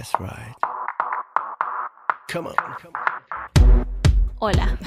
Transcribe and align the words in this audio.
That's 0.00 0.14
right. 0.18 0.56
Come 2.32 2.46
on. 2.48 2.54
Hola. 4.38 4.78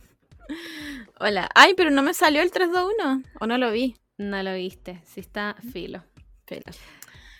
Hola. 1.20 1.50
Ay, 1.54 1.74
pero 1.76 1.90
no 1.90 2.00
me 2.02 2.14
salió 2.14 2.40
el 2.40 2.50
321. 2.50 3.24
¿O 3.40 3.46
no 3.46 3.58
lo 3.58 3.70
vi? 3.70 3.94
No 4.16 4.42
lo 4.42 4.54
viste. 4.54 5.02
Sí 5.04 5.20
está 5.20 5.54
filo. 5.70 6.02
Filo. 6.46 6.62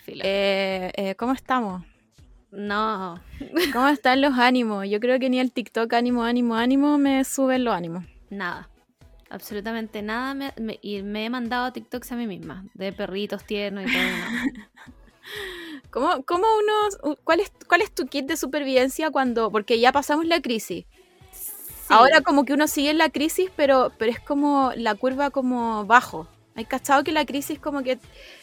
Filo. 0.05 0.21
Eh, 0.23 0.93
eh, 0.95 1.15
¿Cómo 1.15 1.33
estamos? 1.33 1.83
no. 2.51 3.19
¿Cómo 3.73 3.89
están 3.89 4.21
los 4.21 4.39
ánimos? 4.39 4.87
Yo 4.87 5.01
creo 5.01 5.19
que 5.19 5.31
ni 5.31 5.41
el 5.41 5.51
TikTok 5.51 5.91
ánimo, 5.95 6.25
ánimo, 6.25 6.57
ánimo 6.57 6.99
me 6.99 7.25
suben 7.25 7.65
los 7.65 7.75
ánimos. 7.75 8.05
Nada. 8.29 8.69
Absolutamente 9.31 10.03
nada. 10.03 10.35
Me, 10.35 10.53
me- 10.61 10.79
y 10.83 11.01
me 11.01 11.25
he 11.25 11.31
mandado 11.31 11.73
TikToks 11.73 12.13
a 12.13 12.17
mí 12.17 12.27
misma. 12.27 12.67
De 12.75 12.93
perritos 12.93 13.45
tiernos 13.47 13.85
y 13.85 13.93
todo. 13.95 14.03
no. 14.03 14.93
¿Cómo, 15.93 16.25
cómo 16.25 16.47
uno, 16.57 17.17
cuál, 17.23 17.41
es, 17.41 17.53
¿Cuál 17.69 17.83
es 17.83 17.93
tu 17.93 18.07
kit 18.07 18.25
de 18.25 18.39
supervivencia 18.39 19.11
cuando, 19.11 19.51
porque 19.51 19.79
ya 19.79 19.93
pasamos 19.93 20.25
la 20.25 20.41
crisis? 20.41 20.87
Ahora 21.91 22.23
como 22.23 22.47
que 22.47 22.55
uno 22.55 22.67
sigue 22.67 22.89
en 22.89 22.97
la 22.97 23.11
crisis, 23.11 23.51
pero, 23.55 23.93
pero 23.99 24.11
es 24.11 24.19
como 24.19 24.73
la 24.75 24.95
curva 24.95 25.29
como 25.29 25.85
bajo. 25.85 26.27
¿Hay 26.55 26.65
cachado 26.65 27.05
que 27.05 27.13
la 27.13 27.27
crisis 27.27 27.59
como 27.59 27.83
que 27.83 27.99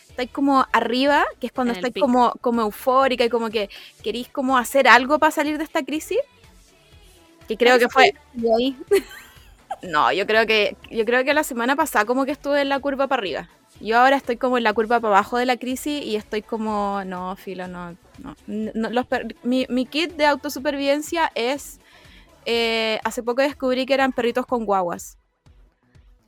estáis 0.08 0.30
como 0.30 0.67
arriba, 0.72 1.25
que 1.39 1.48
es 1.48 1.52
cuando 1.52 1.73
estáis 1.73 1.91
pico. 1.91 2.05
como, 2.05 2.34
como 2.39 2.62
eufórica 2.62 3.25
y 3.25 3.30
como 3.30 3.50
que 3.50 3.72
queréis 4.03 4.30
como 4.30 4.55
hacer 4.55 4.88
algo 4.88 5.17
para 5.17 5.31
salir 5.31 5.58
de 5.58 5.63
esta 5.63 5.84
crisis? 5.84 6.20
Que 7.47 7.58
creo 7.58 7.80
que 7.80 7.89
fue... 7.89 8.14
Ahí. 8.58 8.77
No, 9.81 10.11
yo 10.11 10.25
creo 10.27 10.45
que 10.45 10.75
yo 10.89 11.05
creo 11.05 11.23
que 11.23 11.33
la 11.33 11.44
semana 11.44 11.75
pasada 11.75 12.03
como 12.03 12.25
que 12.25 12.31
estuve 12.31 12.59
en 12.59 12.70
la 12.70 12.80
curva 12.80 13.08
para 13.08 13.22
arriba. 13.22 13.50
Yo 13.81 13.97
ahora 13.99 14.17
estoy 14.17 14.38
como 14.38 14.58
en 14.58 14.63
la 14.63 14.73
curva 14.73 14.99
para 14.99 15.16
abajo 15.16 15.38
de 15.38 15.45
la 15.45 15.58
crisis 15.58 16.03
y 16.03 16.16
estoy 16.16 16.41
como, 16.41 17.02
no, 17.05 17.35
filo, 17.38 17.67
no, 17.67 17.95
no. 18.21 18.36
No, 18.47 18.89
los 18.89 19.05
per- 19.08 19.36
mi, 19.44 19.66
mi 19.69 19.86
kit 19.86 20.11
de 20.16 20.25
autosupervivencia 20.25 21.31
es, 21.33 21.80
eh, 22.45 22.99
hace 23.03 23.23
poco 23.23 23.41
descubrí 23.41 23.86
que 23.86 23.94
eran 23.94 24.11
perritos 24.11 24.45
con 24.45 24.66
guaguas. 24.66 25.17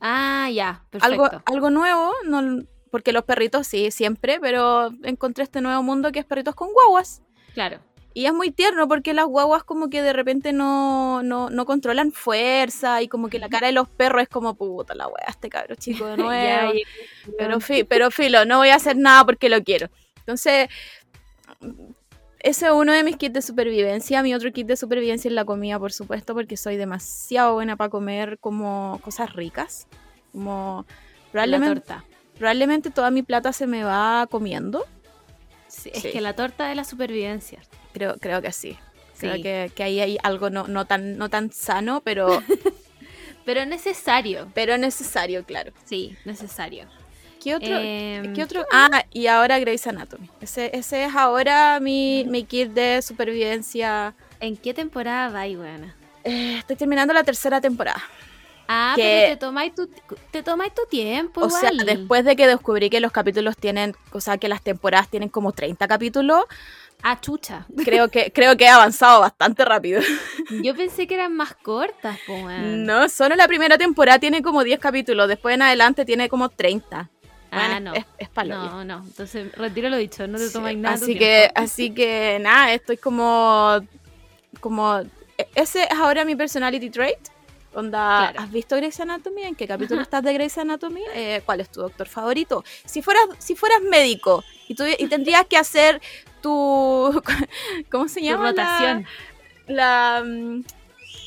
Ah, 0.00 0.48
ya. 0.52 0.82
Perfecto. 0.90 1.24
Algo, 1.24 1.42
algo 1.44 1.70
nuevo, 1.70 2.12
no, 2.24 2.64
porque 2.90 3.12
los 3.12 3.24
perritos 3.24 3.66
sí, 3.66 3.90
siempre, 3.90 4.40
pero 4.40 4.90
encontré 5.02 5.44
este 5.44 5.60
nuevo 5.60 5.82
mundo 5.82 6.10
que 6.10 6.20
es 6.20 6.24
perritos 6.24 6.54
con 6.54 6.72
guaguas. 6.72 7.22
Claro. 7.54 7.78
Y 8.14 8.26
es 8.26 8.32
muy 8.34 8.50
tierno 8.50 8.86
porque 8.88 9.14
las 9.14 9.24
guaguas 9.26 9.64
como 9.64 9.88
que 9.88 10.02
de 10.02 10.12
repente 10.12 10.52
no, 10.52 11.22
no, 11.22 11.48
no 11.48 11.64
controlan 11.64 12.12
fuerza 12.12 13.00
y 13.00 13.08
como 13.08 13.28
que 13.28 13.38
la 13.38 13.48
cara 13.48 13.68
de 13.68 13.72
los 13.72 13.88
perros 13.88 14.22
es 14.22 14.28
como 14.28 14.54
puta 14.54 14.94
la 14.94 15.06
wea, 15.08 15.26
este 15.28 15.48
cabro 15.48 15.74
chico 15.76 16.04
de 16.06 16.16
nuevo. 16.18 16.72
Pero, 17.38 17.60
fi- 17.60 17.84
pero 17.84 18.10
filo, 18.10 18.44
no 18.44 18.58
voy 18.58 18.68
a 18.68 18.74
hacer 18.76 18.96
nada 18.96 19.24
porque 19.24 19.48
lo 19.48 19.62
quiero. 19.64 19.88
Entonces, 20.18 20.68
ese 22.40 22.66
es 22.66 22.72
uno 22.72 22.92
de 22.92 23.04
mis 23.04 23.16
kits 23.16 23.34
de 23.34 23.42
supervivencia. 23.42 24.22
Mi 24.22 24.34
otro 24.34 24.52
kit 24.52 24.66
de 24.66 24.76
supervivencia 24.76 25.28
es 25.28 25.34
la 25.34 25.44
comida, 25.44 25.78
por 25.78 25.92
supuesto, 25.92 26.34
porque 26.34 26.56
soy 26.56 26.76
demasiado 26.76 27.54
buena 27.54 27.76
para 27.76 27.90
comer 27.90 28.38
como 28.38 29.00
cosas 29.02 29.32
ricas. 29.32 29.86
Como 30.32 30.84
probablemente, 31.30 31.80
torta. 31.80 32.04
probablemente 32.36 32.90
toda 32.90 33.10
mi 33.10 33.22
plata 33.22 33.52
se 33.52 33.66
me 33.66 33.84
va 33.84 34.26
comiendo. 34.30 34.84
Sí, 35.68 35.90
es 35.94 36.02
Sí. 36.02 36.10
que 36.10 36.20
la 36.20 36.34
torta 36.34 36.66
de 36.68 36.74
la 36.74 36.84
supervivencia. 36.84 37.60
Creo, 37.92 38.16
creo 38.18 38.40
que 38.42 38.52
sí. 38.52 38.76
Creo 39.18 39.34
que, 39.40 39.70
que 39.74 39.82
ahí 39.84 40.00
hay 40.00 40.18
algo 40.24 40.50
no, 40.50 40.66
no 40.66 40.84
tan, 40.84 41.16
no 41.16 41.28
tan 41.28 41.52
sano, 41.52 42.00
pero, 42.04 42.42
Pero 43.44 43.64
necesario. 43.66 44.48
pero 44.54 44.78
necesario, 44.78 45.44
claro. 45.44 45.72
Sí, 45.84 46.16
necesario. 46.24 46.86
¿Qué 47.42 47.56
otro? 47.56 47.76
Em, 47.76 48.34
¿Qué 48.34 48.42
otro? 48.44 48.64
Ah, 48.72 49.04
y 49.12 49.26
ahora 49.26 49.58
Grey's 49.58 49.84
Anatomy. 49.86 50.28
Ese, 50.40 50.70
ese 50.76 51.04
es 51.04 51.14
ahora 51.16 51.80
mi, 51.80 52.24
mi 52.28 52.44
kit 52.44 52.70
de 52.70 53.02
supervivencia. 53.02 54.14
¿En 54.38 54.56
qué 54.56 54.72
temporada 54.72 55.28
va, 55.28 55.46
buena? 55.56 55.94
Eh, 56.22 56.56
estoy 56.58 56.76
terminando 56.76 57.12
la 57.12 57.24
tercera 57.24 57.60
temporada. 57.60 58.00
Ah, 58.68 58.92
Que- 58.94 59.24
pero 59.26 59.34
te 59.34 59.36
tomáis 59.46 59.74
tu, 59.74 59.88
te 60.30 60.42
tomáis 60.44 60.72
tu 60.72 60.82
tiempo. 60.88 61.40
o 61.40 61.50
sea, 61.50 61.70
después 61.84 62.24
de 62.24 62.36
que 62.36 62.46
descubrí 62.46 62.90
que 62.90 63.00
los 63.00 63.10
capítulos 63.10 63.56
tienen, 63.56 63.96
o 64.12 64.20
sea, 64.20 64.38
que 64.38 64.48
las 64.48 64.62
temporadas 64.62 65.08
tienen 65.08 65.28
como 65.28 65.50
30 65.50 65.88
capítulos, 65.88 66.44
Ah, 67.02 67.20
chucha. 67.20 67.66
creo 67.84 68.08
que, 68.08 68.30
creo 68.32 68.56
que 68.56 68.64
he 68.64 68.68
avanzado 68.68 69.20
bastante 69.20 69.64
rápido. 69.64 70.00
Yo 70.62 70.74
pensé 70.74 71.06
que 71.06 71.14
eran 71.14 71.34
más 71.34 71.54
cortas, 71.54 72.18
weón. 72.28 72.84
No, 72.86 73.08
solo 73.08 73.34
la 73.34 73.48
primera 73.48 73.76
temporada 73.76 74.18
tiene 74.18 74.40
como 74.42 74.62
10 74.62 74.78
capítulos, 74.80 75.26
después 75.28 75.54
en 75.54 75.62
adelante 75.62 76.04
tiene 76.04 76.28
como 76.28 76.48
30. 76.48 77.10
Ah, 77.50 77.80
no. 77.80 77.92
Es, 77.94 78.06
es 78.18 78.28
palo, 78.30 78.54
No, 78.56 78.84
no. 78.84 79.02
Entonces, 79.04 79.52
retiro 79.56 79.90
lo 79.90 79.96
dicho. 79.98 80.26
No 80.26 80.38
te 80.38 80.46
Sí, 80.46 80.52
tomáis 80.54 80.78
nada. 80.78 80.94
Así 80.94 81.04
tiempo. 81.06 81.20
que, 81.20 81.50
así 81.54 81.90
que 81.92 82.38
nada, 82.40 82.72
estoy 82.72 82.96
como, 82.96 83.78
como, 84.60 85.00
e- 85.36 85.48
ese 85.54 85.82
es 85.82 85.90
ahora 85.90 86.24
mi 86.24 86.34
personality 86.36 86.88
trait. 86.90 87.18
Onda, 87.74 88.30
Claro. 88.32 88.40
¿has 88.40 88.50
visto 88.52 88.76
Grey's 88.76 89.00
Anatomy? 89.00 89.42
¿En 89.44 89.54
qué 89.54 89.66
capítulo 89.66 90.02
estás 90.02 90.22
de 90.22 90.32
Grey's 90.34 90.56
Anatomy? 90.58 91.02
Eh, 91.14 91.40
¿Cuál 91.44 91.60
es 91.60 91.70
tu 91.70 91.80
doctor 91.80 92.06
favorito? 92.06 92.62
Si 92.84 93.00
fueras, 93.02 93.24
si 93.38 93.54
fueras 93.56 93.80
médico 93.82 94.44
y, 94.68 94.74
tuvi- 94.74 94.96
y 94.98 95.06
tendrías 95.08 95.46
que 95.46 95.56
hacer 95.56 96.00
tu, 96.42 97.22
¿cómo 97.90 98.08
se 98.08 98.20
Tu 98.20 98.26
llama? 98.26 98.44
La- 98.44 98.50
rotación. 98.50 99.06
La, 99.68 100.22
mm, 100.26 100.64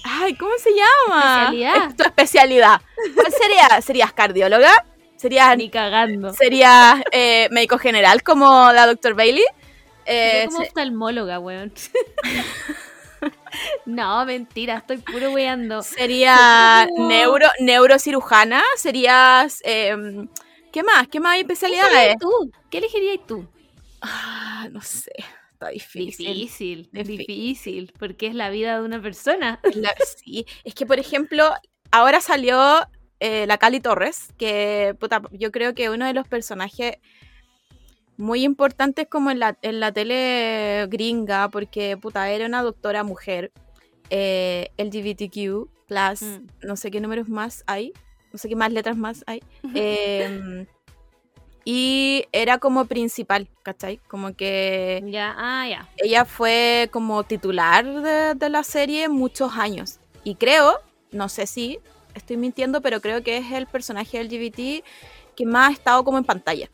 ay, 0.03 0.35
¿cómo 0.35 0.51
se 0.59 0.69
llama? 0.71 1.45
Especialidad. 1.45 1.89
Es 1.89 1.95
tu 1.95 2.03
especialidad. 2.03 2.81
¿Cuál 3.15 3.31
sería? 3.31 3.81
¿Serías 3.81 4.13
cardióloga? 4.13 4.85
¿Serías, 5.15 5.57
Ni 5.57 5.69
cagando. 5.69 6.33
serías 6.33 7.01
eh, 7.11 7.47
médico 7.51 7.77
general 7.79 8.21
como 8.21 8.71
la 8.73 8.85
doctor 8.85 9.15
Bailey? 9.15 9.45
Eh, 10.05 10.43
como 10.47 10.59
se- 10.59 10.67
oftalmóloga, 10.67 11.39
weón. 11.39 11.73
no, 13.85 14.25
mentira, 14.25 14.77
estoy 14.77 14.97
puro 14.97 15.31
weando. 15.31 15.81
sería 15.81 16.87
neuro, 16.97 17.47
neurocirujana, 17.59 18.61
serías... 18.75 19.61
em, 19.63 20.27
¿Qué 20.71 20.83
más? 20.83 21.07
¿Qué 21.07 21.21
más 21.21 21.33
hay 21.33 21.45
¿Qué 21.45 21.53
especialidades? 21.53 21.93
elegirías 21.93 22.19
tú? 22.19 22.51
¿Qué 22.69 22.77
elegirías 22.79 23.19
tú? 23.25 23.47
Ah, 24.07 24.67
no 24.71 24.81
sé, 24.81 25.11
está 25.51 25.69
difícil. 25.69 26.25
Difícil, 26.27 26.89
Difícil. 26.91 27.17
difícil, 27.17 27.93
porque 27.99 28.27
es 28.27 28.35
la 28.35 28.49
vida 28.49 28.79
de 28.79 28.85
una 28.85 29.01
persona. 29.01 29.59
La- 29.73 29.95
sí, 30.17 30.45
es 30.63 30.73
que 30.75 30.85
por 30.85 30.99
ejemplo, 30.99 31.51
ahora 31.91 32.21
salió 32.21 32.81
eh, 33.19 33.45
la 33.47 33.57
Cali 33.57 33.79
Torres, 33.79 34.29
que 34.37 34.95
puta, 34.99 35.21
yo 35.31 35.51
creo 35.51 35.73
que 35.73 35.89
uno 35.89 36.05
de 36.05 36.13
los 36.13 36.27
personajes 36.27 36.97
muy 38.17 38.43
importantes 38.43 39.07
como 39.09 39.29
en 39.31 39.39
la, 39.39 39.57
en 39.61 39.79
la 39.79 39.91
tele 39.91 40.87
gringa, 40.89 41.49
porque 41.49 41.97
puta, 41.97 42.29
era 42.29 42.45
una 42.45 42.61
doctora 42.63 43.03
mujer, 43.03 43.51
eh, 44.09 44.69
LGBTQ, 44.77 45.69
plus, 45.87 46.21
Mm. 46.21 46.47
no 46.63 46.75
sé 46.77 46.91
qué 46.91 46.99
números 47.01 47.27
más 47.29 47.63
hay, 47.67 47.91
no 48.31 48.37
sé 48.39 48.47
qué 48.49 48.55
más 48.55 48.71
letras 48.71 48.97
más 48.97 49.23
hay. 49.27 49.41
em, 49.75 50.65
y 51.67 52.25
era 52.31 52.59
como 52.59 52.85
principal, 52.85 53.47
¿cachai? 53.63 53.97
Como 54.07 54.35
que 54.35 55.03
Ya, 55.07 55.33
ah, 55.37 55.67
ya. 55.67 55.89
ella 55.97 56.23
fue 56.23 56.89
como 56.93 57.23
titular 57.23 57.83
de, 57.83 58.35
de 58.35 58.49
la 58.49 58.63
serie 58.63 59.09
muchos 59.09 59.53
años. 59.57 59.99
Y 60.23 60.35
creo, 60.35 60.79
no 61.11 61.27
sé 61.27 61.47
si 61.47 61.79
estoy 62.13 62.37
mintiendo, 62.37 62.81
pero 62.81 63.01
creo 63.01 63.23
que 63.23 63.37
es 63.37 63.51
el 63.51 63.65
personaje 63.65 64.23
LGBT 64.23 64.85
que 65.35 65.45
más 65.45 65.69
ha 65.69 65.73
estado 65.73 66.03
como 66.03 66.19
en 66.19 66.23
pantalla. 66.23 66.69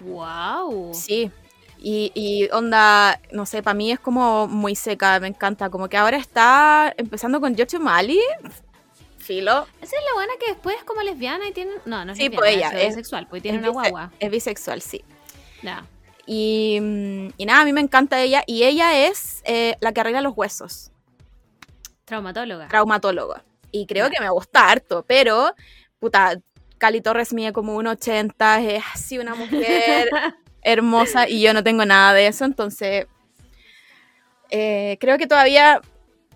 Wow. 0.00 0.94
Sí. 0.94 1.30
Y, 1.78 2.12
y 2.14 2.48
onda, 2.52 3.20
no 3.32 3.44
sé, 3.44 3.62
para 3.62 3.74
mí 3.74 3.90
es 3.92 4.00
como 4.00 4.46
muy 4.48 4.74
seca, 4.74 5.18
me 5.20 5.28
encanta. 5.28 5.68
Como 5.68 5.88
que 5.88 5.96
ahora 5.96 6.16
está 6.16 6.94
empezando 6.96 7.40
con 7.40 7.54
George 7.54 7.78
Mali. 7.78 8.20
Filo. 9.22 9.66
Esa 9.80 9.96
es 9.96 10.02
la 10.04 10.14
buena 10.14 10.32
que 10.40 10.48
después 10.52 10.76
es 10.76 10.84
como 10.84 11.00
lesbiana 11.02 11.46
y 11.48 11.52
tiene. 11.52 11.72
No, 11.86 12.04
no 12.04 12.12
es 12.12 12.18
Sí, 12.18 12.24
lesbiana, 12.24 12.40
pues 12.40 12.54
ella 12.56 12.68
es 12.68 12.74
es- 12.82 12.88
bisexual, 12.96 13.26
pues 13.28 13.42
tiene 13.42 13.58
una 13.58 13.68
bise- 13.68 13.72
guagua. 13.72 14.12
Es 14.18 14.30
bisexual, 14.30 14.82
sí. 14.82 15.04
Ya. 15.62 15.84
Y, 16.26 16.78
mm, 16.80 17.28
y 17.36 17.46
nada, 17.46 17.62
a 17.62 17.64
mí 17.64 17.72
me 17.72 17.80
encanta 17.80 18.20
ella. 18.20 18.42
Y 18.46 18.64
ella 18.64 19.06
es 19.06 19.42
eh, 19.44 19.76
la 19.80 19.92
que 19.92 20.00
arregla 20.00 20.20
los 20.20 20.34
huesos. 20.36 20.90
Traumatóloga. 22.04 22.68
traumatólogo. 22.68 23.36
Y 23.70 23.86
creo 23.86 24.10
que 24.10 24.20
me 24.20 24.28
gusta 24.28 24.68
harto, 24.68 25.04
pero, 25.06 25.54
puta, 25.98 26.36
Cali 26.78 27.00
Torres 27.00 27.32
mide 27.32 27.52
como 27.52 27.74
1,80, 27.80 28.60
es 28.60 28.82
así 28.92 29.18
una 29.18 29.34
mujer 29.34 30.10
hermosa 30.62 31.28
y 31.28 31.40
yo 31.40 31.54
no 31.54 31.62
tengo 31.64 31.84
nada 31.86 32.12
de 32.12 32.26
eso, 32.26 32.44
entonces 32.44 33.06
eh, 34.50 34.98
creo 35.00 35.16
que 35.16 35.26
todavía, 35.26 35.80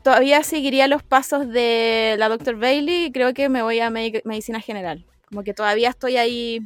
todavía 0.06 0.44
seguiría 0.44 0.86
los 0.86 1.02
pasos 1.02 1.48
de 1.48 2.14
la 2.16 2.28
Dr. 2.28 2.54
Bailey 2.54 3.06
y 3.06 3.12
creo 3.12 3.34
que 3.34 3.48
me 3.48 3.60
voy 3.62 3.80
a 3.80 3.90
medic- 3.90 4.22
medicina 4.24 4.60
general. 4.60 5.04
Como 5.28 5.42
que 5.42 5.52
todavía 5.52 5.88
estoy 5.90 6.16
ahí. 6.16 6.60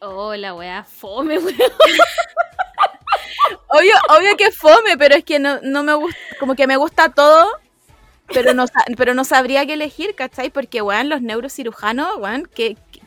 Oh, 0.00 0.36
la 0.36 0.54
weá 0.54 0.84
fome, 0.84 1.38
weón. 1.40 1.56
Obvio, 3.70 3.94
obvio 4.16 4.36
que 4.36 4.52
fome, 4.52 4.96
pero 4.96 5.16
es 5.16 5.24
que 5.24 5.38
no, 5.40 5.58
no 5.62 5.82
me 5.82 5.94
gusta, 5.94 6.16
como 6.38 6.54
que 6.54 6.66
me 6.68 6.76
gusta 6.76 7.08
todo, 7.10 7.48
pero 8.32 8.54
no, 8.54 8.66
pero 8.96 9.14
no 9.14 9.24
sabría 9.24 9.66
qué 9.66 9.72
elegir, 9.74 10.14
¿cachai? 10.14 10.50
Porque, 10.50 10.80
weón, 10.80 11.08
los 11.08 11.20
neurocirujanos, 11.22 12.16
weón, 12.18 12.48
¿qué, 12.54 12.76
qué, 12.92 13.00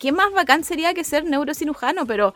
qué 0.00 0.10
más 0.12 0.32
bacán 0.32 0.64
sería 0.64 0.94
que 0.94 1.04
ser 1.04 1.24
neurocirujano? 1.24 2.06
Pero 2.06 2.34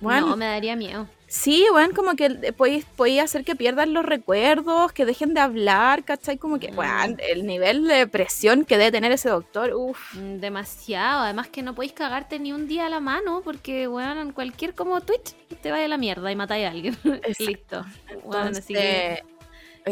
Bueno, 0.00 0.28
No, 0.28 0.36
me 0.36 0.46
daría 0.46 0.74
miedo. 0.74 1.06
Sí, 1.34 1.64
bueno, 1.72 1.94
como 1.94 2.14
que 2.14 2.52
podéis 2.52 2.84
podéis 2.84 3.22
hacer 3.22 3.42
que 3.42 3.56
pierdan 3.56 3.94
los 3.94 4.04
recuerdos, 4.04 4.92
que 4.92 5.06
dejen 5.06 5.32
de 5.32 5.40
hablar, 5.40 6.04
¿cachai? 6.04 6.36
Como 6.36 6.58
que, 6.58 6.70
Mm. 6.70 6.76
bueno, 6.76 7.16
el 7.26 7.46
nivel 7.46 7.86
de 7.88 8.06
presión 8.06 8.66
que 8.66 8.76
debe 8.76 8.92
tener 8.92 9.12
ese 9.12 9.30
doctor, 9.30 9.72
uff. 9.74 10.14
Mm, 10.14 10.40
Demasiado. 10.40 11.22
Además 11.22 11.48
que 11.48 11.62
no 11.62 11.74
podéis 11.74 11.94
cagarte 11.94 12.38
ni 12.38 12.52
un 12.52 12.68
día 12.68 12.84
a 12.84 12.90
la 12.90 13.00
mano 13.00 13.40
porque, 13.42 13.86
bueno, 13.86 14.20
en 14.20 14.32
cualquier 14.32 14.74
como 14.74 15.00
Twitch 15.00 15.32
te 15.62 15.70
vaya 15.70 15.86
a 15.86 15.88
la 15.88 15.96
mierda 15.96 16.30
y 16.30 16.36
matáis 16.36 16.66
a 16.66 16.70
alguien. 16.70 16.98
Listo. 17.38 17.86
Bueno, 18.26 18.50
así 18.50 18.74
que- 18.74 19.22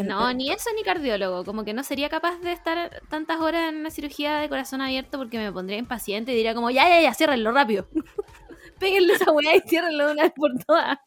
No, 0.03 0.31
ni 0.35 0.51
eso 0.51 0.69
ni 0.75 0.83
cardiólogo. 0.83 1.43
Como 1.43 1.65
que 1.65 1.73
no 1.73 1.83
sería 1.83 2.07
capaz 2.09 2.37
de 2.41 2.51
estar 2.51 3.01
tantas 3.09 3.39
horas 3.39 3.67
en 3.69 3.77
una 3.77 3.89
cirugía 3.89 4.37
de 4.37 4.47
corazón 4.47 4.79
abierto 4.81 5.17
porque 5.17 5.39
me 5.39 5.51
pondría 5.51 5.79
impaciente 5.79 6.33
y 6.33 6.35
diría 6.35 6.53
como, 6.53 6.69
ya, 6.69 6.87
ya, 6.87 7.01
ya, 7.01 7.15
ciérrenlo 7.15 7.51
rápido. 7.51 7.87
Péguenle 8.79 9.13
esa 9.13 9.31
weá 9.31 9.55
y 9.55 9.61
ciérrenlo 9.61 10.05
de 10.05 10.11
una 10.13 10.23
vez 10.23 10.33
por 10.35 10.51
todas. 10.67 10.99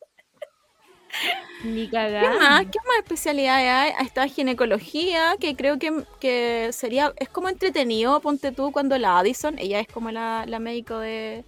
Ni 1.65 1.87
¿Qué 1.87 1.91
cagar. 1.93 2.39
más? 2.39 2.63
¿Qué 2.67 2.79
más 2.87 2.99
especialidades 3.03 3.69
hay? 3.99 4.07
Está 4.07 4.27
ginecología, 4.29 5.37
que 5.41 5.57
creo 5.57 5.79
que, 5.79 6.05
que 6.21 6.71
sería, 6.73 7.13
es 7.17 7.29
como 7.29 7.49
entretenido, 7.49 8.21
ponte 8.21 8.53
tú 8.53 8.71
cuando 8.73 8.99
la 8.99 9.19
Addison, 9.19 9.59
ella 9.59 9.81
es 9.81 9.89
como 9.89 10.11
la, 10.11 10.45
la 10.47 10.59
médico 10.59 10.99
de... 10.99 11.45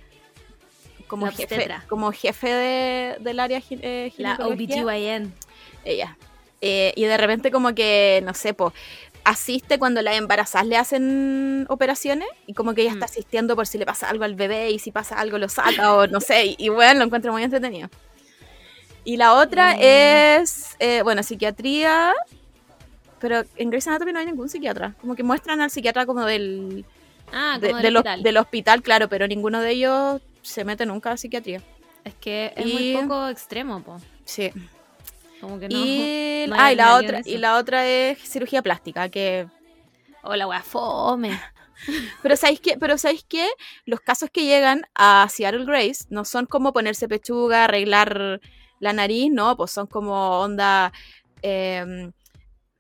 Como 1.06 1.26
La 1.26 1.32
jefe, 1.32 1.54
obstetra. 1.54 1.84
como 1.88 2.10
jefe 2.12 2.48
de, 2.48 3.16
del 3.20 3.38
área 3.38 3.62
eh, 3.70 4.12
La 4.16 4.36
ginecología. 4.36 4.82
OBGYN. 4.84 5.32
ella. 5.84 6.16
Eh, 6.60 6.92
y 6.96 7.04
de 7.04 7.16
repente 7.16 7.50
como 7.52 7.74
que, 7.74 8.22
no 8.24 8.34
sé, 8.34 8.54
pues, 8.54 8.72
asiste 9.22 9.78
cuando 9.78 10.02
las 10.02 10.16
embarazadas 10.16 10.66
le 10.66 10.76
hacen 10.76 11.66
operaciones 11.69 12.26
y 12.46 12.54
como 12.54 12.74
que 12.74 12.82
ella 12.82 12.92
está 12.92 13.06
Mm. 13.06 13.10
asistiendo 13.10 13.54
por 13.56 13.66
si 13.69 13.78
le 13.78 13.86
pasa 13.86 14.08
algo 14.08 14.24
al 14.24 14.34
bebé 14.34 14.70
y 14.70 14.78
si 14.80 14.90
pasa 14.90 15.20
algo 15.20 15.38
lo 15.38 15.48
saca 15.48 15.94
o 15.94 16.06
no 16.08 16.20
sé, 16.20 16.46
y, 16.46 16.56
y 16.58 16.69
bueno, 16.70 16.98
lo 17.00 17.04
encuentro 17.04 17.30
muy 17.32 17.42
entretenido. 17.44 17.88
Y 19.06 19.17
la 19.17 19.35
otra 19.35 19.75
Mm. 19.75 19.79
es, 19.81 20.76
eh, 20.81 21.00
bueno, 21.03 21.23
psiquiatría, 21.23 22.12
pero 23.20 23.44
en 23.56 23.70
Grey's 23.70 23.87
Anatomy 23.87 24.12
no 24.12 24.19
hay 24.19 24.26
ningún 24.26 24.49
psiquiatra, 24.49 24.94
como 25.00 25.14
que 25.14 25.23
muestran 25.23 25.61
al 25.61 25.70
psiquiatra 25.70 26.05
como 26.06 26.25
del, 26.26 26.85
Ah, 27.32 27.58
de- 27.61 27.69
como 27.69 27.76
del 27.76 27.82
del, 27.85 27.97
hos- 27.97 28.00
hospital. 28.00 28.23
del 28.23 28.37
hospital, 28.37 28.82
claro, 28.82 29.08
pero 29.08 29.26
ninguno 29.26 29.61
de 29.61 29.70
ellos 29.70 30.20
se 30.43 30.64
mete 30.64 30.85
nunca 30.87 31.12
a 31.12 31.17
psiquiatría. 31.17 31.62
Es 32.05 32.14
que 32.14 32.53
es 32.56 32.67
Y- 32.67 32.73
muy 32.94 33.03
poco 33.03 33.29
extremo, 33.29 33.82
po. 33.82 34.00
Sí. 34.25 34.50
Como 35.41 35.58
que 35.58 35.69
no. 35.69 35.76
y, 35.79 36.47
no 36.49 36.56
ah, 36.58 36.73
y 36.73 36.76
la 36.76 36.94
otra 36.97 37.20
y 37.25 37.37
la 37.38 37.56
otra 37.56 37.87
es 37.87 38.19
cirugía 38.19 38.62
plástica, 38.62 39.08
que 39.08 39.47
O 40.23 40.35
la 40.35 40.47
wea 40.49 40.62
fome. 40.62 41.38
Pero 42.23 42.37
¿sabéis 42.37 42.58
qué? 42.61 42.76
Pero 42.79 42.99
¿sabéis 42.99 43.25
qué? 43.29 43.49
Los 43.85 44.00
casos 44.00 44.31
que 44.32 44.44
llegan 44.44 44.87
a 44.97 45.29
Seattle 45.31 45.64
Grace 45.64 46.06
no 46.11 46.25
son 46.25 46.47
como 46.47 46.73
ponerse 46.73 47.06
pechuga, 47.06 47.64
arreglar 47.64 48.41
la 48.81 48.93
nariz, 48.93 49.31
no, 49.32 49.56
pues 49.56 49.70
son 49.70 49.87
como 49.87 50.40
onda, 50.40 50.93
em, 51.43 52.12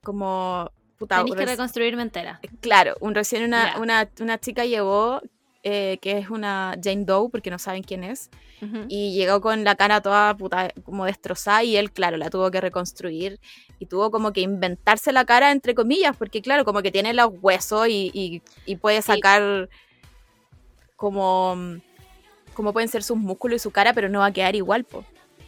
como... 0.02 0.70
Puta, 0.98 1.22
que 1.24 1.44
reconstruirme 1.44 2.02
entera. 2.02 2.40
claro, 2.60 2.94
un 3.00 3.14
recién 3.14 3.44
una, 3.44 3.76
una, 3.78 4.08
una 4.20 4.38
chica 4.40 4.64
llegó, 4.64 5.20
eh, 5.62 5.98
que 6.00 6.16
es 6.16 6.30
una 6.30 6.74
Jane 6.82 7.04
Doe, 7.04 7.28
porque 7.28 7.50
no 7.50 7.58
saben 7.58 7.82
quién 7.82 8.02
es, 8.02 8.30
y 8.88 9.12
llegó 9.14 9.42
con 9.42 9.62
la 9.64 9.74
cara 9.74 10.00
toda 10.00 10.34
puta, 10.34 10.70
como 10.84 11.04
destrozada 11.04 11.62
y 11.64 11.76
él, 11.76 11.92
claro, 11.92 12.16
la 12.16 12.30
tuvo 12.30 12.50
que 12.50 12.62
reconstruir 12.62 13.38
y 13.78 13.84
tuvo 13.86 14.10
como 14.10 14.32
que 14.32 14.40
inventarse 14.40 15.12
la 15.12 15.26
cara, 15.26 15.50
entre 15.52 15.74
comillas, 15.74 16.16
porque 16.16 16.40
claro, 16.40 16.64
como 16.64 16.80
que 16.80 16.90
tiene 16.90 17.12
los 17.12 17.28
huesos 17.42 17.88
y, 17.88 18.10
y- 18.14 18.42
y 18.64 18.76
puede 18.76 19.02
Sí. 19.02 19.08
sacar 19.08 19.68
como, 20.96 21.56
como 22.54 22.72
pueden 22.72 22.88
ser 22.88 23.02
sus 23.02 23.16
músculos 23.18 23.56
y 23.56 23.58
su 23.62 23.70
cara, 23.70 23.92
pero 23.92 24.08
no 24.08 24.20
va 24.20 24.26
a 24.26 24.32
quedar 24.32 24.56
igual, 24.56 24.84
po. 24.84 25.04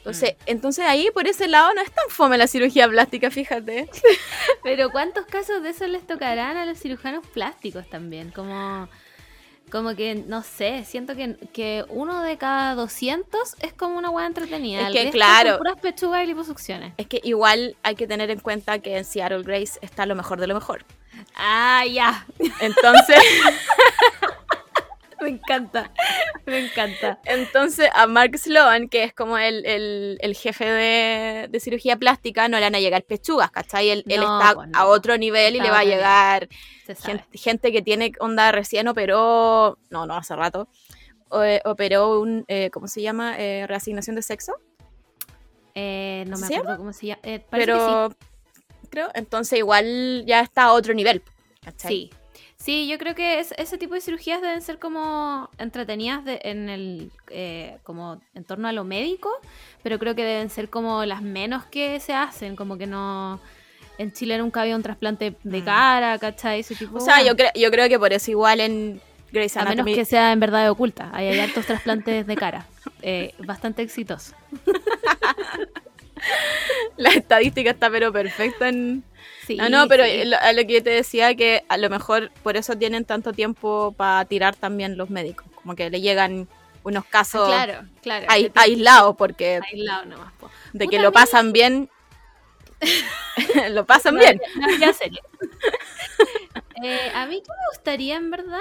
Entonces, 0.09 0.35
Mm. 0.39 0.43
entonces 0.51 0.85
ahí 0.87 1.09
por 1.13 1.27
ese 1.27 1.49
lado 1.49 1.73
no 1.75 1.81
es 1.81 1.91
tan 1.93 2.09
fome 2.09 2.39
la 2.39 2.47
cirugía 2.47 2.89
plástica, 2.89 3.31
fíjate. 3.31 3.89
Pero 4.63 4.91
¿cuántos 4.91 5.27
casos 5.27 5.63
de 5.63 5.71
eso 5.71 5.87
les 5.87 6.07
tocarán 6.07 6.57
a 6.57 6.65
los 6.67 6.79
cirujanos 6.79 7.27
plásticos 7.27 7.89
también? 7.91 8.31
Como, 8.31 8.89
como 9.71 9.95
que, 9.95 10.15
no 10.15 10.43
sé, 10.43 10.85
siento 10.87 11.15
que, 11.15 11.37
que 11.53 11.85
uno 11.91 12.23
de 12.23 12.39
cada 12.39 12.75
200 12.75 13.57
es 13.61 13.73
como 13.75 13.99
una 13.99 14.11
hueá 14.11 14.27
entretenida. 14.27 14.89
Es 14.89 14.95
que, 14.95 15.11
claro. 15.11 15.51
son 15.51 15.59
puras 15.59 15.81
pechugas 15.81 16.25
y 16.25 16.27
liposucciones. 16.27 16.95
Es 16.97 17.07
que 17.07 17.21
igual 17.23 17.77
hay 17.83 17.95
que 17.95 18.07
tener 18.07 18.31
en 18.31 18.41
cuenta 18.41 18.79
que 18.79 18.97
en 18.97 19.05
Seattle 19.05 19.43
Grace 19.43 19.79
está 19.83 20.07
lo 20.07 20.15
mejor 20.15 20.41
de 20.41 20.47
lo 20.47 20.55
mejor. 20.55 20.85
Ah, 21.35 21.85
ya. 21.91 22.27
Entonces, 22.61 23.17
Me 25.23 25.29
encanta. 25.31 25.91
Me 26.47 26.67
encanta. 26.67 27.19
Entonces 27.25 27.89
a 27.95 28.07
Mark 28.07 28.39
Sloan, 28.39 28.89
que 28.89 29.05
es 29.05 29.13
como 29.13 29.37
el, 29.39 29.65
el- 29.67 30.19
el 30.21 30.35
jefe 30.37 30.65
de, 30.65 31.49
de 31.49 31.61
cirugía 31.61 31.97
plástica, 31.97 32.49
no 32.49 32.59
le 32.59 32.65
van 32.67 32.75
a 32.75 32.81
llegar 32.81 33.03
pechugas, 33.05 33.51
¿cachai? 33.51 33.91
Él, 33.91 34.05
está 34.07 34.53
pues 34.55 34.69
no. 34.69 34.79
a 34.79 34.87
otro 34.87 35.17
nivel 35.19 35.57
y 35.57 35.61
le 35.61 35.71
va 35.71 35.81
a 35.81 35.85
llegar 35.85 36.49
gente, 37.05 37.25
gente 37.39 37.73
que 37.73 37.83
tiene 37.83 38.13
onda 38.21 38.53
recién 38.53 38.87
operó, 38.89 39.79
no, 39.91 40.07
no, 40.07 40.17
hace 40.17 40.35
rato, 40.37 40.69
eh, 41.43 41.61
operó 41.65 42.21
un, 42.21 42.45
eh, 42.49 42.71
¿cómo 42.71 42.87
se 42.89 43.03
llama? 43.03 43.35
Eh, 43.39 43.67
reasignación 43.67 44.17
de 44.17 44.23
sexo, 44.23 44.55
Eh, 45.75 46.25
no 46.27 46.37
me 46.39 46.47
¿Se 46.47 46.57
acuerdo 46.57 46.77
cómo 46.79 46.93
se 46.93 47.07
llama. 47.07 47.21
Eh, 47.23 47.41
parece 47.41 47.73
que 47.73 47.79
sí. 47.79 47.85
pero 47.87 48.17
creo, 48.91 49.09
entonces 49.15 49.59
igual 49.59 50.25
ya 50.27 50.41
está 50.41 50.65
a 50.65 50.73
otro 50.73 50.95
nivel, 50.95 51.23
¿cachai? 51.63 51.91
Sí. 51.93 52.11
Sí, 52.61 52.89
yo 52.89 52.99
creo 52.99 53.15
que 53.15 53.39
es- 53.39 53.55
ese 53.57 53.79
tipo 53.79 53.95
de 53.95 54.01
cirugías 54.01 54.43
deben 54.43 54.61
ser 54.63 54.79
como 54.81 55.49
entretenidas 55.59 56.25
de- 56.25 56.41
en 56.43 56.69
el 56.69 57.13
eh, 57.31 57.79
como 57.85 58.21
en 58.35 58.43
torno 58.45 58.67
a 58.67 58.73
lo 58.73 58.83
médico, 58.85 59.31
pero 59.85 59.99
creo 60.01 60.15
que 60.17 60.25
deben 60.25 60.51
ser 60.51 60.69
como 60.69 61.05
las 61.05 61.23
menos 61.23 61.65
que 61.67 62.01
se 62.01 62.15
hacen, 62.15 62.57
como 62.57 62.77
que 62.77 62.87
no 62.89 63.39
en 63.97 64.13
Chile 64.13 64.39
nunca 64.39 64.63
había 64.63 64.75
un 64.77 64.83
trasplante 64.83 65.37
de 65.45 65.61
Mm. 65.61 65.65
cara, 65.65 66.19
¿cachai? 66.19 66.61
Ese 66.61 66.75
tipo 66.75 66.97
O 66.99 67.01
sea, 67.01 67.23
yo, 67.23 67.37
creo 67.37 67.51
yo 67.55 67.71
creo 67.71 67.89
que 67.89 67.99
por 67.99 68.13
eso 68.13 68.31
igual 68.33 68.61
en 68.61 69.01
Grey's 69.33 69.57
a 69.57 69.61
menos 69.61 69.73
Anatomy... 69.75 69.95
que 69.95 70.05
sea 70.05 70.33
en 70.33 70.41
verdad 70.41 70.69
oculta. 70.71 71.11
Ahí 71.13 71.29
hay 71.29 71.39
hartos 71.39 71.65
trasplantes 71.67 72.27
de 72.27 72.37
cara. 72.37 72.67
Eh, 73.03 73.35
bastante 73.39 73.83
exitosos. 73.83 74.35
La 76.97 77.11
estadística 77.11 77.71
está 77.71 77.91
pero 77.91 78.13
perfecta 78.13 78.69
en... 78.69 79.05
Sí, 79.47 79.57
Ah, 79.61 79.69
no, 79.69 79.89
pero 79.89 80.05
sí. 80.05 80.25
lo- 80.25 80.37
a 80.39 80.53
lo 80.53 80.67
que 80.67 80.75
yo 80.75 80.83
te 80.83 80.91
decía 80.91 81.35
que 81.35 81.65
a 81.69 81.77
lo 81.79 81.89
mejor 81.89 82.31
por 82.43 82.57
eso 82.57 82.77
tienen 82.77 83.05
tanto 83.05 83.33
tiempo 83.33 83.95
para 83.97 84.25
tirar 84.27 84.55
también 84.57 84.97
los 84.99 85.09
médicos. 85.11 85.47
Como 85.55 85.75
que 85.75 85.89
le 85.91 86.01
llegan 86.01 86.49
unos 86.85 87.05
casos 87.07 87.49
Claro, 87.49 87.87
claro. 88.03 88.27
ai- 88.29 88.51
que 88.51 88.59
aislados 88.61 89.17
porque 89.17 89.61
aislado 89.73 90.05
nomás. 90.07 90.33
po. 90.35 90.51
de 90.73 90.85
Puta, 90.85 90.97
que 90.97 91.03
lo 91.03 91.13
pasan 91.13 91.53
bien. 91.53 91.89
lo 93.71 93.85
pasan 93.87 94.15
No, 94.15 94.21
bien. 94.21 94.41
ya- 94.81 94.87
ya 94.87 94.93
serio. 94.93 95.21
Eh, 96.83 97.11
a 97.15 97.27
mí, 97.27 97.43
¿qué 97.43 97.51
me 97.51 97.69
gustaría 97.77 98.17
en 98.17 98.31
verdad? 98.31 98.59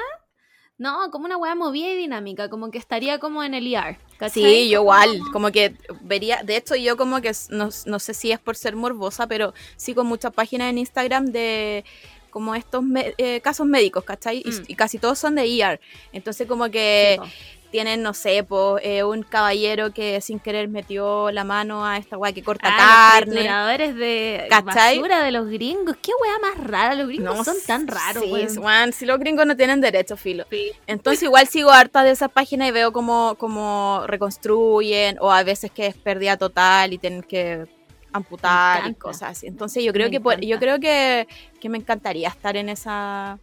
No, 0.77 1.09
como 1.11 1.25
una 1.25 1.37
weá 1.37 1.55
movida 1.55 1.89
y 1.89 1.95
dinámica, 1.97 2.49
como 2.49 2.69
que 2.69 2.77
estaría 2.77 3.17
como 3.19 3.43
en 3.43 3.53
el 3.55 3.65
ER. 3.73 3.97
¿cachai? 4.17 4.43
Sí, 4.43 4.69
yo 4.69 4.81
igual, 4.81 5.19
como 5.33 5.51
que 5.51 5.75
vería, 6.01 6.41
de 6.43 6.57
hecho 6.57 6.75
yo 6.75 6.97
como 6.97 7.19
que 7.21 7.31
no, 7.49 7.69
no 7.85 7.99
sé 7.99 8.13
si 8.13 8.31
es 8.31 8.39
por 8.39 8.55
ser 8.55 8.75
morbosa, 8.75 9.27
pero 9.27 9.53
sigo 9.75 10.03
muchas 10.03 10.33
páginas 10.33 10.69
en 10.69 10.77
Instagram 10.79 11.27
de 11.27 11.83
como 12.29 12.53
estos 12.53 12.83
me- 12.83 13.15
eh, 13.17 13.41
casos 13.41 13.65
médicos, 13.65 14.03
¿cachai? 14.03 14.43
Y- 14.45 14.49
Mm. 14.51 14.63
Y, 14.67 14.75
casi 14.75 14.99
todos 14.99 15.17
son 15.17 15.35
de 15.35 15.43
ER. 15.45 15.79
Entonces 16.13 16.47
como 16.47 16.69
que 16.69 17.19
Sí. 17.23 17.31
Tienen, 17.71 18.01
no 18.01 18.13
sé, 18.13 18.43
po, 18.43 18.77
eh, 18.81 19.03
un 19.03 19.23
caballero 19.23 19.91
que 19.91 20.21
sin 20.21 20.39
querer 20.39 20.67
metió 20.69 21.31
la 21.31 21.43
mano 21.43 21.85
a 21.85 21.97
esta 21.97 22.17
weá 22.17 22.31
que 22.31 22.41
corta 22.43 22.69
Ah, 22.71 23.11
los 23.15 23.19
carne. 23.19 23.33
trituradores 23.35 23.95
de 23.95 24.47
¿Cachai? 24.49 24.97
basura 24.99 25.23
de 25.23 25.31
los 25.31 25.47
gringos. 25.49 25.95
Qué 26.01 26.11
weá 26.21 26.39
más 26.39 26.65
rara. 26.67 26.95
Los 26.95 27.07
gringos 27.07 27.35
No, 27.37 27.43
son 27.43 27.55
tan 27.65 27.87
raros, 27.87 28.23
sí, 28.23 28.31
weón. 28.31 28.57
weón, 28.59 28.93
si 28.93 29.05
los 29.05 29.19
gringos 29.19 29.45
no 29.45 29.55
tienen 29.57 29.81
derecho, 29.81 30.15
filo. 30.17 30.45
Sí. 30.49 30.71
Entonces 30.87 31.23
igual 31.23 31.47
sigo 31.47 31.69
harta 31.71 32.03
de 32.03 32.11
esas 32.11 32.31
páginas 32.31 32.69
y 32.69 32.71
veo 32.71 32.91
cómo, 32.93 33.35
cómo 33.37 34.03
reconstruyen 34.07 35.17
o 35.19 35.31
a 35.31 35.43
veces 35.43 35.71
que 35.71 35.87
es 35.87 35.95
pérdida 35.95 36.37
total 36.37 36.93
y 36.93 36.97
tienen 36.97 37.21
que 37.23 37.65
amputar 38.13 38.87
y 38.89 38.93
cosas 38.95 39.31
así. 39.31 39.47
Entonces 39.47 39.83
yo 39.83 39.91
creo 39.93 40.07
Me 40.07 40.11
que 40.11 40.19
por- 40.21 40.39
yo 40.39 40.57
creo 40.59 40.79
que, 40.79 41.27
que 41.59 41.69
me 41.69 41.77
encantaría 41.77 42.29
estar 42.29 42.55
en 42.57 42.69
esa 42.69 43.39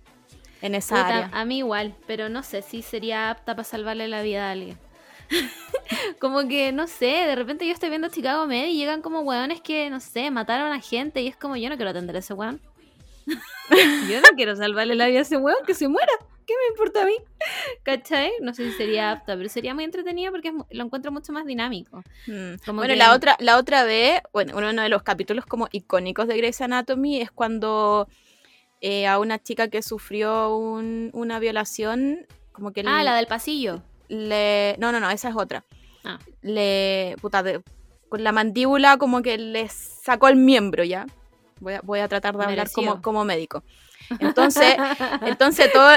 en 0.64 0.75
esa 0.75 0.97
Puta, 0.97 1.06
área. 1.25 1.30
a 1.33 1.44
mí 1.44 1.59
igual, 1.59 1.94
pero 2.06 2.28
no 2.28 2.42
sé 2.42 2.62
si 2.62 2.83
sería 2.83 3.30
apta 3.30 3.54
para 3.54 3.64
salvarle 3.64 4.09
la 4.09 4.23
vida 4.23 4.49
a 4.49 4.52
alguien. 4.52 4.78
como 6.21 6.47
que, 6.49 6.73
no 6.73 6.87
sé, 6.87 7.06
de 7.06 7.35
repente 7.35 7.66
yo 7.66 7.73
estoy 7.73 7.88
viendo 7.90 8.09
Chicago 8.09 8.47
Med 8.47 8.66
y 8.68 8.76
llegan 8.76 9.02
como 9.02 9.21
weones 9.21 9.61
que, 9.61 9.90
no 9.90 10.00
sé, 10.00 10.30
mataron 10.30 10.73
a 10.73 10.80
gente 10.80 11.23
y 11.23 11.28
es 11.28 11.37
como, 11.37 11.56
yo 11.56 11.68
no 11.68 11.76
quiero 11.76 11.90
atender 11.90 12.16
a 12.16 12.18
ese 12.21 12.35
weón. 12.35 12.61
yo 13.26 14.21
no 14.21 14.28
quiero 14.37 14.54
salvarle 14.56 14.94
la 14.94 15.06
vida 15.06 15.21
a 15.21 15.23
ese 15.23 15.37
weón, 15.37 15.64
que 15.66 15.75
se 15.75 15.88
muera. 15.88 16.12
¿Qué 16.47 16.52
me 16.62 16.68
importa 16.75 17.02
a 17.02 17.06
mí? 17.06 17.14
¿Cachai? 17.85 18.33
No 18.42 18.52
sé 18.52 18.71
si 18.71 18.76
sería 18.76 19.12
apta, 19.12 19.35
pero 19.35 19.49
sería 19.49 19.73
muy 19.75 19.85
entretenido 19.85 20.30
porque 20.30 20.49
es 20.49 20.54
lo 20.76 20.85
encuentro 20.85 21.11
mucho 21.11 21.33
más 21.33 21.47
dinámico. 21.47 22.02
Mm. 22.26 22.56
como 22.66 22.80
Bueno, 22.80 22.92
que- 22.92 22.99
la 22.99 23.14
otra 23.14 23.37
la 23.40 23.56
otra 23.56 23.85
vez, 23.85 24.21
bueno, 24.30 24.52
uno 24.59 24.83
de 24.83 24.88
los 24.90 25.02
capítulos 25.02 25.47
como 25.47 25.68
icónicos 25.73 26.28
de 26.28 26.37
Grey's 26.37 26.61
Anatomy 26.61 27.23
es 27.23 27.30
cuando 27.30 28.09
eh, 28.87 29.07
a 29.07 29.19
una 29.19 29.38
chica 29.43 29.69
que 29.69 29.81
sufrió 29.83 30.55
un- 30.57 31.09
una 31.14 31.38
violación 31.38 32.26
como 32.53 32.71
que 32.73 32.83
Ah, 32.87 32.99
le- 32.99 33.05
la 33.05 33.17
del 33.17 33.26
pasillo. 33.26 33.81
le... 34.09 34.76
No, 34.79 34.93
no, 34.93 35.00
no, 35.00 35.09
esa 35.11 35.31
es 35.31 35.37
otra. 35.37 35.64
Ah. 36.05 36.19
le, 36.43 37.17
puta, 37.23 37.43
de- 37.43 37.62
con 38.11 38.23
la 38.23 38.31
mandíbula 38.33 38.99
como 38.99 39.23
que 39.23 39.38
le 39.38 39.69
sacó 39.71 40.29
el 40.29 40.37
miembro 40.37 40.85
ya. 40.85 41.07
Voy 41.61 41.75
a, 41.75 41.81
voy 41.83 42.00
a 42.00 42.09
tratar 42.09 42.37
de 42.37 42.45
hablar 42.45 42.71
como, 42.71 43.00
como 43.00 43.25
médico. 43.25 43.62
Entonces, 44.21 44.76
entonces 45.23 45.73
todo, 45.73 45.88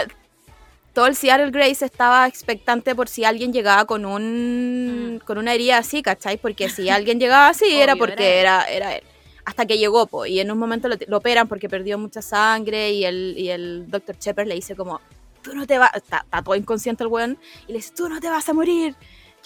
todo 0.93 1.07
el 1.07 1.15
Seattle 1.17 1.51
Grace 1.51 1.83
estaba 1.83 2.25
expectante 2.25 2.95
por 2.95 3.09
si 3.09 3.25
alguien 3.25 3.51
llegaba 3.51 3.83
con 3.85 4.05
un 4.05 5.15
Mm. 5.15 5.25
con 5.25 5.37
una 5.37 5.53
herida 5.53 5.77
así, 5.79 6.01
¿cachai? 6.01 6.37
Porque 6.37 6.69
si 6.69 6.89
alguien 6.89 7.19
llegaba 7.19 7.49
así 7.49 7.65
era 7.69 7.97
porque 7.97 8.39
era 8.39 8.63
era, 8.63 8.87
era 8.91 8.95
él. 8.95 9.03
Hasta 9.47 9.65
que 9.65 9.77
llegó, 9.77 10.07
po, 10.07 10.25
y 10.25 10.41
en 10.41 10.51
un 10.51 10.57
momento 10.57 10.89
lo, 10.89 10.97
lo 11.07 11.17
operan 11.19 11.47
porque 11.47 11.69
perdió 11.69 11.97
mucha 11.97 12.21
sangre 12.21 12.91
y 12.91 13.05
el, 13.05 13.33
y 13.37 13.47
el 13.49 13.85
Dr. 13.87 14.17
Shepard 14.19 14.45
le 14.45 14.55
dice 14.55 14.75
como, 14.75 14.99
tú 15.41 15.55
no 15.55 15.65
te 15.65 15.77
vas, 15.77 15.91
está, 15.95 16.17
está 16.25 16.41
todo 16.41 16.53
inconsciente 16.53 17.05
el 17.05 17.07
weón, 17.07 17.37
y 17.65 17.71
le 17.71 17.77
dice, 17.77 17.93
tú 17.95 18.09
no 18.09 18.19
te 18.19 18.29
vas 18.29 18.49
a 18.49 18.53
morir, 18.53 18.93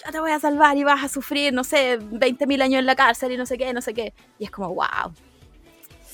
yo 0.04 0.10
te 0.10 0.18
voy 0.18 0.32
a 0.32 0.40
salvar 0.40 0.76
y 0.76 0.82
vas 0.82 1.04
a 1.04 1.08
sufrir, 1.08 1.52
no 1.52 1.62
sé, 1.62 2.00
20.000 2.00 2.62
años 2.62 2.80
en 2.80 2.86
la 2.86 2.96
cárcel 2.96 3.30
y 3.30 3.36
no 3.36 3.46
sé 3.46 3.56
qué, 3.56 3.72
no 3.72 3.80
sé 3.80 3.94
qué. 3.94 4.12
Y 4.40 4.44
es 4.46 4.50
como, 4.50 4.74
wow, 4.74 5.12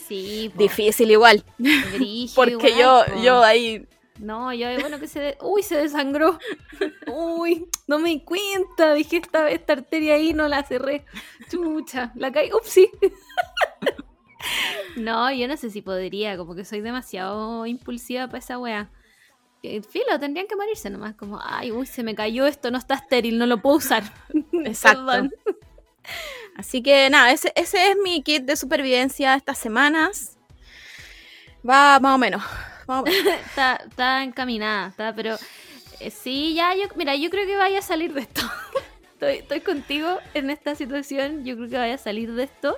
Sí, 0.06 0.52
po, 0.54 0.62
difícil 0.62 1.10
igual, 1.10 1.42
porque 2.34 2.68
igual, 2.68 2.78
yo, 2.78 3.14
po. 3.14 3.22
yo 3.22 3.42
ahí 3.42 3.86
No, 4.18 4.52
yo, 4.52 4.66
bueno, 4.80 4.98
que 4.98 5.06
se... 5.08 5.20
de- 5.20 5.38
Uy, 5.40 5.62
se 5.62 5.76
desangró. 5.76 6.38
Uy, 7.06 7.68
no 7.86 7.98
me 7.98 8.08
di 8.10 8.20
cuenta. 8.24 8.94
Dije, 8.94 9.18
esta, 9.18 9.48
esta 9.50 9.74
arteria 9.74 10.14
ahí 10.14 10.32
no 10.32 10.48
la 10.48 10.62
cerré. 10.64 11.04
Chucha, 11.50 12.12
la 12.16 12.32
caí. 12.32 12.52
Upsi. 12.52 12.90
No, 14.96 15.30
yo 15.32 15.46
no 15.48 15.56
sé 15.56 15.70
si 15.70 15.82
podría. 15.82 16.36
Como 16.36 16.54
que 16.54 16.64
soy 16.64 16.80
demasiado 16.80 17.66
impulsiva 17.66 18.26
para 18.26 18.38
esa 18.38 18.58
wea. 18.58 18.90
Eh, 19.62 19.82
Filo, 19.82 20.18
tendrían 20.20 20.46
que 20.46 20.56
morirse 20.56 20.90
nomás. 20.90 21.14
Como, 21.14 21.40
ay, 21.42 21.70
uy, 21.72 21.86
se 21.86 22.02
me 22.02 22.14
cayó 22.14 22.46
esto, 22.46 22.70
no 22.70 22.78
está 22.78 22.94
estéril, 22.94 23.38
no 23.38 23.46
lo 23.46 23.58
puedo 23.60 23.76
usar. 23.76 24.04
Exacto. 24.64 25.28
Así 26.56 26.82
que 26.82 27.08
nada, 27.10 27.30
ese, 27.32 27.52
ese 27.54 27.90
es 27.90 27.96
mi 28.02 28.22
kit 28.22 28.44
de 28.44 28.56
supervivencia 28.56 29.34
estas 29.34 29.58
semanas. 29.58 30.38
Va 31.68 31.98
más 32.00 32.14
o 32.14 32.18
menos. 32.18 32.42
Está, 33.46 33.76
está 33.76 34.22
encaminada, 34.22 34.88
está, 34.88 35.14
pero 35.14 35.36
eh, 36.00 36.10
sí, 36.10 36.54
ya, 36.54 36.74
yo, 36.74 36.84
mira, 36.96 37.14
yo 37.16 37.28
creo 37.30 37.46
que 37.46 37.56
vaya 37.56 37.80
a 37.80 37.82
salir 37.82 38.14
de 38.14 38.22
esto. 38.22 38.42
estoy, 39.12 39.36
estoy 39.38 39.60
contigo 39.60 40.18
en 40.34 40.50
esta 40.50 40.74
situación, 40.74 41.44
yo 41.44 41.56
creo 41.56 41.68
que 41.68 41.76
vaya 41.76 41.94
a 41.94 41.98
salir 41.98 42.32
de 42.32 42.44
esto. 42.44 42.76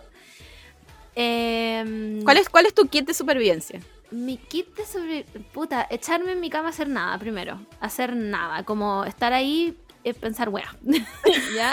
Em, 1.14 2.22
¿Cuál, 2.22 2.38
es, 2.38 2.48
¿Cuál 2.48 2.66
es 2.66 2.74
tu 2.74 2.88
kit 2.88 3.06
de 3.06 3.14
supervivencia? 3.14 3.80
Mi 4.10 4.36
kit 4.36 4.74
de 4.74 4.84
sobre... 4.84 5.24
Puta, 5.52 5.86
echarme 5.90 6.32
en 6.32 6.40
mi 6.40 6.50
cama 6.50 6.68
a 6.68 6.70
hacer 6.70 6.88
nada 6.88 7.18
primero. 7.18 7.60
Hacer 7.80 8.16
nada, 8.16 8.64
como 8.64 9.04
estar 9.04 9.32
ahí 9.32 9.76
y 10.02 10.12
pensar, 10.14 10.48
wea. 10.48 10.74
¿Ya? 11.54 11.72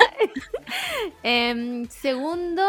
Em, 1.24 1.88
segundo, 1.90 2.64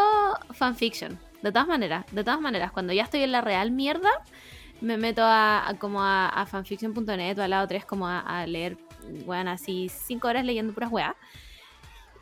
fanfiction. 0.54 1.18
De 1.42 1.52
todas 1.52 1.68
maneras, 1.68 2.04
de 2.10 2.25
todas 2.25 2.40
maneras, 2.40 2.72
cuando 2.72 2.92
ya 2.92 3.04
estoy 3.04 3.22
en 3.22 3.32
la 3.32 3.40
real 3.40 3.70
mierda, 3.70 4.10
me 4.80 4.97
meto 4.97 5.23
a, 5.23 5.68
a 5.68 5.78
como 5.78 6.02
a, 6.02 6.28
a 6.28 6.47
fanfiction.net 6.47 7.38
o 7.38 7.42
al 7.42 7.50
lado 7.50 7.66
3 7.66 7.85
como 7.85 8.06
a, 8.06 8.20
a 8.20 8.47
leer, 8.47 8.76
weón, 9.25 9.49
así 9.49 9.88
cinco 9.88 10.28
horas 10.28 10.44
leyendo 10.44 10.73
puras 10.73 10.90
weas. 10.90 11.14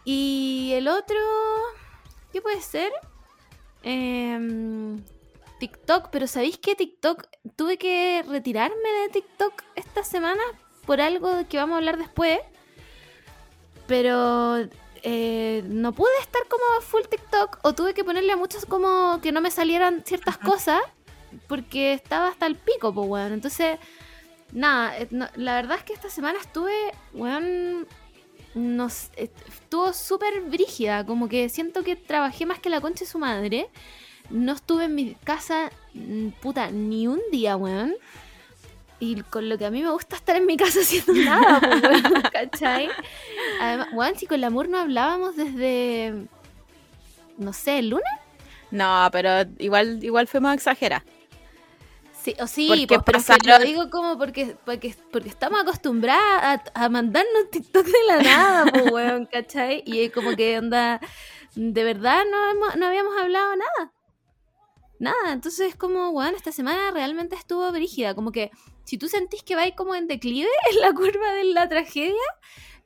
Y 0.05 0.73
el 0.75 0.89
otro, 0.89 1.19
¿qué 2.33 2.41
puede 2.41 2.61
ser? 2.61 2.93
Em, 3.83 5.03
TikTok, 5.59 6.09
pero 6.11 6.27
¿sabéis 6.27 6.59
que 6.59 6.75
TikTok 6.75 7.27
tuve 7.57 7.77
que 7.77 8.25
retirarme 8.27 8.89
de 9.03 9.09
TikTok 9.11 9.63
esta 9.75 10.05
semana 10.05 10.43
por 10.87 11.01
algo 11.01 11.47
que 11.49 11.59
vamos 11.59 11.75
a 11.75 11.79
hablar 11.79 11.99
después? 11.99 12.39
Pero 13.87 14.69
eh, 15.03 15.63
no 15.67 15.93
pude 15.93 16.19
estar 16.21 16.43
como 16.49 16.65
full 16.83 17.03
TikTok 17.09 17.59
o 17.63 17.75
tuve 17.75 17.95
que 17.95 18.05
ponerle 18.05 18.33
a 18.33 18.37
muchos 18.37 18.65
como 18.67 19.21
que 19.23 19.33
no 19.33 19.41
me 19.41 19.51
salieran 19.51 20.03
ciertas 20.05 20.39
cosas 20.39 20.81
porque 21.49 21.93
estaba 21.93 22.29
hasta 22.29 22.47
el 22.47 22.57
pico, 22.57 22.93
pues, 22.95 23.09
weón. 23.09 23.33
Entonces, 23.33 23.79
nada, 24.53 24.97
eh, 24.99 25.09
no- 25.11 25.29
la 25.37 25.55
verdad 25.57 25.79
es 25.79 25.85
que 25.85 25.93
esta 25.93 26.11
semana 26.11 26.39
estuve, 26.41 26.73
weón, 27.15 27.87
nos, 28.55 29.11
eh, 29.17 29.31
estuvo 29.49 29.93
súper 29.93 30.41
brígida, 30.43 31.05
como 31.05 31.29
que 31.29 31.49
siento 31.49 31.83
que 31.85 31.95
trabajé 31.97 32.47
más 32.47 32.59
que 32.59 32.71
la 32.71 32.81
concha 32.81 33.05
de 33.05 33.11
su 33.11 33.19
madre. 33.19 33.69
No 34.31 34.53
estuve 34.55 34.85
en 34.87 34.95
mi 34.95 35.15
casa, 35.25 35.71
mm, 35.95 36.29
puta, 36.41 36.71
ni 36.71 37.07
un 37.07 37.21
día, 37.31 37.57
weón. 37.57 37.95
Y 38.99 39.21
con 39.25 39.49
lo 39.51 39.59
que 39.59 39.67
a 39.67 39.71
mí 39.71 39.83
me 39.83 39.91
gusta 39.91 40.17
estar 40.17 40.37
en 40.37 40.47
mi 40.47 40.57
casa 40.57 40.81
haciendo 40.83 41.13
nada, 41.13 41.61
pues, 41.61 41.83
weón, 41.83 42.23
¿cachai? 42.33 42.89
Además, 43.61 43.89
weón, 43.93 44.17
si 44.17 44.27
con 44.27 44.37
el 44.39 44.45
amor 44.45 44.69
no 44.71 44.79
hablábamos 44.79 45.37
desde, 45.37 46.15
no 47.37 47.53
sé, 47.53 47.79
el 47.81 47.91
lunes. 47.91 48.07
No, 48.71 49.09
pero 49.13 49.49
igual, 49.59 50.03
igual 50.03 50.27
fuimos 50.27 50.55
exagerar. 50.55 51.03
Sí, 52.27 52.35
o 52.41 52.47
sí, 52.49 52.67
Porque 52.67 52.87
pues, 52.89 53.01
pero 53.07 53.19
es 53.19 53.25
que 53.27 53.33
pasaron- 53.35 53.61
lo 53.61 53.67
digo 53.67 53.89
como 53.91 54.19
porque, 54.19 54.57
porque, 54.65 54.97
porque 55.13 55.29
estamos 55.29 55.61
acostumbradas 55.61 56.61
a, 56.75 56.85
a 56.85 56.89
mandarnos 56.89 57.51
TikTok 57.53 57.87
de 57.87 58.05
la 58.09 58.19
nada, 58.21 58.73
pues, 58.73 58.91
weón, 58.93 59.27
¿cachai? 59.27 59.85
Y 59.87 60.01
es 60.01 60.11
como 60.13 60.35
que 60.35 60.59
onda, 60.59 61.01
de 61.55 61.85
verdad 61.85 62.25
no, 62.29 62.51
hemos- 62.51 62.75
no 62.77 62.87
habíamos 62.87 63.17
hablado 63.17 63.55
nada. 63.55 63.93
Nada, 64.99 65.33
entonces 65.35 65.69
es 65.69 65.77
como, 65.77 66.09
weón, 66.11 66.35
esta 66.35 66.51
semana 66.51 66.91
realmente 66.91 67.37
estuvo 67.37 67.71
brígida, 67.71 68.17
como 68.17 68.33
que 68.33 68.51
si 68.85 68.99
tú 68.99 69.07
sentís 69.07 69.45
que 69.45 69.55
vais 69.55 69.75
como 69.77 69.95
en 69.95 70.09
declive 70.09 70.49
en 70.73 70.81
la 70.81 70.93
curva 70.93 71.33
de 71.33 71.45
la 71.45 71.69
tragedia, 71.69 72.17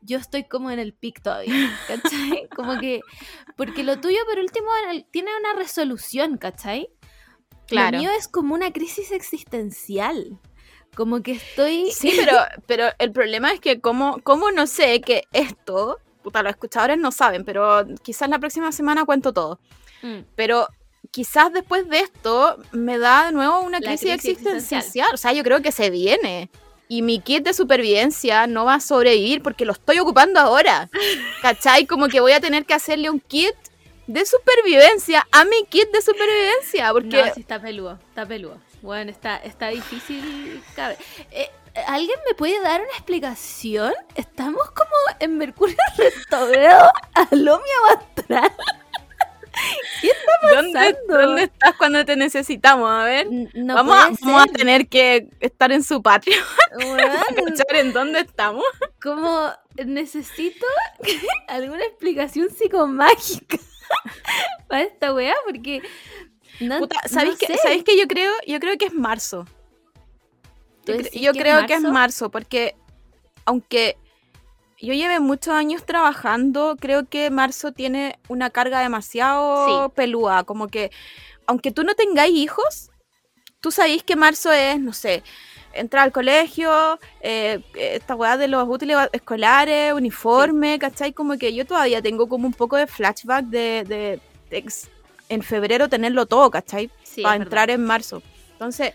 yo 0.02 0.18
estoy 0.18 0.44
como 0.44 0.70
en 0.70 0.78
el 0.80 0.92
pic 0.92 1.23
todavía, 1.23 1.78
¿cachai? 1.88 2.47
Como 2.54 2.78
que, 2.78 3.00
porque 3.56 3.85
lo 3.85 4.00
tuyo 4.00 4.18
por 4.28 4.38
último 4.38 4.68
tiene 5.11 5.30
una 5.38 5.54
resolución, 5.54 6.37
¿cachai? 6.37 6.90
Claro. 7.70 7.96
Lo 7.96 8.02
mío 8.02 8.10
es 8.18 8.28
como 8.28 8.54
una 8.54 8.72
crisis 8.72 9.12
existencial. 9.12 10.38
Como 10.94 11.22
que 11.22 11.32
estoy. 11.32 11.90
Sí, 11.92 12.12
pero, 12.16 12.36
pero 12.66 12.84
el 12.98 13.12
problema 13.12 13.52
es 13.52 13.60
que 13.60 13.80
como, 13.80 14.20
como 14.22 14.50
no 14.50 14.66
sé 14.66 15.00
que 15.00 15.24
esto, 15.32 15.98
puta, 16.22 16.42
los 16.42 16.50
escuchadores 16.50 16.98
no 16.98 17.12
saben, 17.12 17.44
pero 17.44 17.86
quizás 18.02 18.28
la 18.28 18.38
próxima 18.38 18.72
semana 18.72 19.04
cuento 19.04 19.32
todo. 19.32 19.60
Mm, 20.02 20.20
Pero 20.34 20.68
quizás 21.10 21.52
después 21.52 21.88
de 21.88 22.00
esto 22.00 22.56
me 22.72 22.98
da 22.98 23.26
de 23.26 23.32
nuevo 23.32 23.60
una 23.60 23.80
crisis 23.80 24.10
existencial. 24.10 24.56
existencial. 24.56 25.08
O 25.14 25.16
sea, 25.16 25.32
yo 25.32 25.42
creo 25.42 25.62
que 25.62 25.72
se 25.72 25.90
viene. 25.90 26.50
Y 26.88 27.02
mi 27.02 27.20
kit 27.20 27.44
de 27.44 27.54
supervivencia 27.54 28.48
no 28.48 28.64
va 28.64 28.74
a 28.74 28.80
sobrevivir 28.80 29.42
porque 29.42 29.64
lo 29.64 29.72
estoy 29.72 30.00
ocupando 30.00 30.40
ahora. 30.40 30.90
¿Cachai? 31.42 31.86
Como 31.86 32.08
que 32.08 32.20
voy 32.20 32.32
a 32.32 32.40
tener 32.40 32.64
que 32.64 32.74
hacerle 32.74 33.10
un 33.10 33.20
kit 33.20 33.54
de 34.07 34.25
supervivencia 34.25 35.26
a 35.30 35.45
mi 35.45 35.64
kit 35.69 35.90
de 35.90 36.02
supervivencia. 36.02 36.92
Porque 36.92 37.23
No, 37.23 37.35
sí 37.35 37.40
está 37.40 37.61
peludo, 37.61 37.99
está 38.09 38.26
peludo. 38.26 38.59
Bueno, 38.83 39.11
está, 39.11 39.37
está 39.37 39.69
difícil. 39.69 40.62
Eh, 41.30 41.50
¿Alguien 41.87 42.19
me 42.26 42.35
puede 42.35 42.61
dar 42.61 42.80
una 42.80 42.90
explicación? 42.90 43.92
Estamos 44.14 44.71
como 44.71 44.90
en 45.21 45.38
Mercurio 45.38 45.76
Retrogrado 45.97 46.90
Alomia 47.14 47.75
Astral. 47.97 48.52
¿dónde, 50.54 50.73
pasando? 50.73 51.26
¿dónde 51.26 51.42
estás 51.45 51.75
cuando 51.76 52.04
te 52.04 52.16
necesitamos? 52.16 52.90
A 52.90 53.04
ver. 53.04 53.28
No 53.54 53.75
vamos, 53.75 53.97
a, 53.97 54.11
vamos 54.23 54.42
a 54.42 54.47
tener 54.47 54.88
que 54.88 55.28
estar 55.40 55.71
en 55.73 55.85
su 55.85 56.02
patria 56.02 56.38
para 56.78 57.25
cachar 57.25 57.76
en 57.76 57.92
dónde 57.92 58.21
estamos. 58.21 58.64
como 59.02 59.52
necesito 59.85 60.66
alguna 61.49 61.85
explicación 61.85 62.50
psicomágica 62.50 63.59
para 64.68 64.82
esta 64.82 65.12
weá, 65.14 65.35
porque 65.44 65.82
no, 66.61 66.78
Puta, 66.78 67.00
no 67.02 67.09
¿sabéis 67.09 67.38
que. 67.38 67.56
¿sabéis 67.59 67.85
que 67.85 67.99
yo 67.99 68.06
creo? 68.06 68.32
Yo 68.47 68.61
creo 68.61 68.76
que 68.78 68.87
es 68.87 68.94
marzo. 68.94 69.44
¿Tú 70.85 70.92
Yo, 70.92 70.99
cre- 70.99 71.02
decís 71.04 71.23
yo 71.23 71.32
que 71.32 71.38
es 71.38 71.44
creo 71.44 71.66
que 71.66 71.75
es 71.75 71.80
marzo? 71.80 71.92
marzo, 71.92 72.30
porque 72.30 72.75
aunque 73.44 73.97
yo 74.78 74.94
lleve 74.94 75.20
muchos 75.20 75.52
años 75.54 75.85
trabajando, 75.85 76.76
creo 76.80 77.06
que 77.09 77.30
marzo 77.30 77.73
tiene 77.73 78.18
una 78.28 78.50
carga 78.50 78.80
demasiado 78.80 79.88
Sí. 79.88 79.92
pelúa. 79.94 80.44
Como 80.44 80.68
que, 80.68 80.90
aunque 81.47 81.70
tú 81.70 81.85
no 81.85 81.94
tengáis 81.94 82.35
hijos, 82.35 82.90
tú 83.61 83.70
sabéis 83.70 84.02
que 84.02 84.16
marzo 84.16 84.50
es, 84.52 84.80
no 84.80 84.92
sé, 84.94 85.23
entrar 85.72 86.04
al 86.04 86.12
colegio, 86.12 86.98
eh, 87.20 87.60
esta 87.74 88.14
weá 88.14 88.36
de 88.36 88.48
los 88.48 88.68
útiles 88.68 88.96
escolares, 89.12 89.92
uniforme, 89.92 90.78
¿cachai? 90.78 91.12
Como 91.12 91.36
que 91.38 91.54
yo 91.54 91.64
todavía 91.66 92.02
tengo 92.02 92.28
como 92.28 92.46
un 92.46 92.52
poco 92.54 92.76
de 92.76 92.86
flashback 92.86 93.46
de, 93.46 93.84
de- 93.86 94.20
en 95.28 95.42
febrero 95.42 95.88
tenerlo 95.88 96.26
todo, 96.26 96.50
¿cachai? 96.50 96.90
Sí, 97.04 97.22
para 97.22 97.36
entrar 97.36 97.68
verdad. 97.68 97.80
en 97.80 97.86
marzo. 97.86 98.22
Entonces, 98.52 98.92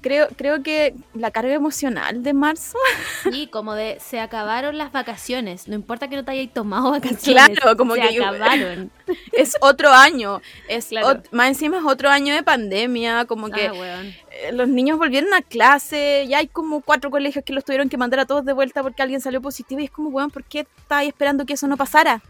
creo, 0.00 0.28
creo 0.36 0.62
que 0.62 0.94
la 1.14 1.30
carga 1.30 1.52
emocional 1.54 2.22
de 2.22 2.32
marzo. 2.32 2.78
Sí, 3.30 3.46
como 3.48 3.74
de 3.74 3.98
se 4.00 4.20
acabaron 4.20 4.78
las 4.78 4.92
vacaciones. 4.92 5.66
No 5.68 5.74
importa 5.74 6.08
que 6.08 6.16
no 6.16 6.24
te 6.24 6.30
hayáis 6.30 6.52
tomado 6.52 6.90
vacaciones. 6.92 7.48
Claro, 7.58 7.76
como 7.76 7.94
se 7.94 8.00
que 8.02 8.14
yo- 8.14 8.26
acabaron. 8.26 8.90
es 9.32 9.56
otro 9.60 9.90
año. 9.92 10.40
Es 10.68 10.86
Claro. 10.86 11.22
más 11.32 11.48
encima 11.48 11.78
es 11.78 11.84
otro 11.84 12.08
año 12.10 12.34
de 12.34 12.42
pandemia. 12.42 13.24
Como 13.26 13.50
que 13.50 13.66
Ah, 13.68 13.72
weón. 13.72 14.06
eh, 14.30 14.52
los 14.52 14.68
niños 14.68 14.98
volvieron 14.98 15.34
a 15.34 15.42
clase. 15.42 16.26
Ya 16.28 16.38
hay 16.38 16.46
como 16.46 16.80
cuatro 16.80 17.10
colegios 17.10 17.44
que 17.44 17.52
los 17.52 17.64
tuvieron 17.64 17.88
que 17.88 17.96
mandar 17.96 18.20
a 18.20 18.26
todos 18.26 18.44
de 18.44 18.52
vuelta 18.52 18.82
porque 18.82 19.02
alguien 19.02 19.20
salió 19.20 19.40
positivo. 19.42 19.80
Y 19.80 19.84
es 19.84 19.90
como, 19.90 20.08
weón, 20.10 20.30
¿por 20.30 20.44
qué 20.44 20.60
estáis 20.80 21.08
esperando 21.08 21.44
que 21.44 21.54
eso 21.54 21.66
no 21.66 21.76
pasara? 21.76 22.22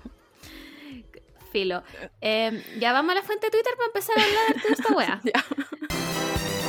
filo. 1.51 1.83
Eh, 2.21 2.63
ya 2.79 2.93
vamos 2.93 3.13
a 3.13 3.15
la 3.15 3.23
fuente 3.23 3.47
de 3.47 3.51
Twitter 3.51 3.73
para 3.75 3.87
empezar 3.87 4.19
a 4.19 4.23
hablar 4.23 4.63
de 4.63 4.69
esta 4.75 4.95
wea. 4.95 6.68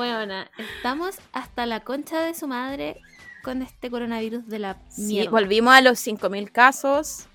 Bueno, 0.00 0.46
estamos 0.56 1.16
hasta 1.34 1.66
la 1.66 1.80
concha 1.80 2.22
de 2.22 2.32
su 2.32 2.48
madre 2.48 2.96
con 3.42 3.60
este 3.60 3.90
coronavirus 3.90 4.48
de 4.48 4.58
la 4.58 4.78
sí, 4.88 5.28
volvimos 5.28 5.74
a 5.74 5.82
los 5.82 5.98
5.000 6.06 6.50
casos. 6.50 7.26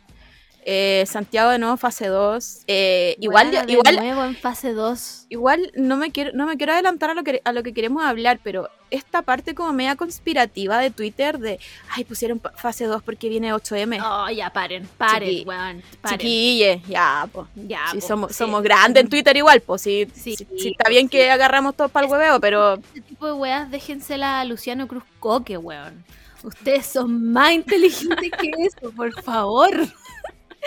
Eh, 0.67 1.03
Santiago 1.05 1.51
de 1.51 1.59
nuevo 1.59 1.77
fase 1.77 2.07
2. 2.07 2.63
Eh, 2.65 3.15
igual, 3.19 3.51
de 3.51 3.71
igual, 3.71 3.97
nuevo 3.97 4.25
en 4.25 4.35
fase 4.35 4.73
2. 4.73 5.27
Igual 5.29 5.71
no 5.75 5.95
me 5.95 6.11
quiero, 6.11 6.31
no 6.33 6.47
me 6.47 6.57
quiero 6.57 6.73
adelantar 6.73 7.11
a 7.11 7.13
lo 7.13 7.23
que 7.23 7.39
a 7.45 7.51
lo 7.51 7.61
que 7.61 7.71
queremos 7.71 8.03
hablar, 8.03 8.39
pero 8.43 8.67
esta 8.89 9.21
parte 9.21 9.53
como 9.53 9.73
media 9.73 9.95
conspirativa 9.95 10.79
de 10.79 10.89
Twitter 10.89 11.37
de 11.37 11.59
ay 11.91 12.03
pusieron 12.03 12.41
fase 12.55 12.85
2 12.85 13.03
porque 13.03 13.29
viene 13.29 13.53
8M. 13.53 14.01
Oh, 14.03 14.27
ya 14.31 14.49
paren, 14.49 14.87
paren, 14.97 15.29
Chiqui, 15.29 15.43
weón, 15.45 15.83
Chiquille, 16.09 16.81
ya, 16.87 17.29
pues. 17.31 17.45
Ya, 17.55 17.85
sí, 17.91 18.01
somos, 18.01 18.35
somos 18.35 18.63
grandes 18.63 19.03
en 19.03 19.09
Twitter 19.09 19.37
igual, 19.37 19.61
pues 19.61 19.83
sí, 19.83 20.07
sí, 20.15 20.35
sí, 20.35 20.69
está 20.71 20.89
bien 20.89 21.07
que 21.07 21.29
agarramos 21.29 21.75
todo 21.75 21.89
para 21.89 22.07
el 22.07 22.11
hueveo, 22.11 22.39
pero. 22.39 22.73
Este 22.75 23.01
tipo 23.01 23.27
de 23.27 23.33
weas, 23.33 23.69
déjensela 23.69 24.39
a 24.39 24.45
Luciano 24.45 24.87
Cruz 24.87 25.03
Coque, 25.19 25.57
weón. 25.57 26.03
Ustedes 26.43 26.85
son 26.85 27.31
más 27.31 27.53
inteligentes 27.53 28.31
que 28.31 28.51
eso, 28.59 28.91
por 28.95 29.11
favor. 29.21 29.71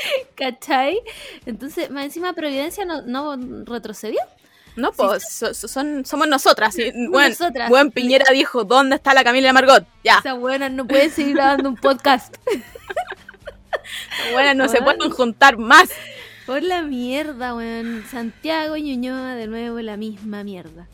¿Cachai? 0.34 1.00
Entonces, 1.46 1.90
más 1.90 2.04
encima 2.04 2.32
Providencia 2.32 2.84
no, 2.84 3.02
no 3.02 3.36
retrocedió. 3.64 4.20
No, 4.76 4.92
pues 4.92 5.24
son, 5.54 6.04
somos 6.04 6.28
nosotras. 6.28 6.76
Buen, 7.10 7.34
buen 7.68 7.90
Piñera 7.90 8.30
dijo, 8.32 8.62
¿dónde 8.62 8.94
está 8.94 9.12
la 9.12 9.24
Camila 9.24 9.52
Margot? 9.52 9.84
Ya. 10.04 10.18
Esa 10.18 10.34
buena 10.34 10.68
no 10.68 10.86
puede 10.86 11.10
seguir 11.10 11.34
grabando 11.34 11.68
un 11.68 11.76
podcast. 11.76 12.36
buenas 14.32 14.54
no 14.54 14.68
se 14.68 14.80
pueden 14.80 15.10
juntar 15.10 15.58
más. 15.58 15.90
Por 16.46 16.62
la 16.62 16.82
mierda, 16.82 17.56
weón. 17.56 18.04
Santiago 18.08 18.76
y 18.76 18.82
Ñuñoa 18.82 19.34
de 19.34 19.48
nuevo 19.48 19.80
la 19.80 19.96
misma 19.96 20.44
mierda. 20.44 20.86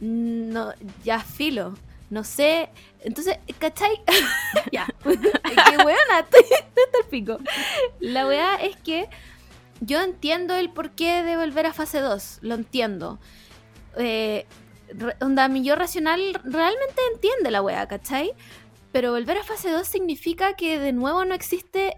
No, 0.00 0.72
ya 1.04 1.20
filo 1.20 1.74
no 2.12 2.24
sé. 2.24 2.68
Entonces, 3.00 3.38
¿cachai? 3.58 4.02
ya. 4.70 4.86
Qué 5.02 5.82
buena, 5.82 6.18
estoy, 6.20 6.44
el 7.00 7.08
pico. 7.08 7.38
La 8.00 8.26
weá 8.26 8.56
es 8.56 8.76
que 8.76 9.08
yo 9.80 10.02
entiendo 10.02 10.54
el 10.54 10.68
porqué 10.70 11.22
de 11.22 11.38
volver 11.38 11.64
a 11.64 11.72
fase 11.72 12.00
2. 12.00 12.40
Lo 12.42 12.54
entiendo. 12.54 13.18
Eh, 13.96 14.44
onda, 15.22 15.48
mi 15.48 15.64
yo 15.64 15.74
racional 15.74 16.38
realmente 16.44 17.00
entiende 17.14 17.50
la 17.50 17.62
weá, 17.62 17.88
¿cachai? 17.88 18.32
Pero 18.92 19.12
volver 19.12 19.38
a 19.38 19.44
fase 19.44 19.70
2 19.70 19.88
significa 19.88 20.54
que 20.54 20.78
de 20.78 20.92
nuevo 20.92 21.24
no 21.24 21.34
existe 21.34 21.96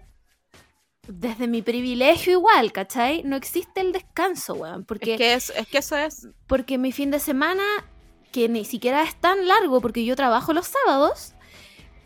desde 1.09 1.49
mi 1.49 1.61
privilegio 1.61 2.31
igual, 2.31 2.71
¿cachai? 2.71 3.21
No 3.23 3.35
existe 3.35 3.81
el 3.81 3.91
descanso, 3.91 4.53
weón. 4.53 4.85
Porque, 4.85 5.15
es, 5.15 5.51
que 5.51 5.59
es 5.59 5.67
que 5.67 5.77
eso 5.79 5.97
es. 5.97 6.29
Porque 6.47 6.77
mi 6.77 6.93
fin 6.93 7.11
de 7.11 7.19
semana 7.19 7.65
que 8.35 8.49
ni 8.49 8.65
siquiera 8.65 9.01
es 9.01 9.15
tan 9.15 9.47
largo 9.47 9.79
porque 9.79 10.03
yo 10.03 10.13
trabajo 10.17 10.51
los 10.51 10.67
sábados, 10.67 11.35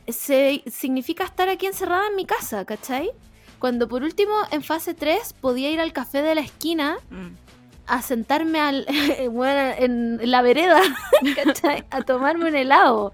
se, 0.07 0.61
significa 0.67 1.23
estar 1.23 1.49
aquí 1.49 1.65
encerrada 1.65 2.05
en 2.07 2.15
mi 2.15 2.27
casa, 2.27 2.65
¿cachai? 2.65 3.09
Cuando 3.57 3.87
por 3.87 4.03
último 4.03 4.35
en 4.51 4.61
fase 4.61 4.93
3 4.93 5.33
podía 5.33 5.71
ir 5.71 5.79
al 5.79 5.91
café 5.91 6.21
de 6.21 6.35
la 6.35 6.41
esquina 6.41 6.99
mm 7.09 7.48
a 7.89 8.03
sentarme 8.03 8.59
al, 8.59 8.85
en 8.87 10.19
la 10.31 10.41
vereda, 10.41 10.81
A 11.89 12.01
tomarme 12.01 12.49
un 12.49 12.55
helado. 12.55 13.13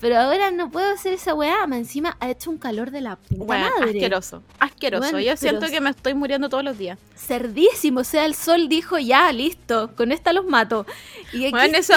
Pero 0.00 0.18
ahora 0.18 0.50
no 0.50 0.70
puedo 0.70 0.92
hacer 0.92 1.14
esa 1.14 1.34
weá. 1.34 1.64
Encima 1.64 2.16
ha 2.20 2.30
hecho 2.30 2.50
un 2.50 2.58
calor 2.58 2.90
de 2.90 3.00
la 3.00 3.16
puta 3.16 3.44
madre. 3.44 3.90
Asqueroso, 3.90 4.42
asqueroso. 4.60 5.18
Yo 5.18 5.36
siento 5.36 5.66
que 5.66 5.80
me 5.80 5.90
estoy 5.90 6.14
muriendo 6.14 6.48
todos 6.48 6.62
los 6.64 6.78
días. 6.78 6.98
Cerdísimo. 7.16 8.00
O 8.00 8.04
sea, 8.04 8.24
el 8.24 8.34
sol 8.34 8.68
dijo, 8.68 8.98
ya, 8.98 9.30
listo, 9.32 9.94
con 9.96 10.12
esta 10.12 10.32
los 10.32 10.46
mato. 10.46 10.86
Y 11.32 11.46
aquí 11.46 11.74
eso, 11.74 11.94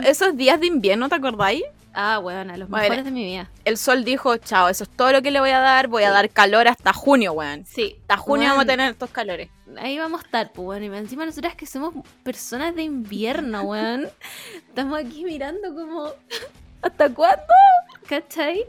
esos 0.00 0.36
días 0.36 0.60
de 0.60 0.66
invierno, 0.66 1.08
¿te 1.08 1.14
acordáis? 1.14 1.62
Ah, 1.98 2.18
weón, 2.18 2.48
los 2.58 2.68
mejores 2.68 3.06
de 3.06 3.10
mi 3.10 3.24
vida. 3.24 3.50
El 3.64 3.78
sol 3.78 4.04
dijo, 4.04 4.36
chao, 4.36 4.68
eso 4.68 4.84
es 4.84 4.90
todo 4.90 5.12
lo 5.12 5.22
que 5.22 5.30
le 5.30 5.40
voy 5.40 5.48
a 5.48 5.60
dar, 5.60 5.88
voy 5.88 6.02
a 6.02 6.10
dar 6.10 6.28
calor 6.28 6.68
hasta 6.68 6.92
junio, 6.92 7.32
weón. 7.32 7.64
Sí. 7.64 7.96
Hasta 8.02 8.18
junio 8.18 8.50
vamos 8.50 8.64
a 8.64 8.66
tener 8.66 8.90
estos 8.90 9.08
calores. 9.08 9.48
Ahí 9.78 9.96
vamos 9.96 10.20
a 10.20 10.24
estar, 10.24 10.52
pues, 10.52 10.68
weón. 10.68 10.84
Y 10.84 10.98
encima 10.98 11.24
nosotras 11.24 11.54
que 11.54 11.64
somos 11.64 11.94
personas 12.22 12.74
de 12.74 12.82
invierno, 12.82 13.62
weón. 13.62 14.10
Estamos 14.68 15.00
aquí 15.00 15.24
mirando 15.24 15.74
como, 15.74 16.10
¿hasta 16.82 17.08
cuándo? 17.08 17.42
¿Cachai? 18.06 18.66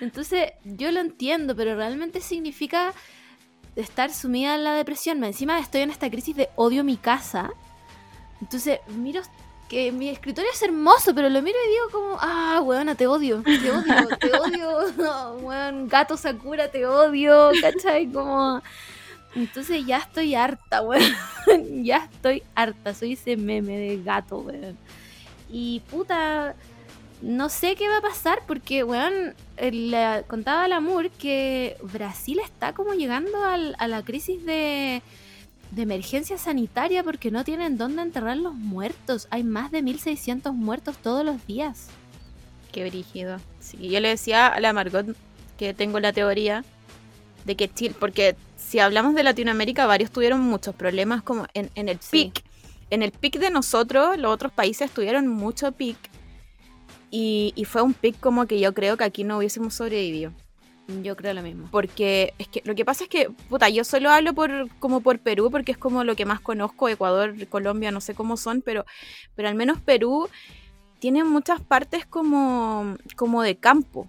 Entonces, 0.00 0.52
yo 0.64 0.90
lo 0.90 1.00
entiendo, 1.00 1.54
pero 1.54 1.76
realmente 1.76 2.22
significa 2.22 2.94
estar 3.76 4.10
sumida 4.10 4.54
en 4.54 4.64
la 4.64 4.72
depresión. 4.72 5.22
Encima 5.22 5.60
estoy 5.60 5.82
en 5.82 5.90
esta 5.90 6.08
crisis 6.08 6.34
de 6.34 6.48
odio 6.56 6.82
mi 6.82 6.96
casa. 6.96 7.50
Entonces, 8.40 8.80
miro 8.88 9.20
que 9.70 9.92
mi 9.92 10.08
escritorio 10.08 10.50
es 10.52 10.60
hermoso, 10.62 11.14
pero 11.14 11.28
lo 11.30 11.40
miro 11.40 11.56
y 11.64 11.70
digo 11.70 11.90
como, 11.92 12.18
ah, 12.20 12.60
weona, 12.60 12.96
te 12.96 13.06
odio, 13.06 13.40
te 13.44 13.70
odio, 13.70 14.08
te 14.18 14.32
odio, 14.36 15.34
weón, 15.42 15.86
gato 15.86 16.16
Sakura, 16.16 16.68
te 16.68 16.84
odio, 16.84 17.52
¿cachai? 17.62 18.10
Como... 18.10 18.60
Entonces 19.36 19.86
ya 19.86 19.98
estoy 19.98 20.34
harta, 20.34 20.82
weón. 20.82 21.04
ya 21.84 22.08
estoy 22.12 22.42
harta. 22.56 22.94
Soy 22.94 23.12
ese 23.12 23.36
meme 23.36 23.78
de 23.78 24.02
gato, 24.02 24.38
weón. 24.38 24.76
Y 25.48 25.82
puta, 25.88 26.56
no 27.22 27.48
sé 27.48 27.76
qué 27.76 27.88
va 27.88 27.98
a 27.98 28.02
pasar 28.02 28.40
porque, 28.48 28.82
weón, 28.82 29.36
le 29.56 30.24
contaba 30.26 30.64
al 30.64 30.72
Amur 30.72 31.10
que 31.10 31.76
Brasil 31.80 32.40
está 32.40 32.72
como 32.72 32.94
llegando 32.94 33.38
a 33.44 33.86
la 33.86 34.02
crisis 34.02 34.44
de 34.44 35.00
de 35.70 35.82
emergencia 35.82 36.36
sanitaria 36.38 37.02
porque 37.04 37.30
no 37.30 37.44
tienen 37.44 37.78
dónde 37.78 38.02
enterrar 38.02 38.36
los 38.36 38.54
muertos. 38.54 39.28
Hay 39.30 39.44
más 39.44 39.70
de 39.70 39.82
1600 39.82 40.54
muertos 40.54 40.98
todos 40.98 41.24
los 41.24 41.46
días. 41.46 41.88
Qué 42.72 42.88
brígido. 42.88 43.38
Sí, 43.60 43.88
yo 43.88 44.00
le 44.00 44.08
decía 44.08 44.48
a 44.48 44.60
la 44.60 44.72
Margot 44.72 45.06
que 45.56 45.74
tengo 45.74 46.00
la 46.00 46.12
teoría 46.12 46.64
de 47.44 47.56
que 47.56 47.72
Chile, 47.72 47.94
porque 47.98 48.36
si 48.56 48.78
hablamos 48.78 49.14
de 49.14 49.22
Latinoamérica, 49.22 49.86
varios 49.86 50.10
tuvieron 50.10 50.40
muchos 50.40 50.74
problemas 50.74 51.22
como 51.22 51.46
en, 51.54 51.70
el 51.74 51.98
pic. 51.98 52.44
En 52.90 53.02
el 53.02 53.12
pic 53.12 53.38
de 53.38 53.50
nosotros, 53.50 54.18
los 54.18 54.32
otros 54.32 54.52
países 54.52 54.90
tuvieron 54.90 55.26
mucho 55.26 55.72
pic. 55.72 55.96
Y, 57.10 57.52
y 57.56 57.64
fue 57.64 57.82
un 57.82 57.94
pic 57.94 58.18
como 58.20 58.46
que 58.46 58.60
yo 58.60 58.72
creo 58.72 58.96
que 58.96 59.04
aquí 59.04 59.24
no 59.24 59.38
hubiésemos 59.38 59.74
sobrevivido. 59.74 60.32
Yo 61.02 61.16
creo 61.16 61.34
lo 61.34 61.42
mismo. 61.42 61.68
Porque 61.70 62.34
es 62.38 62.48
que 62.48 62.62
lo 62.64 62.74
que 62.74 62.84
pasa 62.84 63.04
es 63.04 63.10
que, 63.10 63.30
puta, 63.48 63.68
yo 63.68 63.84
solo 63.84 64.10
hablo 64.10 64.34
por 64.34 64.68
como 64.78 65.00
por 65.00 65.18
Perú 65.18 65.50
porque 65.50 65.72
es 65.72 65.78
como 65.78 66.04
lo 66.04 66.16
que 66.16 66.24
más 66.24 66.40
conozco, 66.40 66.88
Ecuador, 66.88 67.34
Colombia, 67.48 67.90
no 67.90 68.00
sé 68.00 68.14
cómo 68.14 68.36
son, 68.36 68.62
pero, 68.62 68.84
pero 69.34 69.48
al 69.48 69.54
menos 69.54 69.80
Perú 69.80 70.28
tiene 70.98 71.24
muchas 71.24 71.60
partes 71.60 72.06
como, 72.06 72.96
como 73.16 73.42
de 73.42 73.56
campo, 73.56 74.08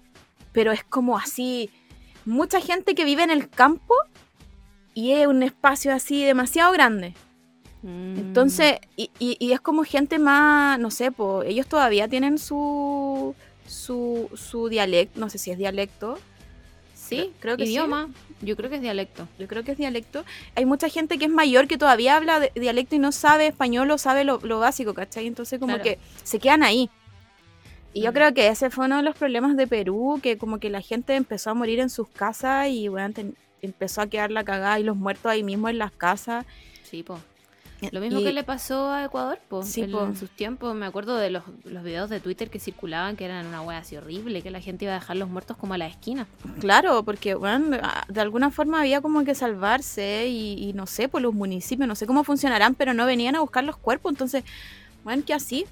pero 0.51 0.71
es 0.71 0.83
como 0.83 1.17
así, 1.17 1.69
mucha 2.25 2.59
gente 2.59 2.95
que 2.95 3.05
vive 3.05 3.23
en 3.23 3.31
el 3.31 3.49
campo 3.49 3.95
y 4.93 5.11
es 5.11 5.27
un 5.27 5.41
espacio 5.41 5.93
así 5.93 6.23
demasiado 6.23 6.71
grande. 6.73 7.13
Mm. 7.81 8.17
Entonces, 8.17 8.75
y, 8.95 9.09
y, 9.17 9.51
es 9.53 9.61
como 9.61 9.83
gente 9.83 10.19
más, 10.19 10.79
no 10.79 10.91
sé, 10.91 11.11
pues 11.11 11.49
ellos 11.49 11.65
todavía 11.65 12.07
tienen 12.07 12.37
su, 12.37 13.33
su, 13.65 14.29
su 14.35 14.69
dialecto, 14.69 15.19
no 15.19 15.29
sé 15.29 15.37
si 15.37 15.49
es 15.49 15.57
dialecto, 15.57 16.19
Sí, 17.11 17.33
creo 17.39 17.57
que 17.57 17.65
idioma. 17.65 18.09
Yo 18.41 18.55
creo 18.55 18.69
que 18.69 18.77
es 18.77 18.81
dialecto. 18.81 19.27
Yo 19.37 19.47
creo 19.47 19.63
que 19.63 19.73
es 19.73 19.77
dialecto. 19.77 20.25
Hay 20.55 20.65
mucha 20.65 20.89
gente 20.89 21.17
que 21.17 21.25
es 21.25 21.31
mayor 21.31 21.67
que 21.67 21.77
todavía 21.77 22.15
habla 22.15 22.39
de 22.39 22.51
dialecto 22.55 22.95
y 22.95 22.99
no 22.99 23.11
sabe 23.11 23.47
español 23.47 23.91
o 23.91 23.97
sabe 23.97 24.23
lo, 24.23 24.39
básico, 24.39 24.93
¿cachai? 24.93 25.27
Entonces 25.27 25.59
como 25.59 25.79
que 25.79 25.99
se 26.23 26.39
quedan 26.39 26.63
ahí. 26.63 26.89
Y 27.93 28.01
yo 28.01 28.11
mm. 28.11 28.13
creo 28.13 28.33
que 28.33 28.47
ese 28.47 28.69
fue 28.69 28.85
uno 28.85 28.97
de 28.97 29.03
los 29.03 29.15
problemas 29.15 29.57
de 29.57 29.67
Perú, 29.67 30.19
que 30.23 30.37
como 30.37 30.59
que 30.59 30.69
la 30.69 30.81
gente 30.81 31.15
empezó 31.15 31.49
a 31.49 31.53
morir 31.53 31.79
en 31.79 31.89
sus 31.89 32.07
casas 32.07 32.69
y 32.69 32.87
bueno, 32.87 33.13
empezó 33.61 34.01
a 34.01 34.07
quedar 34.07 34.31
la 34.31 34.43
cagada 34.43 34.79
y 34.79 34.83
los 34.83 34.95
muertos 34.95 35.25
ahí 35.31 35.43
mismo 35.43 35.69
en 35.69 35.77
las 35.77 35.91
casas. 35.91 36.45
Sí, 36.83 37.03
pues. 37.03 37.19
Lo 37.91 37.99
mismo 37.99 38.21
que 38.21 38.31
le 38.31 38.43
pasó 38.43 38.91
a 38.91 39.05
Ecuador, 39.05 39.39
pues, 39.47 39.75
en, 39.77 40.15
sus 40.15 40.29
tiempos. 40.29 40.75
Me 40.75 40.85
acuerdo 40.85 41.17
de 41.17 41.31
los, 41.31 41.43
los, 41.65 41.83
videos 41.83 42.09
de 42.09 42.19
Twitter 42.19 42.49
que 42.49 42.59
circulaban 42.59 43.15
que 43.15 43.25
eran 43.25 43.47
una 43.47 43.61
wea 43.61 43.79
así 43.79 43.97
horrible, 43.97 44.43
que 44.43 44.51
la 44.51 44.61
gente 44.61 44.85
iba 44.85 44.93
a 44.93 44.99
dejar 44.99 45.17
los 45.17 45.29
muertos 45.29 45.57
como 45.57 45.73
a 45.73 45.77
la 45.77 45.87
esquina. 45.87 46.27
Claro, 46.59 47.03
porque 47.03 47.33
bueno, 47.33 47.77
de 48.07 48.21
alguna 48.21 48.51
forma 48.51 48.81
había 48.81 49.01
como 49.01 49.23
que 49.23 49.33
salvarse 49.33 50.27
y, 50.27 50.71
no 50.73 50.85
sé, 50.85 51.09
pues 51.09 51.23
los 51.23 51.33
municipios, 51.33 51.87
no 51.87 51.95
sé 51.95 52.05
cómo 52.05 52.23
funcionarán, 52.23 52.75
pero 52.75 52.93
no 52.93 53.05
venían 53.05 53.35
a 53.35 53.39
buscar 53.39 53.63
los 53.63 53.77
cuerpos, 53.77 54.11
entonces, 54.11 54.43
bueno, 55.03 55.23
que 55.25 55.33
así. 55.33 55.65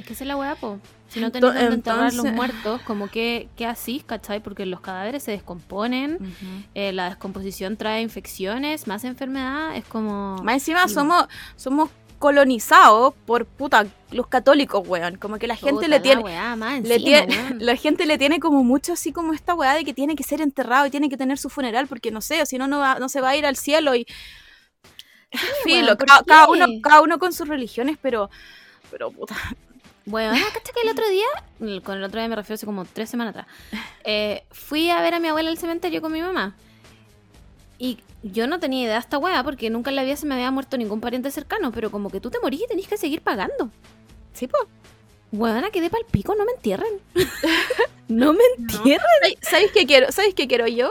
Es 0.00 0.06
que 0.06 0.14
esa 0.14 0.24
es 0.24 0.28
la 0.28 0.36
wea, 0.36 0.54
po. 0.54 0.78
Si 1.08 1.20
no 1.20 1.30
tenés 1.30 1.52
donde 1.52 1.74
enterrar 1.74 2.14
los 2.14 2.24
muertos, 2.32 2.80
como 2.82 3.08
que, 3.08 3.48
¿qué 3.56 3.66
así, 3.66 4.00
cachai? 4.00 4.40
Porque 4.42 4.64
los 4.64 4.80
cadáveres 4.80 5.22
se 5.24 5.32
descomponen, 5.32 6.18
eh, 6.74 6.92
la 6.92 7.10
descomposición 7.10 7.76
trae 7.76 8.00
infecciones, 8.00 8.86
más 8.86 9.04
enfermedad, 9.04 9.76
es 9.76 9.84
como... 9.84 10.36
Más 10.42 10.54
encima 10.54 10.88
somos, 10.88 11.26
somos 11.56 11.90
colonizado 12.18 13.14
por 13.26 13.44
puta 13.46 13.86
los 14.12 14.28
católicos, 14.28 14.86
weón. 14.86 15.16
Como 15.16 15.38
que 15.38 15.46
la 15.46 15.56
gente 15.56 15.88
le 15.88 16.00
tiene. 16.00 16.22
le 16.82 16.98
tiene 16.98 17.56
la 17.58 17.76
gente 17.76 18.06
le 18.06 18.18
tiene 18.18 18.38
como 18.38 18.62
mucho 18.62 18.92
así 18.92 19.10
como 19.12 19.32
esta 19.32 19.54
weá 19.54 19.74
de 19.74 19.84
que 19.84 19.94
tiene 19.94 20.14
que 20.14 20.22
ser 20.22 20.40
enterrado 20.40 20.86
y 20.86 20.90
tiene 20.90 21.08
que 21.08 21.16
tener 21.16 21.38
su 21.38 21.48
funeral, 21.48 21.88
porque 21.88 22.10
no 22.10 22.20
sé, 22.20 22.44
si 22.46 22.58
no, 22.58 22.68
no, 22.68 23.08
se 23.08 23.20
va 23.20 23.30
a 23.30 23.36
ir 23.36 23.46
al 23.46 23.56
cielo 23.56 23.94
y. 23.96 24.06
Filo, 25.64 25.96
cada, 25.96 26.48
uno, 26.48 26.66
cada 26.82 27.00
uno 27.00 27.18
con 27.18 27.32
sus 27.32 27.48
religiones, 27.48 27.98
pero. 28.00 28.30
Pero 28.90 29.10
puta. 29.10 29.34
Bueno, 30.06 30.32
¿cachai 30.32 30.74
que 30.74 30.80
el 30.82 30.88
otro 30.88 31.08
día, 31.08 31.80
con 31.82 31.98
el 31.98 32.04
otro 32.04 32.20
día 32.20 32.28
me 32.28 32.36
refiero 32.36 32.54
hace 32.54 32.66
como 32.66 32.84
tres 32.84 33.10
semanas 33.10 33.32
atrás, 33.32 33.46
eh, 34.04 34.44
fui 34.50 34.90
a 34.90 35.00
ver 35.00 35.14
a 35.14 35.20
mi 35.20 35.28
abuela 35.28 35.50
al 35.50 35.58
cementerio 35.58 36.00
con 36.00 36.12
mi 36.12 36.20
mamá. 36.20 36.56
Y 37.78 37.98
yo 38.22 38.46
no 38.46 38.60
tenía 38.60 38.84
idea 38.84 38.94
de 38.94 39.00
esta 39.00 39.18
weá 39.18 39.42
porque 39.42 39.70
nunca 39.70 39.90
en 39.90 39.96
la 39.96 40.04
vida 40.04 40.16
se 40.16 40.26
me 40.26 40.34
había 40.34 40.50
muerto 40.50 40.76
ningún 40.76 41.00
pariente 41.00 41.30
cercano, 41.30 41.72
pero 41.72 41.90
como 41.90 42.10
que 42.10 42.20
tú 42.20 42.30
te 42.30 42.38
morís 42.40 42.62
y 42.62 42.66
tenés 42.66 42.88
que 42.88 42.96
seguir 42.96 43.22
pagando. 43.22 43.70
Sí, 44.32 44.46
pues. 44.46 44.62
Weona, 45.32 45.70
quedé 45.70 45.90
pa'l 45.90 46.04
pico, 46.10 46.34
no 46.34 46.44
me 46.44 46.52
entierren. 46.52 47.00
no 48.08 48.32
me 48.32 48.42
entierren. 48.58 49.34
¿Sabes 49.40 49.70
qué 49.72 49.86
quiero? 49.86 50.10
¿Sabes 50.12 50.34
qué 50.34 50.48
quiero 50.48 50.66
yo? 50.66 50.90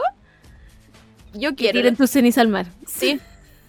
Yo 1.34 1.54
quiero. 1.54 1.78
tiren 1.78 1.96
tu 1.96 2.06
ceniza 2.06 2.40
al 2.40 2.48
mar. 2.48 2.66
Sí. 2.86 3.20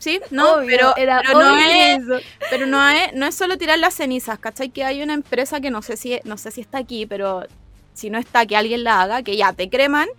Sí, 0.02 0.20
no, 0.32 0.56
pero, 0.66 0.94
pero, 0.96 1.22
no 1.32 1.58
es, 1.58 2.02
pero 2.50 2.66
no 2.66 2.90
es, 2.90 3.14
no 3.14 3.28
es 3.28 3.36
solo 3.36 3.58
tirar 3.60 3.78
las 3.78 3.94
cenizas, 3.94 4.40
¿cachai? 4.40 4.70
Que 4.70 4.84
hay 4.84 5.04
una 5.04 5.14
empresa 5.14 5.62
que 5.62 5.70
no 5.70 5.84
sé 5.84 5.96
si, 5.96 6.20
no 6.24 6.38
sé 6.38 6.50
si 6.50 6.62
está 6.62 6.80
aquí, 6.80 7.06
pero 7.06 7.46
si 7.94 8.10
no 8.10 8.18
está, 8.18 8.48
que 8.48 8.58
alguien 8.58 8.84
la 8.84 9.04
haga, 9.04 9.22
que 9.22 9.38
ya 9.38 9.54
te 9.54 9.70
creman 9.70 10.10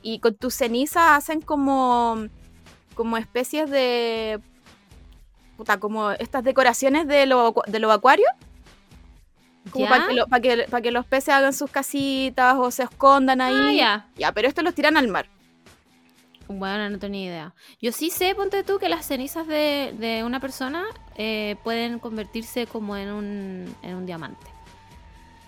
y 0.00 0.20
con 0.20 0.36
tus 0.36 0.54
cenizas 0.54 1.10
hacen 1.10 1.40
como 1.40 2.28
como 2.94 3.16
especies 3.16 3.70
de. 3.70 4.40
Puta, 5.56 5.78
como 5.78 6.12
estas 6.12 6.44
decoraciones 6.44 7.06
de, 7.06 7.26
lo, 7.26 7.54
de 7.66 7.78
los 7.78 7.92
acuarios. 7.92 8.30
Como 9.70 9.88
para 9.88 10.08
que, 10.08 10.66
que, 10.66 10.82
que, 10.82 10.90
los 10.90 11.06
peces 11.06 11.34
hagan 11.34 11.52
sus 11.52 11.70
casitas 11.70 12.56
o 12.58 12.70
se 12.70 12.82
escondan 12.82 13.40
ah, 13.40 13.46
ahí. 13.46 13.76
ya. 13.76 14.08
ya, 14.16 14.32
pero 14.32 14.48
estos 14.48 14.64
los 14.64 14.74
tiran 14.74 14.96
al 14.96 15.08
mar. 15.08 15.28
Bueno, 16.58 16.90
no 16.90 16.98
tengo 16.98 17.12
ni 17.12 17.24
idea. 17.24 17.54
Yo 17.80 17.92
sí 17.92 18.10
sé, 18.10 18.34
ponte 18.34 18.62
tú, 18.62 18.78
que 18.78 18.88
las 18.88 19.06
cenizas 19.06 19.46
de, 19.46 19.94
de 19.98 20.24
una 20.24 20.40
persona 20.40 20.84
eh, 21.16 21.56
pueden 21.62 21.98
convertirse 21.98 22.66
como 22.66 22.96
en 22.96 23.10
un, 23.10 23.76
en 23.82 23.96
un 23.96 24.06
diamante. 24.06 24.52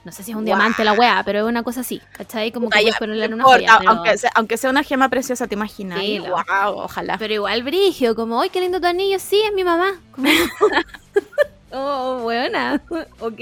No 0.05 0.13
sé 0.13 0.23
si 0.23 0.33
es 0.33 0.37
un 0.37 0.45
diamante 0.45 0.85
la 0.85 0.93
weá, 0.93 1.23
pero 1.25 1.39
es 1.39 1.45
una 1.47 1.63
cosa 1.63 1.81
así, 1.81 2.01
¿cachai? 2.13 2.53
Como 2.53 2.69
que 2.69 2.79
puedes 2.79 2.97
ponerle 2.97 3.25
en 3.25 3.35
una 3.35 3.45
joya. 3.45 3.81
Aunque, 3.87 4.19
sea, 4.19 4.31
aunque, 4.35 4.57
sea, 4.59 4.69
una 4.69 4.83
gema 4.83 5.09
preciosa, 5.09 5.47
¿te 5.47 5.55
imaginas? 5.55 5.99
Sí, 5.99 6.19
wow, 6.19 6.77
ojalá. 6.77 7.17
Pero 7.17 7.33
igual 7.33 7.63
brigio, 7.63 8.15
como, 8.15 8.43
¡ay, 8.43 8.51
qué 8.51 8.61
lindo 8.61 8.81
tu 8.81 8.87
anillo! 8.87 9.19
Sí, 9.19 9.41
es 9.41 9.55
mi 9.55 9.65
mamá. 9.65 9.95
oh, 11.73 12.19
buena. 12.19 12.83
ok. 13.19 13.41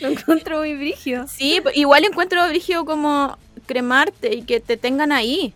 Lo 0.00 0.08
encuentro 0.08 0.58
muy 0.60 0.74
brigio. 0.76 1.26
Sí, 1.28 1.60
igual 1.74 2.04
encuentro 2.04 2.48
brigio 2.48 2.86
como 2.86 3.36
cremarte 3.66 4.34
y 4.34 4.42
que 4.42 4.60
te 4.60 4.78
tengan 4.78 5.12
ahí. 5.12 5.52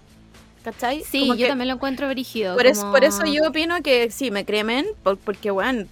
¿Cachai? 0.65 1.03
Sí, 1.05 1.27
yo 1.37 1.49
también 1.49 1.69
lo 1.69 1.75
encuentro 1.75 2.09
brígido. 2.09 2.55
Por, 2.55 2.91
por 2.91 3.05
eso 3.05 3.25
yo 3.25 3.49
opino 3.49 3.83
que 3.83 4.11
sí, 4.11 4.31
me 4.31 4.45
cremen, 4.45 4.87
porque, 5.25 5.51
bueno, 5.51 5.87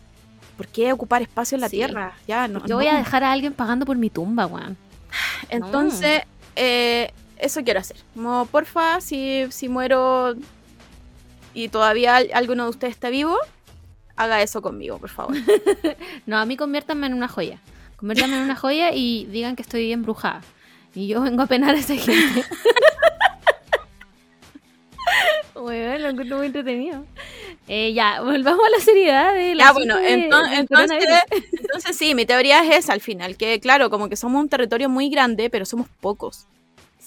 ¿por 0.56 0.68
qué 0.68 0.92
ocupar 0.92 1.22
espacio 1.22 1.56
en 1.56 1.60
la 1.62 1.68
tierra? 1.68 2.12
Ya, 2.26 2.48
no. 2.48 2.64
Yo 2.66 2.76
voy 2.76 2.86
a 2.86 2.96
dejar 2.96 3.24
a 3.24 3.32
alguien 3.32 3.54
pagando 3.54 3.86
por 3.86 3.96
mi 3.96 4.10
tumba, 4.10 4.46
weón. 4.46 4.76
Entonces, 5.48 6.22
eh, 6.56 7.12
eso 7.38 7.62
quiero 7.64 7.80
hacer. 7.80 7.96
Como, 8.14 8.46
porfa, 8.46 9.00
si, 9.00 9.46
si 9.50 9.68
muero 9.68 10.34
y 11.54 11.68
todavía 11.68 12.16
alguno 12.34 12.64
de 12.64 12.70
ustedes 12.70 12.94
está 12.94 13.08
vivo, 13.08 13.36
haga 14.16 14.42
eso 14.42 14.60
conmigo, 14.60 14.98
por 14.98 15.10
favor. 15.10 15.36
no, 16.26 16.38
a 16.38 16.44
mí 16.44 16.56
conviértanme 16.56 17.06
en 17.06 17.14
una 17.14 17.28
joya. 17.28 17.60
Conviértanme 17.96 18.36
en 18.36 18.42
una 18.42 18.56
joya 18.56 18.92
y 18.92 19.26
digan 19.26 19.56
que 19.56 19.62
estoy 19.62 19.92
embrujada. 19.92 20.42
Y 20.94 21.06
yo 21.06 21.20
vengo 21.20 21.42
a 21.42 21.46
penar 21.46 21.74
a 21.74 21.78
esa 21.78 21.96
gente. 21.96 22.44
bueno, 25.62 25.98
lo 25.98 26.08
encuentro 26.08 26.36
muy 26.38 26.46
entretenido. 26.46 27.04
Eh, 27.66 27.92
ya, 27.92 28.20
volvamos 28.22 28.64
a 28.66 28.70
la 28.70 28.84
seriedad 28.84 29.34
de 29.34 29.54
la 29.54 29.64
Ya, 29.64 29.72
bueno, 29.72 29.96
entonces, 29.98 31.04
entonces, 31.52 31.96
sí, 31.96 32.14
mi 32.14 32.24
teoría 32.24 32.64
es 32.64 32.84
esa 32.84 32.92
al 32.92 33.00
final, 33.00 33.36
que 33.36 33.60
claro, 33.60 33.90
como 33.90 34.08
que 34.08 34.16
somos 34.16 34.40
un 34.40 34.48
territorio 34.48 34.88
muy 34.88 35.10
grande, 35.10 35.50
pero 35.50 35.64
somos 35.64 35.86
pocos. 36.00 36.46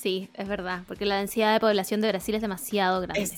Sí, 0.02 0.30
es 0.34 0.48
verdad, 0.48 0.82
porque 0.88 1.06
la 1.06 1.18
densidad 1.18 1.54
de 1.54 1.60
población 1.60 2.02
de 2.02 2.08
Brasil 2.08 2.34
es 2.34 2.42
demasiado 2.42 3.02
grande. 3.02 3.30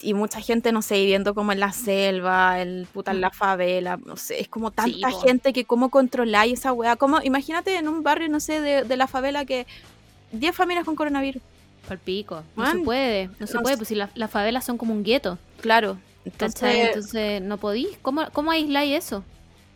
y, 0.00 0.14
mucha 0.14 0.40
gente, 0.40 0.70
no 0.70 0.80
sé, 0.80 0.94
viviendo 0.94 1.34
como 1.34 1.50
en 1.50 1.58
la 1.58 1.72
selva, 1.72 2.60
el, 2.60 2.86
puta, 2.92 3.10
en 3.10 3.20
la 3.20 3.30
mm. 3.30 3.32
favela, 3.32 3.96
no 3.96 4.16
sé, 4.16 4.40
es 4.40 4.46
como 4.46 4.70
tanta 4.70 5.10
gente 5.10 5.52
que 5.52 5.64
cómo 5.64 5.90
controláis 5.90 6.60
esa 6.60 6.72
weá. 6.72 6.94
Como, 6.94 7.20
imagínate 7.20 7.76
en 7.76 7.88
un 7.88 8.04
barrio, 8.04 8.28
no 8.28 8.38
sé, 8.38 8.60
de, 8.60 8.96
la 8.96 9.08
favela 9.08 9.44
que 9.44 9.66
10 10.30 10.54
familias 10.54 10.84
con 10.84 10.94
coronavirus. 10.94 11.42
Por 11.86 11.98
pico, 11.98 12.42
no 12.56 12.70
se 12.70 12.78
puede, 12.78 13.30
no 13.38 13.46
se 13.46 13.58
puede, 13.60 13.76
pues 13.76 13.88
si 13.88 13.94
las 13.94 14.30
favelas 14.30 14.64
son 14.64 14.78
como 14.78 14.92
un 14.92 15.04
gueto. 15.04 15.38
Claro, 15.60 15.98
entonces, 16.24 16.88
Entonces 16.88 17.42
no 17.42 17.58
podís. 17.58 17.88
¿Cómo, 18.02 18.26
cómo 18.32 18.50
aisláis 18.50 18.96
eso? 18.96 19.24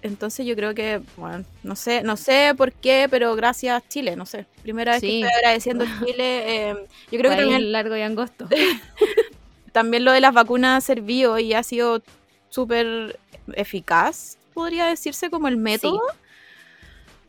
Entonces 0.00 0.46
yo 0.46 0.54
creo 0.54 0.74
que, 0.74 1.02
bueno, 1.16 1.44
no 1.62 1.74
sé, 1.74 2.02
no 2.02 2.16
sé 2.16 2.54
por 2.56 2.72
qué, 2.72 3.08
pero 3.10 3.34
gracias 3.34 3.82
Chile, 3.88 4.14
no 4.16 4.26
sé. 4.26 4.46
Primera 4.62 4.92
vez 4.92 5.00
que 5.00 5.20
estoy 5.20 5.36
agradeciendo 5.36 5.84
a 5.84 5.88
Chile. 6.04 6.70
Eh, 6.70 6.86
yo 7.10 7.18
creo 7.18 7.30
que 7.32 7.36
también 7.36 7.72
largo 7.72 7.96
y 7.96 8.02
angosto. 8.02 8.48
también 9.72 10.04
lo 10.04 10.12
de 10.12 10.20
las 10.20 10.32
vacunas 10.32 10.84
servido 10.84 11.38
y 11.38 11.52
ha 11.52 11.62
sido 11.62 12.02
súper 12.48 13.18
eficaz, 13.54 14.38
podría 14.54 14.86
decirse 14.86 15.30
como 15.30 15.48
el 15.48 15.56
método. 15.56 16.00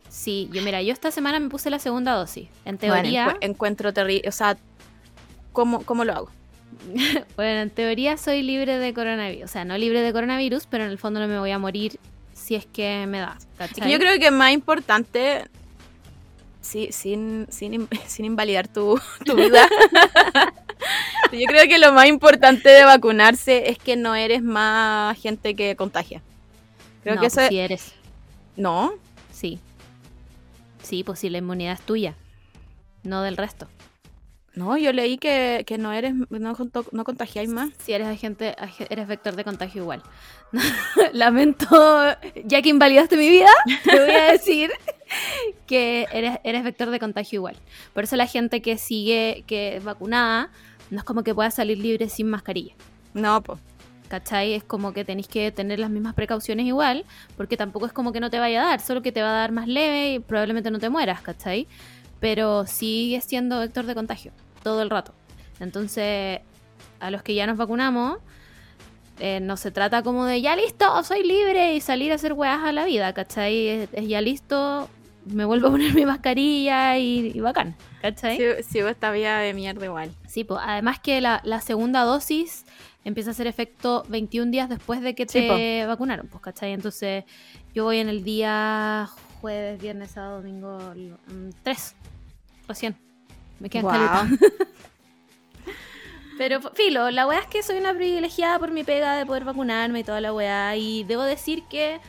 Sí. 0.08 0.48
yo 0.52 0.62
mira, 0.62 0.80
yo 0.82 0.92
esta 0.92 1.10
semana 1.10 1.38
me 1.40 1.48
puse 1.48 1.70
la 1.70 1.78
segunda 1.78 2.12
dosis. 2.12 2.48
En 2.64 2.78
teoría. 2.78 3.36
encuentro 3.40 3.92
terrible. 3.92 4.28
O 4.28 4.32
sea, 4.32 4.56
¿cómo, 5.52 5.82
¿cómo 5.84 6.04
lo 6.04 6.12
hago? 6.12 6.30
bueno, 7.36 7.60
en 7.60 7.70
teoría 7.70 8.16
soy 8.16 8.42
libre 8.42 8.78
de 8.78 8.94
coronavirus. 8.94 9.44
O 9.44 9.48
sea, 9.48 9.64
no 9.64 9.76
libre 9.76 10.00
de 10.00 10.12
coronavirus, 10.12 10.66
pero 10.66 10.84
en 10.84 10.90
el 10.90 10.98
fondo 10.98 11.20
no 11.20 11.28
me 11.28 11.38
voy 11.38 11.50
a 11.50 11.58
morir 11.58 11.98
si 12.32 12.54
es 12.54 12.66
que 12.66 13.06
me 13.06 13.18
da. 13.18 13.38
yo 13.86 13.98
creo 13.98 14.18
que 14.18 14.26
es 14.26 14.32
más 14.32 14.52
importante, 14.52 15.48
sí, 16.60 16.88
sin, 16.90 17.46
sin, 17.50 17.88
sin 18.06 18.24
invalidar 18.24 18.68
tu, 18.68 19.00
vida, 19.36 19.68
yo 21.32 21.46
creo 21.46 21.68
que 21.68 21.78
lo 21.78 21.92
más 21.92 22.06
importante 22.06 22.68
de 22.68 22.84
vacunarse 22.84 23.70
es 23.70 23.78
que 23.78 23.96
no 23.96 24.14
eres 24.14 24.42
más 24.42 25.18
gente 25.20 25.54
que 25.54 25.76
contagia. 25.76 26.22
Creo 27.02 27.18
que 27.18 27.26
eso 27.26 27.36
pues 27.36 27.52
eres. 27.52 27.92
¿No? 28.56 28.92
Sí. 29.32 29.58
Sí, 30.82 31.02
pues 31.04 31.18
si 31.18 31.30
la 31.30 31.38
inmunidad 31.38 31.74
es 31.74 31.80
tuya, 31.80 32.14
no 33.04 33.22
del 33.22 33.36
resto. 33.36 33.68
No, 34.60 34.76
yo 34.76 34.92
leí 34.92 35.16
que, 35.16 35.64
no 35.78 35.90
eres, 35.90 36.12
no, 36.28 36.56
no 36.92 37.04
contagiáis 37.04 37.48
más. 37.48 37.70
Si 37.78 37.94
eres 37.94 38.06
agente, 38.06 38.54
eres 38.90 39.08
vector 39.08 39.34
de 39.34 39.42
contagio 39.42 39.80
igual. 39.80 40.02
Lamento, 41.14 41.66
ya 42.44 42.60
que 42.60 42.68
invalidaste 42.68 43.16
mi 43.16 43.30
vida, 43.30 43.48
te 43.84 43.98
voy 43.98 44.14
a 44.14 44.32
decir 44.32 44.70
que 45.66 46.06
eres, 46.12 46.40
eres 46.44 46.62
vector 46.62 46.90
de 46.90 46.98
contagio 46.98 47.38
igual. 47.38 47.56
Por 47.94 48.04
eso 48.04 48.16
la 48.16 48.26
gente 48.26 48.60
que 48.60 48.76
sigue, 48.76 49.44
que 49.46 49.76
es 49.76 49.84
vacunada, 49.84 50.50
no 50.90 50.98
es 50.98 51.04
como 51.04 51.22
que 51.22 51.34
pueda 51.34 51.50
salir 51.50 51.78
libre 51.78 52.10
sin 52.10 52.28
mascarilla. 52.28 52.74
No, 53.14 53.42
pues. 53.42 53.58
¿Cachai? 54.08 54.52
Es 54.52 54.64
como 54.64 54.92
que 54.92 55.06
tenéis 55.06 55.28
que 55.28 55.52
tener 55.52 55.78
las 55.78 55.88
mismas 55.88 56.12
precauciones 56.12 56.66
igual, 56.66 57.06
porque 57.38 57.56
tampoco 57.56 57.86
es 57.86 57.92
como 57.94 58.12
que 58.12 58.20
no 58.20 58.28
te 58.28 58.38
vaya 58.38 58.60
a 58.60 58.66
dar, 58.66 58.80
solo 58.80 59.00
que 59.00 59.12
te 59.12 59.22
va 59.22 59.30
a 59.30 59.40
dar 59.40 59.52
más 59.52 59.68
leve 59.68 60.14
y 60.14 60.18
probablemente 60.18 60.70
no 60.70 60.80
te 60.80 60.90
mueras, 60.90 61.22
¿cachai? 61.22 61.66
pero 62.20 62.66
sigue 62.66 63.20
siendo 63.22 63.58
vector 63.58 63.86
de 63.86 63.94
contagio 63.94 64.32
todo 64.62 64.82
el 64.82 64.90
rato. 64.90 65.12
Entonces, 65.58 66.40
a 67.00 67.10
los 67.10 67.22
que 67.22 67.34
ya 67.34 67.46
nos 67.46 67.56
vacunamos, 67.56 68.18
eh, 69.18 69.40
no 69.40 69.56
se 69.58 69.70
trata 69.70 70.02
como 70.02 70.24
de 70.24 70.40
ya 70.40 70.56
listo, 70.56 71.02
soy 71.04 71.22
libre 71.22 71.74
y 71.74 71.80
salir 71.80 72.10
a 72.12 72.14
hacer 72.14 72.32
weas 72.32 72.64
a 72.64 72.72
la 72.72 72.86
vida, 72.86 73.12
¿cachai? 73.12 73.68
Es, 73.68 73.90
ya 74.08 74.22
listo, 74.22 74.88
me 75.26 75.44
vuelvo 75.44 75.68
a 75.68 75.70
poner 75.72 75.94
mi 75.94 76.06
mascarilla 76.06 76.96
y, 76.96 77.38
bacán, 77.40 77.76
¿cachai? 78.00 78.38
Sigo, 78.62 78.88
esta 78.88 79.10
vida 79.12 79.38
de 79.38 79.52
mierda 79.52 79.84
igual. 79.84 80.10
Sí, 80.26 80.44
pues 80.44 80.60
además 80.64 81.00
que 81.00 81.20
la, 81.20 81.60
segunda 81.60 82.04
dosis 82.04 82.64
empieza 83.04 83.30
a 83.30 83.32
hacer 83.32 83.46
efecto 83.46 84.04
21 84.08 84.50
días 84.50 84.70
después 84.70 85.02
de 85.02 85.14
que 85.14 85.26
te 85.26 85.84
vacunaron, 85.86 86.28
pues, 86.28 86.42
¿cachai? 86.42 86.72
Entonces, 86.72 87.24
yo 87.74 87.84
voy 87.84 87.98
en 87.98 88.08
el 88.08 88.24
día 88.24 89.10
jueves, 89.42 89.80
viernes, 89.82 90.12
sábado, 90.12 90.36
domingo, 90.36 90.78
3 91.62 91.94
recién. 92.68 93.09
Me 93.60 93.70
quedan 93.70 94.38
Pero, 96.38 96.62
filo, 96.72 97.10
la 97.10 97.26
weá 97.26 97.40
es 97.40 97.46
que 97.48 97.62
soy 97.62 97.76
una 97.76 97.92
privilegiada 97.92 98.58
por 98.58 98.70
mi 98.70 98.82
pega 98.82 99.14
de 99.16 99.26
poder 99.26 99.44
vacunarme 99.44 100.00
y 100.00 100.04
toda 100.04 100.22
la 100.22 100.32
weá. 100.32 100.74
Y 100.74 101.04
debo 101.04 101.22
decir 101.22 101.64
que 101.68 102.00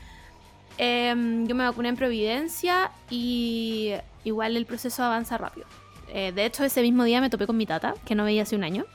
em, 0.78 1.46
yo 1.48 1.54
me 1.54 1.66
vacuné 1.66 1.90
en 1.90 1.98
Providencia 1.98 2.92
y 3.10 3.92
igual 4.24 4.56
el 4.56 4.66
proceso 4.66 5.04
avanza 5.04 5.38
rápido. 5.38 5.68
Eh, 6.14 6.32
de 6.34 6.46
hecho, 6.46 6.64
ese 6.64 6.82
mismo 6.82 7.04
día 7.04 7.20
me 7.20 7.30
topé 7.30 7.46
con 7.46 7.58
mi 7.58 7.66
tata, 7.66 7.94
que 8.06 8.16
no 8.16 8.24
veía 8.24 8.44
hace 8.44 8.56
un 8.56 8.64
año. 8.64 8.86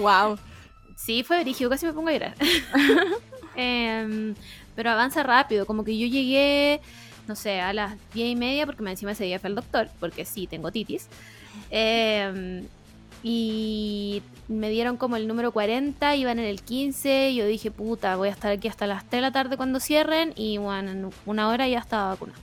wow. 0.00 0.38
Sí, 0.96 1.24
fue 1.24 1.38
dirigido, 1.38 1.68
casi 1.68 1.84
me 1.84 1.92
pongo 1.92 2.08
a 2.08 2.12
llorar. 2.12 2.34
Em, 3.56 4.34
pero 4.74 4.90
avanza 4.90 5.22
rápido. 5.22 5.66
Como 5.66 5.84
que 5.84 5.98
yo 5.98 6.06
llegué, 6.06 6.80
no 7.26 7.34
sé, 7.34 7.60
a 7.60 7.72
las 7.72 7.96
10 8.14 8.28
y 8.30 8.36
media, 8.36 8.66
porque 8.66 8.82
me 8.82 8.90
encima 8.92 9.12
ese 9.12 9.24
día 9.24 9.38
fue 9.38 9.50
el 9.50 9.56
doctor, 9.56 9.88
porque 10.00 10.24
sí, 10.24 10.46
tengo 10.46 10.70
titis. 10.70 11.08
Em, 11.70 12.64
y 13.22 14.22
me 14.48 14.70
dieron 14.70 14.96
como 14.96 15.16
el 15.16 15.28
número 15.28 15.52
40, 15.52 16.16
iban 16.16 16.38
en 16.38 16.44
el 16.44 16.62
15. 16.62 17.34
Yo 17.34 17.46
dije, 17.46 17.70
puta, 17.70 18.16
voy 18.16 18.28
a 18.28 18.32
estar 18.32 18.52
aquí 18.52 18.68
hasta 18.68 18.86
las 18.86 19.04
3 19.04 19.18
de 19.18 19.20
la 19.20 19.32
tarde 19.32 19.56
cuando 19.56 19.80
cierren. 19.80 20.32
Y 20.36 20.58
bueno, 20.58 20.90
en 20.90 21.10
una 21.26 21.48
hora 21.48 21.68
ya 21.68 21.78
estaba 21.78 22.10
vacunado. 22.10 22.40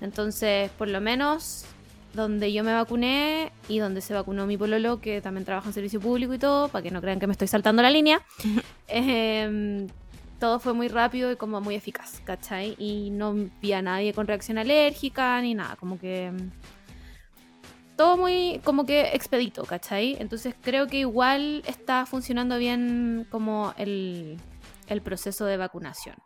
Entonces, 0.00 0.70
por 0.72 0.88
lo 0.88 1.00
menos 1.00 1.66
donde 2.14 2.52
yo 2.52 2.62
me 2.64 2.72
vacuné 2.72 3.52
y 3.68 3.78
donde 3.78 4.00
se 4.00 4.14
vacunó 4.14 4.46
mi 4.46 4.56
pololo, 4.56 5.00
que 5.00 5.20
también 5.20 5.44
trabaja 5.44 5.68
en 5.68 5.74
servicio 5.74 6.00
público 6.00 6.32
y 6.34 6.38
todo, 6.38 6.68
para 6.68 6.82
que 6.82 6.90
no 6.90 7.00
crean 7.00 7.18
que 7.18 7.26
me 7.26 7.32
estoy 7.32 7.48
saltando 7.48 7.82
la 7.82 7.90
línea, 7.90 8.22
em, 8.88 9.88
todo 10.38 10.60
fue 10.60 10.72
muy 10.74 10.88
rápido 10.88 11.32
y 11.32 11.36
como 11.36 11.60
muy 11.60 11.74
eficaz, 11.74 12.20
¿cachai? 12.24 12.76
Y 12.78 13.10
no 13.10 13.34
vi 13.60 13.72
a 13.72 13.82
nadie 13.82 14.12
con 14.12 14.26
reacción 14.26 14.58
alérgica 14.58 15.40
ni 15.40 15.54
nada, 15.54 15.76
como 15.76 15.98
que... 15.98 16.32
Todo 17.96 18.16
muy 18.16 18.60
como 18.64 18.86
que 18.86 19.14
expedito, 19.14 19.64
¿cachai? 19.64 20.16
Entonces 20.18 20.54
creo 20.60 20.86
que 20.86 20.98
igual 20.98 21.62
está 21.66 22.06
funcionando 22.06 22.58
bien 22.58 23.26
como 23.30 23.74
el, 23.76 24.38
el 24.88 25.00
proceso 25.02 25.44
de 25.44 25.56
vacunación. 25.56 26.16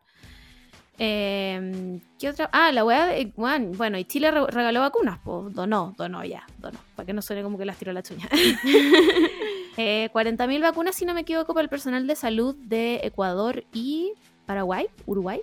Eh, 1.00 2.00
¿Qué 2.18 2.28
otra? 2.28 2.50
Ah, 2.52 2.72
la 2.72 2.85
weá 2.85 3.07
de. 3.07 3.33
Bueno, 3.37 3.98
y 3.98 4.04
Chile 4.04 4.31
regaló 4.31 4.81
vacunas, 4.81 5.20
pues 5.24 5.54
donó, 5.54 5.94
donó 5.96 6.24
ya, 6.24 6.44
donó, 6.59 6.78
para 6.96 7.07
que 7.07 7.12
no 7.12 7.22
suene 7.22 7.42
como 7.42 7.57
que 7.57 7.64
las 7.64 7.76
tiró 7.76 7.92
la 7.92 8.02
chuña. 8.02 8.28
eh, 9.76 10.11
40.000 10.12 10.61
vacunas, 10.61 10.96
si 10.96 11.04
no 11.04 11.14
me 11.14 11.20
equivoco, 11.20 11.54
para 11.54 11.62
el 11.62 11.68
personal 11.68 12.07
de 12.09 12.16
salud 12.16 12.57
de 12.57 13.00
Ecuador 13.04 13.64
y 13.72 14.14
Paraguay, 14.44 14.88
Uruguay. 15.07 15.40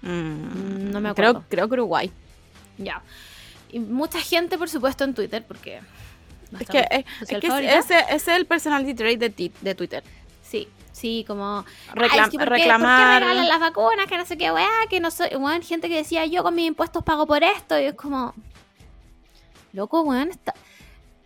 Mm, 0.00 0.90
no 0.90 1.00
me 1.00 1.10
acuerdo. 1.10 1.32
Creo, 1.32 1.44
creo 1.48 1.68
que 1.68 1.74
Uruguay. 1.74 2.10
Ya. 2.78 3.02
Y 3.72 3.80
mucha 3.80 4.20
gente, 4.20 4.58
por 4.58 4.68
supuesto, 4.68 5.04
en 5.04 5.14
Twitter, 5.14 5.44
porque. 5.46 5.80
es 6.58 6.68
que, 6.68 6.78
eh, 6.78 7.04
es, 7.20 7.28
que 7.28 7.36
ese, 7.36 7.78
ese, 7.78 8.04
es 8.10 8.28
el 8.28 8.46
personality 8.46 8.94
trait 8.94 9.20
de, 9.20 9.52
de 9.60 9.74
Twitter. 9.74 10.02
Sí, 10.42 10.68
Sí, 11.00 11.24
como 11.26 11.64
reclamar. 11.94 12.30
¿por, 12.30 12.38
qué, 12.40 12.44
regalan 12.44 13.48
las 13.48 13.60
vacunas? 13.60 14.06
Que 14.06 14.18
no 14.18 14.26
sé 14.26 14.36
qué, 14.36 14.52
weá, 14.52 14.68
que 14.90 15.00
no 15.00 15.10
soy. 15.10 15.28
Weón, 15.34 15.62
gente 15.62 15.88
que 15.88 15.96
decía 15.96 16.26
yo 16.26 16.42
con 16.42 16.54
mis 16.54 16.66
impuestos 16.66 17.02
pago 17.02 17.26
por 17.26 17.42
esto. 17.42 17.78
Y 17.78 17.84
es 17.84 17.94
como. 17.94 18.34
Loco, 19.72 20.02
weón, 20.02 20.28
está. 20.28 20.52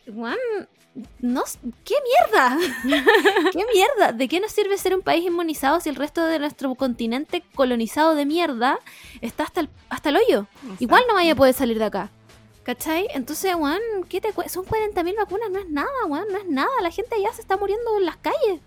Weón, 0.07 0.37
no, 1.21 1.43
¿qué 1.85 1.95
mierda? 2.05 2.57
¿Qué 3.53 3.65
mierda? 3.75 4.13
¿De 4.13 4.29
qué 4.29 4.39
nos 4.39 4.53
sirve 4.53 4.79
ser 4.79 4.95
un 4.95 5.03
país 5.03 5.25
inmunizado 5.25 5.81
si 5.81 5.89
el 5.89 5.97
resto 5.97 6.25
de 6.25 6.39
nuestro 6.39 6.73
continente 6.77 7.43
colonizado 7.57 8.15
de 8.15 8.27
mierda 8.27 8.79
está 9.23 9.43
hasta 9.43 9.61
el, 9.61 9.71
hasta 9.89 10.11
el 10.11 10.19
hoyo? 10.19 10.47
Igual 10.79 11.03
no 11.09 11.15
vaya 11.15 11.33
a 11.33 11.37
poder 11.37 11.55
salir 11.55 11.81
de 11.81 11.87
acá. 11.87 12.11
¿Cachai? 12.65 13.09
Entonces, 13.15 13.55
weón, 13.55 13.79
¿qué 14.09 14.21
te 14.21 14.33
Son 14.49 14.65
40.000 14.65 15.17
vacunas, 15.17 15.51
no 15.51 15.59
es 15.59 15.69
nada, 15.69 16.07
weón, 16.09 16.25
no 16.33 16.39
es 16.39 16.47
nada. 16.47 16.71
La 16.83 16.91
gente 16.91 17.15
ya 17.23 17.33
se 17.33 17.43
está 17.43 17.57
muriendo 17.57 17.99
en 17.99 18.07
las 18.07 18.17
calles. 18.17 18.61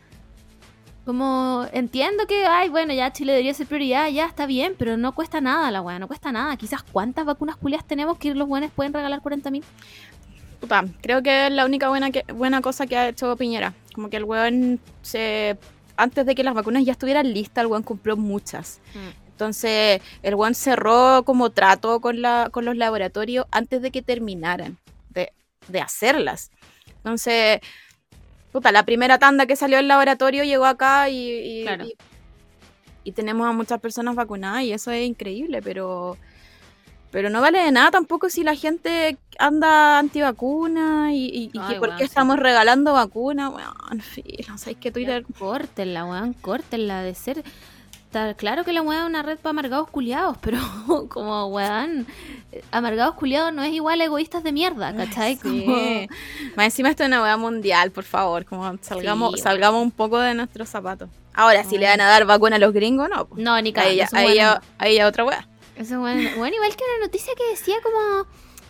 Como 1.08 1.66
entiendo 1.72 2.28
que, 2.28 2.46
ay, 2.46 2.68
bueno, 2.68 2.94
ya 2.94 3.14
Chile 3.14 3.32
debería 3.32 3.54
ser 3.54 3.66
prioridad, 3.66 4.10
ya 4.10 4.26
está 4.26 4.46
bien, 4.46 4.76
pero 4.78 4.98
no 4.98 5.16
cuesta 5.16 5.40
nada 5.40 5.72
la 5.72 5.82
weá, 5.82 6.00
no 6.00 6.08
cuesta 6.08 6.34
nada. 6.34 6.58
Quizás 6.58 6.84
cuántas 6.84 7.26
vacunas 7.26 7.56
culias 7.56 7.86
tenemos 7.86 8.18
que 8.18 8.36
los 8.36 8.46
buenos 8.46 8.72
pueden 8.72 8.94
regalar 8.94 9.22
40 9.22 9.50
mil. 9.50 9.64
Puta, 10.60 10.84
creo 11.02 11.24
que 11.24 11.48
es 11.48 11.52
la 11.54 11.66
única 11.66 11.88
buena, 11.88 12.12
que, 12.12 12.24
buena 12.34 12.62
cosa 12.62 12.88
que 12.88 12.98
ha 12.98 13.08
hecho 13.08 13.38
Piñera. 13.38 13.74
Como 13.96 14.10
que 14.10 14.18
el 14.18 14.26
weón 14.26 14.82
se. 15.02 15.58
Antes 15.96 16.26
de 16.26 16.36
que 16.36 16.44
las 16.44 16.54
vacunas 16.54 16.84
ya 16.84 16.92
estuvieran 16.92 17.34
listas, 17.34 17.64
el 17.64 17.68
weón 17.68 17.84
compró 17.84 18.18
muchas. 18.18 18.82
Mm. 18.94 19.27
Entonces, 19.38 20.02
el 20.24 20.34
weón 20.34 20.56
cerró 20.56 21.22
como 21.24 21.52
trato 21.52 22.02
con, 22.02 22.24
la, 22.24 22.50
con 22.52 22.66
los 22.66 22.76
laboratorios 22.76 23.46
antes 23.52 23.84
de 23.84 23.92
que 23.92 24.02
terminaran 24.02 24.78
de, 25.12 25.32
de 25.68 25.80
hacerlas. 25.80 26.50
Entonces, 26.88 27.62
la 28.72 28.84
primera 28.84 29.20
tanda 29.20 29.46
que 29.46 29.56
salió 29.56 29.78
del 29.78 29.88
laboratorio 29.88 30.44
llegó 30.44 30.66
acá 30.66 31.08
y, 31.10 31.68
y, 33.04 33.12
tenemos 33.12 33.48
a 33.48 33.52
muchas 33.52 33.80
personas 33.80 34.16
vacunadas 34.16 34.64
y 34.64 34.74
eso 34.74 34.90
es 34.90 35.08
increíble, 35.08 35.62
pero, 35.62 36.18
pero 37.12 37.30
no 37.30 37.40
vale 37.40 37.60
de 37.60 37.72
nada 37.72 37.92
tampoco 37.92 38.32
si 38.32 38.44
la 38.44 38.56
gente 38.56 39.20
anda 39.38 40.00
antivacuna 40.00 41.14
y, 41.14 41.52
y, 41.54 41.76
por 41.80 41.96
qué 41.96 42.06
estamos 42.06 42.40
regalando 42.40 42.94
vacunas. 42.94 43.52
Bueno, 43.52 43.72
en 43.92 44.02
fin, 44.02 44.26
no 44.48 44.56
que 44.80 44.92
Twitter... 44.92 45.24
Córtenla, 45.38 46.06
weón, 46.06 46.34
córtenla 46.34 47.04
de 47.04 47.14
ser 47.14 47.44
claro 48.38 48.64
que 48.64 48.74
la 48.74 48.82
weá 48.82 49.00
es 49.00 49.06
una 49.06 49.24
red 49.24 49.38
para 49.38 49.52
amargados 49.52 49.90
culiados, 49.90 50.38
pero 50.42 50.60
como 51.10 51.48
weón, 51.48 52.08
amargados 52.72 53.16
culiados 53.16 53.54
no 53.54 53.64
es 53.64 53.74
igual 53.74 54.02
a 54.02 54.06
egoístas 54.06 54.44
de 54.44 54.52
mierda, 54.52 54.96
¿cachai? 54.96 55.40
Más 56.56 56.66
encima 56.66 56.90
esto 56.90 57.04
es 57.04 57.08
una 57.08 57.22
weá 57.22 57.38
mundial, 57.38 57.92
por 57.92 58.04
favor, 58.04 58.46
como 58.46 58.78
salgamos, 58.82 59.40
salgamos 59.40 59.82
un 59.82 59.92
poco 59.92 60.20
de 60.20 60.34
nuestros 60.34 60.70
zapatos. 60.70 61.10
Ahora, 61.34 61.64
si 61.64 61.78
le 61.78 61.86
van 61.86 62.02
a 62.02 62.08
dar 62.08 62.26
vacuna 62.26 62.56
a 62.56 62.60
los 62.60 62.74
gringos, 62.74 63.10
no. 63.10 63.28
No, 63.36 63.62
ni 63.62 63.72
Ahí, 63.76 63.98
ya, 64.36 64.62
ahí, 64.80 65.02
otra 65.02 65.24
weá. 65.24 65.48
Eso 65.76 66.00
bueno, 66.00 66.28
bueno, 66.38 66.56
igual 66.56 66.76
que 66.76 66.84
una 66.96 67.06
noticia 67.06 67.34
que 67.38 67.52
decía 67.52 67.76
como 67.84 68.26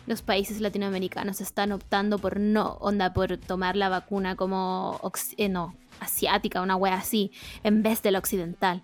los 0.08 0.22
países 0.22 0.60
latinoamericanos 0.60 1.40
están 1.40 1.72
optando 1.72 2.20
por 2.20 2.40
no, 2.40 2.78
onda, 2.82 3.14
por 3.14 3.38
tomar 3.38 3.78
la 3.78 3.88
vacuna 3.88 4.36
como, 4.36 5.00
eh, 5.38 5.48
no, 5.48 5.76
asiática, 6.00 6.62
una 6.62 6.76
wea 6.76 6.96
así, 6.96 7.32
en 7.64 7.84
vez 7.84 8.02
de 8.02 8.12
la 8.12 8.20
occidental. 8.20 8.84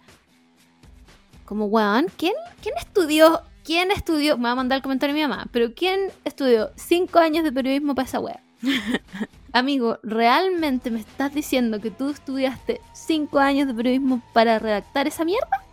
Como, 1.45 1.65
weón, 1.65 2.07
¿quién, 2.17 2.33
¿quién 2.61 2.75
estudió? 2.77 3.41
¿Quién 3.63 3.91
estudió? 3.91 4.37
Me 4.37 4.43
va 4.43 4.51
a 4.51 4.55
mandar 4.55 4.77
el 4.77 4.83
comentario 4.83 5.15
mi 5.15 5.21
mamá, 5.21 5.47
pero 5.51 5.73
¿quién 5.73 6.11
estudió 6.25 6.71
cinco 6.75 7.19
años 7.19 7.43
de 7.43 7.51
periodismo 7.51 7.95
para 7.95 8.07
esa 8.07 8.19
wea? 8.19 8.39
Amigo, 9.53 9.99
¿realmente 10.03 10.89
me 10.89 10.99
estás 10.99 11.33
diciendo 11.33 11.79
que 11.79 11.91
tú 11.91 12.09
estudiaste 12.09 12.81
cinco 12.93 13.39
años 13.39 13.67
de 13.67 13.73
periodismo 13.73 14.21
para 14.33 14.57
redactar 14.59 15.07
esa 15.07 15.23
mierda? 15.23 15.63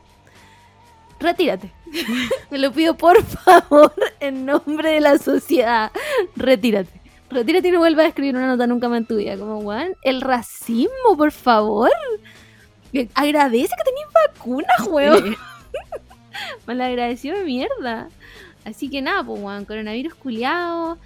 Retírate. 1.19 1.73
Me 2.51 2.59
lo 2.59 2.73
pido 2.73 2.97
por 2.97 3.23
favor, 3.23 3.93
en 4.21 4.47
nombre 4.47 4.93
de 4.93 5.01
la 5.01 5.19
sociedad. 5.19 5.93
Retírate. 6.37 7.01
Retírate 7.31 7.69
y 7.69 7.71
no 7.71 7.79
vuelvas 7.79 8.07
a 8.07 8.09
escribir 8.09 8.37
una 8.37 8.49
nota 8.49 8.67
nunca 8.67 8.89
más 8.89 8.99
en 8.99 9.07
tu 9.07 9.17
vida. 9.17 9.37
Como, 9.37 9.59
weón, 9.59 9.95
el 10.03 10.21
racismo, 10.21 11.17
por 11.17 11.31
favor. 11.31 11.91
Agradece 13.15 13.75
que 13.77 13.85
tenéis 13.85 14.07
vacunas, 14.13 14.89
weón. 14.89 15.37
Malagradecido 16.67 17.39
de 17.39 17.45
mierda. 17.45 18.09
Así 18.65 18.89
que 18.89 19.03
nada, 19.03 19.25
pues, 19.25 19.41
weón, 19.41 19.65
coronavirus 19.65 20.15
culiado. 20.15 20.99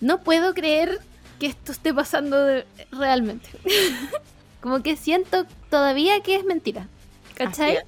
No 0.00 0.20
puedo 0.22 0.54
creer 0.54 1.00
que 1.38 1.46
esto 1.46 1.72
esté 1.72 1.94
pasando 1.94 2.64
realmente. 2.92 3.48
Como 4.60 4.82
que 4.82 4.96
siento 4.96 5.46
todavía 5.70 6.20
que 6.20 6.36
es 6.36 6.44
mentira. 6.44 6.86
¿Cachai? 7.34 7.78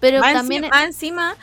Pero 0.00 0.20
también. 0.20 0.64
Encima, 0.64 0.84
encima 0.84 1.36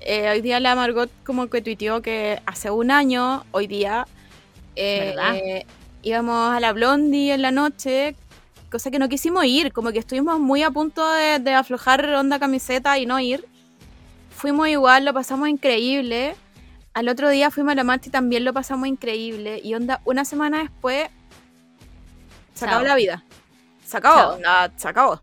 eh, 0.00 0.30
hoy 0.30 0.40
día 0.40 0.60
la 0.60 0.76
Margot 0.76 1.10
como 1.24 1.48
que 1.48 1.62
tuiteó 1.62 2.00
que 2.00 2.40
hace 2.46 2.70
un 2.70 2.92
año, 2.92 3.44
hoy 3.50 3.66
día, 3.66 4.06
eh, 4.76 5.66
íbamos 6.02 6.54
a 6.54 6.60
la 6.60 6.72
Blondie 6.72 7.32
en 7.32 7.42
la 7.42 7.50
noche 7.50 8.14
cosa 8.70 8.90
que 8.90 8.98
no 8.98 9.08
quisimos 9.08 9.44
ir, 9.44 9.72
como 9.72 9.92
que 9.92 9.98
estuvimos 9.98 10.38
muy 10.38 10.62
a 10.62 10.70
punto 10.70 11.06
de, 11.10 11.54
aflojar 11.54 12.06
onda 12.14 12.38
camiseta 12.38 12.98
y 12.98 13.06
no 13.06 13.18
ir. 13.20 13.46
Fuimos 14.30 14.68
igual, 14.68 15.04
lo 15.04 15.14
pasamos 15.14 15.48
increíble. 15.48 16.36
Al 16.94 17.08
otro 17.08 17.28
día 17.28 17.50
fuimos 17.50 17.72
a 17.72 17.76
la 17.76 17.84
marcha 17.84 18.08
y 18.08 18.12
también 18.12 18.44
lo 18.44 18.52
pasamos 18.52 18.88
increíble. 18.88 19.60
Y 19.62 19.74
onda, 19.74 20.00
una 20.04 20.24
semana 20.24 20.60
después, 20.60 21.08
se 22.54 22.64
acabó 22.64 22.84
la 22.84 22.96
vida. 22.96 23.24
Se 23.84 23.96
acabó, 23.96 24.34
onda, 24.34 24.72
se 24.76 24.88
acabó. 24.88 25.22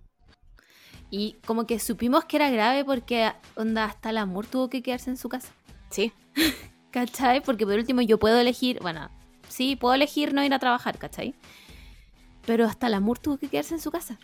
Y 1.10 1.36
como 1.45 1.67
que 1.67 1.79
supimos 1.79 2.25
que 2.25 2.38
era 2.38 2.49
grave 2.49 2.86
porque 2.86 3.32
onda 3.56 3.86
hasta 3.86 4.10
el 4.10 4.17
amor 4.17 4.47
tuvo 4.47 4.69
que 4.69 4.82
quedarse 4.82 5.10
en 5.10 5.17
su 5.17 5.29
casa. 5.29 5.49
Sí. 5.89 6.12
¿Cachai? 6.91 7.41
Porque 7.41 7.65
por 7.65 7.75
último 7.75 8.01
yo 8.01 8.19
puedo 8.19 8.39
elegir, 8.39 8.79
bueno, 8.82 9.10
sí, 9.47 9.75
puedo 9.75 9.93
elegir 9.95 10.34
no 10.34 10.43
ir 10.43 10.53
a 10.53 10.60
trabajar, 10.60 10.97
¿cachai? 10.97 11.36
Pero 12.45 12.65
hasta 12.65 12.89
la 12.89 12.99
Mur 12.99 13.19
tuvo 13.19 13.38
que 13.38 13.47
quedarse 13.47 13.73
en 13.73 13.82
su 13.82 13.91
casa. 13.91 14.17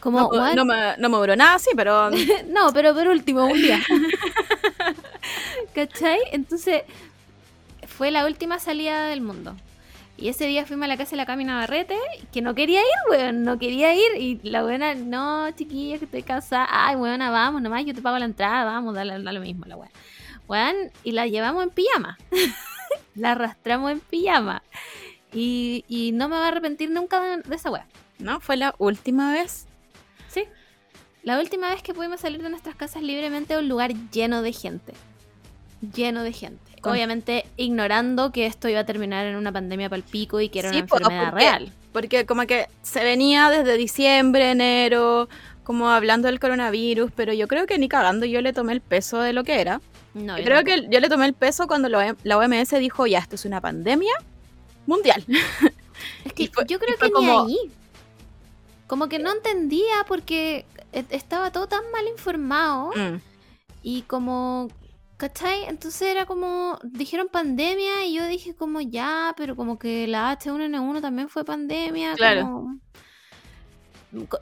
Como, 0.00 0.30
no, 0.32 0.54
no, 0.54 0.64
me, 0.64 0.96
no 0.98 1.08
me 1.08 1.16
duró 1.16 1.34
nada, 1.34 1.58
sí, 1.58 1.70
pero. 1.74 2.10
no, 2.48 2.72
pero 2.74 2.94
por 2.94 3.08
último, 3.08 3.46
un 3.46 3.54
día. 3.54 3.80
¿Cachai? 5.74 6.20
Entonces, 6.32 6.82
fue 7.86 8.10
la 8.10 8.26
última 8.26 8.58
salida 8.58 9.06
del 9.06 9.22
mundo. 9.22 9.56
Y 10.16 10.28
ese 10.28 10.46
día 10.46 10.64
fuimos 10.64 10.84
a 10.84 10.88
la 10.88 10.96
casa 10.96 11.12
de 11.12 11.16
la 11.16 11.26
Cami 11.26 11.44
Navarrete, 11.44 11.96
que 12.32 12.40
no 12.40 12.54
quería 12.54 12.80
ir, 12.80 13.10
weón, 13.10 13.42
no 13.42 13.58
quería 13.58 13.94
ir. 13.94 14.20
Y 14.20 14.40
la 14.44 14.62
buena, 14.62 14.94
no, 14.94 15.50
chiquilla, 15.52 15.98
que 15.98 16.04
estoy 16.04 16.22
cansada. 16.22 16.68
Ay, 16.70 16.96
weona, 16.96 17.30
vamos, 17.30 17.62
nomás 17.62 17.84
yo 17.84 17.94
te 17.94 18.02
pago 18.02 18.18
la 18.18 18.26
entrada, 18.26 18.64
vamos, 18.64 18.94
dale, 18.94 19.18
lo 19.18 19.40
mismo, 19.40 19.64
la 19.66 19.76
weón. 19.76 19.90
Weón, 20.46 20.76
y 21.02 21.12
la 21.12 21.26
llevamos 21.26 21.64
en 21.64 21.70
pijama. 21.70 22.16
la 23.16 23.32
arrastramos 23.32 23.90
en 23.90 24.00
pijama. 24.00 24.62
Y, 25.34 26.12
no 26.14 26.28
me 26.28 26.36
voy 26.36 26.44
a 26.44 26.48
arrepentir 26.48 26.90
nunca 26.90 27.20
de, 27.20 27.54
esa 27.54 27.70
weá. 27.70 27.86
¿No? 28.18 28.40
¿Fue 28.40 28.56
la 28.56 28.74
última 28.78 29.32
vez? 29.32 29.66
Sí. 30.28 30.44
La 31.22 31.38
última 31.38 31.70
vez 31.70 31.82
que 31.82 31.94
pudimos 31.94 32.20
salir 32.20 32.42
de 32.42 32.50
nuestras 32.50 32.76
casas 32.76 33.02
libremente 33.02 33.54
a 33.54 33.58
un 33.58 33.68
lugar 33.68 33.92
lleno 34.12 34.42
de 34.42 34.52
gente. 34.52 34.92
Lleno 35.94 36.22
de 36.22 36.32
gente. 36.32 36.62
Obviamente 36.82 37.46
ignorando 37.56 38.30
que 38.30 38.46
esto 38.46 38.68
iba 38.68 38.80
a 38.80 38.84
terminar 38.84 39.26
en 39.26 39.36
una 39.36 39.50
pandemia 39.50 39.88
palpico 39.88 40.40
y 40.40 40.50
que 40.50 40.60
era 40.60 40.68
una 40.68 40.78
enfermedad 40.78 41.32
real. 41.32 41.72
Porque 41.92 42.26
como 42.26 42.46
que 42.46 42.68
se 42.82 43.02
venía 43.02 43.48
desde 43.48 43.76
diciembre, 43.78 44.50
enero, 44.50 45.28
como 45.62 45.88
hablando 45.88 46.28
del 46.28 46.40
coronavirus, 46.40 47.10
pero 47.16 47.32
yo 47.32 47.48
creo 47.48 47.66
que 47.66 47.78
ni 47.78 47.88
cagando 47.88 48.26
yo 48.26 48.42
le 48.42 48.52
tomé 48.52 48.74
el 48.74 48.82
peso 48.82 49.20
de 49.20 49.32
lo 49.32 49.44
que 49.44 49.60
era. 49.60 49.80
No, 50.12 50.36
yo 50.36 50.44
creo 50.44 50.62
que 50.62 50.86
yo 50.90 51.00
le 51.00 51.08
tomé 51.08 51.24
el 51.26 51.32
peso 51.32 51.66
cuando 51.66 51.88
la 51.88 52.38
OMS 52.38 52.70
dijo, 52.78 53.06
ya, 53.06 53.18
esto 53.18 53.34
es 53.34 53.46
una 53.46 53.60
pandemia 53.62 54.12
mundial. 54.86 55.24
Es 56.24 56.32
que 56.32 56.50
yo 56.66 56.78
creo 56.78 56.98
que 56.98 57.10
ni 57.20 57.28
ahí. 57.28 57.70
Como 58.86 59.08
que 59.08 59.18
no 59.18 59.32
entendía 59.32 60.04
porque 60.06 60.66
estaba 60.92 61.50
todo 61.50 61.68
tan 61.68 61.82
mal 61.92 62.06
informado. 62.08 62.90
Mm. 62.90 63.20
Y 63.82 64.02
como, 64.02 64.68
¿cachai? 65.16 65.64
Entonces 65.64 66.02
era 66.02 66.26
como, 66.26 66.78
dijeron 66.82 67.28
pandemia 67.30 68.06
y 68.06 68.14
yo 68.14 68.26
dije 68.26 68.54
como 68.54 68.80
ya, 68.80 69.34
pero 69.36 69.56
como 69.56 69.78
que 69.78 70.06
la 70.06 70.38
H1N1 70.38 71.00
también 71.00 71.28
fue 71.28 71.44
pandemia. 71.44 72.14
Claro. 72.14 72.78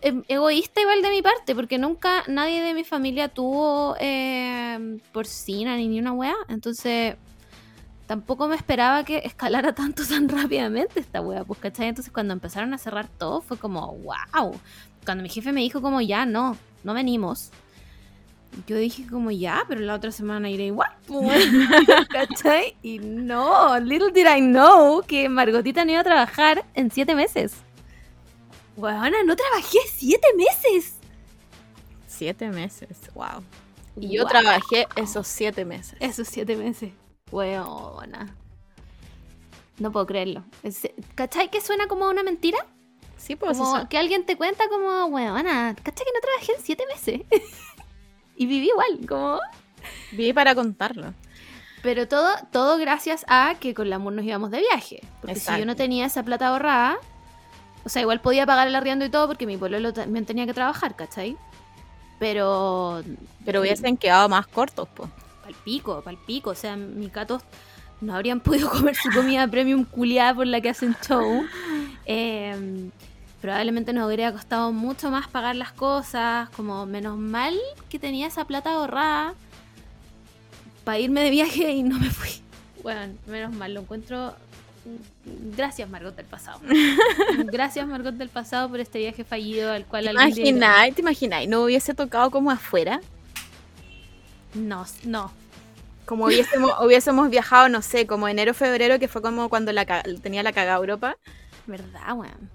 Em, 0.02 0.22
egoísta 0.28 0.82
igual 0.82 1.02
de 1.02 1.10
mi 1.10 1.22
parte, 1.22 1.54
porque 1.54 1.78
nunca 1.78 2.24
nadie 2.28 2.62
de 2.62 2.74
mi 2.74 2.84
familia 2.84 3.28
tuvo 3.28 3.96
eh, 3.98 4.98
porcina 5.12 5.76
ni 5.76 5.88
ni 5.88 5.98
una 5.98 6.12
wea. 6.12 6.36
Entonces 6.48 7.16
tampoco 8.12 8.46
me 8.46 8.56
esperaba 8.56 9.04
que 9.04 9.22
escalara 9.24 9.74
tanto 9.82 10.06
tan 10.06 10.28
rápidamente 10.28 11.00
esta 11.00 11.22
wea, 11.22 11.44
pues, 11.44 11.58
¿cachai? 11.58 11.88
Entonces 11.88 12.12
cuando 12.12 12.34
empezaron 12.34 12.74
a 12.74 12.78
cerrar 12.78 13.08
todo 13.08 13.40
fue 13.40 13.56
como, 13.56 13.96
wow. 13.96 14.60
Cuando 15.06 15.22
mi 15.22 15.30
jefe 15.30 15.50
me 15.50 15.62
dijo 15.62 15.80
como, 15.80 16.02
ya, 16.02 16.26
no, 16.26 16.58
no 16.84 16.92
venimos. 16.92 17.50
Yo 18.66 18.76
dije 18.76 19.06
como, 19.06 19.30
ya, 19.30 19.64
pero 19.66 19.80
la 19.80 19.94
otra 19.94 20.12
semana 20.12 20.50
iré 20.50 20.66
igual, 20.66 20.90
pues, 21.06 21.42
¿cachai? 22.10 22.76
Y 22.82 22.98
no, 22.98 23.80
little 23.80 24.12
did 24.12 24.26
I 24.26 24.42
know 24.42 25.00
que 25.00 25.30
Margotita 25.30 25.86
no 25.86 25.92
iba 25.92 26.00
a 26.02 26.04
trabajar 26.04 26.66
en 26.74 26.90
siete 26.90 27.14
meses. 27.14 27.54
Weona, 28.76 29.22
no 29.24 29.34
trabajé 29.34 29.78
siete 29.90 30.26
meses. 30.36 30.96
Siete 32.06 32.50
meses, 32.50 32.90
wow. 33.14 33.42
Y 33.96 34.16
yo 34.16 34.26
trabajé 34.26 34.86
esos 34.96 35.26
siete 35.26 35.64
meses. 35.64 35.96
Esos 35.98 36.28
siete 36.28 36.56
meses. 36.56 36.92
Weona. 37.32 38.36
No 39.78 39.90
puedo 39.90 40.06
creerlo. 40.06 40.44
¿Cachai 41.14 41.50
que 41.50 41.60
suena 41.60 41.88
como 41.88 42.08
una 42.08 42.22
mentira? 42.22 42.58
Sí, 43.16 43.36
pues 43.36 43.56
como 43.56 43.88
que 43.88 43.98
alguien 43.98 44.26
te 44.26 44.36
cuenta 44.36 44.68
como, 44.68 45.06
weona, 45.06 45.74
¿cachai 45.74 46.06
que 46.06 46.12
no 46.12 46.20
trabajé 46.20 46.52
en 46.52 46.62
siete 46.62 46.84
meses? 46.86 47.20
y 48.36 48.46
viví 48.46 48.68
igual, 48.68 49.06
como... 49.08 49.40
Viví 50.12 50.32
para 50.32 50.54
contarlo. 50.54 51.14
Pero 51.82 52.06
todo, 52.06 52.28
todo 52.52 52.78
gracias 52.78 53.24
a 53.28 53.54
que 53.58 53.74
con 53.74 53.90
la 53.90 53.96
amor 53.96 54.12
nos 54.12 54.24
íbamos 54.24 54.50
de 54.50 54.60
viaje. 54.60 55.02
Porque 55.20 55.36
si 55.36 55.56
yo 55.58 55.66
no 55.66 55.74
tenía 55.74 56.06
esa 56.06 56.22
plata 56.22 56.48
ahorrada, 56.48 56.98
o 57.84 57.88
sea, 57.88 58.02
igual 58.02 58.20
podía 58.20 58.46
pagar 58.46 58.68
el 58.68 58.76
arriendo 58.76 59.04
y 59.04 59.08
todo 59.08 59.26
porque 59.26 59.46
mi 59.46 59.56
pueblo 59.56 59.92
también 59.92 60.26
tenía 60.26 60.46
que 60.46 60.54
trabajar, 60.54 60.94
¿cachai? 60.94 61.36
Pero... 62.18 63.02
Pero 63.44 63.60
hubiesen 63.60 63.96
quedado 63.96 64.28
más 64.28 64.46
cortos, 64.46 64.88
pues 64.94 65.10
palpico, 65.42 66.00
palpico. 66.02 66.50
O 66.50 66.54
sea, 66.54 66.76
mis 66.76 67.12
gatos 67.12 67.42
no 68.00 68.14
habrían 68.14 68.40
podido 68.40 68.70
comer 68.70 68.96
su 68.96 69.10
comida 69.10 69.46
premium 69.48 69.84
culiada 69.84 70.34
por 70.34 70.46
la 70.46 70.60
que 70.60 70.70
hacen 70.70 70.96
show. 71.06 71.44
Em, 72.04 72.90
probablemente 73.40 73.92
nos 73.92 74.06
hubiera 74.06 74.32
costado 74.32 74.72
mucho 74.72 75.10
más 75.10 75.28
pagar 75.28 75.56
las 75.56 75.72
cosas. 75.72 76.48
Como 76.50 76.86
menos 76.86 77.18
mal 77.18 77.58
que 77.88 77.98
tenía 77.98 78.26
esa 78.26 78.44
plata 78.44 78.72
ahorrada 78.72 79.34
para 80.84 80.98
irme 80.98 81.22
de 81.22 81.30
viaje 81.30 81.70
y 81.70 81.82
no 81.82 81.98
me 81.98 82.10
fui. 82.10 82.30
Bueno, 82.82 83.14
menos 83.26 83.54
mal, 83.54 83.74
lo 83.74 83.80
encuentro. 83.82 84.34
Gracias, 85.56 85.88
Margot 85.88 86.16
del 86.16 86.26
pasado. 86.26 86.60
Gracias, 87.44 87.86
Margot 87.86 88.14
del 88.14 88.28
pasado, 88.28 88.68
por 88.68 88.80
este 88.80 88.98
viaje 88.98 89.22
fallido 89.22 89.70
al 89.70 89.86
cual 89.86 90.06
¿Te 90.06 90.10
imagináis, 90.10 90.94
¿Te 90.94 91.00
imagináis? 91.02 91.48
¿No 91.48 91.62
hubiese 91.62 91.94
tocado 91.94 92.30
como 92.30 92.50
afuera? 92.50 93.00
No, 94.54 94.84
no. 95.04 95.32
Como 96.04 96.26
hubiésemos, 96.26 96.72
hubiésemos 96.82 97.30
viajado, 97.30 97.68
no 97.68 97.82
sé, 97.82 98.06
como 98.06 98.28
enero, 98.28 98.54
febrero, 98.54 98.98
que 98.98 99.08
fue 99.08 99.22
como 99.22 99.48
cuando 99.48 99.72
la, 99.72 99.84
tenía 100.22 100.42
la 100.42 100.52
cagada 100.52 100.78
Europa. 100.78 101.16
¿Verdad, 101.66 102.14
weón? 102.14 102.50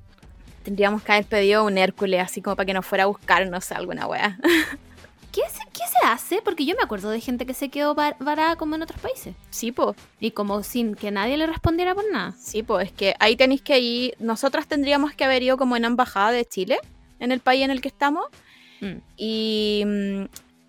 Tendríamos 0.63 1.01
que 1.01 1.11
haber 1.13 1.25
pedido 1.25 1.63
un 1.63 1.77
Hércules 1.77 2.21
así 2.21 2.41
como 2.41 2.55
para 2.55 2.65
que 2.65 2.73
nos 2.73 2.85
fuera 2.85 3.05
a 3.05 3.07
buscar, 3.07 3.49
no 3.49 3.61
sé, 3.61 3.73
alguna 3.73 4.05
weá. 4.05 4.37
¿Qué 5.31 5.41
se, 5.49 5.59
¿Qué 5.71 5.83
se 5.87 6.07
hace? 6.07 6.41
Porque 6.43 6.65
yo 6.65 6.75
me 6.75 6.81
acuerdo 6.81 7.09
de 7.09 7.21
gente 7.21 7.45
que 7.45 7.53
se 7.53 7.69
quedó 7.69 7.93
varada 7.93 8.55
como 8.55 8.75
en 8.75 8.81
otros 8.81 8.99
países. 8.99 9.35
Sí, 9.51 9.71
pues. 9.71 9.95
Y 10.19 10.31
como 10.31 10.63
sin 10.63 10.95
que 10.95 11.11
nadie 11.11 11.37
le 11.37 11.45
respondiera 11.45 11.93
por 11.93 12.05
nada. 12.11 12.33
Sí, 12.39 12.63
pues, 12.63 12.87
es 12.87 12.91
que 12.91 13.15
ahí 13.19 13.35
tenéis 13.35 13.61
que 13.61 13.79
ir. 13.79 14.15
Nosotras 14.19 14.67
tendríamos 14.67 15.13
que 15.13 15.25
haber 15.25 15.43
ido 15.43 15.55
como 15.57 15.77
en 15.77 15.85
embajada 15.85 16.31
de 16.31 16.43
Chile, 16.43 16.79
en 17.19 17.31
el 17.31 17.39
país 17.39 17.63
en 17.63 17.71
el 17.71 17.81
que 17.81 17.87
estamos. 17.87 18.25
Mm. 18.81 18.97
Y 19.15 19.83
mm, 19.85 20.23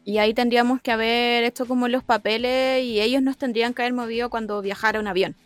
y 0.08 0.16
ahí 0.16 0.32
tendríamos 0.32 0.80
que 0.80 0.90
haber 0.90 1.44
hecho 1.44 1.66
como 1.66 1.86
los 1.86 2.02
papeles 2.02 2.82
y 2.82 2.98
ellos 2.98 3.20
nos 3.20 3.36
tendrían 3.36 3.74
que 3.74 3.82
haber 3.82 3.92
movido 3.92 4.30
cuando 4.30 4.62
viajara 4.62 5.00
un 5.00 5.06
avión. 5.06 5.36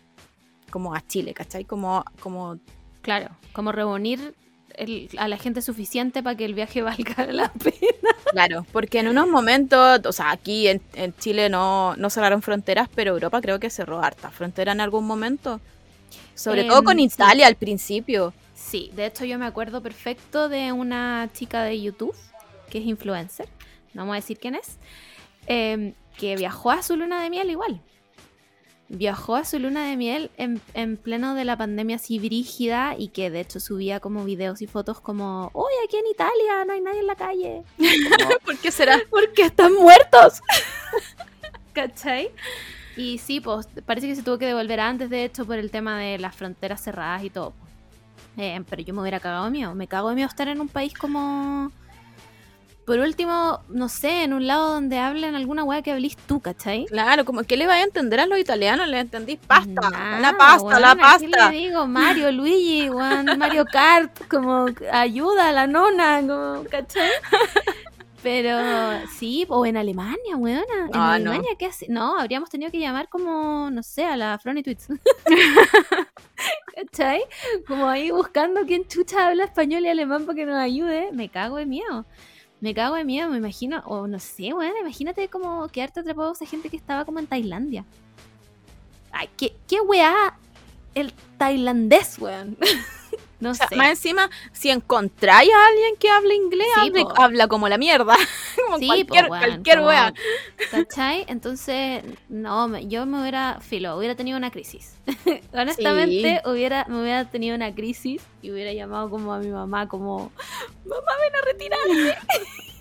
Como 0.71 0.95
a 0.95 1.05
Chile, 1.05 1.35
¿cachai? 1.35 1.65
Como, 1.65 2.05
como... 2.21 2.61
Claro, 3.01 3.31
como 3.53 3.73
reunir 3.73 4.37
a 5.19 5.27
la 5.27 5.37
gente 5.37 5.63
suficiente 5.63 6.23
para 6.23 6.37
que 6.37 6.45
el 6.45 6.55
viaje 6.55 6.81
valga 6.83 7.27
la 7.33 7.53
pena. 7.53 8.15
Claro, 8.31 8.65
porque 8.71 9.01
en 9.01 9.09
unos 9.09 9.27
momentos, 9.27 9.99
o 10.07 10.13
sea, 10.13 10.31
aquí 10.31 10.69
en, 10.69 10.81
Chile 11.19 11.49
no, 11.49 11.97
no, 11.97 12.09
cerraron 12.09 12.41
fronteras, 12.41 12.89
pero 12.95 13.15
Europa 13.15 13.41
creo 13.41 13.59
que 13.59 13.69
cerró 13.69 14.01
harta 14.01 14.31
frontera 14.31 14.71
en 14.71 14.81
algún 14.81 15.09
momento. 15.09 15.61
Sobre 16.37 16.63
todo 16.63 16.85
con 16.85 17.01
em, 17.01 17.07
Italia 17.07 17.49
al 17.49 17.57
principio. 17.57 18.33
Sí, 18.55 18.93
de 18.95 19.07
hecho 19.07 19.25
yo 19.25 19.41
me 19.41 19.47
acuerdo 19.47 19.83
perfecto 19.83 20.49
de 20.49 20.71
una 20.71 21.29
chica 21.33 21.65
de 21.65 21.83
YouTube 21.83 22.15
que 22.71 22.79
es 22.79 22.87
influencer 22.87 23.49
no 23.95 24.03
vamos 24.03 24.15
a 24.15 24.17
decir 24.17 24.39
quién 24.39 24.55
es, 24.55 24.79
em, 25.47 25.95
que 26.17 26.37
viajó 26.37 26.71
a 26.71 26.83
su 26.83 26.97
luna 26.97 27.23
de 27.23 27.31
miel 27.31 27.51
igual. 27.51 27.81
Viajó 28.89 29.37
a 29.37 29.45
su 29.45 29.59
luna 29.59 29.89
de 29.89 29.97
miel 29.97 30.31
en, 30.37 30.97
pleno 30.99 31.35
de 31.35 31.47
la 31.47 31.57
pandemia 31.57 31.97
así 31.97 32.19
brígida 32.19 32.95
y 32.99 33.09
que 33.09 33.31
de 33.31 33.41
hecho 33.41 33.59
subía 33.59 34.01
como 34.01 34.25
videos 34.25 34.61
y 34.61 34.67
fotos 34.67 35.01
como, 35.01 35.51
uy, 35.55 35.73
aquí 35.85 35.97
en 35.97 36.07
Italia 36.07 36.65
no 36.67 36.75
hay 36.75 36.83
nadie 36.83 37.01
en 37.01 37.07
la 37.07 37.17
calle. 37.17 37.63
¿Por 38.45 38.59
qué 38.59 38.71
será? 38.71 39.01
Porque 39.09 39.43
están 39.43 39.73
muertos. 39.75 40.43
¿Cachai? 41.73 42.31
Y 42.97 43.17
sí, 43.17 43.41
pues 43.41 43.67
parece 43.87 44.09
que 44.09 44.15
se 44.15 44.23
tuvo 44.23 44.37
que 44.37 44.47
devolver 44.47 44.81
antes, 44.81 45.09
de 45.09 45.25
hecho, 45.25 45.47
por 45.47 45.57
el 45.57 45.71
tema 45.71 45.99
de 45.99 46.19
las 46.19 46.37
fronteras 46.37 46.83
cerradas 46.83 47.25
y 47.25 47.31
todo. 47.31 47.55
Eh, 48.37 48.63
pero 48.69 48.83
yo 48.83 48.93
me 48.95 49.01
hubiera 49.01 49.21
cagado 49.21 49.51
miedo. 49.51 49.75
Me 49.75 49.89
cago 49.89 50.11
de 50.11 50.15
miedo 50.17 50.29
estar 50.29 50.49
en 50.49 50.61
un 50.61 50.69
país 50.69 50.93
como 50.95 51.73
por 52.85 52.99
último, 52.99 53.61
no 53.69 53.89
sé, 53.89 54.25
en 54.25 54.33
un 54.33 54.47
lado 54.47 54.75
donde 54.75 54.99
hablen 54.99 55.35
alguna 55.35 55.63
weá 55.63 55.83
que 55.83 55.93
hablís 55.93 56.17
tú, 56.17 56.41
¿cachai? 56.41 56.87
Claro, 56.87 57.25
como 57.25 57.45
que 57.45 57.57
le 57.57 57.67
vaya 57.67 57.83
a 57.83 57.87
entender 57.87 58.21
a 58.21 58.27
los 58.27 58.39
italianos, 58.39 58.89
le 58.89 59.01
entendís 59.01 59.39
pasta, 59.39 60.19
la 60.21 60.37
pasta, 60.37 60.81
la 60.81 60.97
pasta. 60.97 61.51
le 61.51 61.57
digo? 61.57 61.87
Mario, 61.87 62.33
Luigi, 62.33 62.91
Mario 62.91 63.65
Kart, 63.67 64.27
como 64.29 64.67
ayuda 64.91 65.51
a 65.51 65.53
la 65.53 65.67
nona, 65.67 66.21
como, 66.21 66.65
¿cachai? 66.69 67.11
Pero 68.23 68.57
sí, 69.19 69.45
o 69.49 69.67
en 69.67 69.77
Alemania, 69.77 70.37
weona. 70.37 70.87
En 70.87 70.97
ah, 70.97 71.15
Alemania, 71.15 71.51
¿qué 71.59 71.67
hace? 71.67 71.87
No, 71.89 72.19
habríamos 72.19 72.51
tenido 72.51 72.71
que 72.71 72.79
llamar 72.79 73.09
como, 73.09 73.69
no 73.71 73.83
sé, 73.83 74.05
a 74.05 74.17
la 74.17 74.39
Frony 74.39 74.63
Tweets. 74.63 74.89
¿Cachai? 76.77 77.25
Como 77.67 77.89
ahí 77.89 78.13
buscando 78.13 78.63
quién 78.65 78.87
chucha 78.87 79.27
habla 79.27 79.45
español 79.45 79.85
y 79.85 79.89
alemán 79.89 80.25
para 80.25 80.37
que 80.37 80.47
nos 80.47 80.57
ayude. 80.57 81.11
Me 81.13 81.29
cago 81.29 81.57
de 81.57 81.67
miedo. 81.67 82.07
Me 82.63 82.75
cago 82.75 82.95
de 82.95 83.03
miedo, 83.03 83.29
me 83.29 83.39
imagino, 83.39 83.83
o 83.87 84.07
no 84.07 84.21
sé, 84.21 84.55
weón, 84.55 84.73
imagínate 84.81 85.27
como 85.27 85.67
quedarte 85.67 85.99
atrapado 85.99 86.31
a 86.31 86.33
esa 86.33 86.47
gente 86.47 86.71
que 86.71 86.77
estaba 86.77 87.05
como 87.05 87.19
en 87.19 87.27
Tailandia. 87.27 87.85
Ay, 89.11 89.29
qué, 89.37 89.57
qué 89.67 89.81
weá 89.81 90.39
el 90.95 91.13
tailandés, 91.39 92.21
weón. 92.21 92.57
No 93.43 93.57
sé. 93.57 93.75
Más 93.75 93.89
encima, 93.91 94.31
si 94.53 94.71
encontráis 94.71 95.51
a 95.53 95.67
alguien 95.67 95.97
que 95.99 96.09
hable 96.09 96.37
inglés, 96.37 96.69
habla 97.17 97.49
como 97.49 97.69
la 97.69 97.77
mierda. 97.77 98.15
como 98.67 98.79
sí, 98.79 98.87
cualquier, 98.87 99.27
cualquier 99.27 99.81
wea. 99.81 100.15
¿Cachai? 100.71 101.25
Entonces, 101.27 102.05
no, 102.29 102.79
yo 102.79 103.05
me 103.05 103.21
hubiera, 103.21 103.59
filo, 103.61 103.97
hubiera 103.97 104.15
tenido 104.15 104.39
una 104.39 104.53
crisis. 104.53 104.95
Honestamente, 105.53 106.41
hubiera, 106.45 106.85
me 106.89 107.03
hubiera 107.03 107.25
tenido 107.25 107.57
una 107.57 107.75
crisis 107.75 108.23
y 108.43 108.53
hubiera 108.53 108.73
llamado 108.73 109.11
como 109.11 109.35
a 109.35 109.41
mi 109.41 109.49
mamá, 109.49 109.89
como, 109.89 110.31
mamá, 110.85 111.13
ven 111.21 111.35
a 111.35 111.41
retirarme. 111.45 112.15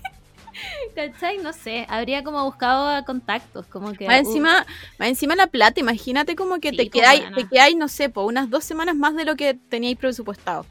¿Cachai? 0.94 1.38
No 1.38 1.52
sé, 1.52 1.86
habría 1.88 2.22
como 2.22 2.44
buscado 2.44 3.04
contactos, 3.04 3.66
como 3.66 3.92
que... 3.92 4.06
Más 4.06 4.18
encima, 4.18 4.66
más 4.98 5.08
encima 5.08 5.34
la 5.34 5.46
plata, 5.46 5.80
imagínate 5.80 6.36
como 6.36 6.60
que 6.60 6.72
te, 6.72 6.90
quedáis, 6.90 7.24
te 7.34 7.48
quedáis, 7.48 7.76
no 7.76 7.88
sé, 7.88 8.08
por 8.08 8.26
unas 8.26 8.50
dos 8.50 8.64
semanas 8.64 8.96
más 8.96 9.14
de 9.14 9.24
lo 9.24 9.36
que 9.36 9.54
teníais 9.54 9.96
presupuestado. 9.96 10.66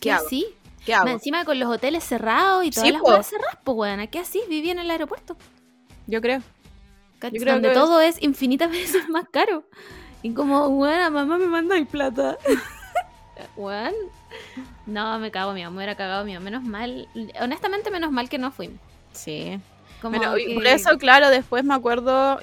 ¿Qué 0.00 0.12
hago? 0.12 0.28
Sí, 0.28 0.46
¿Qué 0.84 0.94
hago? 0.94 1.08
encima 1.08 1.44
con 1.44 1.58
los 1.58 1.68
hoteles 1.68 2.04
cerrados 2.04 2.64
y 2.64 2.70
todas 2.70 2.92
las 2.92 3.02
cosas 3.02 3.26
cerradas, 3.26 3.58
pues 3.64 3.76
weón, 3.76 4.06
¿qué 4.08 4.18
así? 4.18 4.42
Viví 4.48 4.70
en 4.70 4.78
el 4.78 4.90
aeropuerto. 4.90 5.36
Yo 6.06 6.20
creo. 6.20 6.40
Yo 7.22 7.40
creo 7.40 7.54
Donde 7.54 7.70
todo 7.72 8.00
es... 8.00 8.22
infinitas 8.22 8.70
veces 8.70 9.08
más 9.08 9.24
caro. 9.30 9.64
Y 10.22 10.32
como, 10.32 10.68
weón, 10.68 11.12
mamá 11.12 11.38
me 11.38 11.46
manda 11.46 11.76
plata. 11.84 12.38
weón. 13.56 13.94
No, 14.86 15.18
me 15.18 15.30
cago 15.30 15.52
mío, 15.52 15.70
me 15.70 15.78
hubiera 15.78 15.94
cagado 15.94 16.24
mío. 16.24 16.40
Menos 16.40 16.62
mal, 16.62 17.08
honestamente, 17.40 17.90
menos 17.90 18.12
mal 18.12 18.28
que 18.28 18.38
no 18.38 18.52
fuimos. 18.52 18.78
Sí. 19.12 19.58
Como 20.02 20.20
Por 20.20 20.66
eso, 20.66 20.98
claro, 20.98 21.30
después 21.30 21.64
me 21.64 21.74
acuerdo 21.74 22.40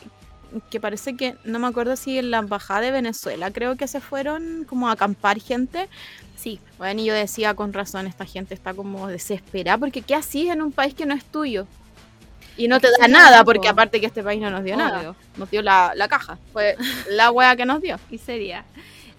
que 0.70 0.80
parece 0.80 1.16
que, 1.16 1.36
no 1.44 1.60
me 1.60 1.68
acuerdo 1.68 1.96
si 1.96 2.18
en 2.18 2.32
la 2.32 2.40
embajada 2.40 2.82
de 2.82 2.92
Venezuela 2.92 3.52
creo 3.52 3.76
que 3.76 3.88
se 3.88 4.02
fueron 4.02 4.66
como 4.68 4.90
a 4.90 4.94
acampar 4.94 5.40
gente. 5.40 5.88
Sí. 6.36 6.60
Bueno, 6.78 7.02
y 7.02 7.06
yo 7.06 7.14
decía 7.14 7.54
con 7.54 7.72
razón, 7.72 8.08
esta 8.08 8.26
gente 8.26 8.54
está 8.54 8.74
como 8.74 9.08
desesperada, 9.08 9.78
porque 9.78 10.02
¿qué 10.02 10.16
así 10.16 10.50
en 10.50 10.62
un 10.62 10.72
país 10.72 10.96
que 10.96 11.06
no 11.06 11.14
es 11.14 11.24
tuyo? 11.24 11.68
Y 12.58 12.68
no 12.68 12.80
te 12.80 12.90
da 13.00 13.08
nada, 13.08 13.44
porque 13.46 13.70
aparte 13.70 14.00
que 14.00 14.08
este 14.08 14.24
país 14.24 14.42
no 14.42 14.50
nos 14.50 14.64
dio 14.64 14.76
nada, 14.76 15.16
nos 15.38 15.50
dio 15.50 15.62
la, 15.62 15.94
la 15.96 16.08
caja, 16.08 16.38
fue 16.52 16.76
la 17.10 17.32
wea 17.32 17.56
que 17.56 17.66
nos 17.66 17.82
dio. 17.82 17.98
Y 18.10 18.18
sería. 18.18 18.66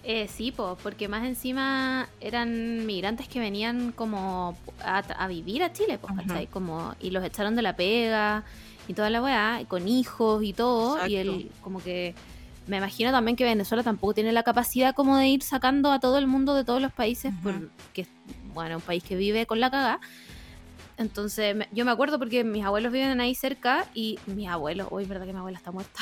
Eh, 0.05 0.27
sí, 0.27 0.51
po, 0.51 0.77
porque 0.83 1.07
más 1.07 1.25
encima 1.25 2.09
eran 2.19 2.85
migrantes 2.85 3.29
que 3.29 3.39
venían 3.39 3.93
como 3.93 4.57
a, 4.83 5.27
vivir 5.27 5.63
a 5.63 5.71
Chile, 5.71 5.97
pues, 5.97 6.49
Como, 6.49 6.93
y 6.99 7.11
los 7.11 7.23
echaron 7.23 7.55
de 7.55 7.61
la 7.61 7.75
pega 7.77 8.43
y 8.87 8.93
toda 8.93 9.09
la 9.09 9.21
weá, 9.21 9.61
con 9.69 9.87
hijos 9.87 10.43
y 10.43 10.51
todo, 10.51 11.07
y 11.07 11.15
él 11.15 11.51
como 11.61 11.81
que 11.81 12.13
me 12.67 12.77
imagino 12.77 13.11
también 13.11 13.37
que 13.37 13.45
Venezuela 13.45 13.81
tampoco 13.81 14.13
tiene 14.13 14.33
la 14.33 14.43
capacidad 14.43 14.93
como 14.93 15.17
de 15.17 15.27
ir 15.27 15.41
sacando 15.41 15.89
a 15.91 15.99
todo 15.99 16.17
el 16.17 16.27
mundo 16.27 16.53
de 16.53 16.65
todos 16.65 16.81
los 16.81 16.91
países, 16.91 17.33
porque, 17.41 18.05
bueno, 18.53 18.75
un 18.77 18.81
país 18.81 19.03
que 19.03 19.15
vive 19.15 19.45
con 19.45 19.61
la 19.61 19.71
caga. 19.71 20.01
Entonces, 20.97 21.55
yo 21.71 21.85
me 21.85 21.91
acuerdo 21.91 22.19
porque 22.19 22.43
mis 22.43 22.63
abuelos 22.63 22.91
viven 22.91 23.19
ahí 23.19 23.35
cerca 23.35 23.85
y 23.93 24.19
mis 24.27 24.47
abuelos, 24.47 24.87
hoy 24.91 25.05
verdad 25.05 25.25
que 25.25 25.33
mi 25.33 25.39
abuela 25.39 25.57
está 25.57 25.71
muerta. 25.71 26.01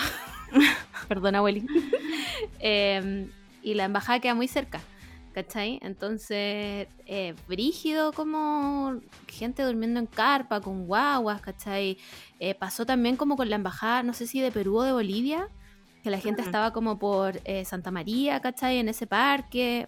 Perdón, 1.07 1.35
abueli. 1.35 1.65
eh, 2.59 3.29
y 3.62 3.74
la 3.74 3.86
embajada 3.86 4.20
queda 4.20 4.36
muy 4.36 4.47
cerca. 4.47 4.80
¿Cachai? 5.34 5.80
Entonces, 5.82 6.89
eh, 7.05 7.36
brígido 7.47 8.12
como 8.12 8.99
gente 9.30 9.64
durmiendo 9.64 9.97
en 10.01 10.05
carpa, 10.05 10.59
con 10.59 10.88
guaguas, 10.88 11.39
¿cachai? 11.39 11.97
Eh, 12.38 12.53
pasó 12.53 12.86
también 12.86 13.16
como 13.16 13.38
con 13.38 13.49
la 13.49 13.55
embajada, 13.55 14.03
no 14.03 14.14
sé 14.14 14.28
si 14.28 14.41
de 14.41 14.51
Perú 14.51 14.80
o 14.80 14.84
de 14.84 14.91
Bolivia, 14.91 15.47
que 16.03 16.09
la 16.09 16.20
gente 16.20 16.41
estaba 16.41 16.74
como 16.74 16.99
por 16.99 17.39
eh, 17.45 17.64
Santa 17.64 17.91
María, 17.91 18.41
¿cachai? 18.41 18.80
En 18.80 18.89
ese 18.89 19.07
parque. 19.07 19.88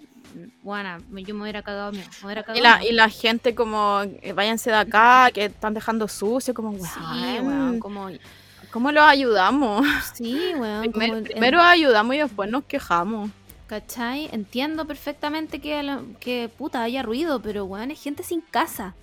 Bueno, 0.62 1.00
yo 1.12 1.36
me 1.36 1.42
hubiera 1.42 1.62
cagado, 1.62 1.92
me 1.92 2.06
hubiera 2.24 2.44
cagado 2.44 2.58
y, 2.58 2.62
la, 2.62 2.86
y 2.86 2.94
la 2.94 3.10
gente 3.10 3.54
como, 3.54 4.00
váyanse 4.34 4.70
de 4.70 4.78
acá, 4.78 5.30
que 5.34 5.46
están 5.46 5.74
dejando 5.74 6.08
sucio, 6.08 6.54
como, 6.54 6.72
weón, 6.72 7.80
como... 7.80 8.08
¿Cómo 8.72 8.92
los 8.92 9.04
ayudamos? 9.04 9.86
Sí, 10.14 10.54
weón. 10.58 10.92
primero 10.92 11.62
ayudamos 11.62 12.16
y 12.16 12.20
después 12.20 12.50
nos 12.50 12.64
quejamos. 12.64 13.30
¿Cachai? 13.74 14.30
Entiendo 14.32 14.86
perfectamente 14.86 15.58
que, 15.58 16.00
que 16.20 16.48
puta 16.48 16.84
haya 16.84 17.02
ruido, 17.02 17.42
pero 17.42 17.66
weón, 17.66 17.90
es 17.90 18.04
gente 18.04 18.22
sin 18.22 18.42
casa. 18.42 18.94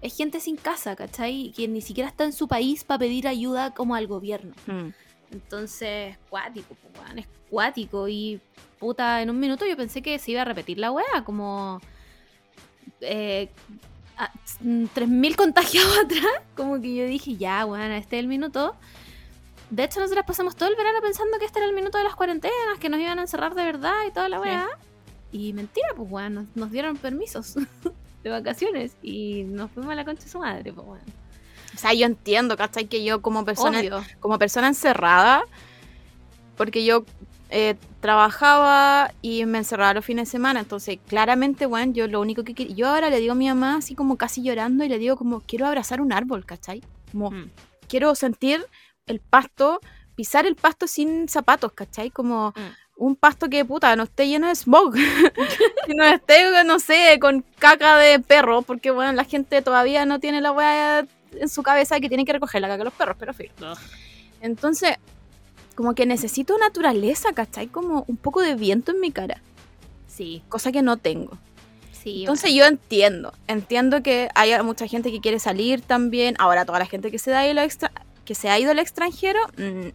Es 0.00 0.16
gente 0.16 0.38
sin 0.38 0.54
casa, 0.54 0.94
¿cachai? 0.94 1.52
Que 1.56 1.66
ni 1.66 1.80
siquiera 1.80 2.08
está 2.08 2.22
en 2.22 2.32
su 2.32 2.46
país 2.46 2.84
para 2.84 3.00
pedir 3.00 3.26
ayuda 3.26 3.74
como 3.74 3.96
al 3.96 4.06
gobierno. 4.06 4.54
Hmm. 4.68 4.90
Entonces, 5.32 6.16
cuático, 6.30 6.76
weón, 7.00 7.18
es 7.18 7.26
cuático. 7.50 8.06
Y 8.06 8.40
puta, 8.78 9.22
en 9.22 9.30
un 9.30 9.40
minuto 9.40 9.66
yo 9.66 9.76
pensé 9.76 10.02
que 10.02 10.20
se 10.20 10.30
iba 10.30 10.42
a 10.42 10.44
repetir 10.44 10.78
la 10.78 10.92
weá, 10.92 11.24
como. 11.24 11.80
Eh, 13.00 13.48
3.000 14.62 15.34
contagiados 15.34 15.98
atrás. 16.04 16.42
Como 16.54 16.80
que 16.80 16.94
yo 16.94 17.06
dije, 17.06 17.34
ya, 17.34 17.66
weón, 17.66 17.90
este 17.90 18.18
es 18.18 18.20
el 18.20 18.28
minuto 18.28 18.76
de 19.70 19.84
hecho, 19.84 20.00
nosotros 20.00 20.24
pasamos 20.26 20.54
todo 20.54 20.68
el 20.68 20.76
verano 20.76 20.98
pensando 21.02 21.38
que 21.38 21.44
este 21.44 21.58
era 21.58 21.68
el 21.68 21.74
minuto 21.74 21.98
de 21.98 22.04
las 22.04 22.14
cuarentenas, 22.14 22.78
que 22.80 22.88
nos 22.88 23.00
iban 23.00 23.18
a 23.18 23.22
encerrar 23.22 23.54
de 23.54 23.64
verdad 23.64 23.94
y 24.06 24.12
toda 24.12 24.28
la 24.28 24.40
weá. 24.40 24.68
Y 25.32 25.52
mentira, 25.52 25.88
pues 25.96 26.08
bueno, 26.08 26.46
nos, 26.54 26.70
dieron 26.70 26.96
permisos 26.96 27.56
de 28.22 28.30
vacaciones 28.30 28.96
y 29.02 29.44
nos 29.44 29.70
fuimos 29.70 29.92
a 29.92 29.96
la 29.96 30.04
concha 30.04 30.24
de 30.24 30.30
su 30.30 30.38
madre, 30.38 30.72
pues 30.72 30.86
bueno. 30.86 31.04
O 31.74 31.78
sea, 31.78 31.92
yo 31.92 32.06
entiendo, 32.06 32.56
¿cachai? 32.56 32.86
Que 32.86 33.04
yo 33.04 33.20
como 33.20 33.44
persona, 33.44 33.82
como 34.20 34.38
persona 34.38 34.68
encerrada, 34.68 35.44
porque 36.56 36.84
yo 36.84 37.04
eh, 37.50 37.76
trabajaba 38.00 39.12
y 39.20 39.44
me 39.46 39.58
encerraba 39.58 39.94
los 39.94 40.04
fines 40.04 40.28
de 40.28 40.30
semana, 40.30 40.60
entonces 40.60 40.98
claramente, 41.06 41.66
bueno, 41.66 41.92
yo 41.92 42.06
lo 42.06 42.20
único 42.20 42.44
que 42.44 42.54
yo 42.54 42.88
ahora 42.88 43.10
le 43.10 43.20
digo 43.20 43.32
a 43.32 43.36
mi 43.36 43.48
mamá 43.48 43.76
así 43.76 43.94
como 43.94 44.16
casi 44.16 44.42
llorando 44.42 44.84
y 44.84 44.88
le 44.88 44.98
digo 44.98 45.16
como 45.16 45.40
quiero 45.40 45.66
abrazar 45.66 46.00
un 46.00 46.12
árbol, 46.12 46.46
¿cachai? 46.46 46.82
Como 47.12 47.30
mm. 47.32 47.50
quiero 47.88 48.14
sentir 48.14 48.64
el 49.06 49.20
pasto, 49.20 49.80
pisar 50.14 50.46
el 50.46 50.56
pasto 50.56 50.86
sin 50.86 51.28
zapatos, 51.28 51.72
¿cachai? 51.72 52.10
Como 52.10 52.50
mm. 52.50 53.04
un 53.04 53.16
pasto 53.16 53.48
que, 53.48 53.64
puta, 53.64 53.94
no 53.96 54.04
esté 54.04 54.28
lleno 54.28 54.48
de 54.48 54.54
smog, 54.54 54.94
que 55.86 55.94
no 55.94 56.04
esté, 56.04 56.64
no 56.64 56.78
sé, 56.78 57.18
con 57.20 57.44
caca 57.58 57.96
de 57.98 58.18
perro, 58.18 58.62
porque, 58.62 58.90
bueno, 58.90 59.12
la 59.12 59.24
gente 59.24 59.62
todavía 59.62 60.04
no 60.04 60.18
tiene 60.20 60.40
la 60.40 60.52
weá 60.52 61.06
en 61.32 61.48
su 61.48 61.62
cabeza 61.62 62.00
que 62.00 62.08
tiene 62.08 62.24
que 62.24 62.32
recoger 62.32 62.60
la 62.60 62.68
caca 62.68 62.78
de 62.78 62.84
los 62.84 62.94
perros, 62.94 63.16
pero 63.18 63.32
fin. 63.32 63.50
Entonces, 64.40 64.96
como 65.74 65.94
que 65.94 66.06
necesito 66.06 66.58
naturaleza, 66.58 67.32
¿cachai? 67.32 67.68
Como 67.68 68.04
un 68.08 68.16
poco 68.16 68.40
de 68.40 68.54
viento 68.54 68.92
en 68.92 69.00
mi 69.00 69.12
cara. 69.12 69.40
Sí. 70.08 70.42
Cosa 70.48 70.72
que 70.72 70.82
no 70.82 70.96
tengo. 70.96 71.36
Sí, 71.92 72.20
Entonces 72.20 72.54
yo 72.54 72.64
entiendo, 72.64 73.32
entiendo 73.48 74.02
que 74.02 74.28
hay 74.34 74.62
mucha 74.62 74.86
gente 74.86 75.10
que 75.10 75.20
quiere 75.20 75.38
salir 75.38 75.82
también. 75.82 76.36
Ahora 76.38 76.64
toda 76.64 76.78
la 76.78 76.86
gente 76.86 77.10
que 77.10 77.18
se 77.18 77.30
da 77.30 77.40
ahí 77.40 77.52
lo 77.52 77.60
extra, 77.60 77.90
que 78.26 78.34
se 78.34 78.50
ha 78.50 78.58
ido 78.58 78.72
al 78.72 78.78
extranjero, 78.78 79.40
mm, 79.56 79.88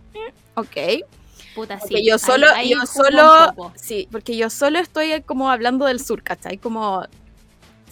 ok. 0.56 1.06
Puta, 1.54 1.78
porque 1.78 2.04
yo 2.04 2.18
solo, 2.18 2.48
yo 2.64 2.86
solo, 2.86 3.74
sí, 3.76 4.08
porque 4.10 4.38
yo 4.38 4.50
solo 4.50 4.80
estoy 4.80 5.22
como 5.22 5.52
hablando 5.52 5.86
del 5.86 6.00
sur, 6.00 6.24
¿cachai? 6.24 6.58
Como, 6.58 7.06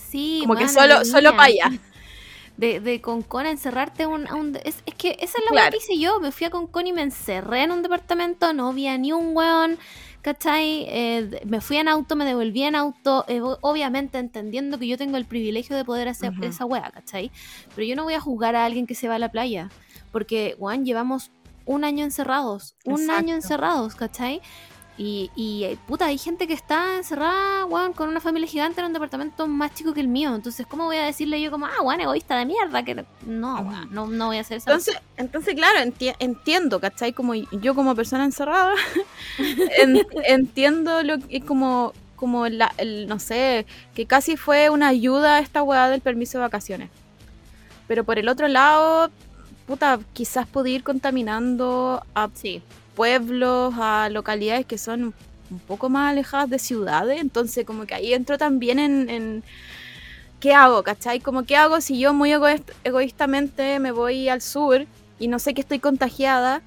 sí, 0.10 0.40
como 0.42 0.56
que 0.56 0.68
solo, 0.68 1.06
solo 1.06 1.32
para 1.32 1.44
allá. 1.44 1.72
De, 2.56 2.80
de 2.82 3.00
Concón 3.00 3.46
a 3.46 3.52
encerrarte 3.52 4.06
un, 4.06 4.30
un 4.34 4.58
es, 4.66 4.84
es, 4.86 4.96
que 4.96 5.18
esa 5.22 5.38
es 5.38 5.52
la 5.52 5.70
que 5.70 5.78
hice 5.78 5.98
yo. 5.98 6.20
Me 6.20 6.32
fui 6.32 6.46
a 6.46 6.50
Concón 6.50 6.88
y 6.88 6.94
me 6.94 7.02
encerré 7.02 7.64
en 7.64 7.72
un 7.72 7.82
departamento, 7.82 8.52
no 8.52 8.70
había 8.70 8.98
ni 8.98 9.14
un 9.14 9.36
weón, 9.36 9.78
¿cachai? 10.22 10.86
Eh, 10.90 11.42
me 11.46 11.62
fui 11.62 11.78
en 11.78 11.88
auto, 11.88 12.16
me 12.16 12.26
devolví 12.26 12.64
en 12.64 12.76
auto, 12.76 13.26
eh, 13.28 13.42
obviamente 13.42 14.18
entendiendo 14.18 14.78
que 14.78 14.88
yo 14.88 14.98
tengo 14.98 15.18
el 15.18 15.26
privilegio 15.26 15.76
de 15.76 15.86
poder 15.86 16.08
hacer 16.10 16.34
esa 16.42 16.66
wea, 16.66 16.92
¿cachai? 16.92 17.32
Pero 17.76 17.88
yo 17.88 17.96
no 17.96 18.04
voy 18.04 18.14
a 18.14 18.20
juzgar 18.22 18.56
a 18.56 18.66
alguien 18.66 18.88
que 18.88 18.96
se 18.96 19.08
va 19.08 19.16
a 19.16 19.20
la 19.20 19.32
playa. 19.32 19.70
Porque, 20.12 20.56
Juan, 20.58 20.86
llevamos 20.86 21.32
un 21.66 21.84
año 21.84 22.04
encerrados, 22.04 22.76
un 22.86 23.10
año 23.12 23.36
encerrados, 23.36 23.96
¿cachai? 23.96 24.42
Y, 25.02 25.32
y, 25.34 25.64
eh, 25.64 25.78
puta, 25.88 26.08
hay 26.08 26.18
gente 26.18 26.46
que 26.46 26.54
está 26.54 26.98
encerrada, 26.98 27.64
Juan, 27.64 27.94
con 27.94 28.10
una 28.10 28.20
familia 28.20 28.50
gigante 28.50 28.82
en 28.82 28.88
un 28.88 28.92
departamento 28.92 29.48
más 29.48 29.74
chico 29.74 29.94
que 29.94 30.02
el 30.02 30.10
mío. 30.10 30.36
Entonces, 30.36 30.68
¿cómo 30.68 30.84
voy 30.84 30.98
a 30.98 31.06
decirle 31.06 31.40
yo 31.40 31.52
como, 31.52 31.68
ah, 31.68 31.78
Juan, 31.80 32.02
egoísta 32.02 32.38
de 32.38 32.46
mierda? 32.46 32.84
Que 32.84 33.06
no, 33.26 33.86
no, 33.92 34.08
no 34.08 34.26
voy 34.26 34.38
a 34.38 34.42
hacer 34.42 34.58
eso. 34.58 34.70
Entonces, 34.70 34.98
entonces 35.16 35.56
claro, 35.56 35.80
entiendo, 36.20 36.82
¿cachai? 36.82 37.14
Como 37.14 37.34
yo 37.34 37.76
como 37.76 37.96
persona 37.96 38.26
encerrada, 38.26 38.74
entiendo 40.28 41.02
lo 41.04 41.20
que 41.20 41.40
como, 41.40 41.94
como 42.18 42.50
la, 42.50 42.74
el, 42.76 43.08
no 43.08 43.20
sé, 43.20 43.66
que 43.96 44.06
casi 44.06 44.36
fue 44.36 44.70
una 44.70 44.90
ayuda 44.90 45.38
a 45.38 45.40
esta 45.40 45.64
weá 45.64 45.88
del 45.88 46.02
permiso 46.02 46.40
de 46.40 46.42
vacaciones. 46.42 46.90
Pero 47.88 48.04
por 48.04 48.20
el 48.20 48.28
otro 48.28 48.50
lado, 48.50 49.12
puta, 49.70 50.00
quizás 50.14 50.48
puede 50.48 50.72
ir 50.72 50.84
contaminando 50.84 52.04
a 52.16 52.28
pueblos, 52.96 53.76
a 53.78 54.10
localidades 54.10 54.66
que 54.66 54.80
son 54.80 55.14
un 55.52 55.60
poco 55.60 55.90
más 55.90 56.10
alejadas 56.10 56.50
de 56.50 56.58
ciudades. 56.58 57.22
Entonces, 57.22 57.68
como 57.68 57.86
que 57.86 57.94
ahí 57.94 58.16
entro 58.16 58.40
también 58.40 58.80
en, 58.80 59.44
¿qué 60.40 60.56
hago? 60.56 60.82
¿Cachai? 60.82 61.20
Como, 61.20 61.44
¿qué 61.44 61.56
hago 61.56 61.82
si 61.82 62.00
yo 62.00 62.16
muy 62.16 62.34
egoístamente 62.84 63.78
me 63.78 63.92
voy 63.92 64.28
al 64.28 64.42
sur 64.42 64.88
y 65.20 65.28
no 65.28 65.38
sé 65.38 65.54
que 65.54 65.62
estoy 65.62 65.78
contagiada? 65.78 66.64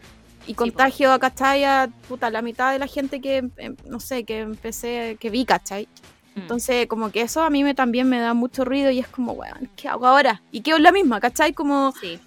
Y 0.47 0.55
contagio 0.55 1.13
a, 1.13 1.19
¿cachai? 1.19 1.65
A 1.65 1.89
puta, 2.09 2.31
la 2.31 2.41
mitad 2.41 2.73
de 2.73 2.79
la 2.79 2.87
gente 2.87 3.21
que, 3.21 3.39
em, 3.57 3.77
no 3.85 3.99
sé, 3.99 4.23
que 4.23 4.41
empecé, 4.43 5.17
que 5.19 5.29
vi, 5.29 5.45
¿cachai? 5.45 5.89
Mm. 6.37 6.41
Entonces, 6.43 6.87
como 6.87 7.11
que 7.11 7.23
eso 7.23 7.43
a 7.43 7.51
mí 7.51 7.65
me, 7.65 7.75
también 7.75 8.09
me 8.09 8.21
da 8.21 8.33
mucho 8.33 8.65
ruido 8.65 8.93
y 8.93 9.01
es 9.01 9.09
como, 9.09 9.33
weón, 9.33 9.69
¿qué 9.75 9.89
hago 9.89 10.07
ahora? 10.07 10.41
Y 10.53 10.61
quedo 10.61 10.79
la 10.79 10.93
misma, 10.93 11.19
¿cachai? 11.19 11.53
Como, 11.53 11.93
sí. 12.01 12.21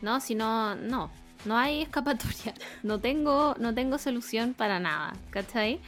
¿No? 0.00 0.20
Si 0.20 0.34
no, 0.34 0.74
no, 0.74 1.10
no 1.44 1.56
hay 1.56 1.82
escapatoria. 1.82 2.54
No 2.82 3.00
tengo, 3.00 3.54
no 3.58 3.74
tengo 3.74 3.98
solución 3.98 4.54
para 4.54 4.78
nada, 4.78 5.14
¿cachai? 5.30 5.80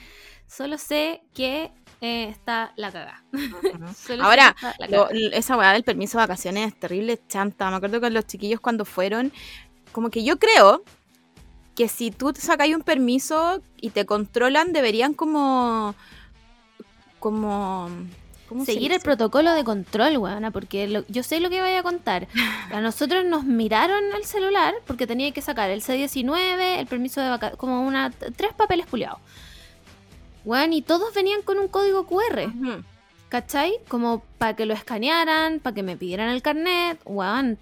Solo 0.49 0.77
sé 0.77 1.23
que 1.35 1.71
eh, 2.01 2.29
está 2.29 2.73
la 2.77 2.91
cagada. 2.91 3.23
Ahora, 4.21 4.57
esa 5.33 5.57
weá 5.57 5.73
del 5.73 5.85
permiso 5.85 6.19
de 6.19 6.25
vacaciones 6.25 6.73
es 6.73 6.81
terrible 6.81 7.21
chanta. 7.29 7.71
Me 7.71 7.77
acuerdo 7.77 8.01
que 8.01 8.11
los 8.11 8.27
chiquillos 8.27 8.61
cuando 8.61 8.85
fueron, 8.85 9.33
como 9.93 10.11
que 10.11 10.25
yo 10.25 10.39
creo 10.39 10.83
que 11.77 11.89
si 11.89 12.11
tú 12.11 12.33
sacas 12.37 12.69
un 12.71 12.83
permiso 12.83 13.63
y 13.81 13.91
te 13.91 14.05
controlan, 14.07 14.73
deberían 14.73 15.15
como 15.15 15.95
como 17.21 17.89
seguir 18.65 18.93
el 18.93 19.01
protocolo 19.01 19.53
de 19.53 19.65
control, 19.65 20.17
weona, 20.19 20.51
porque 20.51 21.05
yo 21.09 21.23
sé 21.23 21.41
lo 21.41 21.51
que 21.51 21.61
voy 21.61 21.73
a 21.73 21.83
contar. 21.83 22.29
A 22.73 22.81
nosotros 22.81 23.25
nos 23.25 23.45
miraron 23.45 24.03
el 24.17 24.25
celular 24.25 24.75
porque 24.87 25.07
tenía 25.07 25.31
que 25.33 25.43
sacar 25.43 25.71
el 25.71 25.83
C19, 25.83 26.79
el 26.79 26.87
permiso 26.87 27.21
de 27.21 27.31
vacaciones, 27.31 27.59
como 27.59 27.83
una 27.83 28.11
tres 28.11 28.53
papeles 28.55 28.87
culiados. 28.87 29.19
Weón, 30.45 30.73
y 30.73 30.83
todos 30.83 31.13
venían 31.15 31.43
con 31.43 31.59
un 31.59 31.69
código 31.69 32.07
QR. 32.07 32.51
¿Cachai? 33.29 33.75
Como 33.89 34.25
para 34.39 34.57
que 34.57 34.67
lo 34.67 34.75
escanearan, 34.75 35.61
para 35.61 35.75
que 35.75 35.83
me 35.83 35.97
pidieran 35.97 36.31
el 36.31 36.43
carnet. 36.43 36.99
Weón, 37.05 37.59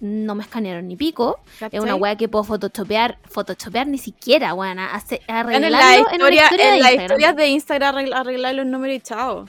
no 0.00 0.34
me 0.34 0.42
escanearon 0.42 0.88
ni 0.88 0.96
pico. 0.96 1.40
Es 1.70 1.80
una 1.80 1.94
weá 1.94 2.16
que 2.16 2.28
puedo 2.28 2.44
photoshopear, 2.44 3.18
photoshopear 3.24 3.86
ni 3.86 3.98
siquiera, 3.98 4.54
weón. 4.54 4.78
Arreglarlo 4.78 5.66
en, 5.66 5.72
la 5.72 5.98
historia, 5.98 7.30
en, 7.30 7.36
de 7.36 7.48
Instagram 7.48 8.12
arreglar 8.12 8.54
los 8.54 8.66
números 8.66 8.96
y 8.96 9.00
chao. 9.00 9.46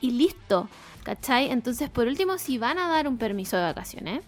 Y 0.00 0.12
listo, 0.12 0.68
¿cachai? 1.02 1.50
Entonces, 1.50 1.90
por 1.90 2.06
último, 2.06 2.38
si 2.38 2.58
van 2.58 2.78
a 2.78 2.88
dar 2.88 3.08
un 3.08 3.18
permiso 3.18 3.56
de 3.56 3.62
vacaciones, 3.64 4.22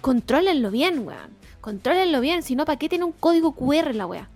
contrólenlo 0.00 0.70
bien, 0.70 1.06
weón. 1.06 1.36
Contrólenlo 1.60 2.20
bien, 2.20 2.42
si 2.42 2.54
no, 2.54 2.64
¿para 2.64 2.78
qué 2.78 2.88
tiene 2.88 3.04
un 3.04 3.12
código 3.12 3.54
QR 3.54 3.94
la 3.94 4.06
weá? 4.06 4.28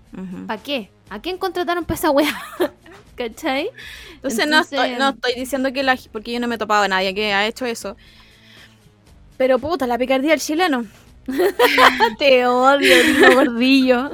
¿Para 0.46 0.60
qué? 0.60 0.90
¿A 1.08 1.20
quién 1.20 1.38
contrataron 1.38 1.84
para 1.84 1.94
esa 1.94 2.10
weá? 2.10 2.36
¿Cachai? 3.14 3.70
Entonces, 4.14 4.46
no, 4.48 4.60
estoy, 4.60 4.92
no 4.92 5.10
estoy 5.10 5.34
diciendo 5.34 5.72
que 5.72 5.82
la... 5.82 5.96
Porque 6.10 6.32
yo 6.32 6.40
no 6.40 6.48
me 6.48 6.56
he 6.56 6.58
topado 6.58 6.84
a 6.84 6.88
nadie 6.88 7.14
que 7.14 7.32
ha 7.32 7.46
hecho 7.46 7.66
eso. 7.66 7.96
Pero 9.36 9.58
puta, 9.58 9.86
la 9.86 9.96
picardía 9.96 10.30
del 10.30 10.40
chileno. 10.40 10.86
Te 12.18 12.46
odio, 12.46 13.02
digo 13.04 13.34
gordillo. 13.34 14.10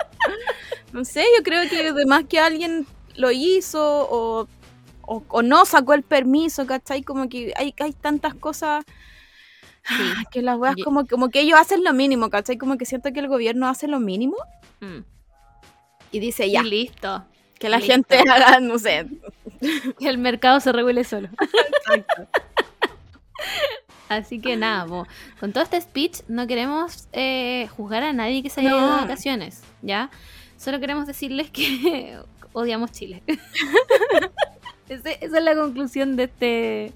no 0.92 1.04
sé, 1.04 1.24
yo 1.36 1.42
creo 1.42 1.68
que 1.68 1.88
además 1.88 2.24
que 2.28 2.38
alguien 2.38 2.86
lo 3.16 3.30
hizo 3.30 4.06
o, 4.10 4.48
o, 5.06 5.42
no 5.42 5.64
sacó 5.64 5.94
el 5.94 6.02
permiso, 6.02 6.66
¿cachai? 6.66 7.02
Como 7.02 7.28
que 7.28 7.52
hay, 7.56 7.74
hay 7.78 7.92
tantas 7.92 8.34
cosas 8.34 8.84
ah, 9.88 10.22
que 10.30 10.42
las 10.42 10.58
weas 10.58 10.76
como, 10.82 11.06
como 11.06 11.30
que 11.30 11.40
ellos 11.40 11.58
hacen 11.58 11.84
lo 11.84 11.92
mínimo, 11.92 12.30
¿cachai? 12.30 12.58
Como 12.58 12.76
que 12.76 12.84
siento 12.84 13.12
que 13.12 13.20
el 13.20 13.28
gobierno 13.28 13.68
hace 13.68 13.88
lo 13.88 14.00
mínimo 14.00 14.36
mm. 14.80 14.98
y 16.12 16.18
dice 16.18 16.50
ya. 16.50 16.62
listo. 16.62 17.24
Que 17.58 17.68
la 17.68 17.80
gente 17.80 18.18
haga, 18.30 18.60
no 18.60 18.78
sé. 18.78 19.06
Que 19.98 20.08
el 20.08 20.18
mercado 20.18 20.60
se 20.60 20.72
regule 20.72 21.04
solo. 21.04 21.28
Exacto. 21.40 22.28
Así 24.08 24.40
que 24.40 24.56
nada, 24.56 24.86
con 25.40 25.52
todo 25.52 25.64
este 25.64 25.80
speech 25.80 26.20
no 26.28 26.46
queremos 26.46 27.08
eh, 27.12 27.68
juzgar 27.76 28.04
a 28.04 28.12
nadie 28.12 28.42
que 28.42 28.50
se 28.50 28.60
haya 28.60 28.70
ido 28.70 28.80
de 28.80 29.02
vacaciones, 29.02 29.62
¿ya? 29.82 30.10
Solo 30.56 30.78
queremos 30.78 31.06
decirles 31.06 31.50
que 31.50 32.18
odiamos 32.52 32.92
Chile. 32.92 33.22
Esa 34.88 35.10
es 35.10 35.30
la 35.30 35.54
conclusión 35.54 36.16
de 36.16 36.24
este, 36.24 36.92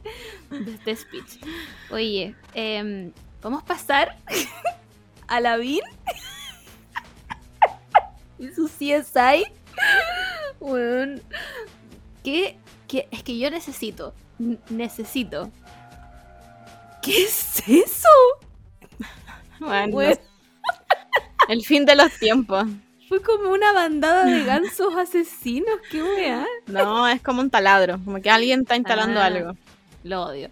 de 0.51 0.75
este 0.75 0.97
speech. 0.97 1.45
Oye, 1.91 2.35
eh, 2.55 3.13
vamos 3.43 3.63
a 3.63 3.67
pasar 3.67 4.17
a 5.29 5.41
la 5.41 5.57
VIN 5.57 5.83
y 8.39 8.49
su 8.49 8.67
CSI. 8.69 9.47
Bueno, 10.61 11.21
que, 12.23 12.57
que 12.87 13.09
es 13.11 13.23
que 13.23 13.39
yo 13.39 13.51
necesito, 13.51 14.15
necesito 14.69 15.51
¿Qué 17.03 17.23
es 17.23 17.63
eso? 17.67 18.09
Bueno, 19.59 20.01
el 21.49 21.65
fin 21.65 21.87
de 21.87 21.97
los 21.97 22.13
tiempos. 22.19 22.67
Fue 23.11 23.21
como 23.21 23.51
una 23.51 23.73
bandada 23.73 24.25
de 24.25 24.45
gansos 24.45 24.95
asesinos, 24.95 25.81
qué 25.91 26.01
wea. 26.01 26.47
No, 26.67 27.09
es 27.09 27.21
como 27.21 27.41
un 27.41 27.51
taladro, 27.51 27.99
como 28.05 28.23
que 28.23 28.31
alguien 28.31 28.61
está 28.61 28.77
instalando 28.77 29.19
ah, 29.19 29.25
algo. 29.27 29.57
Lo 30.05 30.23
odio. 30.23 30.49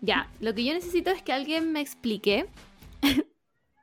Ya, 0.00 0.26
lo 0.40 0.54
que 0.54 0.64
yo 0.64 0.72
necesito 0.72 1.10
es 1.10 1.20
que 1.20 1.34
alguien 1.34 1.72
me 1.72 1.82
explique 1.82 2.46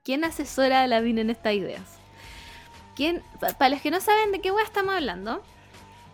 quién 0.04 0.24
asesora 0.24 0.82
a 0.82 0.88
la 0.88 1.00
VIN 1.00 1.20
en 1.20 1.30
estas 1.30 1.54
ideas. 1.54 1.84
¿Quién, 2.96 3.22
para 3.60 3.70
los 3.70 3.82
que 3.82 3.92
no 3.92 4.02
saben 4.02 4.32
de 4.32 4.42
qué 4.42 4.50
wea 4.50 4.66
estamos 4.66 4.96
hablando, 4.96 5.44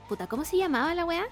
puta, 0.10 0.28
¿cómo 0.28 0.44
se 0.44 0.58
llamaba 0.58 0.94
la 0.96 1.06
wea? 1.06 1.24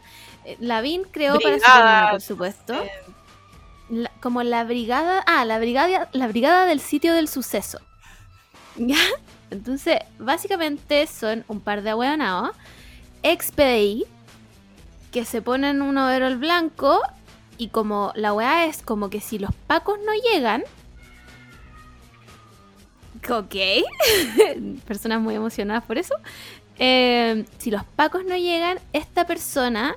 Eh, 0.45 0.55
Lavín 0.61 1.03
creó 1.03 1.37
para 1.37 1.59
su 1.59 2.11
por 2.11 2.21
supuesto. 2.21 2.81
Eh, 2.81 4.07
como 4.21 4.41
la 4.43 4.63
brigada, 4.63 5.21
ah, 5.27 5.43
la 5.43 5.59
brigada, 5.59 6.09
la 6.13 6.29
brigada 6.29 6.65
del 6.65 6.79
sitio 6.79 7.13
del 7.13 7.27
suceso. 7.27 7.79
¿Ya? 8.77 8.95
Entonces, 9.51 9.99
básicamente 10.17 11.05
son 11.07 11.45
un 11.47 11.59
par 11.59 11.83
de 11.83 11.91
ahueonados, 11.91 12.55
ex 13.21 13.51
PDI, 13.51 14.05
que 15.11 15.25
se 15.25 15.41
ponen 15.41 15.81
un 15.81 15.97
overol 15.97 16.37
blanco 16.37 17.01
y 17.57 17.67
como 17.67 18.11
la 18.15 18.33
weá 18.33 18.65
es 18.65 18.81
como 18.81 19.09
que 19.09 19.19
si 19.19 19.37
los 19.37 19.53
pacos 19.67 19.99
no 20.05 20.13
llegan, 20.31 20.63
ok, 23.29 23.55
personas 24.87 25.21
muy 25.21 25.35
emocionadas 25.35 25.83
por 25.83 25.97
eso, 25.97 26.15
eh, 26.79 27.45
si 27.59 27.69
los 27.69 27.83
pacos 27.83 28.23
no 28.25 28.35
llegan, 28.35 28.79
esta 28.93 29.27
persona, 29.27 29.95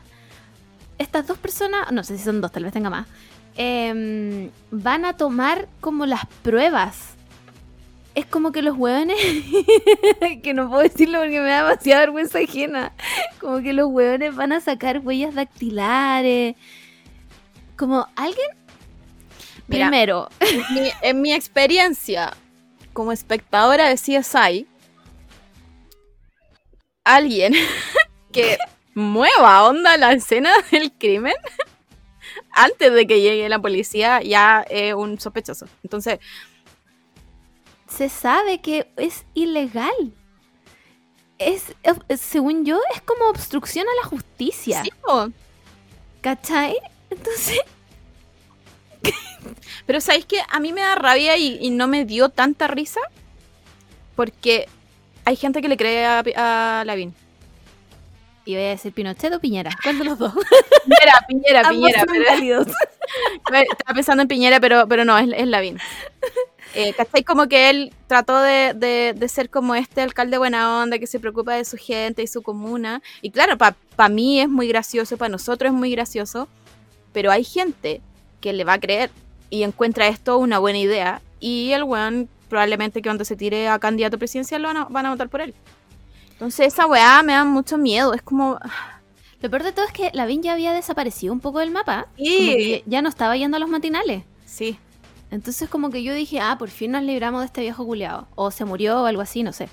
estas 0.99 1.27
dos 1.27 1.39
personas, 1.39 1.91
no 1.93 2.03
sé 2.05 2.19
si 2.19 2.25
son 2.25 2.41
dos, 2.41 2.53
tal 2.53 2.65
vez 2.65 2.73
tenga 2.73 2.91
más, 2.91 3.07
Em, 3.57 4.51
van 4.71 5.05
a 5.05 5.17
tomar 5.17 5.69
como 5.81 6.07
las 6.07 6.27
pruebas. 6.43 7.14
Es 8.15 8.27
como 8.27 8.53
que 8.53 8.62
los 8.62 8.77
hueones, 8.77 9.17
que 10.43 10.55
no 10.55 10.69
puedo 10.69 10.83
decirlo 10.83 11.19
porque 11.19 11.41
me 11.41 11.49
da 11.49 11.65
demasiada 11.65 12.03
vergüenza 12.03 12.39
ajena, 12.39 12.93
como 13.41 13.61
que 13.61 13.73
los 13.73 13.89
hueones 13.89 14.37
van 14.37 14.53
a 14.53 14.61
sacar 14.61 15.01
huellas 15.01 15.35
dactilares. 15.35 16.55
Como 17.77 18.07
alguien... 18.15 18.47
Primero, 19.67 20.29
en 21.01 21.23
mi, 21.23 21.33
experiencia 21.33 22.35
como 22.93 23.12
espectadora 23.12 23.89
de 23.89 23.95
CSI, 23.95 24.69
alguien 27.03 27.55
que 28.33 28.59
mueva 28.95 29.65
onda 29.65 29.97
la 29.97 30.12
escena 30.12 30.53
del 30.71 30.93
crimen 30.93 31.35
antes 32.53 32.93
de 32.93 33.07
que 33.07 33.23
llegue 33.23 33.49
la 33.49 33.59
policía 33.59 34.23
ya 34.23 34.65
es 34.69 34.95
un 34.95 35.19
sospechoso. 35.19 35.67
Entonces... 35.83 36.21
Se 37.97 38.09
sabe 38.09 38.61
que 38.61 38.89
es 38.97 39.25
ilegal. 39.35 40.13
Es, 41.39 41.75
según 42.19 42.65
yo, 42.65 42.81
es 42.95 43.01
como 43.03 43.29
obstrucción 43.29 43.87
a 43.89 44.03
la 44.03 44.09
justicia. 44.09 44.83
Sí, 44.83 44.91
¿Cachai? 46.21 46.77
Entonces... 47.11 47.61
Pero 49.87 50.01
¿sabéis 50.01 50.25
que 50.27 50.41
a 50.51 50.59
mí 50.59 50.73
me 50.73 50.81
da 50.81 50.95
rabia 50.95 51.37
y, 51.37 51.71
no 51.71 51.87
me 51.87 52.05
dio 52.05 52.31
tanta 52.31 52.67
risa? 52.67 53.01
Porque 54.17 54.69
hay 55.25 55.37
gente 55.37 55.61
que 55.61 55.69
le 55.69 55.77
cree 55.77 56.05
a, 56.05 56.25
a 56.37 56.85
Lavín. 56.85 57.15
Y 58.47 58.55
voy 58.55 58.65
a 58.65 58.69
decir 58.71 58.93
Pinochet 58.93 59.33
o 59.35 59.41
Piñera. 59.41 59.71
¿Cuál 59.83 59.99
de 59.99 60.05
los 60.05 60.19
dos? 60.19 60.33
Piñera, 60.85 61.27
Piñera, 61.29 61.69
Piñera. 61.69 62.05
Pero... 62.07 62.63
Estaba 63.71 63.95
pensando 63.95 64.23
en 64.23 64.29
Piñera, 64.29 64.61
pero, 64.61 64.89
pero 64.89 65.05
no, 65.05 65.17
es, 65.17 65.29
es 65.35 65.47
Lavín. 65.47 65.79
Eh, 66.75 66.93
¿Cachai? 66.97 67.22
Como 67.22 67.49
que 67.49 67.70
él 67.70 67.93
trató 68.07 68.41
de, 68.41 68.75
de, 69.16 69.29
ser 69.29 69.49
como 69.49 69.75
este 69.75 70.03
alcalde 70.03 70.39
buena 70.39 70.83
onda, 70.83 70.99
que 70.99 71.07
se 71.07 71.20
preocupa 71.20 71.55
de 71.55 71.64
su 71.64 71.77
gente 71.77 72.22
y 72.22 72.27
su 72.27 72.43
comuna. 72.43 73.03
Y 73.22 73.31
claro, 73.31 73.57
para 73.57 74.09
mí 74.09 74.41
es 74.41 74.49
muy 74.49 74.68
gracioso, 74.68 75.16
para 75.16 75.29
nosotros 75.29 75.72
es 75.72 75.79
muy 75.79 75.91
gracioso, 75.91 76.49
pero 77.12 77.31
hay 77.31 77.45
gente 77.45 78.01
que 78.41 78.53
le 78.53 78.64
va 78.64 78.75
a 78.75 78.81
creer 78.81 79.11
y 79.51 79.62
encuentra 79.62 80.09
esto 80.09 80.39
una 80.39 80.59
buena 80.59 80.79
idea. 80.79 81.22
Y 81.41 81.70
el 81.72 81.85
weón 81.85 82.29
probablemente 82.49 83.03
que 83.03 83.09
cuando 83.09 83.25
se 83.25 83.37
tire 83.37 83.68
a 83.68 83.79
candidato 83.79 84.18
presidencial 84.18 84.62
van 84.62 84.77
a, 84.77 84.85
van 84.85 85.07
a 85.07 85.11
votar 85.11 85.29
por 85.29 85.41
él. 85.41 85.55
Entonces 86.33 86.68
esa 86.68 86.87
weá 86.87 87.22
me 87.22 87.33
da 87.33 87.45
mucho 87.45 87.79
miedo, 87.79 88.14
es 88.14 88.22
como... 88.22 88.59
Lo 89.41 89.51
peor 89.51 89.62
de 89.62 89.72
todo 89.72 89.85
es 89.85 89.93
que 89.93 90.11
la 90.14 90.25
Vin 90.25 90.43
ya 90.43 90.55
había 90.55 90.72
desaparecido 90.72 91.33
un 91.33 91.41
poco 91.41 91.59
del 91.59 91.70
mapa. 91.70 92.07
Sí. 92.16 92.83
ya 92.87 93.03
no 93.03 93.11
estaba 93.11 93.37
yendo 93.37 93.59
a 93.59 93.61
los 93.61 93.68
matinales. 93.68 94.22
Sí. 94.47 94.79
Entonces 95.31 95.68
como 95.68 95.91
que 95.91 96.03
yo 96.03 96.14
dije, 96.14 96.41
ah, 96.41 96.57
por 96.59 96.70
fin 96.70 96.93
nos 96.93 97.03
libramos 97.03 97.41
de 97.41 97.47
este 97.47 97.61
viejo 97.62 97.85
culeado. 97.85 98.29
O 98.35 98.51
se 98.51 98.64
murió 98.64 99.03
o 99.03 99.07
algo 99.07 99.22
así, 99.22 99.43
no 99.43 99.53
sé. 99.53 99.68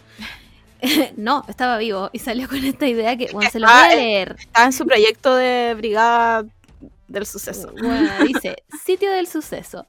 no, 1.17 1.45
estaba 1.47 1.77
vivo 1.77 2.09
y 2.13 2.19
salió 2.19 2.47
con 2.47 2.63
esta 2.63 2.87
idea 2.87 3.15
que, 3.17 3.29
bueno, 3.31 3.49
se 3.49 3.59
lo 3.59 3.67
voy 3.67 3.75
a 3.75 3.95
leer. 3.95 4.35
Está 4.39 4.65
en 4.65 4.73
su 4.73 4.85
proyecto 4.85 5.35
de 5.35 5.73
brigada 5.77 6.45
del 7.07 7.25
suceso. 7.25 7.73
Bueno, 7.79 8.09
dice, 8.25 8.63
sitio 8.83 9.11
del 9.11 9.27
suceso. 9.27 9.85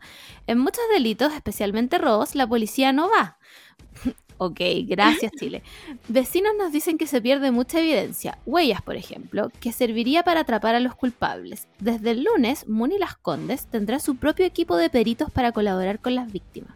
En 0.47 0.59
muchos 0.59 0.83
delitos, 0.93 1.33
especialmente 1.33 1.99
robos, 1.99 2.35
la 2.35 2.47
policía 2.47 2.93
no 2.93 3.09
va. 3.09 3.39
Ok, 4.45 4.61
gracias 4.87 5.31
Chile. 5.39 5.63
Vecinos 6.09 6.53
nos 6.59 6.73
dicen 6.73 6.99
que 6.99 7.07
se 7.07 7.23
pierde 7.23 7.53
mucha 7.53 7.79
evidencia, 7.79 8.39
huellas 8.45 8.83
por 8.83 8.97
ejemplo, 8.97 9.53
que 9.61 9.71
serviría 9.71 10.25
para 10.25 10.41
atrapar 10.41 10.75
a 10.75 10.81
los 10.81 10.97
culpables. 10.97 11.69
Desde 11.79 12.11
el 12.11 12.25
lunes, 12.25 12.69
Muni 12.69 12.99
Las 12.99 13.17
Condes 13.17 13.67
tendrá 13.67 14.01
su 14.01 14.17
propio 14.17 14.45
equipo 14.45 14.77
de 14.77 14.91
peritos 14.91 15.31
para 15.31 15.53
colaborar 15.53 16.01
con 16.01 16.17
las 16.17 16.33
víctimas. 16.33 16.75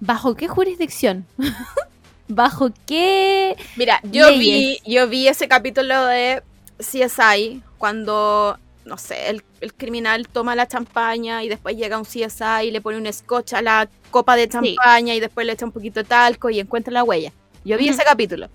¿Bajo 0.00 0.34
qué 0.34 0.48
jurisdicción? 0.48 1.26
¿Bajo 2.28 2.70
qué? 2.86 3.54
Mira, 3.76 4.00
yo 4.02 4.36
vi, 4.36 4.78
yo 4.84 5.08
vi 5.08 5.28
ese 5.28 5.46
capítulo 5.46 6.06
de 6.06 6.42
CSI 6.78 7.62
cuando, 7.78 8.58
no 8.84 8.98
sé, 8.98 9.30
el, 9.30 9.44
el 9.60 9.74
criminal 9.74 10.28
toma 10.28 10.54
la 10.54 10.66
champaña 10.66 11.42
y 11.42 11.48
después 11.48 11.76
llega 11.76 11.98
un 11.98 12.04
CSI 12.04 12.66
y 12.66 12.70
le 12.70 12.80
pone 12.80 12.98
un 12.98 13.12
scotch 13.12 13.54
a 13.54 13.62
la 13.62 13.88
copa 14.10 14.36
de 14.36 14.48
champaña 14.48 15.14
y 15.14 15.20
después 15.20 15.46
le 15.46 15.52
echa 15.52 15.64
un 15.64 15.72
poquito 15.72 16.00
de 16.00 16.08
talco 16.08 16.50
y 16.50 16.60
encuentra 16.60 16.92
la 16.92 17.04
huella. 17.04 17.32
Yo 17.64 17.78
vi 17.78 17.88
ese 17.88 18.02
capítulo. 18.04 18.48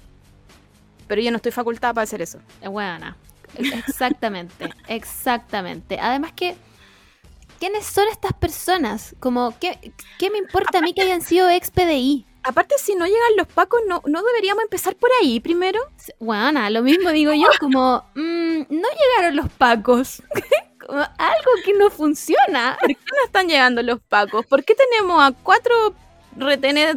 Pero 1.07 1.21
yo 1.21 1.31
no 1.31 1.37
estoy 1.37 1.51
facultada 1.51 1.93
para 1.93 2.03
hacer 2.03 2.21
eso. 2.21 2.39
Es 2.61 2.69
buena. 2.69 3.15
Exactamente, 3.55 4.69
exactamente. 4.87 5.97
Además 5.99 6.33
que, 6.33 6.55
¿quiénes 7.59 7.85
son 7.85 8.07
estas 8.09 8.33
personas? 8.33 9.15
Como, 9.19 9.57
¿qué, 9.59 9.93
qué 10.19 10.29
me 10.29 10.37
importa 10.37 10.79
a 10.79 10.81
mí 10.81 10.93
que 10.93 11.01
hayan 11.01 11.21
sido 11.21 11.49
ex 11.49 11.71
PDI? 11.71 12.25
Aparte, 12.47 12.75
si 12.77 12.95
no 12.95 13.05
llegan 13.05 13.35
los 13.35 13.45
pacos, 13.47 13.81
¿no, 13.87 14.01
no 14.05 14.23
deberíamos 14.23 14.63
empezar 14.63 14.95
por 14.95 15.09
ahí 15.21 15.41
primero? 15.41 15.81
Bueno, 16.17 16.69
lo 16.69 16.81
mismo 16.81 17.09
digo 17.09 17.33
yo, 17.33 17.49
como, 17.59 18.05
mm, 18.15 18.59
no 18.69 18.87
llegaron 18.87 19.35
los 19.35 19.49
pacos. 19.51 20.23
Como 20.79 20.99
algo 21.01 21.51
que 21.65 21.73
no 21.73 21.89
funciona. 21.89 22.77
¿Por 22.79 22.87
qué 22.87 22.95
no 22.95 23.25
están 23.25 23.47
llegando 23.49 23.81
los 23.83 23.99
pacos? 23.99 24.45
¿Por 24.45 24.63
qué 24.63 24.73
tenemos 24.73 25.21
a 25.21 25.33
cuatro 25.33 25.93
retenes 26.37 26.95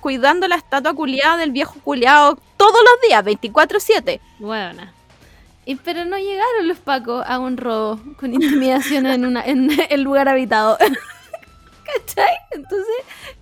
cuidando 0.00 0.46
la 0.46 0.54
estatua 0.54 0.94
culiada 0.94 1.38
del 1.38 1.50
viejo 1.50 1.74
culiado 1.82 2.38
todos 2.56 2.78
los 2.84 3.08
días, 3.08 3.24
24-7? 3.24 4.20
Bueno. 4.38 4.82
Y, 5.64 5.74
pero 5.74 6.04
no 6.04 6.18
llegaron 6.18 6.68
los 6.68 6.78
pacos 6.78 7.24
a 7.26 7.40
un 7.40 7.56
robo 7.56 7.98
con 8.16 8.32
intimidación 8.32 9.06
en, 9.06 9.26
una, 9.26 9.44
en 9.44 9.70
el 9.90 10.02
lugar 10.02 10.28
habitado. 10.28 10.78
¿Cachai? 11.98 12.34
Entonces, 12.52 12.86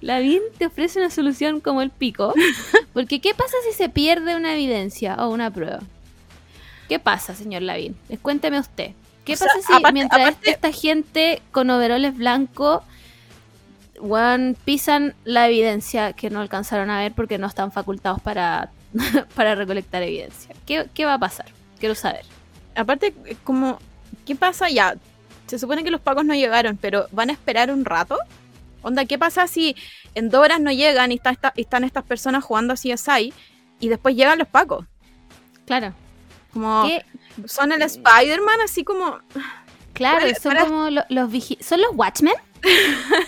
Lavín 0.00 0.40
te 0.58 0.66
ofrece 0.66 0.98
una 0.98 1.10
solución 1.10 1.60
como 1.60 1.82
el 1.82 1.90
pico. 1.90 2.34
Porque, 2.92 3.20
¿qué 3.20 3.34
pasa 3.34 3.54
si 3.68 3.76
se 3.76 3.88
pierde 3.88 4.36
una 4.36 4.54
evidencia 4.54 5.14
o 5.18 5.28
una 5.30 5.50
prueba? 5.50 5.80
¿Qué 6.88 6.98
pasa, 6.98 7.34
señor 7.34 7.62
Lavín? 7.62 7.96
Les 8.08 8.18
cuénteme 8.18 8.58
usted. 8.58 8.92
¿Qué 9.24 9.34
O 9.34 9.36
sea, 9.36 9.48
pasa 9.48 9.60
si 9.66 9.72
aparte- 9.74 9.92
mientras 9.92 10.20
aparte- 10.20 10.50
esta 10.50 10.72
gente 10.72 11.42
con 11.52 11.68
overoles 11.70 12.16
blancos 12.16 12.82
weón, 14.00 14.56
pisan 14.64 15.14
la 15.24 15.48
evidencia 15.48 16.12
que 16.12 16.30
no 16.30 16.40
alcanzaron 16.40 16.88
a 16.90 17.00
ver 17.00 17.12
porque 17.12 17.36
no 17.36 17.46
están 17.48 17.72
facultados 17.72 18.20
para, 18.20 18.70
para 19.34 19.54
recolectar 19.56 20.02
evidencia? 20.02 20.54
¿Qué, 20.66 20.88
¿Qué 20.94 21.04
va 21.04 21.14
a 21.14 21.18
pasar? 21.18 21.46
Quiero 21.80 21.94
saber. 21.94 22.24
Aparte, 22.76 23.12
como, 23.44 23.78
¿qué 24.24 24.36
pasa 24.36 24.70
ya? 24.70 24.94
Se 25.48 25.58
supone 25.58 25.82
que 25.82 25.90
los 25.90 26.00
pacos 26.00 26.24
no 26.24 26.34
llegaron, 26.34 26.76
pero 26.76 27.06
¿van 27.10 27.30
a 27.30 27.32
esperar 27.32 27.70
un 27.72 27.84
rato? 27.84 28.16
Onda, 28.82 29.04
¿qué 29.06 29.18
pasa 29.18 29.46
si 29.48 29.74
en 30.14 30.28
dos 30.30 30.40
horas 30.42 30.60
no 30.60 30.70
llegan 30.70 31.10
y, 31.10 31.16
está 31.16 31.52
están 31.56 31.84
estas 31.84 32.04
personas 32.04 32.44
jugando 32.44 32.74
a 32.74 32.76
CSI 32.76 33.32
y 33.80 33.88
después 33.88 34.14
llegan 34.14 34.38
los 34.38 34.46
pacos? 34.48 34.86
Claro. 35.66 35.92
Como, 36.52 36.84
¿Qué? 36.86 37.04
son 37.46 37.72
el 37.72 37.82
Spider-Man, 37.82 38.60
así 38.64 38.84
como... 38.84 39.18
Claro, 39.94 40.20
Para- 40.20 40.34
son 40.36 40.52
para- 40.52 40.64
como 40.66 40.90
lo- 40.90 41.04
los 41.08 41.30
vigi- 41.30 41.60
¿Son 41.60 41.80
los 41.80 41.90
Watchmen? 41.94 42.34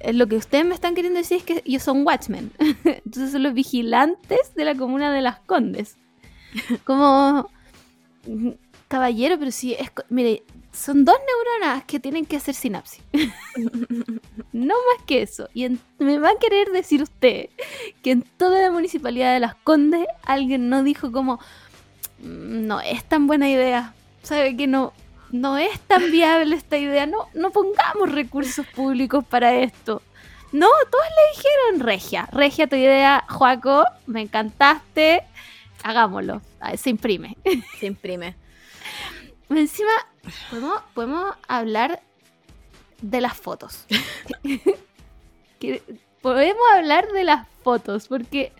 Eh, 0.00 0.12
Lo 0.12 0.26
que 0.26 0.36
ustedes 0.36 0.64
me 0.64 0.74
están 0.74 0.94
queriendo 0.94 1.18
decir 1.18 1.38
es 1.38 1.42
que 1.42 1.62
ellos 1.64 1.82
son 1.82 2.06
Watchmen. 2.06 2.52
Entonces 2.84 3.32
son 3.32 3.42
los 3.42 3.54
vigilantes 3.54 4.54
de 4.54 4.64
la 4.66 4.74
comuna 4.74 5.10
de 5.10 5.22
Las 5.22 5.40
Condes. 5.40 5.96
Como. 6.84 7.48
mm, 8.26 8.50
Caballero, 8.88 9.36
pero 9.38 9.50
sí, 9.50 9.74
es, 9.78 9.90
mire, 10.10 10.44
son 10.76 11.04
dos 11.04 11.16
neuronas 11.26 11.84
que 11.84 11.98
tienen 12.00 12.26
que 12.26 12.36
hacer 12.36 12.54
sinapsis. 12.54 13.02
no 14.52 14.74
más 14.74 15.04
que 15.06 15.22
eso. 15.22 15.48
Y 15.54 15.64
en- 15.64 15.80
me 15.98 16.18
va 16.18 16.30
a 16.30 16.38
querer 16.38 16.68
decir 16.70 17.02
usted 17.02 17.48
que 18.02 18.10
en 18.12 18.22
toda 18.22 18.60
la 18.62 18.70
municipalidad 18.70 19.32
de 19.34 19.40
Las 19.40 19.54
Condes 19.56 20.06
alguien 20.24 20.68
no 20.68 20.82
dijo 20.82 21.12
como, 21.12 21.40
"Mm, 22.20 22.66
no 22.66 22.80
es 22.80 23.04
tan 23.04 23.26
buena 23.26 23.48
idea. 23.50 23.94
¿Sabe 24.22 24.56
que 24.56 24.66
no? 24.66 24.92
No 25.30 25.58
es 25.58 25.78
tan 25.80 26.10
viable 26.10 26.54
esta 26.56 26.78
idea. 26.78 27.06
No, 27.06 27.28
no 27.34 27.50
pongamos 27.50 28.10
recursos 28.12 28.66
públicos 28.66 29.24
para 29.24 29.54
esto. 29.54 30.02
No, 30.52 30.68
todos 30.90 31.04
le 31.04 31.36
dijeron, 31.36 31.80
Regia, 31.86 32.28
Regia, 32.32 32.66
tu 32.68 32.76
idea, 32.76 33.24
Joaco, 33.28 33.84
me 34.06 34.22
encantaste, 34.22 35.22
hagámoslo. 35.82 36.40
Ah, 36.60 36.76
Se 36.76 36.90
imprime. 36.90 37.36
Se 37.80 37.86
imprime. 37.86 38.36
Encima, 39.50 39.90
podemos, 40.50 40.82
podemos 40.94 41.34
hablar 41.48 42.00
de 43.02 43.20
las 43.20 43.36
fotos. 43.36 43.86
Podemos 46.22 46.62
hablar 46.74 47.06
de 47.12 47.24
las 47.24 47.46
fotos, 47.62 48.08
porque. 48.08 48.52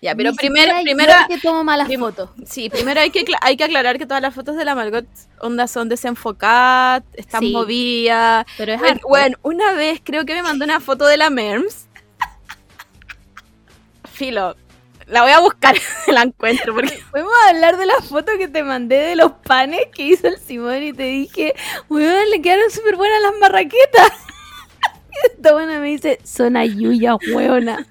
Ya, 0.00 0.14
pero 0.16 0.30
ni 0.30 0.36
primero, 0.36 0.72
primero, 0.82 1.12
que 1.28 1.38
tomo 1.38 1.62
malas 1.62 1.86
prim- 1.86 2.00
fotos. 2.00 2.30
sí, 2.46 2.68
primero 2.70 3.00
hay 3.00 3.10
que, 3.10 3.24
hay 3.40 3.56
que 3.56 3.64
aclarar 3.64 3.98
que 3.98 4.06
todas 4.06 4.20
las 4.22 4.34
fotos 4.34 4.56
de 4.56 4.64
la 4.64 4.74
Margot 4.74 5.04
onda 5.40 5.66
son 5.68 5.88
desenfocadas, 5.88 7.02
están 7.14 7.40
Sí. 7.40 7.52
movidas. 7.52 8.46
Pero 8.56 8.72
es 8.72 8.80
Bueno, 8.80 9.00
bueno, 9.08 9.36
una 9.42 9.72
vez 9.72 10.00
creo 10.02 10.24
que 10.24 10.34
me 10.34 10.42
mandó 10.42 10.64
una 10.64 10.80
foto 10.80 11.06
de 11.06 11.16
la 11.18 11.30
Merms. 11.30 11.86
Filo, 14.12 14.56
la 15.12 15.22
voy 15.22 15.30
a 15.30 15.40
buscar, 15.40 15.76
la 16.08 16.22
encuentro 16.22 16.74
porque 16.74 16.98
Podemos 17.10 17.32
hablar 17.48 17.76
de 17.76 17.86
la 17.86 18.00
foto 18.00 18.32
que 18.38 18.48
te 18.48 18.64
mandé 18.64 18.96
de 18.96 19.16
los 19.16 19.32
panes 19.32 19.82
que 19.94 20.04
hizo 20.04 20.26
el 20.26 20.38
Simón 20.38 20.82
y 20.82 20.92
te 20.92 21.04
dije, 21.04 21.54
weón, 21.88 22.30
le 22.30 22.40
quedaron 22.40 22.70
súper 22.70 22.96
buenas 22.96 23.22
las 23.22 23.34
marraquetas. 23.40 24.10
Y 25.14 25.26
esta 25.26 25.52
buena 25.52 25.78
me 25.78 25.88
dice, 25.88 26.18
son 26.24 26.56
ayuya, 26.56 27.16
weona. 27.34 27.86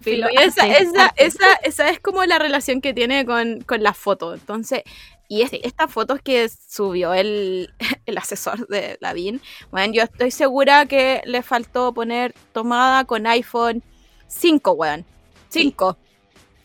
Filo, 0.00 0.26
esa, 0.30 0.64
arte, 0.64 0.82
esa, 0.82 1.04
arte. 1.04 1.24
esa, 1.24 1.52
esa 1.62 1.88
es 1.88 2.00
como 2.00 2.24
la 2.24 2.40
relación 2.40 2.80
que 2.80 2.92
tiene 2.92 3.24
con, 3.24 3.60
con 3.60 3.84
la 3.84 3.94
foto. 3.94 4.34
Entonces, 4.34 4.82
y 5.28 5.42
es- 5.42 5.50
Sí. 5.50 5.60
estas 5.62 5.92
fotos 5.92 6.20
que 6.22 6.48
subió 6.48 7.12
el, 7.14 7.72
el 8.06 8.18
asesor 8.18 8.66
de 8.68 8.96
Lavín, 9.00 9.40
bueno, 9.70 9.92
yo 9.92 10.02
estoy 10.02 10.30
segura 10.30 10.86
que 10.86 11.22
le 11.26 11.42
faltó 11.42 11.92
poner 11.94 12.34
tomada 12.52 13.04
con 13.04 13.26
iPhone 13.26 13.82
5, 14.26 14.72
weón. 14.72 15.04
5. 15.50 15.96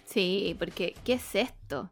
Sí, 0.05 0.55
porque, 0.59 0.95
¿qué 1.03 1.13
es 1.13 1.35
esto? 1.35 1.89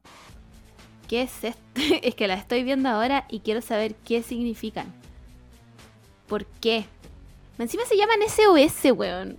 ¿Qué 1.07 1.23
es 1.23 1.43
esto? 1.43 1.61
Es 2.03 2.15
que 2.15 2.27
la 2.27 2.35
estoy 2.35 2.63
viendo 2.63 2.89
ahora 2.89 3.25
y 3.29 3.39
quiero 3.41 3.61
saber 3.61 3.95
qué 4.05 4.23
significan. 4.23 4.93
¿Por 6.27 6.45
qué? 6.45 6.85
Encima 7.57 7.83
se 7.85 7.97
llaman 7.97 8.19
SOS, 8.27 8.91
weón. 8.93 9.37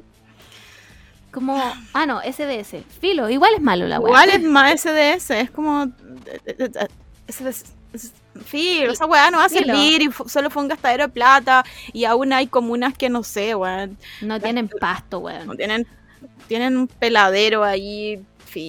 Como, 1.32 1.56
ah, 1.94 2.06
no, 2.06 2.20
SDS. 2.20 2.84
Filo, 3.00 3.28
igual 3.30 3.54
es 3.54 3.62
malo 3.62 3.86
la 3.88 3.98
weón. 3.98 4.10
Igual 4.10 4.28
es 4.30 4.42
más 4.42 4.72
SDS, 4.84 5.30
es 5.40 5.50
como. 5.50 5.86
Filo, 8.44 8.92
esa 8.92 9.06
weá 9.06 9.30
no 9.30 9.38
va 9.38 9.44
a 9.44 9.48
servir 9.48 10.02
y 10.02 10.10
solo 10.26 10.48
fue 10.48 10.62
un 10.62 10.68
gastadero 10.68 11.04
de 11.04 11.12
plata. 11.12 11.64
Y 11.92 12.04
aún 12.04 12.32
hay 12.32 12.46
comunas 12.46 12.96
que 12.96 13.08
no 13.08 13.22
sé, 13.22 13.54
weón. 13.54 13.98
No 14.20 14.40
tienen 14.40 14.68
pasto, 14.68 15.18
weón. 15.18 15.46
No 15.46 15.54
tienen, 15.54 15.86
tienen 16.48 16.76
un 16.76 16.86
peladero 16.86 17.64
ahí. 17.64 18.24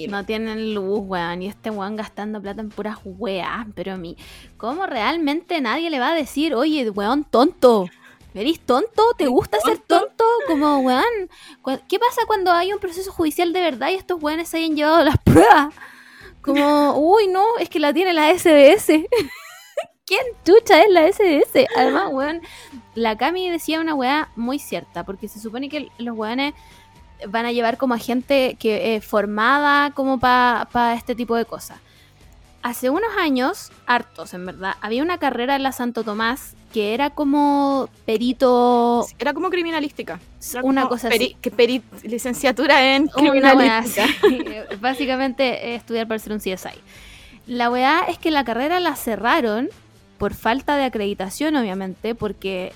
No 0.07 0.25
tienen 0.25 0.73
luz, 0.73 1.01
weón. 1.03 1.41
Y 1.41 1.47
este 1.47 1.69
weón 1.69 1.95
gastando 1.95 2.41
plata 2.41 2.61
en 2.61 2.69
puras 2.69 2.99
weas. 3.03 3.65
Pero 3.75 3.93
a 3.93 3.97
mí, 3.97 4.17
¿cómo 4.57 4.85
realmente 4.85 5.59
nadie 5.61 5.89
le 5.89 5.99
va 5.99 6.11
a 6.11 6.15
decir, 6.15 6.55
oye, 6.55 6.89
weón, 6.89 7.23
tonto? 7.23 7.89
¿Eres 8.33 8.59
tonto? 8.61 9.13
¿Te 9.17 9.27
gusta 9.27 9.59
ser 9.59 9.77
tonto? 9.77 10.25
Como, 10.47 10.79
weón, 10.79 11.03
¿qué 11.87 11.99
pasa 11.99 12.21
cuando 12.25 12.51
hay 12.51 12.73
un 12.73 12.79
proceso 12.79 13.11
judicial 13.11 13.53
de 13.53 13.61
verdad 13.61 13.89
y 13.89 13.95
estos 13.95 14.21
weones 14.23 14.49
se 14.49 14.57
hayan 14.57 14.75
llevado 14.75 15.03
las 15.03 15.17
pruebas? 15.17 15.73
Como, 16.43 16.97
uy, 16.97 17.27
no, 17.27 17.57
es 17.57 17.69
que 17.69 17.79
la 17.79 17.93
tiene 17.93 18.13
la 18.13 18.29
SDS. 18.33 18.87
¿Quién 20.05 20.21
chucha 20.45 20.83
es 20.83 20.91
la 20.91 21.07
SDS? 21.07 21.67
Además, 21.75 22.09
weón, 22.11 22.41
la 22.93 23.17
Cami 23.17 23.49
decía 23.49 23.79
una 23.79 23.95
weá 23.95 24.29
muy 24.35 24.59
cierta, 24.59 25.05
porque 25.05 25.29
se 25.29 25.39
supone 25.39 25.69
que 25.69 25.89
los 25.97 26.17
weones 26.17 26.53
van 27.29 27.45
a 27.45 27.51
llevar 27.51 27.77
como 27.77 27.93
a 27.93 27.97
gente 27.97 28.57
que 28.59 29.01
formada 29.05 29.91
como 29.91 30.19
para 30.19 30.93
este 30.93 31.15
tipo 31.15 31.35
de 31.35 31.45
cosas. 31.45 31.79
Hace 32.61 32.89
unos 32.89 33.15
años, 33.17 33.71
hartos 33.85 34.33
en 34.33 34.45
verdad, 34.45 34.75
había 34.81 35.03
una 35.03 35.17
carrera 35.17 35.55
en 35.55 35.63
la 35.63 35.71
Santo 35.71 36.03
Tomás 36.03 36.55
que 36.73 36.93
era 36.93 37.11
como 37.11 37.87
perito, 38.05 39.05
Era 39.19 39.33
como 39.33 39.49
criminalística. 39.49 40.19
Una 40.63 40.87
cosa 40.87 41.09
peri- 41.09 41.25
así. 41.33 41.37
que 41.41 41.51
peri- 41.51 41.81
licenciatura 42.03 42.95
en 42.95 43.09
Una 43.17 43.77
así. 43.79 44.01
Básicamente 44.81 45.69
eh, 45.69 45.75
estudiar 45.75 46.07
para 46.07 46.19
ser 46.19 46.33
un 46.33 46.39
CSI. 46.39 46.79
La 47.47 47.69
weá 47.69 48.01
es 48.07 48.17
que 48.17 48.31
la 48.31 48.43
carrera 48.43 48.79
la 48.79 48.95
cerraron 48.95 49.69
por 50.17 50.33
falta 50.33 50.75
de 50.77 50.83
acreditación, 50.85 51.55
obviamente, 51.55 52.15
porque 52.15 52.71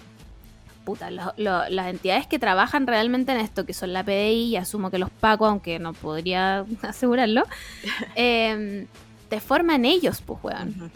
puta, 0.83 1.11
lo- 1.11 1.33
lo- 1.35 1.67
las 1.69 1.87
entidades 1.87 2.27
que 2.27 2.39
trabajan 2.39 2.87
realmente 2.87 3.33
en 3.33 3.39
esto, 3.39 3.65
que 3.65 3.73
son 3.73 3.91
la 3.91 4.03
PDI, 4.05 4.43
y 4.45 4.55
asumo 4.55 4.89
que 4.89 4.97
los 4.97 5.09
PACO, 5.09 5.45
aunque 5.45 5.79
no 5.79 5.91
podría 5.93 6.65
asegurarlo, 6.81 7.43
eh, 8.15 8.85
te 9.29 9.39
forman 9.41 9.83
ellos, 9.83 10.21
pues, 10.25 10.39
weón. 10.41 10.91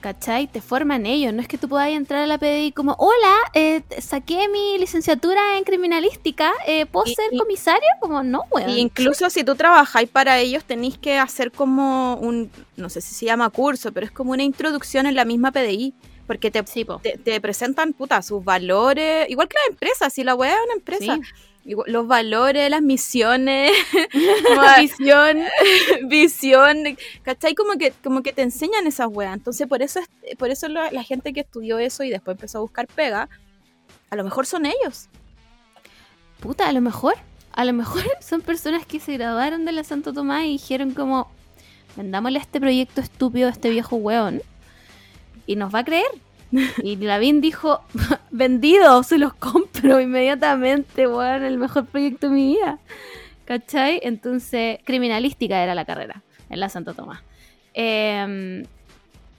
¿Cachai? 0.00 0.46
Te 0.46 0.60
forman 0.60 1.06
ellos, 1.06 1.32
no 1.32 1.40
es 1.40 1.48
que 1.48 1.58
tú 1.58 1.68
puedas 1.68 1.88
entrar 1.88 2.22
a 2.22 2.26
la 2.26 2.38
PDI 2.38 2.72
como, 2.72 2.94
hola, 2.98 3.34
eh, 3.54 3.82
saqué 4.00 4.48
mi 4.48 4.78
licenciatura 4.78 5.58
en 5.58 5.64
criminalística, 5.64 6.52
eh, 6.66 6.86
¿puedo 6.86 7.06
ser 7.06 7.36
comisario? 7.38 7.88
Como, 8.00 8.22
no, 8.22 8.42
weón. 8.50 8.70
incluso 8.70 9.30
si 9.30 9.44
tú 9.44 9.54
trabajáis 9.54 10.08
para 10.08 10.38
ellos, 10.38 10.64
tenéis 10.64 10.98
que 10.98 11.18
hacer 11.18 11.52
como 11.52 12.16
un, 12.16 12.50
no 12.76 12.88
sé 12.88 13.00
si 13.00 13.14
se 13.14 13.26
llama 13.26 13.50
curso, 13.50 13.92
pero 13.92 14.06
es 14.06 14.12
como 14.12 14.32
una 14.32 14.42
introducción 14.42 15.06
en 15.06 15.14
la 15.14 15.24
misma 15.24 15.52
PDI. 15.52 15.94
Porque 16.26 16.50
te, 16.50 16.60
te, 17.22 17.40
presentan, 17.40 17.92
puta, 17.92 18.20
sus 18.20 18.44
valores, 18.44 19.30
igual 19.30 19.46
que 19.46 19.54
la 19.64 19.72
empresa, 19.72 20.10
si 20.10 20.24
la 20.24 20.34
weá 20.34 20.54
es 20.54 20.64
una 20.64 20.74
empresa 20.74 21.20
los 21.86 22.06
valores, 22.06 22.70
las 22.70 22.82
misiones, 22.82 23.72
visión, 24.80 25.38
visión, 26.08 26.96
¿cachai? 27.22 27.54
Como 27.54 27.76
que, 27.78 27.92
como 28.02 28.22
que 28.22 28.32
te 28.32 28.42
enseñan 28.42 28.86
esas 28.86 29.08
weas. 29.10 29.34
Entonces, 29.34 29.66
por 29.66 29.82
eso, 29.82 30.00
por 30.38 30.50
eso 30.50 30.68
la 30.68 31.02
gente 31.02 31.32
que 31.32 31.40
estudió 31.40 31.78
eso 31.78 32.04
y 32.04 32.10
después 32.10 32.36
empezó 32.36 32.58
a 32.58 32.60
buscar 32.62 32.86
pega, 32.86 33.28
a 34.10 34.16
lo 34.16 34.24
mejor 34.24 34.46
son 34.46 34.66
ellos. 34.66 35.08
Puta, 36.40 36.68
a 36.68 36.72
lo 36.72 36.80
mejor, 36.80 37.14
a 37.52 37.64
lo 37.64 37.72
mejor 37.72 38.02
son 38.20 38.40
personas 38.40 38.86
que 38.86 39.00
se 39.00 39.14
graduaron 39.14 39.64
de 39.64 39.72
la 39.72 39.84
Santo 39.84 40.12
Tomás 40.12 40.44
y 40.44 40.52
dijeron 40.52 40.92
como, 40.92 41.30
vendámosle 41.96 42.38
este 42.38 42.60
proyecto 42.60 43.00
estúpido 43.00 43.48
a 43.48 43.50
este 43.50 43.70
viejo 43.70 43.96
weón 43.96 44.42
y 45.46 45.56
nos 45.56 45.74
va 45.74 45.80
a 45.80 45.84
creer. 45.84 46.06
Y 46.82 46.96
Lavín 46.96 47.40
dijo, 47.40 47.80
vendido, 48.30 49.02
se 49.02 49.18
los 49.18 49.34
compro 49.34 50.00
inmediatamente, 50.00 51.06
weón, 51.06 51.44
el 51.44 51.58
mejor 51.58 51.86
proyecto 51.86 52.28
de 52.28 52.34
mi 52.34 52.54
vida. 52.54 52.78
¿Cachai? 53.44 54.00
Entonces, 54.02 54.78
criminalística 54.84 55.62
era 55.62 55.74
la 55.74 55.84
carrera 55.84 56.22
en 56.50 56.60
la 56.60 56.68
Santo 56.68 56.94
Tomás. 56.94 57.20
Em, 57.74 58.64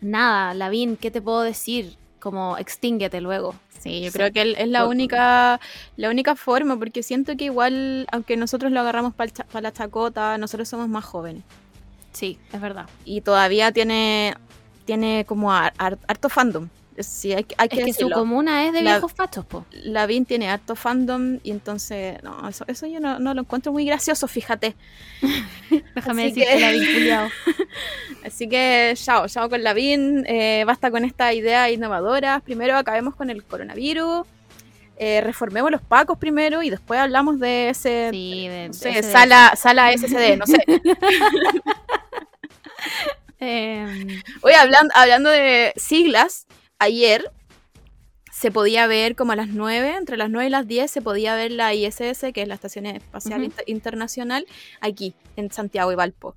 nada, 0.01 0.53
Lavín, 0.53 0.95
¿qué 0.95 1.11
te 1.11 1.21
puedo 1.21 1.41
decir? 1.41 1.97
Como 2.19 2.57
extínguete 2.57 3.21
luego. 3.21 3.55
Sí, 3.79 4.01
yo 4.01 4.11
creo 4.11 4.31
que 4.31 4.55
es 4.57 4.67
la 4.67 4.87
única, 4.87 5.59
la 5.97 6.09
única 6.09 6.35
forma, 6.35 6.77
porque 6.79 7.03
siento 7.03 7.37
que 7.37 7.45
igual, 7.45 8.07
aunque 8.11 8.35
nosotros 8.37 8.71
lo 8.71 8.79
agarramos 8.79 9.13
para 9.13 9.31
la 9.61 9.71
chacota, 9.71 10.37
nosotros 10.37 10.67
somos 10.67 10.89
más 10.89 11.05
jóvenes. 11.05 11.43
Sí, 12.11 12.39
es 12.51 12.59
verdad. 12.59 12.87
Y 13.05 13.21
todavía 13.21 13.71
tiene, 13.71 14.35
tiene 14.85 15.25
como 15.27 15.51
harto 15.51 16.29
fandom. 16.29 16.69
Sí, 16.99 17.31
hay, 17.31 17.45
hay 17.57 17.69
es 17.71 17.85
que, 17.85 17.93
su 17.93 18.09
comuna 18.09 18.65
es 18.65 18.73
de 18.73 18.81
viejos 18.81 19.11
fachos, 19.11 19.45
po. 19.45 19.65
Lavín 19.71 20.25
tiene 20.25 20.49
harto 20.49 20.75
fandom 20.75 21.39
y 21.43 21.51
entonces, 21.51 22.21
no, 22.23 22.49
eso, 22.49 22.65
eso 22.67 22.87
yo 22.87 22.99
no, 22.99 23.19
lo 23.19 23.41
encuentro 23.41 23.71
muy 23.71 23.85
gracioso, 23.85 24.27
fíjate. 24.27 24.75
Déjame 25.95 26.31
decir 26.31 26.47
Lavín 26.59 26.93
culiao. 26.93 27.29
Así 28.25 28.49
que, 28.49 28.93
chao, 28.95 29.27
chao 29.27 29.47
con 29.47 29.63
Lavín, 29.63 30.25
eh, 30.27 30.63
basta 30.65 30.89
con 30.89 31.05
esta 31.05 31.33
idea 31.33 31.69
innovadora. 31.69 32.39
Primero 32.39 32.75
acabemos 32.75 33.15
con 33.15 33.29
el 33.29 33.43
coronavirus. 33.43 34.25
Eh, 34.99 35.21
reformemos 35.21 35.69
los 35.69 35.81
pacos 35.81 36.17
primero 36.17 36.63
y 36.63 36.71
después 36.71 36.99
hablamos 36.99 37.39
de 37.39 37.69
ese 37.69 38.09
sí, 38.11 38.47
de, 38.47 39.03
sala, 39.03 39.53
sala 39.55 39.95
SSD, 39.95 40.37
no 40.37 40.47
sé. 40.47 40.57
eh, 43.39 44.07
Oye, 44.41 44.55
hablando, 44.55 44.91
hablando 44.95 45.29
de 45.29 45.71
siglas, 45.75 46.47
ayer 46.79 47.31
se 48.31 48.51
podía 48.51 48.85
ver 48.85 49.15
como 49.15 49.31
a 49.31 49.35
las 49.35 49.47
9, 49.47 49.95
entre 49.97 50.15
las 50.15 50.29
9 50.29 50.47
y 50.47 50.49
las 50.51 50.67
10 50.67 50.91
se 50.91 51.01
podía 51.01 51.35
ver 51.35 51.51
la 51.51 51.73
ISS, 51.73 52.25
que 52.33 52.43
es 52.43 52.47
la 52.47 52.53
Estación 52.53 52.85
Espacial 52.85 53.51
Internacional, 53.65 54.45
aquí, 54.79 55.15
en 55.35 55.51
Santiago 55.51 55.91
y 55.91 55.95
Valpo. 55.95 56.35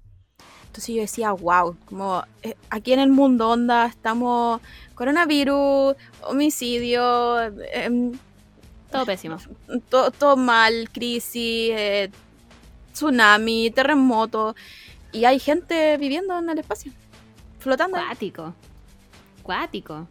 Entonces 0.67 0.95
yo 0.95 1.03
decía, 1.03 1.33
wow, 1.33 1.77
como 1.85 2.25
eh, 2.43 2.55
aquí 2.71 2.93
en 2.93 3.01
el 3.01 3.11
mundo, 3.11 3.51
onda, 3.51 3.87
estamos 3.87 4.61
coronavirus, 4.95 5.95
homicidio, 6.23 7.41
em, 7.73 8.13
todo 8.91 9.05
pésimo. 9.05 9.37
Todo, 9.91 10.37
mal, 10.37 10.89
crisis, 10.93 11.73
eh, 11.77 12.11
tsunami, 12.93 13.71
terremoto, 13.73 14.55
y 15.13 15.25
hay 15.25 15.39
gente 15.39 15.97
viviendo 15.99 16.39
en 16.39 16.49
el 16.49 16.59
espacio, 16.61 16.93
flotando. 17.59 17.99
Cuático. 17.99 18.55
Cuático. 19.43 20.07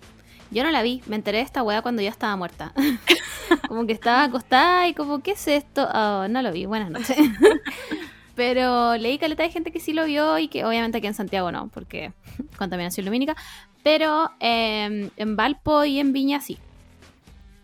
Yo 0.52 0.64
no 0.64 0.72
la 0.72 0.82
vi, 0.82 1.02
me 1.06 1.16
enteré 1.16 1.40
de 1.40 1.44
esta 1.44 1.62
weá 1.62 1.82
cuando 1.82 2.02
ya 2.02 2.10
estaba 2.10 2.36
muerta. 2.36 2.74
como 3.68 3.86
que 3.86 3.94
estaba 3.94 4.24
acostada 4.24 4.88
y 4.88 4.94
como, 4.94 5.22
¿qué 5.22 5.32
es 5.32 5.48
esto? 5.48 5.88
Oh, 5.94 6.28
no 6.28 6.42
lo 6.42 6.52
vi, 6.52 6.66
buenas 6.66 6.90
noches. 6.90 7.18
Pero 8.36 8.96
leí 8.98 9.18
caleta 9.18 9.44
de 9.44 9.52
gente 9.52 9.72
que 9.72 9.80
sí 9.80 9.94
lo 9.94 10.06
vio 10.06 10.40
y 10.40 10.48
que 10.48 10.64
obviamente 10.66 10.98
aquí 10.98 11.08
en 11.08 11.14
Santiago 11.14 11.52
no, 11.52 11.68
porque 11.68 12.14
contaminación 12.58 13.06
lumínica. 13.06 13.36
Pero 13.84 14.32
em, 14.40 15.10
en 15.18 15.36
Valpo 15.36 15.84
y 15.84 16.00
en 16.00 16.14
Viña 16.14 16.40
sí. 16.42 16.58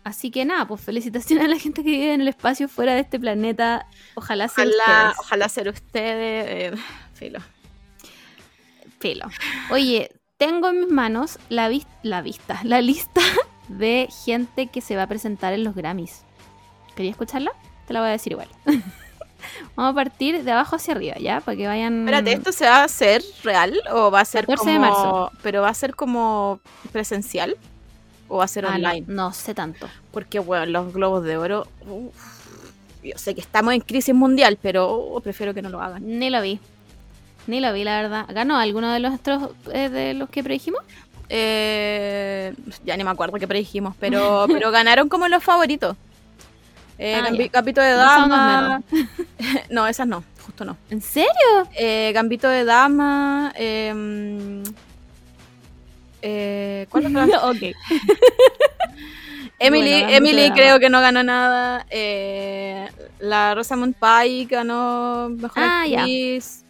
Así 0.04 0.30
que 0.30 0.44
nada, 0.44 0.68
pues 0.68 0.82
felicitaciones 0.82 1.46
a 1.46 1.48
la 1.48 1.58
gente 1.58 1.82
que 1.82 1.90
vive 1.90 2.14
en 2.14 2.20
el 2.20 2.28
espacio 2.28 2.68
fuera 2.68 2.94
de 2.94 3.00
este 3.00 3.18
planeta. 3.18 3.86
Ojalá 4.14 4.48
sea 4.48 4.64
ustedes. 4.64 5.18
Ojalá 5.18 5.48
ser 5.48 5.68
ustedes. 5.68 6.74
Eh, 6.74 6.78
filo. 7.14 7.40
Filo. 9.00 9.26
Oye, 9.70 10.10
tengo 10.38 10.68
en 10.68 10.80
mis 10.80 10.90
manos 10.90 11.38
la, 11.48 11.70
la 12.02 12.22
vista, 12.22 12.60
la 12.64 12.80
lista 12.80 13.20
de 13.68 14.08
gente 14.24 14.68
que 14.68 14.80
se 14.80 14.96
va 14.96 15.04
a 15.04 15.06
presentar 15.06 15.52
en 15.52 15.64
los 15.64 15.74
Grammys. 15.74 16.22
¿Quería 16.94 17.10
escucharla? 17.10 17.52
Te 17.86 17.92
la 17.92 18.00
voy 18.00 18.08
a 18.08 18.12
decir 18.12 18.32
igual. 18.32 18.48
Vamos 19.76 19.92
a 19.92 19.94
partir 19.94 20.42
de 20.42 20.50
abajo 20.50 20.76
hacia 20.76 20.94
arriba, 20.94 21.16
¿ya? 21.18 21.40
Para 21.40 21.56
que 21.56 21.66
vayan... 21.66 22.00
Espérate, 22.00 22.32
¿esto 22.32 22.52
se 22.52 22.64
va 22.64 22.78
a 22.78 22.84
hacer 22.84 23.22
real 23.44 23.80
o 23.92 24.10
va 24.10 24.20
a 24.20 24.24
ser 24.24 24.46
14 24.46 24.58
como... 24.58 24.72
de 24.72 24.78
marzo. 24.78 25.32
¿Pero 25.42 25.62
va 25.62 25.68
a 25.68 25.74
ser 25.74 25.94
como 25.94 26.60
presencial? 26.90 27.56
¿O 28.28 28.38
va 28.38 28.44
a 28.44 28.48
ser 28.48 28.64
ah, 28.66 28.74
online? 28.74 29.04
No, 29.06 29.32
sé 29.32 29.54
tanto. 29.54 29.88
Porque, 30.10 30.38
bueno, 30.38 30.66
los 30.66 30.92
globos 30.92 31.22
de 31.22 31.36
oro... 31.36 31.68
yo 33.04 33.18
sé 33.18 33.34
que 33.34 33.40
estamos 33.40 33.74
en 33.74 33.80
crisis 33.82 34.14
mundial, 34.14 34.58
pero 34.60 35.20
prefiero 35.22 35.54
que 35.54 35.62
no 35.62 35.68
lo 35.68 35.80
hagan. 35.80 36.02
Ni 36.18 36.30
lo 36.30 36.40
vi. 36.40 36.58
Ni 37.46 37.60
lo 37.60 37.72
vi, 37.72 37.84
la 37.84 38.02
verdad. 38.02 38.26
¿Ganó 38.28 38.58
alguno 38.58 38.92
de 38.92 39.00
los 39.00 39.14
otros 39.14 39.50
eh, 39.72 39.88
de 39.88 40.14
los 40.14 40.28
que 40.28 40.42
predijimos? 40.42 40.80
Eh, 41.28 42.54
ya 42.84 42.96
ni 42.96 43.04
me 43.04 43.10
acuerdo 43.10 43.38
qué 43.38 43.48
predijimos, 43.48 43.94
pero, 43.98 44.46
pero 44.52 44.70
ganaron 44.70 45.08
como 45.08 45.28
los 45.28 45.42
favoritos. 45.42 45.96
Eh, 46.98 47.14
ah, 47.14 47.30
Gambito 47.52 47.80
de 47.80 47.92
Dama. 47.92 48.82
No, 49.70 49.86
esas 49.86 50.06
no, 50.06 50.24
justo 50.44 50.64
no. 50.64 50.76
¿En 50.90 51.02
serio? 51.02 51.30
Eh, 51.74 52.10
Gambito 52.14 52.48
de 52.48 52.64
Dama. 52.64 53.52
Em, 53.54 54.62
eh, 56.22 56.86
¿Cuál 56.88 57.06
Ok. 57.42 57.74
Emily, 59.58 59.92
Emily 60.14 60.50
creo 60.52 60.78
que 60.80 60.88
no 60.90 61.00
ganó 61.00 61.22
nada. 61.22 61.86
Eh, 61.90 62.88
la 63.20 63.54
Rosamund 63.54 63.94
Pike 63.94 64.54
ganó 64.54 65.28
mejor 65.30 65.62
ah, 65.62 65.82
actriz. 65.82 66.65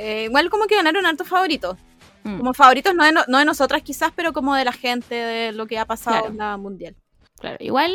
Eh, 0.00 0.24
igual 0.24 0.48
como 0.48 0.66
que 0.66 0.76
ganaron 0.76 1.04
altos 1.06 1.26
favoritos. 1.26 1.76
Mm. 2.22 2.38
Como 2.38 2.54
favoritos 2.54 2.94
no 2.94 3.04
de, 3.04 3.12
no 3.12 3.38
de 3.38 3.44
nosotras 3.44 3.82
quizás, 3.82 4.12
pero 4.14 4.32
como 4.32 4.54
de 4.54 4.64
la 4.64 4.72
gente, 4.72 5.14
de 5.14 5.52
lo 5.52 5.66
que 5.66 5.78
ha 5.78 5.86
pasado 5.86 6.28
en 6.28 6.36
la 6.36 6.56
mundial. 6.56 6.94
Claro, 7.40 7.56
igual 7.60 7.94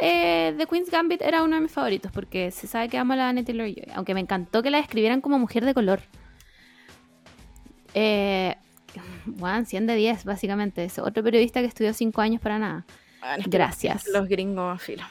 eh, 0.00 0.54
The 0.56 0.66
Queen's 0.66 0.90
Gambit 0.90 1.22
era 1.22 1.42
uno 1.42 1.56
de 1.56 1.62
mis 1.62 1.70
favoritos 1.70 2.10
porque 2.10 2.50
se 2.50 2.66
sabe 2.66 2.88
que 2.88 2.98
amo 2.98 3.12
a 3.12 3.16
la 3.16 3.28
Anne 3.28 3.44
Taylor 3.44 3.66
Joy, 3.66 3.92
aunque 3.94 4.14
me 4.14 4.20
encantó 4.20 4.62
que 4.62 4.70
la 4.70 4.78
describieran 4.78 5.20
como 5.20 5.38
mujer 5.38 5.64
de 5.64 5.74
color. 5.74 6.00
Eh, 7.94 8.56
bueno, 9.26 9.64
100 9.64 9.86
de 9.86 9.96
10, 9.96 10.24
básicamente. 10.24 10.84
Es 10.84 10.98
otro 10.98 11.22
periodista 11.22 11.60
que 11.60 11.66
estudió 11.66 11.92
5 11.92 12.20
años 12.20 12.40
para 12.40 12.58
nada. 12.58 12.84
Gracias. 13.46 14.06
Los 14.12 14.28
gringos, 14.28 14.82
filo. 14.82 15.04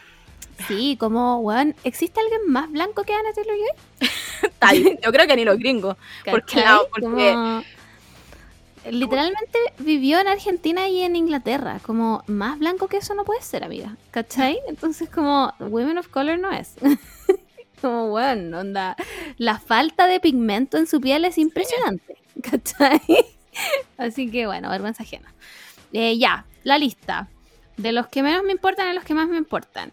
Sí, 0.67 0.97
como, 0.99 1.39
weón, 1.39 1.75
¿existe 1.83 2.19
alguien 2.19 2.41
más 2.47 2.69
blanco 2.71 3.03
que 3.03 3.13
Anna 3.13 3.31
Taylor 3.33 3.55
Joy? 3.55 4.09
Yo 5.03 5.11
creo 5.11 5.27
que 5.27 5.35
ni 5.35 5.45
los 5.45 5.57
gringos. 5.57 5.95
Porque, 6.25 6.63
porque... 6.91 7.63
Literalmente 8.89 9.59
vivió 9.79 10.19
en 10.19 10.27
Argentina 10.27 10.87
y 10.87 11.01
en 11.01 11.15
Inglaterra. 11.15 11.79
Como, 11.81 12.23
más 12.27 12.59
blanco 12.59 12.87
que 12.87 12.97
eso 12.97 13.13
no 13.13 13.25
puede 13.25 13.41
ser, 13.41 13.63
amiga. 13.63 13.97
¿Cachai? 14.11 14.59
Entonces, 14.67 15.09
como, 15.09 15.53
Women 15.59 15.97
of 15.97 16.07
Color 16.07 16.39
no 16.39 16.51
es. 16.51 16.75
como, 17.81 18.13
weón, 18.13 18.53
onda. 18.53 18.95
La 19.37 19.59
falta 19.59 20.07
de 20.07 20.19
pigmento 20.19 20.77
en 20.77 20.87
su 20.87 21.01
piel 21.01 21.25
es 21.25 21.37
impresionante. 21.37 22.17
¿Cachai? 22.41 23.01
Así 23.97 24.31
que, 24.31 24.47
bueno, 24.47 24.69
vergüenza 24.69 25.03
ajena. 25.03 25.33
Eh, 25.91 26.17
ya, 26.17 26.45
la 26.63 26.77
lista. 26.77 27.27
De 27.77 27.91
los 27.91 28.07
que 28.07 28.23
menos 28.23 28.43
me 28.43 28.51
importan 28.51 28.87
a 28.87 28.93
los 28.93 29.03
que 29.03 29.13
más 29.13 29.27
me 29.27 29.37
importan. 29.37 29.91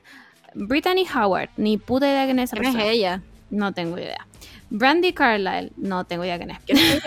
Brittany 0.55 1.07
Howard, 1.15 1.51
ni 1.57 1.77
puta 1.77 2.09
idea 2.09 2.25
quién 2.25 2.39
es 2.39 2.53
esa 2.53 2.61
¿Quién 2.61 2.81
es 2.81 2.85
ella? 2.85 3.23
No 3.51 3.73
tengo 3.73 3.99
idea. 3.99 4.27
Brandy 4.71 5.13
Carlyle, 5.13 5.73
no 5.77 6.05
tengo 6.05 6.25
idea 6.25 6.39
quién 6.39 6.51
es. 6.51 7.03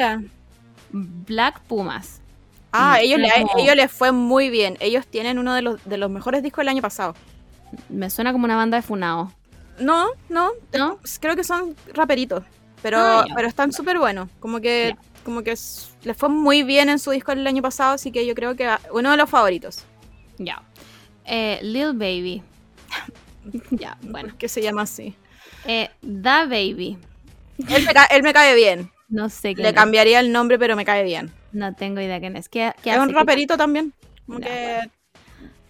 Black 0.91 1.61
Pumas. 1.61 2.21
Ah, 2.71 2.97
mm, 2.97 3.03
ellos, 3.03 3.19
le, 3.19 3.29
ellos 3.57 3.75
les 3.75 3.91
fue 3.91 4.11
muy 4.11 4.49
bien. 4.49 4.77
Ellos 4.79 5.07
tienen 5.07 5.39
uno 5.39 5.53
de 5.53 5.61
los, 5.61 5.83
de 5.85 5.97
los 5.97 6.09
mejores 6.09 6.43
discos 6.43 6.61
del 6.61 6.69
año 6.69 6.81
pasado. 6.81 7.15
Me 7.89 8.09
suena 8.09 8.31
como 8.31 8.45
una 8.45 8.55
banda 8.55 8.77
de 8.77 8.83
Funao. 8.83 9.31
No, 9.79 10.09
no, 10.29 10.51
no. 10.73 10.99
Creo 11.19 11.35
que 11.35 11.43
son 11.43 11.75
raperitos. 11.93 12.43
Pero, 12.81 12.97
ah, 12.99 13.25
pero 13.35 13.47
están 13.47 13.73
súper 13.73 13.97
buenos. 13.97 14.29
Como 14.39 14.61
que, 14.61 14.95
como 15.23 15.43
que 15.43 15.55
le 16.03 16.13
fue 16.13 16.29
muy 16.29 16.63
bien 16.63 16.89
en 16.89 16.99
su 16.99 17.11
disco 17.11 17.31
el 17.31 17.45
año 17.45 17.61
pasado, 17.61 17.93
así 17.93 18.11
que 18.11 18.25
yo 18.25 18.35
creo 18.35 18.55
que 18.55 18.69
uno 18.91 19.11
de 19.11 19.17
los 19.17 19.29
favoritos. 19.29 19.83
Ya. 20.37 20.63
Eh, 21.25 21.59
Lil 21.61 21.93
Baby. 21.93 22.41
ya, 23.71 23.97
bueno. 24.03 24.33
¿Qué 24.37 24.47
se 24.47 24.61
llama 24.61 24.83
así? 24.83 25.15
Eh, 25.65 25.89
da 26.01 26.45
Baby. 26.45 26.97
Él 27.67 27.85
me, 27.85 27.93
ca- 27.93 28.05
él 28.05 28.23
me 28.23 28.33
cae 28.33 28.55
bien. 28.55 28.89
No 29.09 29.29
sé 29.29 29.55
qué. 29.55 29.63
Le 29.63 29.73
cambiaría 29.73 30.19
el 30.19 30.31
nombre, 30.31 30.57
pero 30.59 30.75
me 30.75 30.85
cae 30.85 31.03
bien. 31.03 31.31
No 31.51 31.73
tengo 31.75 31.99
idea 31.99 32.19
quién 32.19 32.35
es. 32.35 32.47
¿Qué, 32.49 32.71
qué 32.83 32.91
Es 32.91 32.95
hace? 32.95 33.01
un 33.03 33.09
¿Qué- 33.09 33.15
raperito 33.15 33.57
también. 33.57 33.93
Como 34.25 34.39
que 34.39 34.79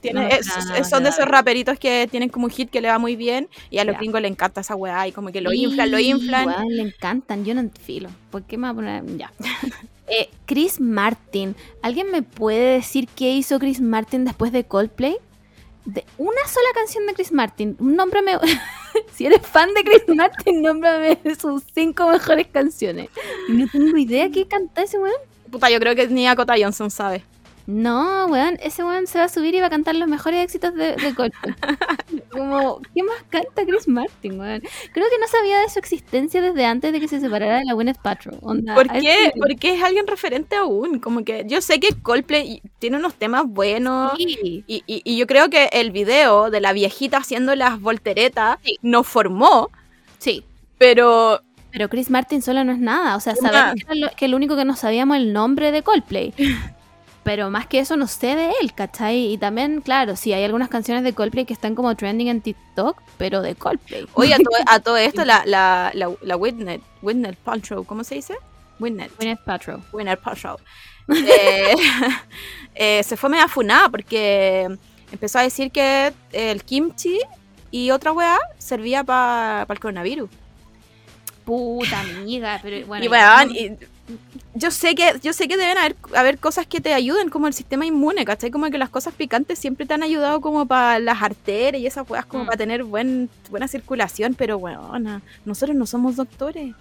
tiene, 0.02 0.22
No, 0.22 0.28
es- 0.28 0.48
no, 0.48 0.66
no, 0.66 0.76
es- 0.76 0.90
son 0.90 1.04
de 1.04 1.10
esos 1.10 1.26
raperitos 1.26 1.80
que 1.80 2.08
tienen 2.12 2.30
como 2.30 2.46
un 2.46 2.52
hit 2.52 2.70
que 2.70 2.82
le 2.82 2.88
va 2.90 3.00
muy 3.00 3.16
bien 3.16 3.48
y 3.70 3.80
a 3.80 3.84
los 3.86 3.98
gringos 3.98 4.22
le 4.22 4.28
encanta 4.28 4.62
esa 4.62 4.76
weá 4.76 5.08
y 5.08 5.12
como 5.12 5.32
que 5.32 5.42
lo 5.42 5.52
inflan, 5.54 5.90
lo 5.92 6.00
inflan. 6.00 6.68
Le 6.70 6.82
encantan, 6.82 7.44
yo 7.46 7.54
no 7.54 7.70
filo. 7.82 8.10
¿Por 8.30 8.44
qué 8.44 8.58
me 8.58 8.64
va 8.64 8.70
a 8.70 8.74
poner? 8.74 9.04
Ya. 9.18 9.32
Eh, 10.12 10.28
Chris 10.48 10.80
Martin. 10.82 11.56
¿Alguien 11.84 12.10
me 12.12 12.24
puede 12.24 12.74
decir 12.78 13.08
qué 13.16 13.30
hizo 13.36 13.60
Chris 13.60 13.80
Martin 13.80 14.26
después 14.26 14.52
de 14.52 14.64
Coldplay? 14.64 15.18
Una 16.18 16.48
sola 16.48 16.68
canción 16.74 17.06
de 17.06 17.14
Chris 17.14 17.32
Martin. 17.32 17.76
Nómbrame. 17.80 18.38
si 19.14 19.26
eres 19.26 19.42
fan 19.46 19.74
de 19.74 19.84
Chris 19.84 20.04
Martin, 20.16 20.62
nómbrame 20.62 21.20
sus 21.40 21.64
cinco 21.74 22.10
mejores 22.10 22.48
canciones. 22.48 23.10
No 23.48 23.68
tengo 23.68 23.98
idea 23.98 24.30
qué 24.30 24.48
canta 24.48 24.84
ese 24.84 24.98
weón. 24.98 25.14
Puta, 25.52 25.70
yo 25.70 25.80
creo 25.80 25.96
que 25.96 26.08
ni 26.08 26.26
Dakota 26.26 26.56
Johnson 26.60 26.92
sabe. 26.92 27.24
No, 27.72 28.26
weón, 28.26 28.58
ese 28.64 28.84
weón 28.84 29.06
se 29.06 29.20
va 29.20 29.26
a 29.26 29.30
subir 29.30 29.54
y 29.54 29.60
va 29.60 29.68
a 29.68 29.70
cantar 29.70 29.94
los 29.96 30.08
mejores 30.08 30.44
éxitos 30.44 30.74
de, 30.74 30.96
de 30.96 31.14
Coldplay. 31.14 31.54
Como, 32.32 32.82
¿qué 32.96 33.04
más 33.04 33.18
canta 33.30 33.64
Chris 33.64 33.88
Martin, 33.88 34.40
weón? 34.40 34.62
Creo 34.92 35.06
que 35.08 35.20
no 35.20 35.28
sabía 35.28 35.60
de 35.60 35.70
su 35.70 35.78
existencia 35.78 36.42
desde 36.42 36.66
antes 36.66 36.92
de 36.92 37.00
que 37.00 37.08
se 37.08 37.20
separara 37.20 37.60
de 37.60 37.66
la 37.66 37.74
Gwyneth 37.74 38.00
Paltrow. 38.02 38.40
Onda, 38.42 38.74
¿Por 38.74 38.88
qué? 38.88 39.00
nivel. 39.02 39.32
Porque 39.38 39.76
es 39.76 39.84
alguien 39.84 40.08
referente 40.08 40.56
aún. 40.56 40.98
Como 41.00 41.24
que 41.24 41.44
yo 41.48 41.62
sé 41.62 41.80
que 41.80 41.90
Coldplay 42.02 42.62
tiene 42.80 42.98
unos 42.98 43.14
temas 43.14 43.44
buenos. 43.46 44.14
Sí. 44.18 44.64
Y, 44.66 44.84
y- 44.88 45.02
y 45.06 45.18
yo 45.18 45.28
creo 45.28 45.52
que 45.52 45.70
el 45.72 45.92
video 45.92 46.50
de 46.50 46.62
la 46.62 46.74
viejita 46.74 47.18
haciendo 47.18 47.54
las 47.56 47.80
volteretas 47.80 48.58
Sí. 48.64 48.78
nos 48.82 49.06
formó, 49.06 49.70
Sí. 50.18 50.44
pero 50.80 51.42
Pero 51.72 51.88
Chris 51.88 52.10
Martin 52.10 52.42
solo 52.42 52.64
no 52.64 52.72
es 52.72 52.80
nada. 52.80 53.16
O 53.16 53.20
sea, 53.20 53.36
sabemos 53.36 53.76
que, 53.88 53.94
lo, 53.96 54.10
que 54.18 54.28
lo 54.28 54.38
único 54.38 54.56
que 54.56 54.66
no 54.66 54.76
sabíamos 54.76 55.18
el 55.18 55.34
nombre 55.34 55.72
de 55.72 55.84
Coldplay. 55.84 56.34
Pero 57.24 57.52
más 57.52 57.68
que 57.68 57.80
eso 57.80 57.98
no 57.98 58.08
sé 58.08 58.36
de 58.36 58.52
él, 58.62 58.74
¿cachai? 58.74 59.34
Y 59.34 59.38
también, 59.38 59.82
claro, 59.82 60.16
sí, 60.16 60.34
hay 60.34 60.44
algunas 60.44 60.70
canciones 60.70 61.04
de 61.04 61.14
Coldplay 61.14 61.46
que 61.46 61.54
están 61.54 61.76
como 61.76 61.96
trending 61.96 62.28
en 62.28 62.42
TikTok, 62.42 63.02
pero 63.18 63.42
de 63.42 63.56
Coldplay. 63.56 64.08
oye, 64.14 64.34
a 64.34 64.38
todo, 64.38 64.56
a 64.66 64.80
todo 64.80 64.98
esto 64.98 65.26
la, 65.26 65.44
la, 65.46 65.92
la, 65.94 66.10
la 66.22 66.38
Whitney, 66.38 66.82
Whitney 67.02 67.36
Paltrow, 67.44 67.84
¿cómo 67.84 68.04
se 68.04 68.16
dice? 68.16 68.36
Whitney. 68.80 69.10
Gwyneth 69.18 69.44
Paltrow. 69.44 69.82
Winner 69.92 70.18
Paltrow. 70.18 70.58
Eh, 71.10 71.76
eh, 72.76 73.04
se 73.04 73.18
fue 73.18 73.30
media 73.30 73.48
funada 73.48 73.90
porque 73.90 74.68
empezó 75.12 75.40
a 75.40 75.44
decir 75.44 75.72
que 75.72 76.14
el 76.32 76.64
kimchi 76.64 77.20
y 77.72 77.92
otra 77.92 78.12
weá 78.12 78.38
servía 78.58 79.04
para 79.04 79.66
el 79.70 79.80
coronavirus. 79.80 80.30
Puta 81.46 82.00
amiga, 82.02 82.60
pero 82.62 82.86
bueno. 82.86 83.06
y 83.06 83.08
weón, 83.08 83.52
y 83.52 83.72
yo 84.56 84.72
sé 84.72 84.96
que 84.96 85.20
yo 85.22 85.34
sé 85.34 85.48
que 85.48 85.58
deben 85.58 85.78
haber, 85.78 85.96
haber 86.16 86.38
cosas 86.40 86.66
que 86.68 86.82
te 86.82 86.94
ayuden 86.94 87.30
como 87.30 87.48
el 87.48 87.54
sistema 87.54 87.86
inmune, 87.86 88.26
¿cachai? 88.26 88.52
Como 88.52 88.70
que 88.70 88.78
las 88.78 88.90
cosas 88.90 89.14
picantes 89.14 89.60
siempre 89.60 89.86
te 89.86 89.94
han 89.94 90.04
ayudado 90.04 90.42
como 90.42 90.66
para 90.66 91.00
las 91.00 91.22
arterias 91.22 91.82
y 91.82 91.88
esas 91.88 92.10
weas 92.10 92.26
como 92.26 92.44
Mm. 92.44 92.48
para 92.48 92.58
tener 92.58 92.84
buen, 92.84 93.30
buena 93.50 93.68
circulación, 93.68 94.36
pero 94.36 94.58
weón, 94.58 95.22
nosotros 95.46 95.76
no 95.78 95.86
somos 95.86 96.16
doctores. 96.16 96.74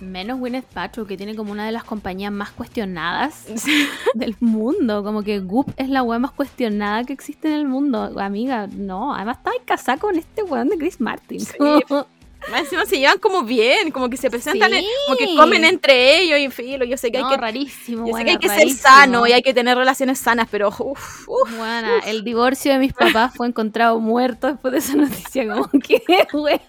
Menos 0.00 0.38
Gwyneth 0.38 0.64
Paltrow, 0.66 1.06
que 1.08 1.16
tiene 1.16 1.34
como 1.34 1.50
una 1.50 1.66
de 1.66 1.72
las 1.72 1.82
compañías 1.82 2.30
más 2.30 2.50
cuestionadas 2.50 3.46
del 4.14 4.36
mundo. 4.38 5.02
Como 5.02 5.24
que 5.24 5.40
Goop 5.40 5.72
es 5.76 5.88
la 5.88 6.04
weá 6.04 6.20
más 6.20 6.30
cuestionada 6.30 7.02
que 7.02 7.12
existe 7.12 7.48
en 7.48 7.54
el 7.54 7.66
mundo. 7.66 8.12
Amiga, 8.20 8.68
no. 8.68 9.12
Además 9.12 9.38
está 9.38 9.50
casada 9.64 9.98
con 9.98 10.14
este 10.16 10.44
weón 10.44 10.68
de 10.68 10.78
Chris 10.78 11.00
Martin. 11.00 11.40
Sí. 11.40 11.56
Más 12.50 12.60
encima 12.62 12.86
se 12.86 12.98
llevan 12.98 13.18
como 13.18 13.42
bien, 13.42 13.90
como 13.90 14.08
que 14.08 14.16
se 14.16 14.30
presentan, 14.30 14.72
en- 14.72 14.80
Sí. 14.82 14.88
como 15.06 15.18
que 15.18 15.36
comen 15.36 15.64
entre 15.64 16.20
ellos 16.20 16.38
y 16.38 16.48
filo, 16.50 16.84
yo 16.84 16.96
sé 16.96 17.10
que 17.12 17.18
No, 17.18 17.28
hay 17.28 17.34
que 17.34 17.40
rarísimo, 17.40 18.06
Yo 18.08 18.16
sé 18.16 18.24
que 18.24 18.30
hay 18.30 18.38
que 18.38 18.48
ser 18.48 18.70
sano 18.70 19.26
y 19.26 19.32
hay 19.32 19.42
que 19.42 19.52
tener 19.52 19.76
relaciones 19.76 20.18
sanas, 20.18 20.48
pero 20.50 20.68
uff. 20.68 21.28
Weona, 21.28 21.98
el 22.06 22.24
divorcio 22.24 22.72
de 22.72 22.78
mis 22.78 22.92
papás 22.94 23.34
fue 23.34 23.48
encontrado 23.48 23.98
muerto 24.00 24.46
después 24.46 24.72
de 24.72 24.78
esa 24.78 24.94
noticia. 24.94 25.46
Como 25.46 25.68
que, 25.82 26.02
weá. 26.32 26.60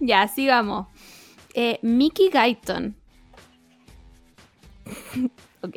ya, 0.00 0.28
sigamos. 0.28 0.86
Eh, 1.54 1.78
Mickey 1.82 2.28
Guyton. 2.30 2.96
ok. 5.62 5.76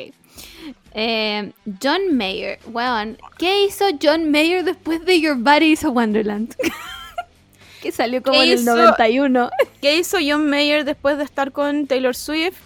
Eh, 0.99 1.51
John 1.81 2.17
Mayer. 2.17 2.57
Weón, 2.71 3.17
¿qué 3.37 3.63
hizo 3.65 3.85
John 4.01 4.31
Mayer 4.31 4.63
después 4.63 5.05
de 5.05 5.21
Your 5.21 5.35
Body 5.37 5.73
is 5.73 5.83
a 5.85 5.89
Wonderland? 5.89 6.55
que 7.83 7.91
salió 7.91 8.23
como 8.23 8.39
¿Qué 8.39 8.45
en 8.45 8.51
el 8.53 8.59
hizo? 8.59 8.75
91. 8.75 9.51
¿Qué 9.79 9.95
hizo 9.97 10.17
John 10.19 10.49
Mayer 10.49 10.85
después 10.85 11.17
de 11.19 11.23
estar 11.23 11.51
con 11.51 11.85
Taylor 11.85 12.15
Swift 12.15 12.57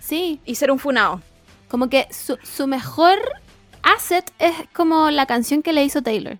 Sí, 0.00 0.40
y 0.46 0.54
ser 0.54 0.70
un 0.70 0.78
funado? 0.78 1.20
Como 1.68 1.90
que 1.90 2.08
su, 2.10 2.38
su 2.42 2.66
mejor 2.66 3.18
asset 3.82 4.30
es 4.38 4.54
como 4.72 5.10
la 5.10 5.26
canción 5.26 5.62
que 5.62 5.74
le 5.74 5.84
hizo 5.84 6.00
Taylor. 6.02 6.38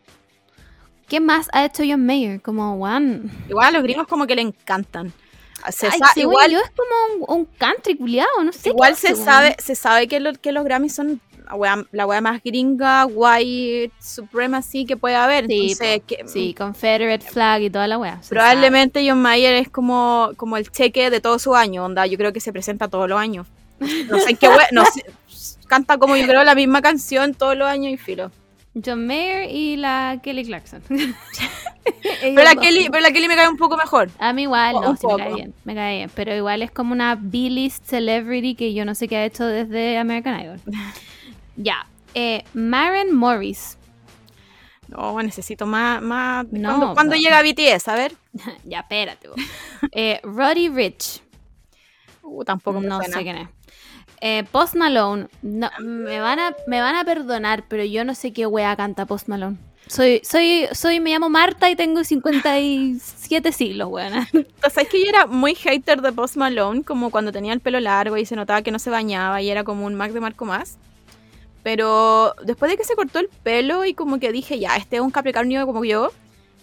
¿Qué 1.09 1.21
más 1.21 1.49
ha 1.53 1.67
hecho 1.67 1.83
John 1.87 2.07
Mayer? 2.07 2.41
Como, 2.41 2.75
one. 2.83 3.25
Igual 3.51 3.67
a 3.67 3.71
los 3.73 3.83
gringos 3.83 4.07
como 4.07 4.27
que 4.27 4.35
le 4.35 4.41
encantan. 4.43 5.13
Se 5.71 5.89
Ay, 5.89 5.99
según 6.15 6.33
igual 6.33 6.51
yo 6.53 6.59
es 6.59 6.71
como 6.71 7.27
un, 7.27 7.39
un 7.41 7.45
country 7.59 7.97
culiado, 7.97 8.43
no 8.43 8.53
sé. 8.53 8.71
igual 8.71 8.95
qué 8.99 9.09
se 9.09 9.17
sabe, 9.17 9.57
se 9.59 9.75
sabe 9.75 10.09
que, 10.09 10.21
lo- 10.21 10.35
que 10.35 10.53
los 10.53 10.65
Grammys 10.65 10.95
son 10.95 11.21
wea, 11.55 11.85
la 11.93 12.07
wea 12.07 12.21
más 12.21 12.43
gringa, 12.43 13.07
white, 13.07 13.93
supremacy 14.01 14.85
que 14.85 14.97
puede 14.97 15.15
haber. 15.17 15.47
Sí, 15.47 15.73
Entonces, 15.73 16.01
po. 16.01 16.07
que- 16.07 16.29
Sí, 16.29 16.55
Confederate 16.55 17.25
flag 17.27 17.63
y 17.63 17.71
toda 17.71 17.87
la 17.89 17.99
wea. 17.99 18.23
se 18.23 18.29
probablemente 18.31 19.09
John 19.09 19.21
Mayer 19.23 19.55
es 19.55 19.69
como, 19.69 20.31
como 20.37 20.57
el 20.57 20.71
cheque 20.71 21.11
de 21.11 21.21
todo 21.21 21.39
su 21.39 21.55
año, 21.55 21.85
onda. 21.85 22.07
Yo 22.07 22.17
creo 22.19 22.33
que 22.33 22.41
se 22.41 22.53
presenta 22.53 22.89
todos 22.89 23.09
los 23.09 23.19
años. 23.19 23.47
No 23.81 24.19
sé 24.21 24.35
qué 24.35 24.49
wea, 24.49 24.69
no 24.73 24.85
sé, 24.87 25.05
canta 25.67 25.99
como 25.99 26.17
yo 26.17 26.27
creo 26.27 26.45
la 26.45 26.55
misma 26.55 26.81
canción 26.83 27.35
todos 27.35 27.57
los 27.57 27.69
años 27.69 27.93
y 27.93 27.97
filo. 27.97 28.31
John 28.85 29.07
Mayer 29.07 29.51
y 29.51 29.77
la 29.77 30.19
Kelly 30.23 30.45
Clarkson. 30.45 30.83
Pero 32.23 32.43
la, 32.43 32.55
Kelly, 32.57 32.89
pero 32.91 33.01
la 33.03 33.13
Kelly 33.13 33.29
me 33.29 33.37
cae 33.37 33.49
un 33.49 33.57
poco 33.59 33.77
mejor. 33.77 34.11
A 34.19 34.33
mí 34.33 34.43
igual, 34.43 34.75
no, 34.75 34.97
sí 34.97 35.07
me 35.07 35.17
cae 35.17 35.25
poco. 35.27 35.37
bien, 35.37 35.55
me 35.65 35.75
cae 35.75 35.97
bien. 35.99 36.11
Pero 36.15 36.35
igual 36.35 36.63
es 36.63 36.71
como 36.71 36.93
una 36.93 37.15
B-list 37.21 37.85
celebrity 37.87 38.55
que 38.55 38.73
yo 38.75 38.85
no 38.85 38.95
sé 38.95 39.07
qué 39.07 39.17
ha 39.19 39.25
hecho 39.25 39.47
desde 39.47 39.99
American 39.99 40.41
Idol. 40.41 40.61
ya. 41.57 41.87
Eh, 42.15 42.45
Maren 42.55 43.15
Morris. 43.15 43.79
No, 44.89 45.21
necesito 45.23 45.67
más. 45.67 46.01
más... 46.03 46.47
No, 46.51 46.95
¿Cuándo, 46.95 47.17
llega 47.17 47.43
BTS? 47.43 47.89
A 47.89 47.97
ver. 47.97 48.15
ya, 48.65 48.81
espérate. 48.81 49.29
Eh, 49.93 50.21
Roddy 50.23 50.69
Rich. 50.69 51.23
Uh, 52.23 52.45
tampoco 52.45 52.81
me 52.81 52.89
no 52.89 52.99
suena. 52.99 53.17
sé 53.19 53.23
quién 53.23 53.37
es. 53.37 53.49
Eh, 54.21 54.45
Post 54.51 54.77
Malone. 54.77 55.29
No, 55.43 55.71
me, 55.81 56.21
van 56.21 56.39
a, 56.39 56.57
me 56.67 56.81
van 56.81 56.97
a 56.97 57.05
perdonar, 57.05 57.65
pero 57.69 57.85
yo 57.85 58.05
no 58.05 58.15
sé 58.15 58.33
qué 58.33 58.47
wea 58.47 58.75
canta 58.77 59.07
Post 59.07 59.29
Malone. 59.29 59.57
Soy, 59.87 60.23
soy, 60.25 60.67
soy, 60.73 60.99
me 60.99 61.11
llamo 61.11 61.29
Marta 61.29 61.69
y 61.69 61.77
tengo 61.77 62.05
57 62.05 63.53
siglos, 63.53 63.89
weona. 63.91 64.27
¿Sabes 64.63 64.89
que 64.89 65.03
yo 65.03 65.11
era 65.11 65.27
muy 65.27 65.55
hater 65.55 66.01
de 66.01 66.11
Post 66.13 66.37
Malone? 66.37 66.85
Como 66.85 67.11
cuando 67.11 67.33
tenía 67.33 67.53
el 67.53 67.61
pelo 67.61 67.81
largo 67.81 68.17
y 68.17 68.25
se 68.25 68.35
notaba 68.35 68.63
que 68.63 68.71
no 68.71 68.79
se 68.79 68.89
bañaba 68.89 69.43
y 69.43 69.51
era 69.51 69.63
como 69.63 69.85
un 69.85 69.95
Mac 69.95 70.13
de 70.13 70.21
Marco 70.21 70.47
Más. 70.47 70.79
Pero 71.65 72.35
después 72.45 72.71
de 72.71 72.77
que 72.77 72.85
se 72.85 72.95
cortó 72.95 73.19
el 73.19 73.29
pelo 73.43 73.85
y 73.87 73.95
como 73.95 74.21
que 74.21 74.31
dije, 74.31 74.61
ya, 74.61 74.77
este 74.77 74.97
es 74.97 75.03
un 75.03 75.11
Capricornio 75.11 75.67
como 75.67 75.85
yo, 75.85 76.13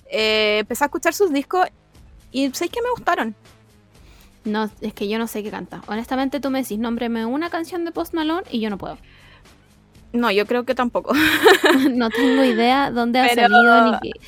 eh, 0.10 0.60
empecé 0.60 0.84
a 0.84 0.88
escuchar 0.88 1.14
sus 1.14 1.34
discos 1.34 1.68
y 2.32 2.50
¿sabes 2.54 2.72
que 2.72 2.82
me 2.84 2.90
gustaron? 2.92 3.36
No, 4.46 4.70
es 4.80 4.94
que 4.94 5.10
yo 5.10 5.18
no 5.18 5.28
sé 5.28 5.42
qué 5.42 5.50
canta. 5.50 5.82
Honestamente, 5.88 6.40
tú 6.40 6.52
me 6.52 6.62
decís, 6.62 6.78
nómbreme 6.78 7.26
una 7.26 7.50
canción 7.50 7.84
de 7.84 7.92
Post 7.92 8.14
Malone 8.14 8.44
y 8.52 8.60
yo 8.60 8.70
no 8.70 8.78
puedo. 8.78 9.00
No, 10.14 10.30
yo 10.30 10.46
creo 10.46 10.66
que 10.66 10.76
tampoco. 10.76 11.14
no 11.92 12.10
tengo 12.12 12.44
idea 12.44 12.92
dónde 12.92 13.20
ha 13.20 13.30
salido 13.34 13.92
ni 13.92 14.12
qué. 14.12 14.20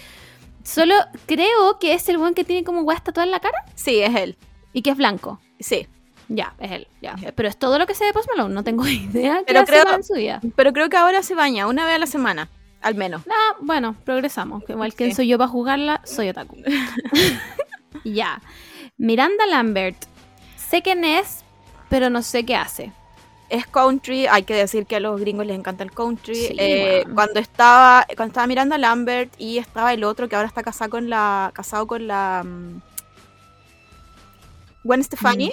Solo 0.63 0.95
creo 1.27 1.77
que 1.79 1.93
es 1.93 2.09
el 2.09 2.17
buen 2.17 2.33
que 2.33 2.43
tiene 2.43 2.63
como 2.63 2.81
weas 2.81 3.03
tatuadas 3.03 3.27
en 3.27 3.31
la 3.31 3.39
cara 3.39 3.57
sí, 3.75 3.99
es 3.99 4.15
él. 4.15 4.37
y 4.71 4.81
que 4.81 4.89
es 4.89 4.97
blanco. 4.97 5.39
Sí. 5.59 5.87
Ya, 6.35 6.55
es 6.59 6.71
él, 6.71 6.87
ya. 6.99 7.15
Pero 7.35 7.47
es 7.47 7.57
todo 7.57 7.77
lo 7.77 7.85
que 7.85 7.93
sé 7.93 8.05
de 8.05 8.13
Post 8.13 8.27
Malone, 8.29 8.55
no 8.55 8.63
tengo 8.63 8.87
idea 8.87 9.43
Pero 9.45 9.59
hace 9.59 9.71
creo- 9.71 9.93
en 9.95 10.03
su 10.03 10.13
vida. 10.15 10.41
Pero 10.55 10.73
creo 10.73 10.89
que 10.89 10.97
ahora 10.97 11.21
se 11.21 11.35
baña 11.35 11.67
una 11.67 11.85
vez 11.85 11.95
a 11.95 11.99
la 11.99 12.07
semana, 12.07 12.49
al 12.81 12.95
menos. 12.95 13.21
Ah, 13.29 13.55
bueno, 13.61 13.95
progresamos. 14.03 14.63
que 14.63 14.73
Igual 14.73 14.95
que 14.95 15.13
soy 15.13 15.27
yo 15.27 15.37
para 15.37 15.47
jugarla, 15.49 16.01
soy 16.05 16.29
otaku. 16.29 16.57
ya. 18.03 18.41
Miranda 18.97 19.45
Lambert. 19.45 19.97
Sé 20.57 20.81
quién 20.81 21.03
es, 21.03 21.43
pero 21.89 22.09
no 22.09 22.21
sé 22.23 22.45
qué 22.45 22.55
hace. 22.55 22.91
es 23.49 23.67
country, 23.67 24.25
hay 24.25 24.41
que 24.41 24.55
decir 24.55 24.87
que 24.87 24.95
a 24.95 24.99
los 24.99 25.19
gringos 25.19 25.45
les 25.45 25.55
encanta 25.59 25.83
el 25.83 25.91
country. 25.91 26.33
Sí, 26.35 26.55
Eh, 26.57 27.03
cuando 27.13 27.39
estaba 27.39 28.07
cuando 28.15 28.31
estaba 28.31 28.47
Miranda 28.47 28.79
Lambert 28.79 29.31
y 29.37 29.59
estaba 29.59 29.93
el 29.93 30.03
otro 30.03 30.27
que 30.27 30.35
ahora 30.35 30.47
está 30.47 30.63
casado 30.63 30.89
con 30.89 31.09
la 31.11 31.51
casado 31.53 31.85
con 31.85 32.07
la 32.07 32.43
mm, 32.43 32.81
Gwen 34.83 35.03
Stefani, 35.03 35.51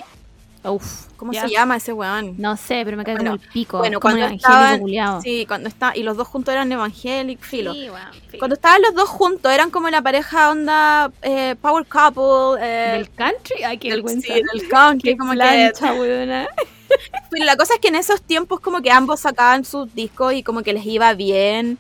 Uf, 0.63 1.07
¿Cómo 1.17 1.33
ya. 1.33 1.43
se 1.43 1.51
llama 1.55 1.77
ese 1.77 1.93
weón? 1.95 2.35
No 2.39 2.57
sé, 2.57 2.83
pero 2.85 2.97
me 2.97 3.05
cae 3.05 3.15
Bueno, 3.15 3.31
como 3.33 3.43
el 3.43 3.49
pico. 3.49 3.79
bueno, 3.79 3.99
como 3.99 4.13
cuando 4.13 4.19
evangélico 4.27 4.49
estaban- 4.49 4.81
culiao. 4.81 5.23
Sí, 5.23 5.47
cuando 5.47 5.69
está 5.69 5.97
y 5.97 6.03
los 6.03 6.17
dos 6.19 6.29
juntos 6.29 6.53
eran 6.53 6.71
evangélicos, 6.71 7.47
filo. 7.47 7.73
Sí, 7.73 7.89
weón, 7.89 8.13
filo. 8.29 8.39
Cuando 8.39 8.55
estaban 8.55 8.83
los 8.83 8.95
dos 8.95 9.09
juntos 9.09 9.51
eran 9.53 9.71
como 9.71 9.89
la 9.89 10.03
pareja 10.03 10.51
onda 10.51 11.11
eh, 11.23 11.57
power 11.63 11.87
couple 11.87 12.61
eh, 12.63 12.93
Del 12.99 13.11
country, 13.11 13.63
ay, 13.65 13.79
qué 13.79 13.91
del, 13.91 14.07
sí, 14.21 14.29
del 14.33 14.69
country, 14.69 15.13
Qué 15.13 15.17
como 15.17 15.31
que 15.33 15.37
plancha, 15.39 15.95
weona. 15.95 16.47
Pero 17.31 17.45
la 17.45 17.57
cosa 17.57 17.75
es 17.75 17.81
que 17.81 17.89
en 17.89 17.95
esos 17.95 18.21
tiempos 18.21 18.61
como 18.61 18.83
que 18.83 18.91
ambos 18.91 19.21
sacaban 19.21 19.65
sus 19.65 19.95
discos 19.95 20.35
y 20.35 20.43
como 20.43 20.63
que 20.63 20.73
les 20.73 20.85
iba 20.85 21.15
bien 21.15 21.79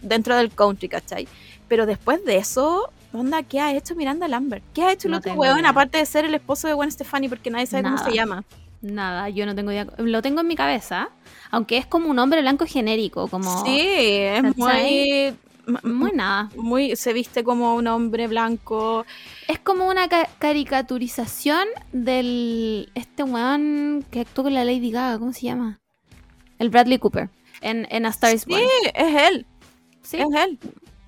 dentro 0.00 0.36
del 0.36 0.50
country, 0.50 0.88
¿cachai? 0.88 1.26
Pero 1.68 1.86
después 1.86 2.24
de 2.24 2.36
eso, 2.36 2.92
onda, 3.12 3.42
¿qué 3.42 3.60
ha 3.60 3.72
hecho 3.74 3.94
Miranda 3.94 4.26
Lambert? 4.28 4.64
¿Qué 4.74 4.82
ha 4.82 4.92
hecho 4.92 5.08
el 5.08 5.12
No 5.12 5.18
otro 5.18 5.34
weón 5.34 5.58
idea. 5.60 5.70
aparte 5.70 5.98
de 5.98 6.06
ser 6.06 6.24
el 6.24 6.34
esposo 6.34 6.68
de 6.68 6.74
Gwen 6.74 6.90
Stefani 6.90 7.28
porque 7.28 7.50
nadie 7.50 7.66
sabe 7.66 7.82
cómo 7.84 7.98
se 7.98 8.12
llama? 8.12 8.44
Nada, 8.80 9.28
yo 9.28 9.46
no 9.46 9.54
tengo 9.54 9.70
idea. 9.70 9.86
Lo 9.98 10.22
tengo 10.22 10.40
en 10.40 10.46
mi 10.48 10.56
cabeza, 10.56 11.10
aunque 11.50 11.76
es 11.76 11.86
como 11.86 12.08
un 12.08 12.18
hombre 12.18 12.40
blanco 12.40 12.66
genérico, 12.66 13.28
como 13.28 13.64
Sí, 13.64 13.78
es 13.80 14.42
¿cachai? 14.42 15.34
muy, 15.66 15.82
muy 15.92 16.10
nada. 16.12 16.50
muy 16.56 16.96
se 16.96 17.12
viste 17.12 17.44
como 17.44 17.76
un 17.76 17.86
hombre 17.86 18.26
blanco. 18.26 19.06
Es 19.46 19.60
como 19.60 19.86
una 19.88 20.08
ca- 20.08 20.28
caricaturización 20.40 21.68
del 21.92 22.90
este 22.96 23.22
weón 23.22 24.04
que 24.10 24.20
actuó 24.20 24.44
con 24.44 24.54
la 24.54 24.64
Lady 24.64 24.90
Gaga, 24.90 25.18
¿cómo 25.18 25.32
se 25.32 25.42
llama? 25.42 25.78
El 26.58 26.70
Bradley 26.70 26.98
Cooper 26.98 27.28
en, 27.60 27.86
en 27.90 28.06
A 28.06 28.08
Star 28.08 28.34
is 28.34 28.42
Sí, 28.42 28.50
Born. 28.50 28.64
es 28.94 29.28
él, 29.30 29.46
Sí, 30.02 30.16
es 30.16 30.26
él. 30.44 30.58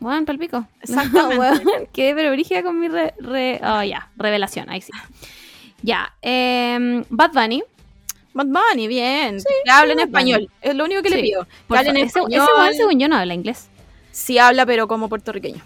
Weón, 0.05 0.25
palpico. 0.25 0.67
Exactamente. 0.83 1.35
No, 1.35 1.41
weón, 1.41 1.63
quedé 1.93 2.15
pero 2.15 2.31
brígida 2.31 2.63
con 2.63 2.79
mi 2.79 2.89
re, 2.89 3.15
re- 3.19 3.61
oh, 3.65 3.83
ya, 3.83 4.09
revelación, 4.17 4.69
ahí 4.71 4.81
sí. 4.81 4.93
Ya, 5.83 6.15
em, 6.23 7.05
Bad 7.11 7.33
Bunny. 7.33 7.63
Bad 8.33 8.47
Bunny, 8.47 8.89
bien. 8.89 9.39
que 9.65 9.71
hable 9.71 9.93
en 9.93 9.99
Bunny. 9.99 10.05
español. 10.09 10.51
Es 10.63 10.75
lo 10.75 10.85
único 10.85 11.03
que 11.03 11.11
le 11.11 11.17
Sí, 11.17 11.23
pido. 11.23 11.47
Que 11.69 11.77
hable 11.79 11.91
en 11.91 11.97
ese, 11.99 12.07
ese 12.21 12.37
español. 12.37 12.75
según 12.77 12.99
yo, 13.01 13.09
no 13.09 13.17
habla 13.17 13.35
inglés. 13.35 13.69
Sí 14.13 14.39
habla, 14.39 14.65
pero 14.67 14.89
como 14.89 15.09
puertorriqueño. 15.09 15.63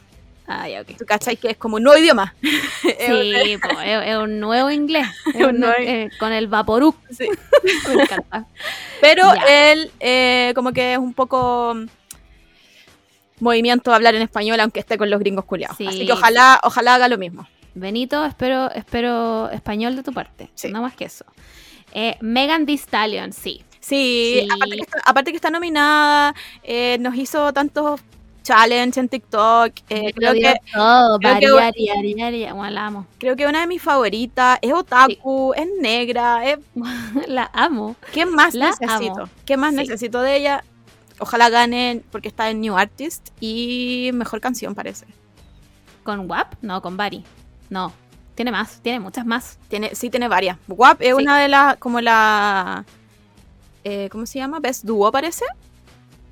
Ah, 0.51 0.67
ya, 0.69 0.81
ok. 0.81 0.89
¿Tú 0.99 1.05
cachai 1.05 1.37
que 1.37 1.51
es 1.51 1.57
como 1.59 1.77
un 1.77 1.83
nuevo 1.83 1.99
idioma? 1.99 2.35
Sí, 2.43 2.89
es, 2.99 3.61
es 4.07 4.17
un 4.17 4.41
nuevo 4.41 4.71
inglés. 4.71 5.07
Es 5.27 5.35
es 5.35 5.41
un 5.43 5.55
un- 5.57 5.61
nuevo- 5.61 5.75
eh, 5.79 6.09
con 6.19 6.33
el 6.33 6.47
Vaporub. 6.49 6.95
Sí. 7.11 7.29
Me 7.87 8.03
encanta. 8.03 8.47
Pero 9.01 9.23
Ya. 9.35 9.73
él 9.73 9.91
eh, 10.01 10.53
como 10.55 10.73
que 10.73 10.95
es 10.95 10.99
un 10.99 11.13
poco 11.15 11.75
movimiento 13.41 13.93
hablar 13.93 14.15
en 14.15 14.23
español 14.23 14.61
aunque 14.61 14.81
esté 14.81 14.99
con 14.99 15.11
los 15.11 15.21
gringos 15.21 15.45
culiados. 15.45 15.77
Sí. 15.77 15.87
Así 15.87 16.07
que 16.07 16.13
ojalá, 16.13 16.61
ojalá 16.65 16.95
haga 16.97 17.09
lo 17.09 17.19
mismo. 17.19 17.47
Benito, 17.75 18.25
espero, 18.25 18.71
espero 18.73 19.51
español 19.51 19.95
de 19.97 20.03
tu 20.03 20.13
parte. 20.13 20.51
Sí. 20.55 20.71
No 20.73 20.83
más 20.83 20.95
que 20.95 21.05
eso. 21.05 21.25
Eh, 21.93 22.17
Megan 22.21 22.67
Thee 22.67 22.75
Stallion, 22.77 23.33
sí. 23.33 23.63
Sí, 23.81 24.41
Sí. 24.43 24.49
Aparte, 24.53 24.77
que 24.77 24.83
está, 24.83 24.99
aparte 25.07 25.31
que 25.31 25.37
está 25.37 25.51
nominada, 25.51 26.35
eh, 26.63 26.99
nos 27.01 27.15
hizo 27.15 27.53
tantos 27.53 28.01
challenge 28.43 28.99
en 29.01 29.09
TikTok. 29.09 29.73
eh, 29.91 30.13
creo, 30.15 30.33
que, 30.33 30.55
todo, 30.73 31.19
creo 31.19 31.73
que-. 31.73 32.53
Bueno, 32.53 32.71
la 32.71 32.87
amo. 32.87 33.07
creo 33.19 33.37
que 33.37 33.47
una 33.47 33.61
de 33.61 33.67
mis 33.67 33.83
favoritas 33.83 34.59
es 34.63 34.73
otaku, 34.73 35.53
es 35.55 35.67
negra. 35.81 36.45
es- 36.51 36.59
la 37.29 37.51
amo. 37.53 37.97
¿Qué 38.13 38.27
más 38.27 38.55
La 38.55 38.71
necesito? 38.71 39.21
amo. 39.23 39.31
¿Qué 39.45 39.57
más 39.57 39.71
Sí. 39.73 39.77
necesito 39.77 40.21
de 40.23 40.37
ella? 40.37 40.65
Ojalá 41.21 41.49
gane 41.51 42.03
porque 42.11 42.29
está 42.29 42.51
en 42.51 42.61
New 42.61 42.77
Artist 42.77 43.31
y 43.41 44.11
mejor 44.15 44.41
canción 44.41 44.75
parece. 44.75 45.07
¿Con 46.05 46.31
WAP? 46.31 46.55
No, 46.63 46.81
con 46.83 46.97
Bari. 46.97 47.25
No. 47.71 47.93
Tiene 48.35 48.53
más, 48.53 48.81
tiene 48.83 49.01
muchas 49.01 49.27
más. 49.27 49.59
Tiene, 49.69 49.95
sí, 49.95 50.11
tiene 50.11 50.29
varias. 50.29 50.59
WAP 50.69 51.03
es 51.03 51.09
Sí. 51.09 51.23
una 51.23 51.39
de 51.41 51.49
las, 51.49 51.77
como 51.79 52.01
la, 52.01 52.85
eh, 53.85 54.09
¿cómo 54.13 54.27
se 54.27 54.39
llama? 54.39 54.61
Best 54.61 54.85
Duo 54.85 55.11
parece, 55.11 55.45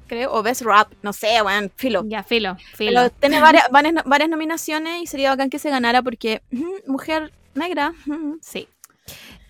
creo, 0.07 0.33
o 0.33 0.43
Best 0.43 0.63
Rap, 0.63 0.93
no 1.03 1.13
sé, 1.13 1.43
bueno, 1.43 1.69
filo. 1.75 2.05
Ya, 2.07 2.23
filo, 2.23 2.57
filo. 2.75 2.93
Pero 3.03 3.11
tiene 3.11 3.41
varias, 3.41 3.69
varias, 3.73 4.05
varias 4.05 4.31
nominaciones 4.31 5.03
y 5.03 5.07
sería 5.09 5.31
bacán 5.31 5.51
que 5.51 5.59
se 5.59 5.69
ganara 5.69 6.01
porque 6.01 6.43
mujer 6.87 7.33
negra. 7.55 7.93
Sí. 8.41 8.69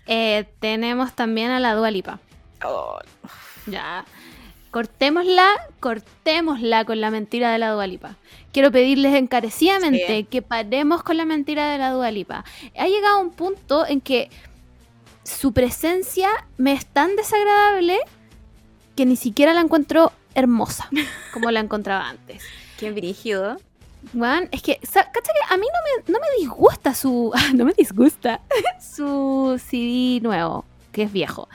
Eh, 0.07 0.49
tenemos 0.59 1.13
también 1.13 1.51
a 1.51 1.59
la 1.59 1.75
Dua 1.75 1.91
Lipa. 1.91 2.19
Oh, 2.63 2.97
Ya. 3.67 4.03
Cortémosla, 4.71 5.47
cortémosla 5.79 6.85
con 6.85 6.99
la 7.01 7.09
mentira 7.11 7.51
de 7.51 7.57
la 7.57 7.71
Dualipa. 7.71 8.15
Quiero 8.51 8.71
pedirles 8.71 9.15
encarecidamente 9.15 10.17
Sí. 10.17 10.23
que 10.25 10.41
paremos 10.41 11.03
con 11.03 11.17
la 11.17 11.25
mentira 11.25 11.71
de 11.71 11.77
la 11.77 11.91
Dualipa. 11.91 12.43
Ha 12.77 12.87
llegado 12.87 13.19
un 13.19 13.31
punto 13.31 13.85
en 13.87 14.01
que 14.01 14.29
su 15.23 15.51
presencia 15.53 16.29
me 16.57 16.73
es 16.73 16.85
tan 16.85 17.15
desagradable 17.15 17.97
que 18.95 19.05
ni 19.05 19.15
siquiera 19.15 19.53
la 19.53 19.61
encuentro 19.61 20.11
hermosa 20.35 20.89
como 21.33 21.51
la 21.51 21.59
encontraba 21.59 22.09
antes. 22.09 22.43
qué 22.79 22.91
brígido. 22.91 23.57
Juan, 24.13 24.47
es 24.51 24.61
que, 24.61 24.77
¿cacha 24.77 25.03
que 25.11 25.53
a 25.53 25.57
mí 25.57 25.65
no 25.65 26.03
me, 26.05 26.13
no 26.13 26.19
me 26.19 26.39
disgusta 26.39 26.93
su. 26.93 27.33
No 27.55 27.65
me 27.65 27.73
disgusta 27.73 28.41
su 28.79 29.59
CD 29.65 30.19
nuevo, 30.21 30.65
que 30.91 31.03
es 31.03 31.11
viejo. 31.11 31.49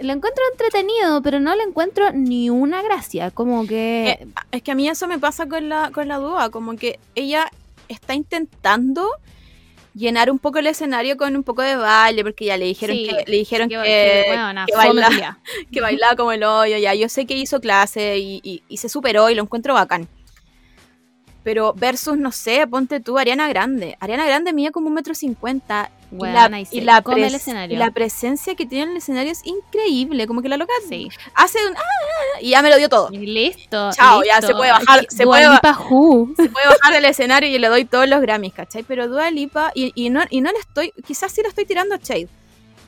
Lo 0.00 0.12
encuentro 0.12 0.42
entretenido, 0.52 1.22
pero 1.22 1.40
no 1.40 1.54
le 1.56 1.62
encuentro 1.64 2.12
ni 2.12 2.50
una 2.50 2.82
gracia. 2.82 3.30
Como 3.30 3.66
que. 3.66 4.10
Eh, 4.20 4.26
es 4.52 4.62
que 4.62 4.70
a 4.70 4.74
mí 4.74 4.88
eso 4.88 5.06
me 5.08 5.18
pasa 5.18 5.46
con 5.48 5.68
la, 5.68 5.90
con 5.92 6.06
la 6.08 6.18
Dua, 6.18 6.50
como 6.50 6.76
que 6.76 6.98
ella 7.14 7.50
está 7.88 8.14
intentando 8.14 9.08
llenar 9.94 10.30
un 10.30 10.38
poco 10.38 10.58
el 10.60 10.68
escenario 10.68 11.16
con 11.16 11.34
un 11.34 11.42
poco 11.42 11.62
de 11.62 11.74
baile, 11.74 12.22
porque 12.22 12.44
ya 12.44 12.56
le 12.56 12.66
dijeron 12.66 12.96
Sí, 12.96 13.08
que, 13.08 13.24
le 13.30 13.36
dijeron 13.38 13.68
que, 13.68 14.24
que, 14.66 14.72
baila- 14.76 15.08
que 15.72 15.80
bailaba 15.80 16.14
como 16.14 16.30
el 16.30 16.44
hoyo, 16.44 16.76
ya. 16.78 16.94
Yo 16.94 17.08
sé 17.08 17.26
que 17.26 17.34
hizo 17.34 17.60
clase 17.60 18.18
y, 18.18 18.40
y- 18.44 18.62
y 18.68 18.76
se 18.76 18.88
superó 18.88 19.28
y 19.30 19.34
lo 19.34 19.42
encuentro 19.42 19.74
bacán. 19.74 20.06
Pero 21.42 21.72
versus, 21.74 22.18
no 22.18 22.30
sé, 22.30 22.66
ponte 22.66 23.00
tú, 23.00 23.18
Ariana 23.18 23.48
Grande. 23.48 23.96
Ariana 24.00 24.26
Grande 24.26 24.52
mide 24.52 24.70
como 24.70 24.88
un 24.88 24.94
metro 24.94 25.14
cincuenta. 25.14 25.90
La, 26.10 26.48
y 26.70 26.80
la 26.80 27.02
come 27.02 27.26
el 27.26 27.32
pres- 27.32 27.36
escenario. 27.36 27.74
y 27.76 27.78
la 27.78 27.90
presencia 27.90 28.54
que 28.54 28.64
tiene 28.66 28.84
en 28.84 28.90
el 28.92 28.96
escenario 28.98 29.30
es 29.32 29.42
increíble. 29.44 30.26
Como 30.26 30.40
que 30.42 30.48
la 30.48 30.56
loca 30.56 30.72
Sí. 30.88 31.08
hace 31.34 31.58
un... 31.68 31.76
"Ah", 31.76 31.80
y 32.40 32.50
ya 32.50 32.62
me 32.62 32.70
lo 32.70 32.76
dio 32.76 32.88
todo. 32.88 33.10
Listo. 33.10 33.90
Chao, 33.92 34.22
ya 34.24 34.40
se 34.40 34.54
puede 34.54 34.70
bajar, 34.72 35.06
se 35.08 35.24
Dua 35.24 35.32
puede 35.36 35.46
ba- 35.48 35.54
Lipa 35.54 35.78
who. 35.90 36.32
Se 36.36 36.48
puede 36.48 36.66
bajar 36.66 36.92
del 36.94 37.04
escenario 37.04 37.48
y 37.50 37.58
le 37.58 37.68
doy 37.68 37.84
todos 37.84 38.08
los 38.08 38.20
Grammys, 38.20 38.54
¿cachai? 38.54 38.82
Pero 38.84 39.08
Dua 39.08 39.30
Lipa, 39.30 39.70
y, 39.74 39.92
y 39.94 40.10
no, 40.10 40.22
y 40.30 40.40
no 40.40 40.50
le 40.50 40.58
estoy, 40.58 40.92
quizás 41.06 41.30
sí 41.32 41.42
le 41.42 41.48
estoy 41.48 41.66
tirando 41.66 41.94
a 41.94 41.98
Shade. 41.98 42.28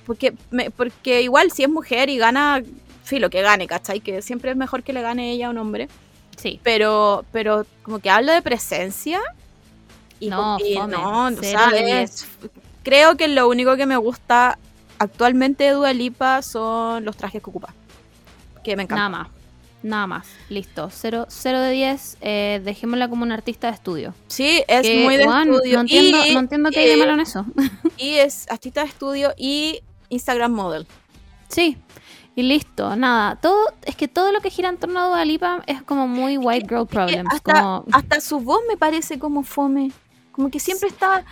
Porque, 0.06 0.34
me- 0.50 0.70
porque 0.70 1.22
igual 1.22 1.50
si 1.52 1.62
es 1.62 1.68
mujer 1.68 2.08
y 2.08 2.16
gana, 2.18 2.62
filo, 3.04 3.28
que 3.30 3.42
gane, 3.42 3.66
¿cachai? 3.66 4.00
Que 4.00 4.22
siempre 4.22 4.50
es 4.50 4.56
mejor 4.56 4.82
que 4.82 4.92
le 4.92 5.02
gane 5.02 5.30
ella 5.32 5.48
a 5.48 5.50
un 5.50 5.58
hombre. 5.58 5.88
Sí. 6.36 6.58
Pero, 6.62 7.24
pero 7.32 7.66
como 7.82 7.98
que 7.98 8.08
hablo 8.08 8.32
de 8.32 8.40
presencia. 8.40 9.20
Y 10.18 10.28
No, 10.28 10.58
fome, 10.58 10.92
no, 10.92 11.26
o 11.26 11.30
cero 11.40 11.60
sea, 11.70 11.70
de 11.70 12.02
es- 12.02 12.26
creo 12.82 13.16
que 13.16 13.28
lo 13.28 13.48
único 13.48 13.76
que 13.76 13.86
me 13.86 13.96
gusta 13.96 14.58
actualmente 14.98 15.64
de 15.64 15.70
Dua 15.70 15.92
Lipa 15.92 16.42
son 16.42 17.04
los 17.04 17.16
trajes 17.16 17.42
que 17.42 17.50
ocupa. 17.50 17.74
Que 18.62 18.76
me 18.76 18.84
Nada 18.84 19.06
encantan. 19.06 19.12
más. 19.12 19.40
Nada 19.82 20.06
más. 20.06 20.26
Listo. 20.48 20.90
0 20.90 21.26
de 21.30 21.70
10. 21.70 22.18
Eh, 22.20 22.60
dejémosla 22.64 23.08
como 23.08 23.22
una 23.22 23.34
artista 23.34 23.68
de 23.68 23.74
estudio. 23.74 24.14
Sí, 24.28 24.62
es 24.68 24.82
Que, 24.82 25.04
muy 25.04 25.16
de 25.16 25.24
estudio. 25.24 25.74
No 25.74 25.80
entiendo, 25.80 26.26
y, 26.26 26.34
no 26.34 26.40
entiendo 26.40 26.70
qué 26.70 26.80
hay 26.80 26.88
de 26.90 26.96
malo 26.98 27.14
en 27.14 27.20
eso. 27.20 27.46
y 27.96 28.16
es 28.16 28.46
artista 28.50 28.82
de 28.82 28.88
estudio 28.88 29.32
y 29.38 29.80
Instagram 30.10 30.52
model. 30.52 30.86
Sí. 31.48 31.78
Y 32.36 32.42
listo, 32.42 32.94
nada. 32.94 33.36
Todo, 33.36 33.58
es 33.84 33.96
que 33.96 34.06
todo 34.06 34.32
lo 34.32 34.40
que 34.40 34.50
gira 34.50 34.68
en 34.68 34.76
torno 34.76 35.00
a 35.00 35.06
Dua 35.06 35.24
Lipa 35.24 35.62
es 35.66 35.82
como 35.82 36.06
muy 36.06 36.36
white 36.36 36.66
girl 36.68 36.86
problems. 36.86 37.28
hasta, 37.32 37.60
como, 37.60 37.84
hasta 37.92 38.20
su 38.20 38.40
voz 38.40 38.60
me 38.68 38.76
parece 38.76 39.18
como 39.18 39.42
fome. 39.42 39.92
Como 40.32 40.50
que 40.50 40.60
siempre 40.60 40.88
está 40.88 41.24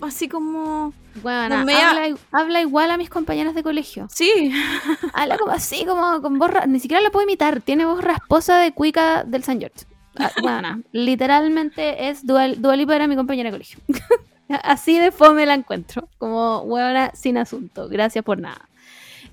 así 0.00 0.28
como. 0.28 0.92
bueno, 1.22 1.58
no 1.58 1.64
me 1.64 1.74
ha- 1.74 2.14
habla, 2.32 2.60
igual 2.60 2.90
a 2.90 2.96
mis 2.96 3.08
compañeras 3.10 3.54
de 3.54 3.62
colegio. 3.62 4.06
Sí. 4.10 4.52
Habla 5.14 5.38
como 5.38 5.52
así, 5.52 5.84
como 5.84 6.20
con 6.22 6.38
voz 6.38 6.50
Ni 6.66 6.80
siquiera 6.80 7.00
la 7.02 7.10
puedo 7.10 7.24
imitar. 7.24 7.60
Tiene 7.60 7.84
voz 7.86 8.02
rasposa 8.02 8.58
de 8.58 8.72
cuica 8.72 9.24
del 9.24 9.42
San 9.44 9.58
George. 9.60 9.84
Ah, 10.18 10.30
Bueno, 10.42 10.82
literalmente 10.92 12.08
es 12.08 12.26
Dua, 12.26 12.48
Dua 12.48 12.76
Lipa 12.76 12.94
era 12.96 13.06
mi 13.06 13.16
compañera 13.16 13.50
de 13.50 13.54
colegio. 13.56 13.78
Así 14.62 14.98
de 14.98 15.10
fome 15.12 15.44
la 15.46 15.54
encuentro. 15.54 16.08
Como 16.18 16.60
huevona 16.60 17.10
sin 17.14 17.36
asunto. 17.38 17.88
Gracias 17.88 18.24
por 18.24 18.38
nada. 18.38 18.68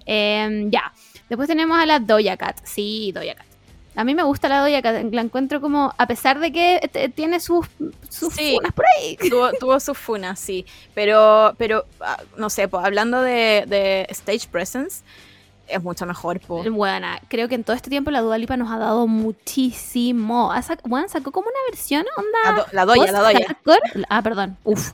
Em, 0.05 0.69
ya. 0.71 0.91
Después 1.29 1.47
tenemos 1.47 1.77
a 1.77 1.85
la 1.85 1.99
Doja 1.99 2.35
Cat. 2.37 2.57
Sí, 2.63 3.11
Doja 3.13 3.35
Cat. 3.35 3.45
A 3.95 4.03
mí 4.03 4.15
me 4.15 4.23
gusta 4.23 4.49
la 4.49 4.81
Cat. 4.81 5.03
La 5.11 5.21
encuentro 5.21 5.61
como, 5.61 5.93
a 5.97 6.07
pesar 6.07 6.39
de 6.39 6.51
que 6.51 7.11
tiene 7.15 7.39
sus, 7.39 7.67
sus 8.09 8.33
Sí. 8.33 8.55
funas 8.55 8.73
por 8.73 8.85
ahí. 8.97 9.17
tuvo, 9.29 9.51
tuvo 9.59 9.79
sus 9.79 9.97
funas, 9.97 10.39
sí. 10.39 10.65
Pero, 10.93 11.53
pero 11.57 11.85
ah, 11.99 12.17
no 12.37 12.49
sé, 12.49 12.67
pues, 12.67 12.83
hablando 12.85 13.21
de, 13.21 13.65
de 13.67 14.07
stage 14.09 14.47
presence, 14.51 15.03
es 15.67 15.81
mucho 15.81 16.05
mejor, 16.05 16.39
po. 16.39 16.63
Bueno, 16.63 17.07
creo 17.29 17.47
que 17.47 17.55
en 17.55 17.63
todo 17.63 17.75
este 17.75 17.89
tiempo 17.89 18.11
la 18.11 18.21
Dua 18.21 18.37
Lipa 18.37 18.57
nos 18.57 18.71
ha 18.71 18.77
dado 18.77 19.07
muchísimo. 19.07 20.51
Sac- 20.55 20.81
bueno, 20.83 21.07
sacó 21.09 21.31
como 21.31 21.47
una 21.47 21.59
versión, 21.69 22.05
onda. 22.17 22.39
La, 22.43 22.51
do- 22.57 22.67
la 22.71 22.85
doya, 22.85 23.11
la 23.11 23.19
doya. 23.21 23.57
Ah, 24.09 24.21
perdón. 24.21 24.57
Uf, 24.63 24.91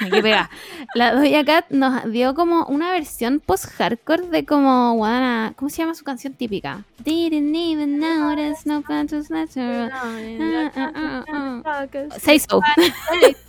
me 0.00 0.10
quedé 0.10 0.22
pegada. 0.22 0.50
La 0.94 1.14
Doja 1.14 1.44
Cat 1.44 1.66
nos 1.70 2.10
dio 2.10 2.34
como 2.34 2.64
una 2.66 2.90
versión 2.90 3.40
post-hardcore 3.40 4.28
de 4.28 4.44
como, 4.44 4.96
bueno, 4.96 5.52
¿cómo 5.56 5.68
se 5.70 5.78
llama 5.78 5.94
su 5.94 6.04
canción 6.04 6.32
típica? 6.34 6.84
Didn't 7.04 7.54
even 7.54 7.98
notice 7.98 8.62
no 8.68 8.82
pantos 8.82 9.30
natural. 9.30 9.90
Ah, 9.92 10.72
ah, 10.76 11.24
ah. 11.64 11.86
Say 12.20 12.38
so. 12.40 12.60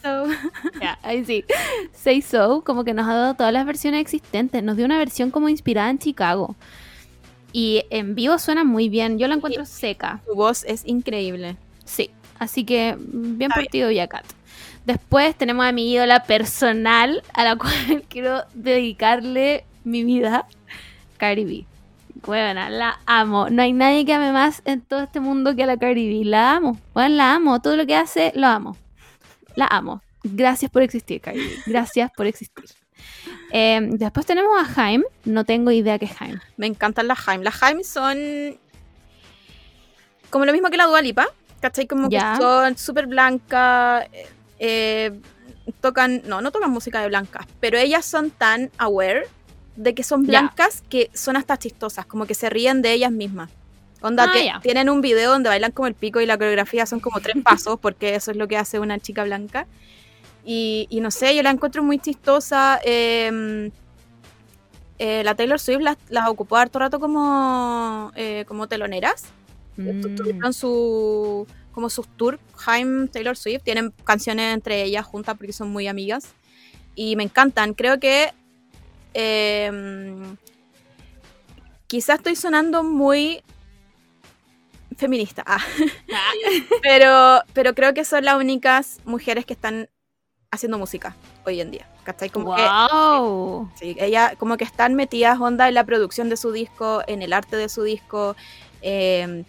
Ya, 0.81 0.97
ahí 1.03 1.25
sí. 1.25 1.43
Say 1.93 2.21
So, 2.21 2.61
como 2.63 2.83
que 2.83 2.93
nos 2.93 3.07
ha 3.07 3.13
dado 3.13 3.33
todas 3.33 3.51
las 3.53 3.65
versiones 3.65 4.01
existentes. 4.01 4.63
Nos 4.63 4.77
dio 4.77 4.85
una 4.85 4.97
versión 4.97 5.31
como 5.31 5.49
inspirada 5.49 5.89
en 5.89 5.99
Chicago. 5.99 6.55
Y 7.51 7.83
en 7.89 8.15
vivo 8.15 8.37
suena 8.37 8.63
muy 8.63 8.89
bien. 8.89 9.17
Yo 9.17 9.27
la 9.27 9.35
encuentro 9.35 9.65
seca. 9.65 10.21
Su 10.25 10.35
voz 10.35 10.63
es 10.65 10.85
increíble. 10.85 11.57
Sí. 11.85 12.11
Así 12.37 12.63
que 12.63 12.95
bien 12.97 13.51
por 13.51 13.65
ti, 13.65 13.81
Doja 13.81 14.07
Cat. 14.07 14.25
Después 14.85 15.35
tenemos 15.35 15.65
a 15.65 15.71
mi 15.71 15.91
ídola 15.91 16.23
personal, 16.23 17.21
a 17.33 17.43
la 17.43 17.55
cual 17.57 18.03
quiero 18.07 18.43
dedicarle 18.53 19.65
mi 19.83 20.03
vida, 20.03 20.47
Cardi 21.17 21.45
B. 21.45 21.65
Buena, 22.25 22.69
la 22.69 22.99
amo. 23.05 23.49
No 23.49 23.61
hay 23.61 23.73
nadie 23.73 24.05
que 24.05 24.13
ame 24.13 24.31
más 24.31 24.61
en 24.65 24.81
todo 24.81 25.03
este 25.03 25.19
mundo 25.19 25.55
que 25.55 25.63
a 25.63 25.67
la 25.67 25.77
Cardi 25.77 26.07
B. 26.07 26.25
La 26.25 26.55
amo. 26.55 26.79
Bueno, 26.93 27.15
la 27.15 27.35
amo. 27.35 27.61
Todo 27.61 27.75
lo 27.75 27.85
que 27.85 27.95
hace, 27.95 28.31
lo 28.35 28.47
amo. 28.47 28.77
La 29.55 29.67
amo. 29.67 30.01
Gracias 30.23 30.71
por 30.71 30.81
existir, 30.81 31.21
Cardi 31.21 31.39
B. 31.39 31.55
Gracias 31.65 32.11
por 32.15 32.25
existir. 32.25 32.65
Eh, 33.51 33.79
después 33.91 34.25
tenemos 34.25 34.59
a 34.61 34.65
Jaime. 34.65 35.05
No 35.25 35.43
tengo 35.43 35.71
idea 35.71 35.97
qué 35.99 36.05
es 36.05 36.13
Jaime. 36.13 36.39
Me 36.57 36.67
encantan 36.67 37.07
las 37.07 37.27
Haim. 37.27 37.41
Las 37.41 37.61
Haim 37.63 37.83
son 37.83 38.57
como 40.29 40.45
lo 40.45 40.53
mismo 40.53 40.69
que 40.69 40.77
la 40.77 40.85
Dualipa, 40.85 41.27
¿cachai? 41.59 41.87
Como 41.87 42.09
que 42.09 42.19
son 42.37 42.77
súper 42.77 43.07
blancas, 43.07 44.05
eh, 44.59 45.19
tocan, 45.81 46.21
no, 46.25 46.41
no 46.41 46.51
tocan 46.51 46.69
música 46.71 47.01
de 47.01 47.07
blancas, 47.07 47.47
pero 47.59 47.77
ellas 47.77 48.05
son 48.05 48.29
tan 48.31 48.69
aware 48.77 49.27
de 49.75 49.95
que 49.95 50.03
son 50.03 50.25
blancas 50.25 50.83
que 50.89 51.09
son 51.13 51.35
hasta 51.37 51.57
chistosas, 51.57 52.05
como 52.05 52.25
que 52.25 52.35
se 52.35 52.49
ríen 52.49 52.81
de 52.81 52.93
ellas 52.93 53.11
mismas. 53.11 53.49
Onda, 54.01 54.31
Ah, 54.33 54.59
tienen 54.61 54.89
un 54.89 55.01
video 55.01 55.31
donde 55.31 55.49
bailan 55.49 55.71
como 55.71 55.87
el 55.87 55.93
pico 55.93 56.21
y 56.21 56.25
la 56.25 56.37
coreografía 56.37 56.85
son 56.85 56.99
como 56.99 57.19
tres 57.19 57.35
pasos, 57.43 57.79
porque 57.79 58.15
eso 58.15 58.31
es 58.31 58.37
lo 58.37 58.47
que 58.47 58.57
hace 58.57 58.79
una 58.79 58.99
chica 58.99 59.23
blanca. 59.23 59.67
Y, 60.51 60.87
y 60.89 60.99
no 60.99 61.11
sé, 61.11 61.35
yo 61.35 61.43
la 61.43 61.51
encuentro 61.51 61.83
muy 61.83 61.99
chistosa. 61.99 62.79
eh, 62.83 63.69
eh, 64.97 65.23
la 65.23 65.35
Taylor 65.35 65.59
Swift 65.59 65.81
las, 65.81 65.97
las 66.09 66.27
ocupó 66.27 66.57
harto 66.57 66.79
rato 66.79 66.99
como, 66.99 68.11
eh, 68.15 68.45
como 68.47 68.67
teloneras. 68.67 69.25
Mm, 69.77 70.15
Tuvieron 70.15 70.51
su, 70.53 71.45
como 71.71 71.89
sus 71.91 72.07
tours, 72.17 72.39
Jaime, 72.55 73.07
Taylor 73.09 73.37
Swift, 73.37 73.61
tienen 73.63 73.91
canciones 74.03 74.51
entre 74.53 74.83
ellas 74.83 75.05
juntas 75.05 75.37
porque 75.37 75.53
son 75.53 75.69
muy 75.69 75.87
amigas. 75.87 76.29
Y 76.95 77.15
me 77.15 77.23
encantan. 77.23 77.75
Creo 77.75 77.99
que 77.99 78.33
eh, 79.13 79.71
quizás 81.87 82.17
estoy 82.17 82.35
sonando 82.35 82.83
muy 82.83 83.43
feminista. 84.97 85.45
Ah. 86.11 86.31
pero, 86.81 87.43
pero 87.53 87.75
creo 87.75 87.93
que 87.93 88.03
son 88.03 88.25
las 88.25 88.35
únicas 88.35 88.99
mujeres 89.05 89.45
que 89.45 89.53
están 89.53 89.89
haciendo 90.51 90.77
música 90.79 91.15
hoy 91.45 91.61
en 91.61 91.71
día. 91.71 91.87
¿Cachai? 92.03 92.29
Como 92.29 92.55
que 92.55 92.61
wow. 92.61 93.69
Sí, 93.79 93.95
ella 93.99 94.33
como 94.37 94.57
que 94.57 94.63
están 94.63 94.95
metidas 94.95 95.39
onda 95.39 95.67
en 95.67 95.75
la 95.75 95.83
producción 95.83 96.29
de 96.29 96.37
su 96.37 96.51
disco, 96.51 97.03
en 97.07 97.21
el 97.21 97.33
arte 97.33 97.55
de 97.55 97.69
su 97.69 97.83
disco. 97.83 98.35
eh, 98.81 99.43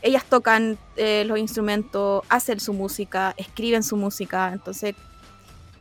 ellas 0.00 0.24
tocan 0.24 0.78
eh, 0.96 1.24
los 1.26 1.38
instrumentos, 1.40 2.22
hacen 2.28 2.60
su 2.60 2.72
música, 2.72 3.34
escriben 3.36 3.82
su 3.82 3.96
música. 3.96 4.50
Entonces, 4.52 4.94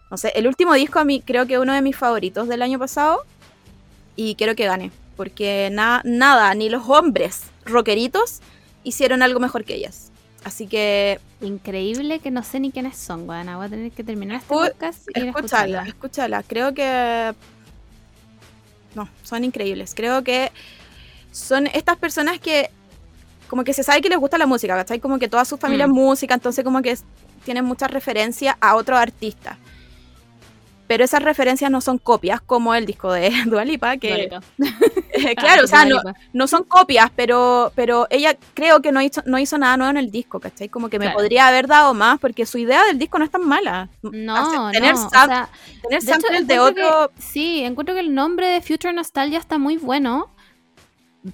no 0.09 0.17
sé, 0.17 0.29
el 0.35 0.47
último 0.47 0.73
disco 0.73 0.97
a 0.97 1.05
mí 1.05 1.21
creo 1.21 1.45
que 1.45 1.53
es 1.53 1.59
uno 1.59 1.71
de 1.73 1.83
mis 1.83 1.95
favoritos 1.95 2.47
del 2.47 2.63
año 2.63 2.79
pasado 2.79 3.23
y 4.15 4.33
quiero 4.33 4.55
que 4.55 4.65
gane. 4.65 4.91
Porque 5.15 5.69
na- 5.71 6.01
nada, 6.03 6.53
ni 6.55 6.67
los 6.69 6.89
hombres 6.89 7.43
rockeritos 7.63 8.39
hicieron 8.83 9.21
algo 9.21 9.39
mejor 9.39 9.63
que 9.65 9.75
ellas. 9.75 10.11
Así 10.43 10.67
que 10.67 11.19
Increíble 11.41 12.19
que 12.19 12.31
no 12.31 12.41
sé 12.43 12.59
ni 12.59 12.71
quiénes 12.71 12.97
son, 12.97 13.29
weón. 13.29 13.45
Voy 13.55 13.65
a 13.67 13.69
tener 13.69 13.91
que 13.91 14.03
terminar 14.03 14.37
este 14.37 14.47
podcast 14.47 15.07
y 15.15 15.19
a 15.19 15.25
Escúchala, 15.25 15.29
escucharla. 15.29 15.83
escúchala. 15.87 16.43
Creo 16.43 16.73
que. 16.73 17.33
No, 18.95 19.07
son 19.23 19.43
increíbles. 19.43 19.93
Creo 19.95 20.23
que 20.23 20.51
son 21.31 21.67
estas 21.67 21.97
personas 21.97 22.39
que. 22.39 22.71
Como 23.49 23.63
que 23.63 23.73
se 23.73 23.83
sabe 23.83 24.01
que 24.01 24.09
les 24.09 24.17
gusta 24.17 24.37
la 24.39 24.47
música, 24.47 24.75
¿cachai? 24.75 24.99
Como 24.99 25.19
que 25.19 25.27
toda 25.29 25.45
su 25.45 25.57
familia 25.57 25.85
es 25.85 25.91
Mm. 25.91 25.93
música, 25.93 26.33
entonces 26.33 26.63
como 26.65 26.81
que 26.81 26.97
tienen 27.45 27.63
muchas 27.63 27.91
referencias 27.91 28.55
a 28.59 28.75
otros 28.75 28.97
artistas. 28.99 29.57
Pero 30.87 31.03
esas 31.03 31.21
referencias 31.21 31.69
no 31.69 31.81
son 31.81 31.97
copias, 31.97 32.39
como 32.39 32.73
el 32.73 32.85
disco 32.85 33.11
de 33.11 33.29
Dua 33.45 33.65
Lipa, 33.65 33.97
que 33.97 34.29
eh, 35.13 35.35
claro, 35.35 35.65
o 35.65 35.67
sea, 35.67 35.83
no, 35.83 36.01
no 36.31 36.47
son 36.47 36.63
copias, 36.63 37.11
pero, 37.15 37.71
pero 37.75 38.07
ella 38.09 38.37
creo 38.53 38.81
que 38.81 38.91
no 38.93 39.01
hizo, 39.01 39.21
no 39.25 39.37
hizo 39.37 39.57
nada 39.57 39.75
nuevo 39.75 39.91
en 39.91 39.97
el 39.97 40.11
disco, 40.11 40.39
¿cachai? 40.39 40.69
Como 40.69 40.89
que 40.89 40.97
me 40.97 41.05
Claro. 41.05 41.17
podría 41.19 41.47
haber 41.49 41.67
dado 41.67 41.93
más, 41.93 42.19
porque 42.19 42.45
su 42.45 42.57
idea 42.57 42.85
del 42.85 42.97
disco 42.97 43.19
no 43.19 43.25
es 43.25 43.31
tan 43.31 43.45
mala. 43.45 43.89
No, 44.01 44.35
Hace- 44.37 44.77
tener 44.77 44.95
no. 44.95 45.05
o 45.07 45.09
sam- 45.09 45.27
sea, 45.27 45.49
tener 45.81 46.01
de 46.03 46.11
hecho, 46.13 46.45
de 46.45 46.59
otro 46.59 47.11
que- 47.15 47.21
sí, 47.21 47.63
encuentro 47.63 47.93
que 47.93 48.01
el 48.01 48.15
nombre 48.15 48.47
de 48.47 48.61
Future 48.61 48.93
Nostalgia 48.93 49.39
está 49.39 49.57
muy 49.57 49.75
bueno, 49.77 50.29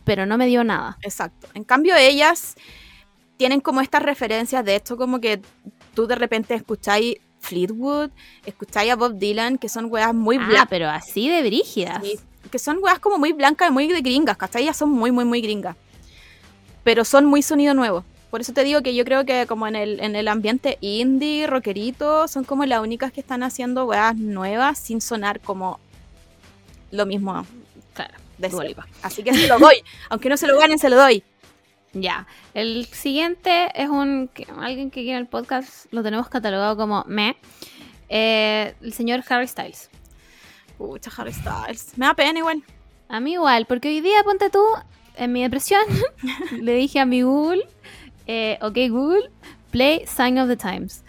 pero 0.03 0.25
no 0.25 0.37
me 0.37 0.47
dio 0.47 0.63
nada. 0.63 0.97
Exacto. 1.03 1.47
En 1.53 1.63
cambio, 1.63 1.95
ellas 1.95 2.55
tienen 3.37 3.61
como 3.61 3.81
estas 3.81 4.01
referencias, 4.01 4.65
de 4.65 4.75
hecho, 4.75 4.97
como 4.97 5.19
que 5.21 5.41
tú 5.93 6.07
de 6.07 6.15
repente 6.15 6.55
escucháis 6.55 7.17
Fleetwood, 7.43 8.09
escucháis 8.45 8.91
a 8.91 8.95
Bob 8.95 9.17
Dylan, 9.17 9.57
que 9.57 9.69
son 9.69 9.85
weas 9.91 10.13
muy 10.13 10.37
Ah, 10.37 10.45
blancas. 10.47 10.67
pero 10.69 10.89
así 10.89 11.29
de 11.29 11.41
brígidas. 11.43 12.01
que 12.51 12.59
son 12.59 12.77
weas 12.81 12.99
como 12.99 13.17
muy 13.17 13.33
blancas 13.33 13.69
y 13.69 13.71
muy 13.71 13.87
de 13.87 14.01
gringas, 14.01 14.37
¿cachai? 14.37 14.63
Ellas 14.63 14.77
son 14.77 14.89
muy, 14.91 15.11
muy, 15.11 15.25
muy 15.25 15.41
gringas. 15.41 15.75
Pero 16.83 17.03
son 17.05 17.25
muy 17.25 17.41
sonido 17.41 17.73
nuevo. 17.73 18.03
Por 18.29 18.41
eso 18.41 18.51
te 18.53 18.63
digo 18.63 18.81
que 18.81 18.93
yo 18.95 19.05
creo 19.05 19.25
que 19.25 19.45
como 19.47 19.67
en 19.67 19.75
el, 19.75 19.99
en 19.99 20.15
el 20.15 20.27
ambiente 20.27 20.77
indie, 20.81 21.45
rockerito, 21.47 22.27
son 22.27 22.43
como 22.43 22.65
las 22.65 22.81
únicas 22.81 23.11
que 23.11 23.21
están 23.21 23.43
haciendo 23.43 23.85
weas 23.85 24.15
nuevas 24.15 24.77
sin 24.79 25.01
sonar 25.01 25.39
como 25.39 25.79
lo 26.91 27.05
mismo 27.05 27.45
Claro, 27.93 28.13
de. 28.39 28.75
Así 29.03 29.23
que 29.23 29.33
se 29.33 29.47
lo 29.47 29.59
doy. 29.59 29.75
Aunque 30.09 30.29
no 30.29 30.37
se 30.37 30.47
lo 30.47 30.57
ganen, 30.59 30.79
se 30.79 30.89
lo 30.89 30.95
doy. 30.97 31.23
Ya. 31.93 32.27
El 32.53 32.85
siguiente 32.87 33.69
es 33.75 33.89
un 33.89 34.27
que- 34.33 34.47
alguien 34.59 34.89
que 34.91 35.01
aquí 35.01 35.09
en 35.11 35.17
el 35.17 35.27
podcast 35.27 35.85
lo 35.91 36.01
tenemos 36.03 36.27
catalogado 36.29 36.75
como 36.75 37.03
me. 37.07 37.35
Eh, 38.09 38.73
el 38.81 38.93
señor 38.93 39.23
Harry 39.29 39.47
Styles. 39.47 39.89
Pucha, 40.77 41.11
Harry 41.17 41.33
Styles. 41.33 41.97
Me 41.97 42.05
da 42.07 42.13
pena 42.15 42.39
igual. 42.39 42.63
A 43.09 43.19
mí 43.19 43.33
igual, 43.33 43.65
porque 43.67 43.89
hoy 43.89 44.01
día, 44.01 44.23
ponte 44.23 44.49
tú, 44.49 44.63
en 45.15 45.31
mi 45.31 45.43
depresión, 45.43 45.83
le 46.51 46.73
dije 46.73 46.99
a 46.99 47.05
mi 47.05 47.21
Google, 47.21 47.67
eh, 48.25 48.57
ok 48.61 48.75
Google, 48.89 49.29
play 49.71 50.03
Sign 50.07 50.39
of 50.39 50.47
the 50.49 50.57
Times. 50.57 51.03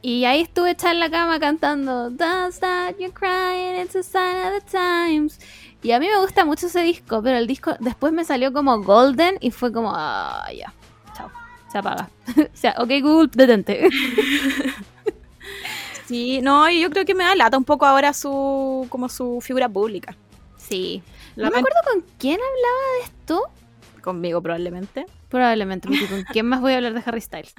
Y 0.00 0.24
ahí 0.24 0.40
estuve 0.40 0.70
echada 0.72 0.92
en 0.94 1.00
la 1.00 1.10
cama 1.10 1.38
cantando 1.38 2.10
Don't 2.10 2.52
stop 2.52 2.98
you 2.98 3.12
crying, 3.12 3.80
it's 3.80 3.94
a 3.94 4.02
sign 4.02 4.34
of 4.46 4.64
the 4.64 4.70
times. 4.70 5.38
Y 5.82 5.90
a 5.92 5.98
mí 5.98 6.06
me 6.06 6.20
gusta 6.20 6.44
mucho 6.44 6.66
ese 6.66 6.80
disco, 6.82 7.22
pero 7.22 7.38
el 7.38 7.46
disco 7.46 7.74
después 7.80 8.12
me 8.12 8.24
salió 8.24 8.52
como 8.52 8.80
Golden 8.82 9.36
y 9.40 9.50
fue 9.50 9.72
como, 9.72 9.92
ah, 9.94 10.46
ya, 10.56 10.72
chao, 11.16 11.30
se 11.70 11.78
apaga. 11.78 12.08
o 12.36 12.56
sea, 12.56 12.74
ok 12.78 12.90
Google, 13.02 13.30
detente. 13.32 13.88
Sí, 16.06 16.42
no, 16.42 16.68
y 16.68 16.80
yo 16.80 16.90
creo 16.90 17.06
que 17.06 17.14
me 17.14 17.24
da 17.24 17.34
lata 17.34 17.56
un 17.56 17.64
poco 17.64 17.86
ahora 17.86 18.12
su 18.12 18.86
como 18.90 19.08
su 19.08 19.40
figura 19.40 19.66
pública. 19.68 20.14
sí. 20.58 21.02
La 21.36 21.44
no 21.44 21.52
me 21.52 21.60
acuerdo 21.60 21.78
con 21.90 22.04
quién 22.18 22.34
hablaba 22.34 22.98
de 22.98 23.04
esto. 23.04 23.42
Conmigo 24.02 24.42
probablemente. 24.42 25.06
Probablemente, 25.30 25.88
porque 25.88 26.06
con 26.06 26.22
quién 26.24 26.44
más 26.44 26.60
voy 26.60 26.72
a 26.72 26.76
hablar 26.76 26.92
de 26.92 27.02
Harry 27.06 27.22
Styles. 27.22 27.54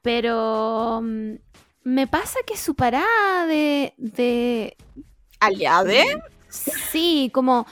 Pero 0.00 1.02
mm, 1.02 1.34
me 1.82 2.06
pasa 2.06 2.38
que 2.46 2.56
su 2.56 2.74
parada 2.74 3.46
de, 3.46 3.92
de. 3.98 4.78
Aliade. 5.40 6.22
Sí, 6.90 7.30
como. 7.32 7.66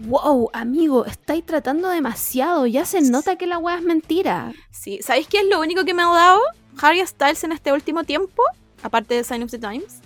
Wow, 0.00 0.50
amigo, 0.52 1.06
estáis 1.06 1.44
tratando 1.44 1.88
demasiado. 1.88 2.66
Ya 2.66 2.84
se 2.84 3.00
nota 3.00 3.36
que 3.36 3.46
la 3.48 3.58
weá 3.58 3.76
es 3.78 3.82
mentira. 3.82 4.52
Sí, 4.70 5.00
¿sabéis 5.02 5.26
qué 5.26 5.38
es 5.40 5.46
lo 5.46 5.58
único 5.60 5.84
que 5.84 5.92
me 5.92 6.02
ha 6.02 6.06
dado 6.06 6.40
Harry 6.80 7.04
Styles 7.04 7.42
en 7.42 7.50
este 7.52 7.72
último 7.72 8.04
tiempo? 8.04 8.42
Aparte 8.82 9.14
de 9.14 9.24
Sign 9.24 9.42
of 9.42 9.50
the 9.50 9.58
Times. 9.58 10.00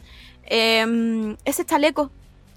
Em, 0.45 1.37
ese 1.45 1.65
chaleco. 1.65 2.11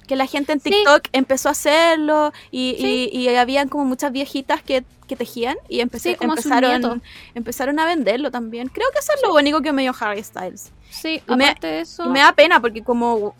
Que 0.07 0.15
la 0.15 0.27
gente 0.27 0.53
en 0.53 0.59
Sí. 0.61 0.69
TikTok 0.69 1.07
empezó 1.13 1.49
a 1.49 1.53
hacerlo 1.53 2.31
y, 2.51 2.75
Sí. 2.79 3.09
y, 3.11 3.21
y 3.21 3.35
habían 3.35 3.67
como 3.69 3.85
muchas 3.85 4.11
viejitas 4.11 4.61
que, 4.61 4.85
que 5.07 5.15
tejían 5.15 5.57
y 5.67 5.79
empecé- 5.79 6.11
Sí, 6.11 6.15
como 6.15 6.33
a 6.33 6.35
empezaron, 6.35 7.01
empezaron 7.33 7.79
a 7.79 7.85
venderlo 7.87 8.29
también. 8.29 8.67
Creo 8.69 8.87
que 8.93 8.99
eso 8.99 9.11
es 9.15 9.21
lo 9.23 9.33
único 9.33 9.61
que 9.61 9.71
me 9.73 9.81
dio 9.81 9.95
Harry 9.99 10.23
Styles. 10.23 10.71
Sí, 10.91 11.23
Y 11.27 11.35
me- 11.35 11.45
aparte 11.49 11.65
de 11.67 11.79
eso. 11.81 12.05
Y 12.05 12.09
me 12.09 12.19
da 12.19 12.33
pena 12.33 12.59
porque 12.61 12.83
como, 12.83 13.33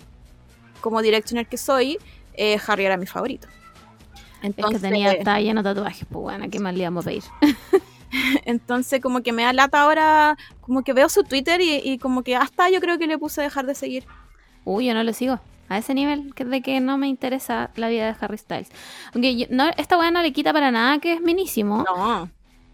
como 0.86 1.02
directioner 1.02 1.48
que 1.48 1.58
soy, 1.58 1.98
eh, 2.36 2.60
Harry 2.68 2.86
era 2.86 2.96
mi 2.96 3.08
favorito. 3.08 3.48
Entonces, 4.44 4.76
es 4.76 4.82
que 4.84 4.88
tenía, 4.88 5.12
estaba 5.14 5.42
lleno 5.42 5.64
de 5.64 5.74
tatuajes, 5.74 6.06
pues 6.08 6.22
bueno, 6.22 6.46
¿qué 6.52 6.60
más 6.60 6.76
le 6.76 6.82
íbamos 6.82 7.08
a 7.08 7.10
pedir? 7.10 7.24
Entonces 8.46 9.02
como 9.02 9.24
que 9.24 9.34
me 9.34 9.42
da 9.42 9.52
lata 9.52 9.82
ahora, 9.82 10.38
como 10.62 10.84
que 10.84 10.94
veo 10.94 11.10
su 11.10 11.24
Twitter 11.24 11.60
y, 11.60 11.98
como 11.98 12.22
que 12.22 12.36
hasta 12.36 12.70
yo 12.70 12.80
creo 12.82 13.00
que 13.00 13.08
le 13.08 13.18
puse 13.18 13.42
a 13.42 13.46
dejar 13.46 13.66
de 13.66 13.74
seguir. 13.74 14.06
Uy, 14.64 14.86
yo 14.86 14.94
no 14.94 15.02
le 15.02 15.14
sigo. 15.14 15.40
A 15.70 15.80
ese 15.80 15.96
nivel 15.96 16.30
de 16.36 16.62
que 16.62 16.80
no 16.80 17.00
me 17.00 17.08
interesa 17.08 17.72
la 17.78 17.90
vida 17.90 18.06
de 18.06 18.16
Harry 18.22 18.38
Styles. 18.38 18.70
Aunque 19.16 19.48
no, 19.50 19.72
esta 19.78 19.98
weá 19.98 20.12
no 20.12 20.22
le 20.22 20.34
quita 20.34 20.54
para 20.54 20.70
nada 20.70 21.00
que 21.00 21.14
es 21.14 21.22
minísimo. 21.22 21.84
No. 21.84 22.30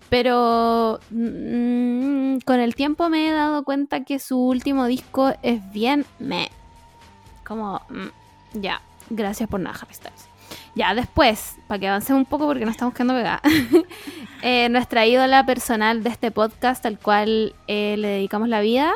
Pero 0.10 1.00
mm, 1.12 2.40
con 2.40 2.60
el 2.60 2.76
tiempo 2.76 3.08
me 3.08 3.30
he 3.30 3.32
dado 3.32 3.64
cuenta 3.64 4.04
que 4.04 4.20
su 4.20 4.38
último 4.38 4.88
disco 4.88 5.32
es 5.44 5.62
bien 5.72 6.06
me. 6.20 6.50
Como, 7.52 7.82
mm, 7.90 8.62
ya, 8.62 8.82
gracias 9.10 9.50
por 9.50 9.60
nada, 9.60 9.78
Harry 9.78 9.94
Styles. 9.94 10.26
Ya, 10.74 10.96
después, 10.96 11.58
para 11.68 11.80
que 11.82 11.88
avancemos 11.90 12.22
un 12.22 12.26
poco 12.26 12.46
porque 12.46 12.64
nos 12.64 12.76
estamos 12.76 12.94
quedando 12.94 13.14
pegadas, 13.14 13.42
eh, 14.42 14.70
nuestra 14.70 15.06
ídola 15.06 15.46
personal 15.46 16.02
de 16.02 16.12
este 16.12 16.32
podcast, 16.32 16.86
al 16.86 16.98
cual 16.98 17.54
eh, 17.68 17.98
le 17.98 18.08
dedicamos 18.08 18.48
la 18.48 18.62
vida, 18.62 18.94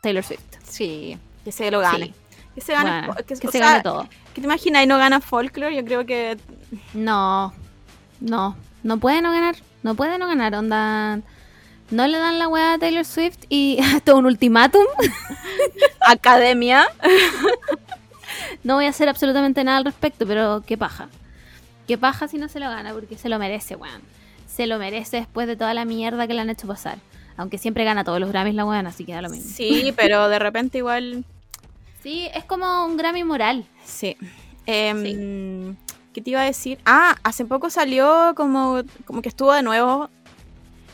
Taylor 0.00 0.24
Swift. 0.24 0.42
Sí, 0.64 1.16
que 1.44 1.52
se 1.52 1.70
lo 1.70 1.78
gane. 1.78 2.12
Que 2.56 2.60
se 2.60 2.72
gane, 2.72 3.08
que, 3.24 3.36
se 3.36 3.58
gane 3.60 3.84
todo. 3.84 4.08
¿Qué 4.34 4.40
te 4.40 4.46
imaginas 4.48 4.82
y 4.82 4.88
no 4.88 4.98
gana 4.98 5.20
Folklore? 5.20 5.76
Yo 5.76 5.84
creo 5.84 6.04
que... 6.06 6.38
No, 6.92 7.52
no, 8.18 8.56
no 8.82 8.98
puede 8.98 9.22
no 9.22 9.30
ganar, 9.30 9.54
no 9.84 9.94
puede 9.94 10.18
no 10.18 10.26
ganar, 10.26 10.56
onda... 10.56 11.20
No 11.90 12.06
le 12.06 12.18
dan 12.18 12.38
la 12.38 12.48
weá 12.48 12.74
a 12.74 12.78
Taylor 12.78 13.04
Swift 13.04 13.38
y 13.48 13.78
todo 14.04 14.18
un 14.18 14.26
ultimátum. 14.26 14.84
Academia. 16.00 16.86
No 18.64 18.74
voy 18.74 18.86
a 18.86 18.90
hacer 18.90 19.08
absolutamente 19.08 19.62
nada 19.64 19.78
al 19.78 19.84
respecto, 19.84 20.26
pero 20.26 20.62
qué 20.66 20.76
paja. 20.76 21.08
Qué 21.86 21.96
paja 21.96 22.28
si 22.28 22.38
no 22.38 22.48
se 22.48 22.60
lo 22.60 22.68
gana, 22.68 22.92
porque 22.92 23.16
se 23.16 23.28
lo 23.28 23.38
merece, 23.38 23.76
weón. 23.76 24.02
Se 24.46 24.66
lo 24.66 24.78
merece 24.78 25.18
después 25.18 25.46
de 25.46 25.56
toda 25.56 25.74
la 25.74 25.84
mierda 25.84 26.26
que 26.26 26.34
le 26.34 26.40
han 26.40 26.50
hecho 26.50 26.66
pasar. 26.66 26.98
Aunque 27.36 27.58
siempre 27.58 27.84
gana 27.84 28.04
todos 28.04 28.20
los 28.20 28.30
Grammys 28.30 28.54
la 28.54 28.64
weón, 28.64 28.86
así 28.86 29.04
que 29.04 29.12
da 29.12 29.22
lo 29.22 29.30
mismo. 29.30 29.50
Sí, 29.54 29.92
pero 29.96 30.28
de 30.28 30.38
repente 30.38 30.78
igual. 30.78 31.24
Sí, 32.02 32.28
es 32.34 32.44
como 32.44 32.84
un 32.84 32.96
Grammy 32.96 33.24
moral. 33.24 33.64
Sí. 33.84 34.16
Em, 34.66 35.76
¿Qué 36.12 36.20
te 36.20 36.30
iba 36.30 36.40
a 36.40 36.44
decir? 36.44 36.78
Ah, 36.84 37.16
hace 37.22 37.44
poco 37.44 37.70
salió 37.70 38.34
como, 38.36 38.82
como 39.04 39.22
que 39.22 39.28
estuvo 39.28 39.52
de 39.52 39.62
nuevo. 39.62 40.10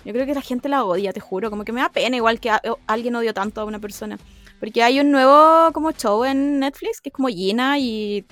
Yo 0.04 0.12
creo 0.12 0.26
que 0.26 0.34
la 0.34 0.42
gente 0.42 0.68
la 0.68 0.84
odia, 0.84 1.12
te 1.12 1.20
juro. 1.20 1.50
Como 1.50 1.64
que 1.64 1.72
me 1.72 1.80
da 1.80 1.88
pena 1.88 2.16
igual 2.16 2.40
que 2.40 2.50
alguien 2.86 3.16
odió 3.16 3.32
tanto 3.32 3.60
a 3.60 3.64
una 3.64 3.78
persona. 3.78 4.18
Porque 4.60 4.82
hay 4.82 5.00
un 5.00 5.10
nuevo 5.10 5.72
como 5.72 5.92
show 5.92 6.24
en 6.24 6.60
Netflix 6.60 7.00
que 7.00 7.08
es 7.08 7.14
como 7.14 7.28
Gina 7.28 7.78
y... 7.78 8.24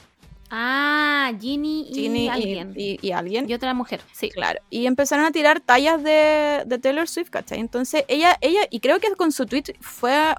Ah, 0.50 1.32
Ginny 1.40 1.88
y 1.90 2.28
alguien. 2.28 2.74
Y, 2.76 3.10
alguien. 3.12 3.48
Y 3.48 3.54
otra 3.54 3.72
mujer, 3.72 4.02
sí. 4.12 4.28
Claro. 4.28 4.60
Y 4.68 4.86
empezaron 4.86 5.24
a 5.24 5.30
tirar 5.30 5.60
tallas 5.60 6.02
de, 6.02 6.62
de 6.66 6.78
Taylor 6.78 7.08
Swift, 7.08 7.30
¿cachai? 7.30 7.58
Entonces 7.58 8.04
ella, 8.06 8.36
ella, 8.42 8.60
y 8.70 8.80
creo 8.80 9.00
que 9.00 9.10
con 9.12 9.32
su 9.32 9.46
tweet 9.46 9.74
fue 9.80 10.34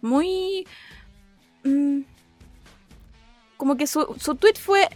muy... 0.00 0.66
Mm, 1.64 2.00
como 3.58 3.76
que 3.76 3.86
su, 3.86 4.16
su 4.18 4.36
tweet 4.36 4.54
fue 4.54 4.88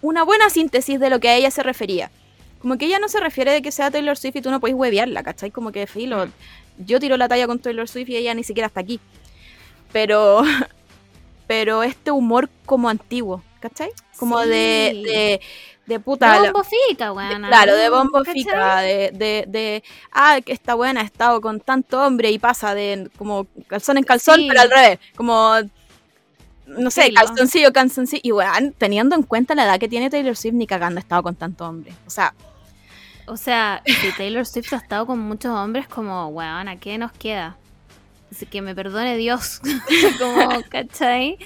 una 0.00 0.22
buena 0.22 0.48
síntesis 0.48 0.98
de 0.98 1.10
lo 1.10 1.20
que 1.20 1.28
a 1.28 1.36
ella 1.36 1.50
se 1.50 1.62
refería. 1.62 2.10
Como 2.64 2.78
que 2.78 2.86
ella 2.86 2.98
no 2.98 3.10
se 3.10 3.20
refiere 3.20 3.52
de 3.52 3.60
que 3.60 3.70
sea 3.70 3.90
Taylor 3.90 4.16
Swift 4.16 4.36
y 4.36 4.40
tú 4.40 4.50
no 4.50 4.58
puedes 4.58 4.74
huevearla, 4.74 5.22
¿cachai? 5.22 5.50
Como 5.50 5.70
que 5.70 5.86
filo, 5.86 6.24
mm 6.24 6.30
yo 6.78 6.98
tiro 6.98 7.18
la 7.18 7.28
talla 7.28 7.46
con 7.46 7.58
Taylor 7.58 7.86
Swift 7.86 8.08
y 8.08 8.16
ella 8.16 8.34
ni 8.34 8.42
siquiera 8.42 8.66
está 8.68 8.80
aquí. 8.80 9.00
Pero, 9.92 10.42
pero 11.46 11.82
este 11.82 12.10
humor 12.10 12.48
como 12.66 12.88
antiguo, 12.88 13.42
¿cachai? 13.60 13.90
Como 14.18 14.40
de, 14.40 15.40
de, 15.86 16.00
puta. 16.00 16.40
De 16.40 16.50
bombo 16.50 16.64
fica, 16.64 17.10
buena. 17.10 17.48
Claro, 17.48 17.76
de 17.76 17.90
bombo 17.90 18.22
de, 18.22 19.10
de, 19.12 19.44
de, 19.46 19.84
ah, 20.10 20.38
que 20.42 20.52
esta 20.52 20.74
buena 20.74 21.02
ha 21.02 21.04
estado 21.04 21.40
con 21.42 21.60
tanto 21.60 22.02
hombre 22.02 22.30
y 22.30 22.38
pasa 22.38 22.74
de 22.74 23.10
como 23.18 23.46
calzón 23.66 23.98
en 23.98 24.04
calzón, 24.04 24.40
pero 24.48 24.62
al 24.62 24.70
revés, 24.70 24.98
como 25.14 25.54
no 26.66 26.90
sé, 26.90 27.12
calzoncillo, 27.12 27.72
calzoncillo. 27.72 28.22
Y 28.24 28.30
bueno, 28.30 28.72
teniendo 28.78 29.14
en 29.14 29.22
cuenta 29.22 29.54
la 29.54 29.64
edad 29.64 29.78
que 29.78 29.88
tiene 29.88 30.10
Taylor 30.10 30.36
Swift, 30.36 30.54
ni 30.54 30.66
cagando 30.66 30.98
ha 30.98 31.02
estado 31.02 31.22
con 31.22 31.36
tanto 31.36 31.66
hombre. 31.66 31.92
O 32.06 32.10
sea, 32.10 32.34
o 33.26 33.36
sea, 33.36 33.82
si 33.86 34.12
Taylor 34.16 34.46
Swift 34.46 34.72
ha 34.72 34.76
estado 34.76 35.06
con 35.06 35.18
muchos 35.18 35.52
hombres, 35.52 35.88
como, 35.88 36.28
weón, 36.28 36.68
¿a 36.68 36.76
qué 36.76 36.98
nos 36.98 37.12
queda? 37.12 37.56
Así 38.30 38.46
que 38.46 38.62
me 38.62 38.74
perdone 38.74 39.16
Dios. 39.16 39.60
como, 40.18 40.62
¿cachai? 40.68 41.38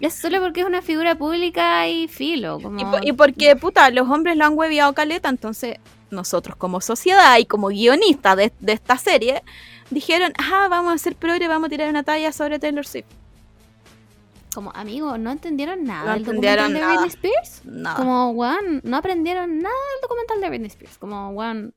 Es 0.00 0.14
solo 0.14 0.40
porque 0.40 0.60
es 0.60 0.66
una 0.66 0.82
figura 0.82 1.14
pública 1.16 1.86
y 1.88 2.08
filo. 2.08 2.58
Como... 2.60 2.98
Y, 3.02 3.12
porque, 3.12 3.56
puta, 3.56 3.90
los 3.90 4.08
hombres 4.08 4.36
lo 4.36 4.44
han 4.44 4.56
hueviado 4.56 4.94
caleta, 4.94 5.28
entonces 5.28 5.76
nosotros 6.10 6.56
como 6.56 6.80
sociedad 6.80 7.38
y 7.38 7.44
como 7.44 7.68
guionistas 7.68 8.36
de, 8.36 8.52
de, 8.60 8.72
esta 8.72 8.96
serie, 8.96 9.42
dijeron, 9.90 10.32
ah, 10.38 10.68
vamos 10.68 10.92
a 10.92 10.94
hacer 10.94 11.14
progre, 11.16 11.46
vamos 11.46 11.66
a 11.66 11.70
tirar 11.70 11.88
una 11.88 12.02
talla 12.02 12.32
sobre 12.32 12.58
Taylor 12.58 12.86
Swift 12.86 13.19
como, 14.54 14.72
amigo, 14.74 15.16
¿no 15.18 15.30
entendieron 15.30 15.84
nada 15.84 16.14
del 16.14 16.24
documental 16.24 16.72
de 16.72 16.84
Britney 16.86 17.08
Spears? 17.08 17.62
Nada. 17.64 17.96
Como, 17.96 18.30
weón, 18.30 18.80
no 18.84 18.96
aprendieron 18.96 19.58
nada 19.58 19.74
del 19.94 20.02
documental 20.02 20.40
de 20.40 20.48
Britney 20.48 20.68
Spears. 20.68 20.98
Como, 20.98 21.30
weón, 21.30 21.74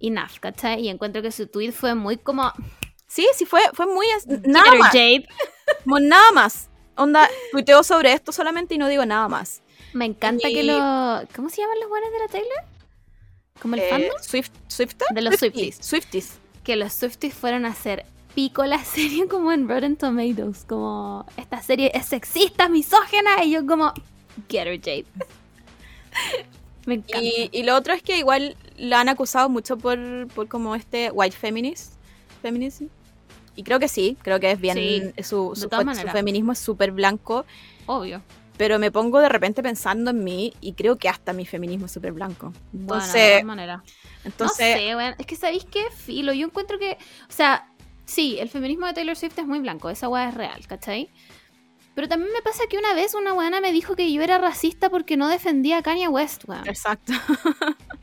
enough, 0.00 0.38
¿cachai? 0.40 0.80
Y 0.82 0.88
encuentro 0.88 1.22
que 1.22 1.30
su 1.30 1.46
tweet 1.46 1.72
fue 1.72 1.94
muy 1.94 2.16
como... 2.16 2.52
Sí, 3.06 3.26
sí, 3.36 3.44
fue, 3.44 3.60
fue 3.72 3.86
muy... 3.86 4.06
Nada 4.44 4.74
más. 4.74 4.88
Jade. 4.88 5.26
Como 5.84 6.00
nada 6.00 6.32
más. 6.32 6.68
Onda, 6.96 7.28
tuiteo 7.52 7.84
sobre 7.84 8.12
esto 8.12 8.32
solamente 8.32 8.74
y 8.74 8.78
no 8.78 8.88
digo 8.88 9.06
nada 9.06 9.28
más. 9.28 9.62
Me 9.92 10.04
encanta 10.04 10.48
que 10.48 10.64
lo... 10.64 10.74
¿Cómo 11.34 11.48
se 11.48 11.62
llaman 11.62 11.78
los 11.80 11.88
buenos 11.88 12.10
de 12.10 12.18
la 12.18 12.28
Taylor? 12.28 12.64
¿Como 13.60 13.76
el 13.76 13.82
eh, 13.82 13.88
fandom? 13.88 14.16
Swift, 14.20 14.96
De 15.10 15.22
los 15.22 15.36
Swifties. 15.36 15.76
Swifties. 15.80 16.38
Que 16.64 16.74
los 16.74 16.92
Swifties 16.92 17.34
fueron 17.34 17.66
a 17.66 17.68
hacer 17.68 18.04
pico 18.34 18.64
la 18.64 18.84
serie 18.84 19.26
como 19.28 19.52
en 19.52 19.68
Rotten 19.68 19.96
Tomatoes, 19.96 20.64
como 20.68 21.26
esta 21.36 21.62
serie 21.62 21.90
es 21.94 22.06
sexista, 22.06 22.68
misógena, 22.68 23.44
y 23.44 23.52
yo 23.52 23.66
como, 23.66 23.92
get 24.48 24.66
her 24.66 24.78
Jade. 24.78 25.06
Me 26.86 26.94
encanta. 26.94 27.20
Y, 27.22 27.62
lo 27.62 27.76
otro 27.76 27.94
es 27.94 28.02
que 28.02 28.18
igual 28.18 28.56
la 28.76 29.00
han 29.00 29.08
acusado 29.08 29.48
mucho 29.48 29.78
por, 29.78 30.28
por 30.34 30.48
como 30.48 30.74
este 30.74 31.10
white 31.10 31.34
feminist, 31.34 31.94
feminism. 32.42 32.86
Y 33.56 33.62
creo 33.62 33.78
que 33.78 33.88
sí, 33.88 34.18
creo 34.22 34.38
que 34.38 34.50
es 34.50 34.60
bien, 34.60 35.14
su, 35.22 35.52
su, 35.54 35.68
feminismo 36.10 36.52
es 36.52 36.58
súper 36.58 36.90
blanco. 36.90 37.46
Obvio. 37.86 38.20
Pero 38.56 38.78
me 38.78 38.92
pongo 38.92 39.20
de 39.20 39.28
repente 39.28 39.62
pensando 39.62 40.10
en 40.10 40.22
mí 40.22 40.52
y 40.60 40.74
creo 40.74 40.96
que 40.96 41.08
hasta 41.08 41.32
mi 41.32 41.46
feminismo 41.46 41.86
es 41.86 41.92
súper 41.92 42.12
blanco. 42.12 42.52
Entonces, 42.72 43.12
bueno, 43.12 43.22
de 43.22 43.30
todas 43.30 43.44
maneras. 43.44 43.82
Entonces, 44.24 44.76
no 44.76 44.80
sé, 44.80 44.94
bueno, 44.94 45.16
es 45.18 45.26
que 45.26 45.36
sabéis 45.36 45.64
qué 45.64 45.84
filo. 45.90 46.32
Yo 46.32 46.46
encuentro 46.46 46.78
que, 46.78 46.98
o 47.28 47.32
sea, 47.32 47.68
Sí, 48.04 48.38
el 48.38 48.48
feminismo 48.48 48.86
de 48.86 48.92
Taylor 48.94 49.16
Swift 49.16 49.38
es 49.38 49.46
muy 49.46 49.60
blanco, 49.60 49.90
esa 49.90 50.08
weá 50.08 50.28
es 50.28 50.34
real, 50.34 50.66
¿cachai? 50.66 51.10
Pero 51.94 52.08
también 52.08 52.32
me 52.32 52.42
pasa 52.42 52.64
que 52.68 52.76
una 52.76 52.92
vez 52.94 53.14
una 53.14 53.32
weana 53.32 53.60
me 53.60 53.72
dijo 53.72 53.94
que 53.94 54.12
yo 54.12 54.22
era 54.22 54.38
racista 54.38 54.90
porque 54.90 55.16
no 55.16 55.28
defendía 55.28 55.78
a 55.78 55.82
Kanye 55.82 56.08
West, 56.08 56.44
weón. 56.46 56.66
Exacto. 56.66 57.12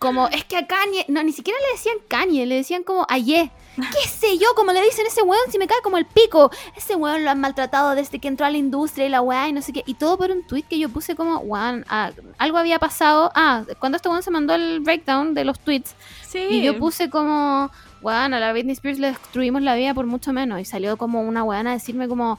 Como, 0.00 0.28
es 0.28 0.44
que 0.46 0.56
a 0.56 0.66
Kanye, 0.66 1.04
no, 1.08 1.22
ni 1.22 1.30
siquiera 1.30 1.58
le 1.60 1.72
decían 1.72 1.96
Kanye, 2.08 2.46
le 2.46 2.54
decían 2.54 2.84
como 2.84 3.04
Aye. 3.10 3.50
¿Qué 3.76 4.08
sé 4.08 4.38
yo? 4.38 4.48
Como 4.56 4.72
le 4.72 4.80
dicen 4.80 5.04
ese 5.06 5.20
weón, 5.20 5.52
si 5.52 5.58
me 5.58 5.66
cae 5.66 5.82
como 5.82 5.98
el 5.98 6.06
pico. 6.06 6.50
Ese 6.74 6.96
weón 6.96 7.22
lo 7.22 7.30
han 7.30 7.38
maltratado 7.38 7.94
desde 7.94 8.18
que 8.18 8.28
entró 8.28 8.46
a 8.46 8.50
la 8.50 8.56
industria 8.56 9.04
y 9.04 9.08
la 9.10 9.20
weá 9.20 9.48
y 9.48 9.52
no 9.52 9.60
sé 9.60 9.74
qué. 9.74 9.82
Y 9.84 9.92
todo 9.92 10.16
por 10.16 10.30
un 10.30 10.42
tweet 10.46 10.62
que 10.62 10.78
yo 10.78 10.88
puse 10.88 11.14
como, 11.16 11.36
weón, 11.40 11.84
ah, 11.90 12.12
algo 12.38 12.56
había 12.56 12.78
pasado. 12.78 13.30
Ah, 13.34 13.64
cuando 13.78 13.96
este 13.96 14.08
weón 14.08 14.22
se 14.22 14.30
mandó 14.30 14.54
el 14.54 14.80
breakdown 14.80 15.34
de 15.34 15.44
los 15.44 15.60
tweets. 15.60 15.94
Sí. 16.26 16.46
Y 16.48 16.62
yo 16.62 16.78
puse 16.78 17.10
como, 17.10 17.70
weón, 18.02 18.34
a 18.34 18.40
la 18.40 18.52
Britney 18.52 18.72
Spears 18.72 18.98
le 18.98 19.08
destruimos 19.08 19.62
la 19.62 19.74
vida 19.74 19.94
por 19.94 20.06
mucho 20.06 20.32
menos. 20.32 20.60
Y 20.60 20.64
salió 20.64 20.96
como 20.96 21.22
una 21.22 21.44
weón 21.44 21.66
a 21.66 21.72
decirme 21.72 22.08
como, 22.08 22.38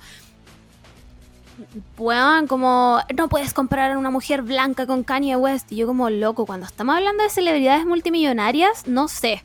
weón, 1.98 2.48
como, 2.48 3.00
no 3.16 3.30
puedes 3.30 3.54
comparar 3.54 3.92
a 3.92 3.98
una 3.98 4.10
mujer 4.10 4.42
blanca 4.42 4.86
con 4.86 5.04
Kanye 5.04 5.36
West. 5.36 5.72
Y 5.72 5.78
yo 5.78 5.88
como, 5.88 6.10
loco, 6.10 6.46
cuando 6.46 6.66
estamos 6.66 6.96
hablando 6.96 7.24
de 7.24 7.30
celebridades 7.30 7.86
multimillonarias, 7.86 8.88
no 8.88 9.08
sé. 9.08 9.44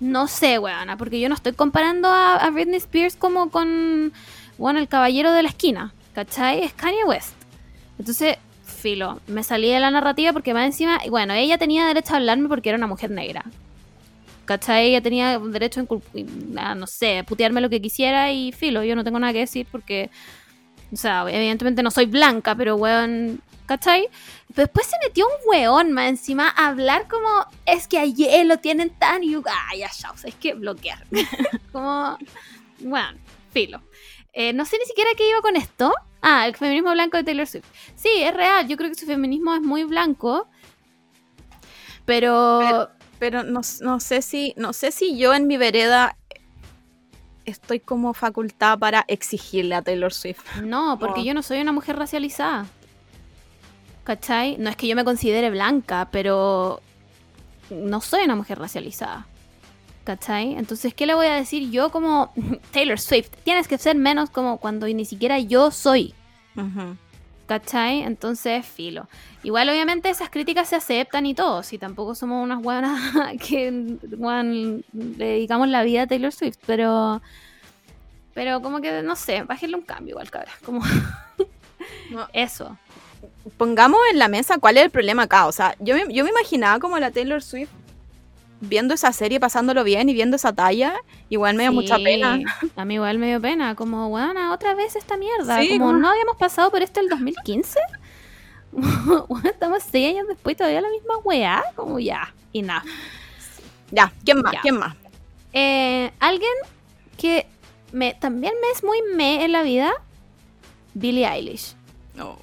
No 0.00 0.26
sé, 0.26 0.58
weón, 0.58 0.88
porque 0.98 1.20
yo 1.20 1.28
no 1.28 1.34
estoy 1.34 1.52
comparando 1.52 2.08
a, 2.08 2.50
Britney 2.50 2.76
Spears 2.76 3.16
como 3.16 3.50
con, 3.50 4.12
bueno, 4.58 4.78
el 4.78 4.88
caballero 4.88 5.32
de 5.32 5.42
la 5.42 5.48
esquina. 5.48 5.94
¿Cachai? 6.14 6.64
Es 6.64 6.74
Kanye 6.74 7.04
West. 7.04 7.32
Entonces, 7.98 8.36
filo, 8.64 9.20
me 9.26 9.42
salí 9.42 9.70
de 9.70 9.80
la 9.80 9.90
narrativa 9.90 10.32
porque 10.32 10.52
más 10.52 10.66
encima, 10.66 10.98
bueno, 11.08 11.32
ella 11.32 11.56
tenía 11.56 11.86
derecho 11.86 12.14
a 12.14 12.16
hablarme 12.16 12.48
porque 12.48 12.68
era 12.68 12.76
una 12.76 12.86
mujer 12.86 13.10
negra. 13.10 13.44
¿Cachai? 14.44 14.88
Ella 14.88 15.00
tenía 15.00 15.38
derecho 15.38 15.86
a, 16.56 16.74
no 16.74 16.86
sé, 16.86 17.24
putearme 17.26 17.60
lo 17.60 17.70
que 17.70 17.80
quisiera 17.80 18.32
y 18.32 18.52
filo, 18.52 18.82
yo 18.82 18.96
no 18.96 19.04
tengo 19.04 19.18
nada 19.18 19.32
que 19.32 19.40
decir 19.40 19.66
porque, 19.70 20.10
o 20.92 20.96
sea, 20.96 21.24
evidentemente 21.28 21.82
no 21.82 21.90
soy 21.90 22.06
blanca, 22.06 22.54
pero 22.56 22.76
weón, 22.76 23.40
¿cachai? 23.66 24.08
después 24.54 24.86
se 24.86 24.96
metió 25.06 25.26
un 25.26 25.48
weón 25.48 25.92
más 25.92 26.08
encima 26.08 26.48
a 26.48 26.68
hablar 26.68 27.08
como, 27.08 27.46
es 27.66 27.88
que 27.88 27.98
ayer 27.98 28.46
lo 28.46 28.58
tienen 28.58 28.90
tan 28.90 29.22
y 29.24 29.34
ay, 29.34 29.80
ya, 29.80 29.90
es 30.24 30.34
que 30.34 30.54
bloquear. 30.54 31.06
como, 31.72 32.18
weón, 32.80 33.18
filo. 33.52 33.82
Eh, 34.32 34.52
no 34.52 34.64
sé 34.64 34.78
ni 34.78 34.86
siquiera 34.86 35.10
qué 35.16 35.28
iba 35.28 35.40
con 35.40 35.56
esto. 35.56 35.92
Ah, 36.22 36.46
el 36.46 36.56
feminismo 36.56 36.92
blanco 36.92 37.16
de 37.16 37.24
Taylor 37.24 37.46
Swift. 37.46 37.66
Sí, 37.96 38.08
es 38.22 38.32
real. 38.32 38.66
Yo 38.66 38.76
creo 38.76 38.88
que 38.88 38.96
su 38.96 39.06
feminismo 39.06 39.54
es 39.54 39.60
muy 39.60 39.84
blanco. 39.84 40.48
Pero, 42.06 42.88
no, 43.30 44.00
sé 44.00 44.22
si. 44.22 44.54
No 44.56 44.72
sé 44.72 44.90
si 44.90 45.16
yo 45.16 45.34
en 45.34 45.46
mi 45.46 45.56
vereda 45.56 46.16
estoy 47.44 47.80
como 47.80 48.14
facultada 48.14 48.76
para 48.76 49.04
exigirle 49.08 49.74
a 49.74 49.82
Taylor 49.82 50.12
Swift. 50.12 50.44
No, 50.62 50.98
porque 50.98 51.24
yo 51.24 51.34
no 51.34 51.42
soy 51.42 51.60
una 51.60 51.72
mujer 51.72 51.96
racializada. 51.96 52.66
¿Cachai? 54.04 54.56
No 54.58 54.68
es 54.68 54.76
que 54.76 54.88
yo 54.88 54.96
me 54.96 55.04
considere 55.04 55.50
blanca, 55.50 56.08
pero 56.10 56.80
no 57.70 58.00
soy 58.00 58.24
una 58.24 58.34
mujer 58.34 58.58
racializada. 58.58 59.26
¿Cachai? 60.04 60.54
Entonces, 60.54 60.92
¿qué 60.94 61.06
le 61.06 61.14
voy 61.14 61.26
a 61.26 61.34
decir 61.34 61.70
yo 61.70 61.90
como 61.90 62.32
Taylor 62.72 62.98
Swift? 62.98 63.30
Tienes 63.44 63.68
que 63.68 63.78
ser 63.78 63.96
menos 63.96 64.30
como 64.30 64.58
cuando 64.58 64.88
ni 64.88 65.04
siquiera 65.04 65.38
yo 65.38 65.70
soy. 65.70 66.14
¿Cachai? 67.46 68.02
Entonces, 68.02 68.64
filo. 68.64 69.08
Igual, 69.42 69.68
obviamente, 69.68 70.08
esas 70.08 70.30
críticas 70.30 70.68
se 70.68 70.76
aceptan 70.76 71.26
y 71.26 71.34
todo. 71.34 71.62
Si 71.62 71.76
tampoco 71.78 72.14
somos 72.14 72.42
unas 72.42 72.62
buenas 72.62 73.00
que 73.48 73.98
le 74.92 75.24
dedicamos 75.24 75.68
la 75.68 75.82
vida 75.82 76.02
a 76.02 76.06
Taylor 76.06 76.32
Swift, 76.32 76.58
pero. 76.66 77.20
Pero 78.34 78.62
como 78.62 78.80
que, 78.80 79.02
no 79.02 79.14
sé, 79.14 79.42
bájenle 79.42 79.76
un 79.76 79.82
cambio 79.82 80.12
igual, 80.12 80.30
cabra. 80.30 80.52
Como. 80.64 80.82
Eso. 82.32 82.78
Pongamos 83.56 84.00
en 84.10 84.18
la 84.18 84.28
mesa 84.28 84.58
cuál 84.58 84.78
es 84.78 84.84
el 84.84 84.90
problema 84.90 85.24
acá. 85.24 85.46
O 85.46 85.52
sea, 85.52 85.74
yo 85.80 85.96
yo 86.08 86.24
me 86.24 86.30
imaginaba 86.30 86.78
como 86.78 86.98
la 86.98 87.10
Taylor 87.10 87.42
Swift 87.42 87.70
viendo 88.62 88.94
esa 88.94 89.12
serie, 89.12 89.40
pasándolo 89.40 89.82
bien 89.84 90.08
y 90.08 90.14
viendo 90.14 90.36
esa 90.36 90.52
talla, 90.52 90.94
igual 91.28 91.56
me 91.56 91.64
dio 91.64 91.72
mucha 91.72 91.96
pena. 91.96 92.40
A 92.76 92.84
mí 92.84 92.94
igual 92.94 93.18
me 93.18 93.26
dio 93.26 93.40
pena, 93.40 93.74
como, 93.74 94.08
bueno, 94.08 94.52
otra 94.52 94.74
vez 94.74 94.96
esta 94.96 95.16
mierda. 95.16 95.58
como, 95.68 95.92
no 95.92 96.08
habíamos 96.08 96.36
pasado 96.36 96.70
por 96.70 96.80
esto 96.80 97.00
el 97.00 97.08
2015. 97.08 97.80
estamos 99.44 99.82
seis 99.82 100.14
años 100.14 100.28
después 100.28 100.56
todavía 100.56 100.80
la 100.80 100.90
misma 100.90 101.18
weá, 101.18 101.64
como 101.74 101.98
ya, 101.98 102.32
y 102.52 102.62
nada. 102.62 102.84
Ya, 103.90 104.12
¿quién 104.24 104.40
más? 104.40 104.54
¿Quién 104.62 104.78
más? 104.78 104.96
Eh, 105.52 106.10
alguien 106.20 106.52
que 107.18 107.46
me, 107.90 108.14
también 108.14 108.54
me 108.62 108.70
es 108.70 108.82
muy 108.82 108.98
me 109.14 109.44
en 109.44 109.52
la 109.52 109.62
vida, 109.62 109.92
Billie 110.94 111.26
Eilish. 111.26 111.74
No. 112.14 112.38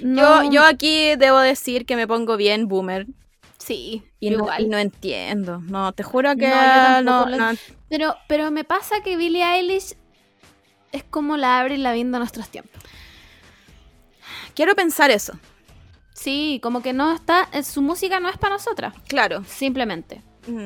Yo, 0.00 0.50
yo 0.50 0.64
aquí 0.64 1.14
debo 1.14 1.38
decir 1.38 1.86
que 1.86 1.94
me 1.94 2.08
pongo 2.08 2.36
bien 2.36 2.66
boomer. 2.66 3.06
Sí, 3.64 4.02
y 4.18 4.30
no, 4.30 4.48
no, 4.66 4.78
entiendo. 4.78 5.60
No, 5.60 5.92
te 5.92 6.02
juro 6.02 6.34
que 6.34 6.48
no, 7.04 7.26
Pero, 7.88 8.16
pero 8.26 8.50
me 8.50 8.64
pasa 8.64 9.02
que 9.04 9.16
Billie 9.16 9.44
Eilish 9.44 9.94
es 10.90 11.04
como 11.04 11.36
la 11.36 11.60
abre 11.60 11.76
y 11.76 11.78
la 11.78 11.92
vinda 11.92 12.16
de 12.16 12.20
nuestros 12.20 12.48
tiempos. 12.48 12.82
Quiero 14.56 14.74
pensar 14.74 15.12
eso. 15.12 15.34
Sí, 16.12 16.58
como 16.60 16.82
que 16.82 16.92
no 16.92 17.14
está. 17.14 17.48
Eh, 17.52 17.62
su 17.62 17.82
música 17.82 18.18
no 18.18 18.28
es 18.28 18.36
para 18.36 18.54
nosotras. 18.54 18.94
Claro. 19.06 19.44
Simplemente. 19.46 20.22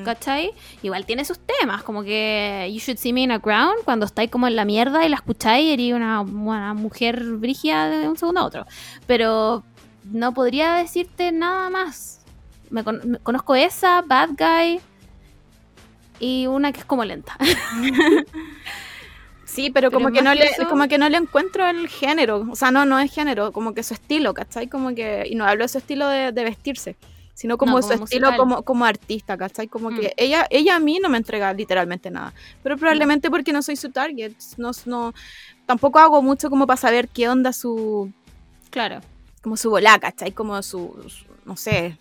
¿Cachai? 0.07 0.53
Igual 0.83 1.05
tiene 1.05 1.27
sus 1.27 1.39
temas, 1.39 1.83
como 1.83 2.03
que 2.03 2.67
You 2.73 2.79
Should 2.79 2.97
See 2.97 3.13
Me 3.13 3.21
in 3.21 3.31
a 3.31 3.41
Crown, 3.41 3.75
cuando 3.85 4.07
estáis 4.07 4.31
como 4.31 4.49
en 4.49 4.57
la 4.57 4.65
mierda 4.65 5.05
y 5.05 5.11
la 5.11 5.17
escucháis, 5.17 5.71
eres 5.71 5.93
una, 5.93 6.23
una 6.23 6.73
mujer 6.73 7.23
brigia 7.35 7.85
de 7.89 8.09
un 8.09 8.17
segundo 8.17 8.41
a 8.41 8.45
otro. 8.47 8.65
Pero 9.07 9.65
no 10.05 10.33
podría 10.33 10.77
decirte 10.77 11.31
nada 11.31 11.69
más 11.69 12.16
me, 12.71 12.85
conozco 13.23 13.55
esa, 13.55 14.03
Bad 14.03 14.31
Guy 14.39 14.81
y 16.21 16.47
una 16.47 16.73
que 16.73 16.81
es 16.81 16.85
como 16.85 17.05
lenta. 17.05 17.37
Sí, 19.47 19.71
pero, 19.71 19.91
como 19.91 20.11
que 20.11 20.21
no 20.21 20.35
le, 20.35 20.51
como 20.69 20.87
que 20.87 20.99
no 20.99 21.09
le 21.09 21.17
encuentro 21.17 21.67
el 21.67 21.89
género, 21.89 22.47
o 22.51 22.57
sea, 22.57 22.71
no, 22.71 22.85
no 22.85 22.99
es 22.99 23.11
género, 23.11 23.53
como 23.53 23.73
que 23.73 23.83
su 23.83 23.95
estilo, 23.95 24.35
¿cachai? 24.35 24.67
Como 24.67 24.95
que, 24.95 25.25
y 25.31 25.35
no 25.35 25.47
hablo 25.47 25.65
de 25.65 25.69
su 25.69 25.79
estilo 25.79 26.09
de, 26.09 26.31
vestirse, 26.33 26.97
sino 27.33 27.57
como, 27.57 27.81
su 27.81 27.93
estilo 27.95 28.37
como, 28.37 28.65
como 28.65 28.85
artista, 28.85 29.39
¿cachai? 29.39 29.69
Como 29.69 29.91
que 29.91 30.09
mm. 30.09 30.13
ella, 30.19 30.47
ella 30.51 30.77
a 30.77 30.79
mí 30.79 30.99
no 31.01 31.09
me 31.09 31.17
entrega 31.17 31.55
literalmente 31.55 32.11
nada, 32.11 32.35
pero 32.63 32.77
probablemente 32.77 33.31
porque 33.31 33.53
no 33.53 33.63
soy 33.63 33.77
su 33.77 33.91
target, 33.91 34.35
no, 34.59 34.73
no, 34.85 35.15
tampoco 35.65 36.01
hago 36.01 36.21
mucho 36.21 36.51
como 36.51 36.67
para 36.67 36.77
saber 36.77 37.09
qué 37.09 37.29
onda 37.29 37.55
su, 37.55 38.13
claro, 38.69 39.01
como 39.41 39.57
su 39.57 39.71
bola, 39.71 39.99
¿cachai? 39.99 40.33
Como 40.33 40.61
su 40.63 41.03
no 41.47 41.57
sé, 41.57 41.97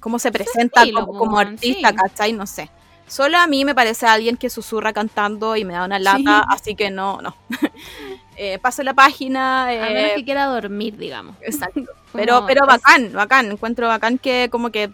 cómo 0.00 0.18
se 0.18 0.32
presenta 0.32 0.82
como, 0.92 1.38
artista, 1.38 1.94
¿cachai? 1.94 2.32
No 2.32 2.46
sé. 2.46 2.70
Solo 3.06 3.38
a 3.38 3.46
mí 3.46 3.64
me 3.64 3.74
parece 3.74 4.06
alguien 4.06 4.36
que 4.36 4.50
susurra 4.50 4.92
cantando 4.92 5.56
y 5.56 5.64
me 5.64 5.74
da 5.74 5.84
una 5.84 5.98
lata, 5.98 6.44
así 6.48 6.74
que 6.74 6.90
no, 6.90 7.20
no. 7.22 7.36
eh, 8.36 8.58
paso 8.58 8.82
la 8.82 8.94
página. 8.94 9.64
a 9.64 9.66
menos 9.66 10.12
que 10.14 10.20
eh, 10.20 10.24
quiera 10.24 10.46
dormir, 10.46 10.96
digamos. 10.96 11.36
Exacto. 11.40 11.82
Pero, 12.12 12.46
pero 12.46 12.66
bacán, 12.66 13.12
bacán. 13.12 13.50
Encuentro 13.50 13.88
bacán 13.88 14.16
que 14.16 14.48
como 14.50 14.70
que, 14.70 14.90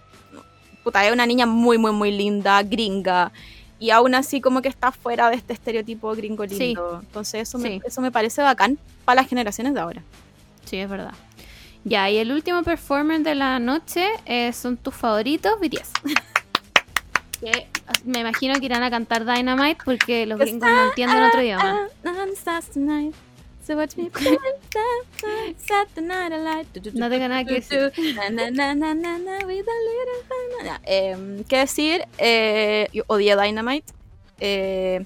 puta, 0.82 1.06
es 1.06 1.12
una 1.12 1.24
niña 1.24 1.46
muy, 1.46 1.78
muy, 1.78 1.92
muy 1.92 2.10
linda, 2.10 2.60
gringa. 2.64 3.30
Y 3.78 3.90
aún 3.90 4.16
así 4.16 4.40
como 4.40 4.60
que 4.60 4.68
está 4.68 4.90
fuera 4.90 5.30
de 5.30 5.36
este 5.36 5.52
estereotipo 5.52 6.16
gringo 6.16 6.44
lindo. 6.44 6.98
Entonces 7.00 7.48
eso, 7.48 7.58
me, 7.58 7.80
eso 7.84 8.00
me 8.00 8.10
parece 8.10 8.42
bacán 8.42 8.76
para 9.04 9.20
las 9.20 9.28
generaciones 9.28 9.72
de 9.74 9.80
ahora. 9.80 10.02
Sí, 10.64 10.78
es 10.78 10.90
verdad. 10.90 11.14
Ya, 11.84 12.08
y 12.10 12.18
el 12.18 12.30
último 12.30 12.62
performer 12.62 13.22
de 13.22 13.34
la 13.34 13.58
noche 13.58 14.06
eh, 14.24 14.52
son 14.52 14.76
tus 14.76 14.94
favoritos, 14.94 15.58
BTS. 15.60 15.92
que 17.42 17.66
me 18.04 18.20
imagino 18.20 18.58
que 18.60 18.66
irán 18.66 18.82
a 18.82 18.90
cantar 18.90 19.24
Dynamite 19.24 19.82
porque 19.84 20.26
los 20.26 20.38
gringos 20.38 20.68
no 20.68 20.84
entienden 20.84 21.22
otro 21.24 21.42
idioma. 21.42 21.88
No 26.94 27.10
tengo 27.10 27.28
nada 27.28 27.44
que 27.44 27.54
decir. 27.54 27.92
Eh, 30.84 31.44
¿Qué 31.48 31.58
decir? 31.58 32.04
Eh, 32.18 32.88
yo 32.92 33.04
odié 33.06 33.36
Dynamite. 33.36 33.92
Eh, 34.40 35.04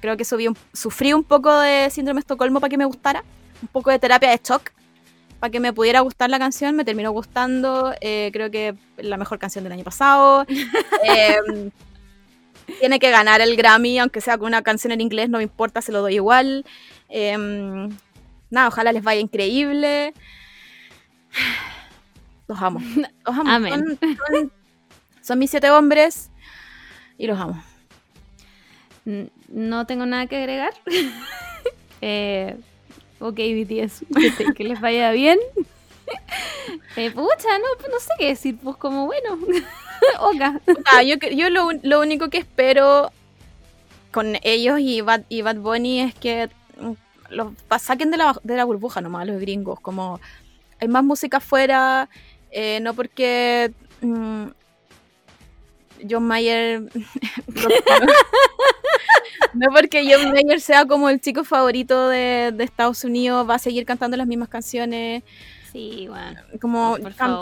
creo 0.00 0.16
que 0.18 0.24
subí 0.24 0.48
sufrí 0.74 1.14
un 1.14 1.24
poco 1.24 1.58
de 1.58 1.88
síndrome 1.90 2.18
de 2.18 2.20
Estocolmo 2.20 2.60
para 2.60 2.70
que 2.70 2.78
me 2.78 2.84
gustara. 2.84 3.24
Un 3.62 3.68
poco 3.68 3.90
de 3.90 3.98
terapia 3.98 4.30
de 4.30 4.40
shock 4.42 4.70
para 5.44 5.52
que 5.52 5.60
me 5.60 5.74
pudiera 5.74 6.00
gustar 6.00 6.30
la 6.30 6.38
canción, 6.38 6.74
me 6.74 6.86
terminó 6.86 7.10
gustando. 7.10 7.92
Eh, 8.00 8.30
creo 8.32 8.50
que 8.50 8.74
la 8.96 9.18
mejor 9.18 9.38
canción 9.38 9.62
del 9.62 9.74
año 9.74 9.84
pasado. 9.84 10.46
Em, 11.04 11.70
tiene 12.80 12.98
que 12.98 13.10
ganar 13.10 13.42
el 13.42 13.54
Grammy, 13.54 13.98
aunque 13.98 14.22
sea 14.22 14.38
con 14.38 14.46
una 14.46 14.62
canción 14.62 14.94
en 14.94 15.02
inglés, 15.02 15.28
no 15.28 15.36
me 15.36 15.44
importa, 15.44 15.82
se 15.82 15.92
lo 15.92 16.00
doy 16.00 16.14
igual. 16.14 16.64
Em, 17.10 17.90
nada, 18.48 18.68
ojalá 18.68 18.90
les 18.90 19.02
vaya 19.02 19.20
increíble. 19.20 20.14
Los 22.48 22.62
amo. 22.62 22.80
Los 23.26 23.38
amo. 23.38 23.68
Son, 23.68 24.52
son 25.20 25.38
mis 25.38 25.50
siete 25.50 25.70
hombres 25.70 26.30
y 27.18 27.26
los 27.26 27.38
amo. 27.38 27.62
No 29.48 29.84
tengo 29.84 30.06
nada 30.06 30.26
que 30.26 30.38
agregar. 30.38 30.72
eh, 32.00 32.56
ok 33.24 33.36
BTS, 33.36 34.04
que, 34.54 34.64
les 34.64 34.80
vaya 34.80 35.10
bien. 35.12 35.38
Eh, 36.96 37.10
pucha, 37.10 37.58
no, 37.58 37.88
no 37.90 37.98
sé 37.98 38.10
qué 38.18 38.28
decir, 38.28 38.56
pues 38.62 38.76
como 38.76 39.06
bueno, 39.06 39.38
oka. 40.20 40.60
Ah, 40.92 41.02
yo 41.02 41.16
yo 41.16 41.50
lo, 41.50 41.70
lo, 41.82 42.00
único 42.00 42.28
que 42.30 42.38
espero 42.38 43.10
con 44.12 44.36
ellos 44.42 44.78
y 44.78 45.00
Bad, 45.00 45.22
y 45.28 45.42
Bad 45.42 45.56
Bunny 45.56 46.02
es 46.02 46.14
que 46.14 46.50
mm, 46.78 46.92
los 47.30 47.52
saquen 47.80 48.12
de 48.12 48.18
la, 48.18 48.38
de 48.44 48.56
la 48.56 48.64
burbuja 48.64 49.00
nomás, 49.00 49.26
los 49.26 49.40
gringos, 49.40 49.80
como 49.80 50.20
hay 50.80 50.86
más 50.86 51.02
música 51.02 51.38
afuera, 51.38 52.08
eh, 52.52 52.78
no 52.80 52.94
porque 52.94 53.72
mm, 54.02 54.46
John 56.08 56.24
Mayer 56.24 56.82
No 59.54 59.68
porque 59.72 60.04
John 60.10 60.32
Mayer 60.32 60.60
sea 60.60 60.84
como 60.86 61.08
el 61.08 61.20
chico 61.20 61.44
favorito 61.44 62.08
de, 62.08 62.54
Estados 62.58 63.04
Unidos, 63.04 63.48
va 63.48 63.54
a 63.54 63.58
seguir 63.58 63.84
cantando 63.86 64.16
las 64.16 64.26
mismas 64.26 64.48
canciones. 64.48 65.22
Sí, 65.72 66.06
bueno. 66.08 66.40
Como 66.60 66.96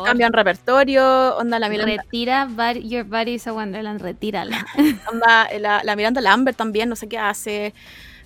cambian 0.04 0.32
repertorio, 0.32 1.36
onda 1.36 1.58
la 1.58 1.68
Miranda. 1.68 2.02
Retira 2.02 2.48
Your 2.80 3.04
Body's 3.04 3.46
a 3.46 3.52
Wonderland, 3.52 4.00
retírala. 4.00 4.66
onda 5.12 5.48
la, 5.58 5.82
la, 5.84 5.96
Miranda 5.96 6.20
Lambert 6.20 6.56
también, 6.56 6.88
no 6.88 6.96
sé 6.96 7.08
qué 7.08 7.18
hace. 7.18 7.74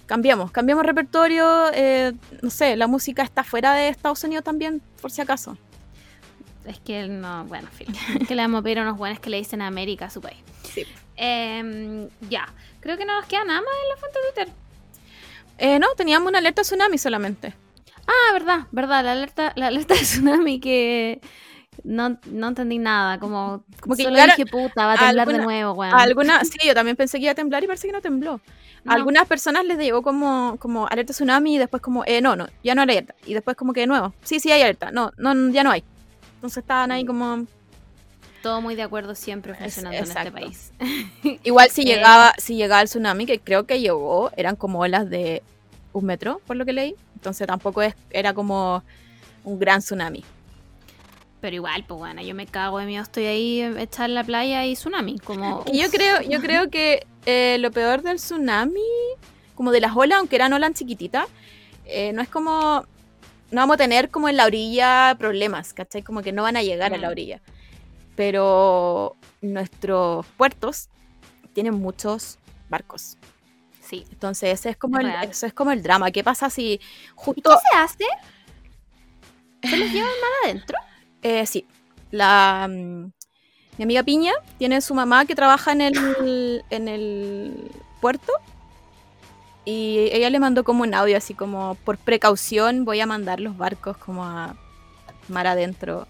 Cambiamos, 0.06 0.52
cambiamos 0.52 0.86
repertorio. 0.86 1.72
Eh, 1.74 2.12
no 2.40 2.50
sé, 2.50 2.76
la 2.76 2.86
música 2.86 3.24
está 3.24 3.42
fuera 3.42 3.74
de 3.74 3.88
Estados 3.88 4.22
Unidos 4.22 4.44
también, 4.44 4.80
por 5.00 5.10
si 5.10 5.20
acaso. 5.20 5.58
Es 6.66 6.80
que 6.80 7.06
no, 7.09 7.44
bueno, 7.44 7.68
fin. 7.72 7.86
que 8.26 8.34
le 8.34 8.43
vamos 8.43 8.60
a 8.60 8.62
pedir 8.62 8.78
a 8.80 8.82
unos 8.82 8.97
buenos 8.98 9.20
que 9.20 9.30
le 9.30 9.38
dicen 9.38 9.62
a 9.62 9.66
América 9.68 10.06
a 10.06 10.10
su 10.10 10.20
país. 10.20 10.38
Sí. 10.62 10.84
Em, 11.16 12.09
ya, 12.28 12.47
creo 12.80 12.97
que 12.97 13.05
no 13.05 13.14
nos 13.18 13.26
queda 13.26 13.44
nada 13.44 13.60
más 13.60 13.70
en 13.82 13.88
la 13.88 13.97
fuente 13.97 14.18
de 14.18 14.32
Twitter. 14.44 14.55
Eh, 15.59 15.78
no, 15.78 15.86
teníamos 15.97 16.28
una 16.28 16.38
alerta 16.38 16.62
tsunami 16.62 16.98
solamente. 16.98 17.55
Ah, 18.06 18.32
verdad, 18.32 18.66
verdad, 18.72 19.05
la 19.05 19.12
alerta, 19.12 19.52
la 19.56 19.68
alerta 19.68 19.94
de 19.94 20.01
tsunami 20.01 20.60
que, 20.60 21.20
No, 21.84 22.18
no 22.30 22.48
entendí 22.48 22.78
nada, 22.78 23.18
como, 23.18 23.64
Como 23.80 23.97
que 23.97 24.05
solo 24.05 24.16
dije, 24.16 24.47
puta, 24.47 24.86
va 24.86 24.94
a 24.94 24.98
temblar 24.98 25.28
de 25.28 25.34
alguna- 25.34 25.44
nuevo, 25.44 25.72
weón. 25.74 25.94
Alguna, 25.94 26.44
sí, 26.44 26.59
yo 26.66 26.74
también 26.74 26.97
pensé 26.97 27.18
que 27.18 27.24
iba 27.24 27.32
a 27.32 27.34
temblar 27.36 27.62
y 27.64 27.66
parece 27.66 27.86
que 27.86 27.93
no 27.93 28.01
tembló. 28.01 28.40
No. 28.84 28.93
A 28.93 28.94
algunas 28.94 29.26
personas 29.26 29.64
les 29.64 29.78
llegó 29.78 30.02
como, 30.02 30.56
como 30.59 30.86
alerta 30.86 31.12
tsunami 31.12 31.56
y 31.56 31.59
después 31.59 31.82
como, 31.82 32.05
eh, 32.06 32.20
no, 32.20 32.34
no, 32.36 32.47
ya 32.62 32.74
no 32.74 32.82
hay 32.82 32.88
alerta. 32.90 33.14
Y 33.26 33.34
después 33.34 33.56
como 33.56 33.72
que 33.72 33.80
de 33.80 33.86
nuevo, 33.88 34.14
sí, 34.22 34.40
sí 34.40 34.51
hay 34.52 34.62
alerta, 34.62 34.90
no, 34.90 35.12
no, 35.18 35.51
ya 35.51 35.62
no 35.64 35.70
hay. 35.70 35.84
Entonces 36.36 36.58
estaban 36.58 36.90
ahí 36.92 37.04
como, 37.04 37.46
Todo 38.42 38.60
muy 38.60 38.74
de 38.76 38.82
acuerdo 38.82 39.14
siempre 39.14 39.54
funcionando 39.54 39.98
en 39.98 40.04
este 40.04 40.30
país. 40.30 40.72
igual 41.44 41.68
si 41.70 41.82
Eh. 41.82 41.84
llegaba, 41.86 42.32
si 42.38 42.56
llegaba 42.56 42.82
el 42.82 42.88
tsunami, 42.88 43.26
que 43.26 43.40
creo 43.40 43.66
que 43.66 43.80
llegó, 43.80 44.30
eran 44.36 44.54
como 44.56 44.78
olas 44.80 45.08
de 45.10 45.42
un 45.92 46.04
metro, 46.04 46.40
por 46.46 46.56
lo 46.56 46.64
que 46.64 46.72
leí. 46.72 46.94
Entonces 47.14 47.46
tampoco 47.46 47.82
es, 47.82 47.94
era 48.10 48.34
como 48.34 48.84
un 49.44 49.58
gran 49.58 49.80
tsunami. 49.80 50.22
Pero 51.40 51.56
igual, 51.56 51.84
pues 51.86 51.98
bueno, 51.98 52.22
yo 52.22 52.34
me 52.34 52.46
cago 52.46 52.78
de 52.78 52.86
miedo, 52.86 53.02
estoy 53.02 53.24
ahí 53.26 53.60
echar 53.78 54.08
en 54.10 54.14
la 54.14 54.24
playa 54.24 54.64
y 54.66 54.74
tsunami, 54.74 55.18
como... 55.18 55.64
Yo 55.72 55.90
creo, 55.90 56.20
yo 56.22 56.40
creo 56.40 56.70
que 56.70 57.06
eh, 57.24 57.56
lo 57.60 57.70
peor 57.70 58.02
del 58.02 58.16
tsunami, 58.16 58.80
como 59.54 59.70
de 59.72 59.80
las 59.80 59.96
olas, 59.96 60.18
aunque 60.18 60.36
eran 60.36 60.52
olas 60.52 60.72
chiquititas, 60.74 61.26
eh, 61.84 62.12
no 62.12 62.20
es 62.22 62.28
como. 62.28 62.84
No 63.51 63.60
vamos 63.60 63.74
a 63.74 63.78
tener 63.78 64.10
como 64.10 64.28
en 64.28 64.36
la 64.36 64.44
orilla 64.47 65.14
problemas, 65.18 65.73
¿cachai? 65.73 66.02
Como 66.02 66.23
que 66.23 66.32
no 66.32 66.43
van 66.43 66.56
a 66.56 66.62
llegar 66.62 66.93
a 66.93 66.98
la 66.98 67.09
orilla. 67.09 67.40
Pero 68.16 69.16
nuestros 69.40 70.27
puertos 70.36 70.89
tienen 71.52 71.74
muchos 71.74 72.39
barcos. 72.68 73.16
Sí. 73.81 74.05
Entonces 74.10 74.51
ese 74.59 74.70
es 74.70 74.77
como 74.77 74.98
Es 74.98 75.05
el, 75.05 75.10
real. 75.12 75.28
eso 75.31 75.47
es 75.47 75.52
como 75.52 75.70
el 75.70 75.82
drama. 75.82 76.10
¿Qué 76.10 76.24
pasa 76.24 76.51
si 76.51 76.73
¿Y 76.74 76.81
justo 77.14 77.51
qué 77.51 77.56
se 77.70 77.77
hace? 77.77 78.05
¿Se 79.70 79.77
los 79.77 79.90
llevan 79.93 80.10
mal 80.10 80.31
adentro? 80.44 80.78
Eh, 81.23 81.47
sí. 81.47 81.66
La, 82.10 82.66
mm, 82.68 83.12
mi 83.78 83.82
amiga 83.85 84.02
Piña 84.02 84.32
tiene 84.59 84.81
su 84.81 84.94
mamá 84.94 85.24
que 85.24 85.35
trabaja 85.35 85.73
en 85.73 85.82
el, 85.82 86.64
en 86.70 86.89
el 86.89 87.70
puerto. 88.01 88.32
Y 89.66 90.09
ella 90.12 90.30
le 90.30 90.38
mandó 90.38 90.62
como 90.62 90.84
un 90.84 90.94
audio 90.94 91.16
así 91.16 91.34
como, 91.34 91.74
por 91.84 91.98
precaución 91.98 92.84
voy 92.84 93.01
a 93.01 93.06
mandar 93.06 93.40
los 93.40 93.59
barcos 93.59 93.97
como 93.97 94.24
a 94.24 94.55
mar 95.28 95.48
adentro. 95.48 96.06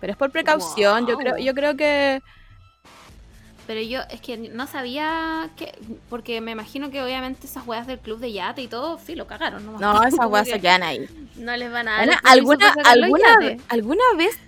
Pero 0.00 0.12
es 0.12 0.16
por 0.16 0.30
precaución, 0.30 1.06
yo 1.08 1.16
creo, 1.16 1.36
yo 1.36 1.52
creo 1.52 1.76
que... 1.76 2.22
Pero 3.66 3.80
yo 3.80 4.00
es 4.08 4.20
que 4.20 4.36
no 4.36 4.68
sabía 4.68 5.50
que... 5.56 5.76
Porque 6.08 6.40
me 6.40 6.52
imagino 6.52 6.90
que 6.90 7.02
obviamente 7.02 7.46
esas 7.46 7.66
weas 7.66 7.88
del 7.88 7.98
club 7.98 8.20
de 8.20 8.32
yate 8.32 8.62
y 8.62 8.68
todo, 8.68 9.00
sí, 9.04 9.16
lo 9.16 9.26
cagaron. 9.26 9.66
No, 9.66 9.78
No, 9.78 10.02
esas 10.06 10.26
weas 10.26 10.46
se 10.46 10.60
quedan 10.60 10.84
ahí. 10.84 11.08
No 11.34 11.56
les 11.56 11.72
van 11.72 11.88
a 11.88 12.06
dar 12.06 12.20
¿alguna, 12.22 12.72
alguna. 12.84 13.56
¿Alguna 13.68 14.04
vez 14.16 14.38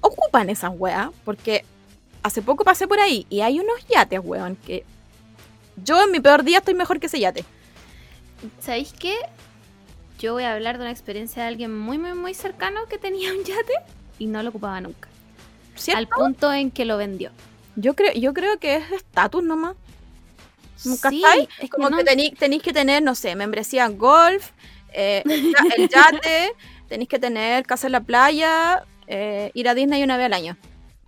ocupan 0.00 0.50
esas 0.50 0.70
weas? 0.72 1.10
Porque 1.24 1.64
hace 2.22 2.42
poco 2.42 2.62
pasé 2.62 2.86
por 2.86 3.00
ahí 3.00 3.26
y 3.28 3.40
hay 3.40 3.58
unos 3.58 3.86
yates, 3.88 4.20
weón, 4.22 4.54
que 4.54 4.84
yo 5.82 6.00
en 6.00 6.12
mi 6.12 6.20
peor 6.20 6.44
día 6.44 6.58
estoy 6.58 6.74
mejor 6.74 7.00
que 7.00 7.06
ese 7.06 7.18
yate. 7.18 7.44
¿Sabéis 8.60 8.92
qué? 8.98 9.14
Yo 10.18 10.32
voy 10.34 10.44
a 10.44 10.52
hablar 10.54 10.76
de 10.78 10.82
una 10.84 10.90
experiencia 10.92 11.42
de 11.42 11.48
alguien 11.48 11.76
muy, 11.76 11.98
muy, 11.98 12.14
muy 12.14 12.34
cercano 12.34 12.86
que 12.88 12.98
tenía 12.98 13.32
un 13.32 13.38
yate 13.44 13.72
y 14.18 14.26
no 14.26 14.42
lo 14.42 14.50
ocupaba 14.50 14.80
nunca. 14.80 15.08
¿Cierto? 15.74 15.98
Al 15.98 16.08
punto 16.08 16.52
en 16.52 16.70
que 16.70 16.84
lo 16.84 16.96
vendió. 16.96 17.30
Yo 17.76 17.94
creo, 17.94 18.12
yo 18.12 18.32
creo 18.34 18.58
que 18.58 18.76
es 18.76 18.92
estatus 18.92 19.42
nomás. 19.42 19.74
¿Nunca 20.84 21.10
Sí, 21.10 21.24
es 21.26 21.48
que 21.58 21.68
Como 21.68 21.90
no- 21.90 21.98
que 21.98 22.04
tenéis 22.04 22.62
que 22.62 22.72
tener, 22.72 23.02
no 23.02 23.14
sé, 23.14 23.34
membresía 23.36 23.84
en 23.86 23.98
golf, 23.98 24.50
eh, 24.92 25.22
el 25.24 25.42
ya- 25.52 25.58
el 25.76 25.88
yate, 25.88 26.52
tenéis 26.88 27.08
que 27.08 27.18
tener 27.18 27.64
casa 27.64 27.86
en 27.86 27.92
la 27.92 28.00
playa, 28.00 28.84
eh, 29.06 29.50
ir 29.54 29.68
a 29.68 29.74
Disney 29.74 30.02
una 30.02 30.16
vez 30.16 30.26
al 30.26 30.34
año. 30.34 30.56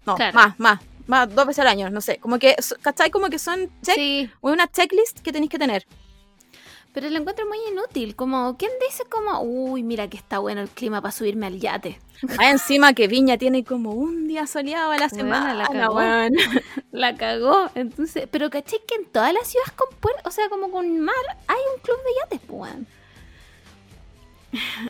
No, 0.07 0.15
Claro. 0.17 0.35
más, 0.35 0.59
más, 0.61 0.81
más, 1.07 1.35
dos 1.35 1.47
veces 1.47 1.61
al 1.61 1.69
año, 1.69 1.91
no 1.91 2.01
sé. 2.01 2.19
Como 2.19 2.39
que, 2.39 2.57
¿cachai? 2.83 3.11
Como 3.11 3.29
que 3.29 3.39
son 3.39 3.71
check, 3.83 3.95
Sí, 3.97 4.31
una 4.41 4.67
checklist 4.71 5.21
que 5.21 5.33
tenéis 5.33 5.51
que 5.51 5.59
tener. 5.59 5.87
Pero 6.95 7.11
lo 7.11 7.19
encuentro 7.19 7.45
muy 7.49 7.59
inútil. 7.73 8.15
Como, 8.15 8.57
¿quién 8.57 8.71
dice 8.89 9.03
como, 9.11 9.41
uy, 9.41 9.83
mira 9.83 10.09
que 10.09 10.17
está 10.17 10.39
bueno 10.39 10.61
el 10.61 10.69
clima 10.69 11.03
para 11.03 11.11
subirme 11.11 11.47
al 11.47 11.59
yate? 11.59 11.99
Más 12.23 12.39
encima 12.53 12.93
que 12.93 13.09
Viña 13.09 13.37
tiene 13.37 13.65
como 13.65 13.91
un 13.91 14.29
día 14.29 14.47
soleado 14.47 14.93
a 14.93 14.99
la 14.99 15.09
semana. 15.09 15.55
la 15.55 15.67
cagó. 15.67 16.01
La 16.93 17.17
cagó. 17.17 17.69
Entonces, 17.75 18.29
pero 18.31 18.49
caché 18.49 18.77
que 18.87 18.95
en 18.95 19.07
todas 19.07 19.35
las 19.35 19.49
ciudades 19.49 19.73
con 19.73 19.89
puerto, 19.99 20.23
o 20.25 20.31
sea, 20.31 20.49
como 20.49 20.71
con 20.71 21.01
mar, 21.01 21.15
hay 21.49 21.59
un 21.75 21.83
club 21.83 21.97
de 21.97 22.37
yates, 22.37 22.41
pues. 22.47 22.73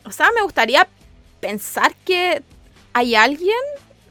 O 0.05 0.13
sea, 0.13 0.31
me 0.37 0.43
gustaría 0.43 0.87
pensar 1.41 1.95
que 2.05 2.43
hay 2.93 3.15
alguien, 3.15 3.57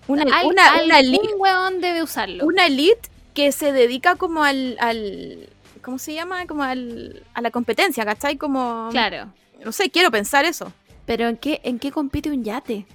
una, 0.08 0.24
Hay 0.36 0.48
una, 0.48 0.84
una 0.84 1.00
elite 1.00 1.36
weón 1.36 1.80
debe 1.80 2.02
usarlo. 2.02 2.44
una 2.44 2.66
elite 2.66 3.08
que 3.36 3.52
se 3.52 3.72
dedica 3.72 4.16
como 4.16 4.44
al, 4.44 4.78
al 4.80 5.50
¿cómo 5.84 6.00
se 6.00 6.14
llama? 6.14 6.48
Como 6.48 6.64
al, 6.64 7.24
a 7.34 7.42
la 7.42 7.52
competencia, 7.52 8.04
¿cachai? 8.06 8.38
Como, 8.38 8.88
Claro. 8.92 9.32
no 9.64 9.72
sé, 9.72 9.90
quiero 9.92 10.10
pensar 10.10 10.46
eso. 10.46 10.72
Pero 11.06 11.28
¿en 11.28 11.38
qué, 11.38 11.60
¿en 11.64 11.78
qué 11.80 11.92
compite 11.92 12.30
un 12.32 12.44
yate? 12.44 12.86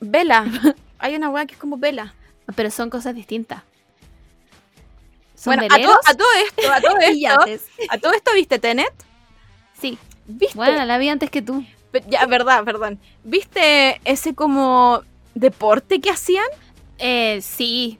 Vela, 0.00 0.44
hay 0.98 1.14
una 1.14 1.30
weá 1.30 1.46
que 1.46 1.54
es 1.54 1.60
como 1.60 1.76
vela. 1.78 2.14
Pero 2.56 2.70
son 2.70 2.90
cosas 2.90 3.14
distintas. 3.14 3.62
¿Son 5.36 5.54
Bueno, 5.56 5.62
a, 5.72 5.76
veleros? 5.76 5.96
to- 6.04 6.10
a 6.10 6.14
todo 6.14 6.28
esto, 6.46 6.72
a 6.72 6.80
todo 6.80 6.98
esto, 7.00 7.14
yates. 7.18 7.66
a 7.88 7.98
todo 7.98 8.12
esto, 8.12 8.30
¿viste 8.34 8.58
Tenet? 8.58 8.92
Sí. 9.80 9.98
¿Viste? 10.26 10.56
Bueno, 10.56 10.84
la 10.84 10.98
vi 10.98 11.08
antes 11.08 11.30
que 11.30 11.42
tú. 11.42 11.64
Ya, 12.08 12.26
verdad, 12.26 12.62
perdón. 12.64 13.00
¿Viste 13.24 14.00
ese 14.04 14.34
como 14.34 15.02
deporte 15.34 16.00
que 16.00 16.10
hacían? 16.10 16.44
Eh, 16.98 17.40
sí. 17.42 17.98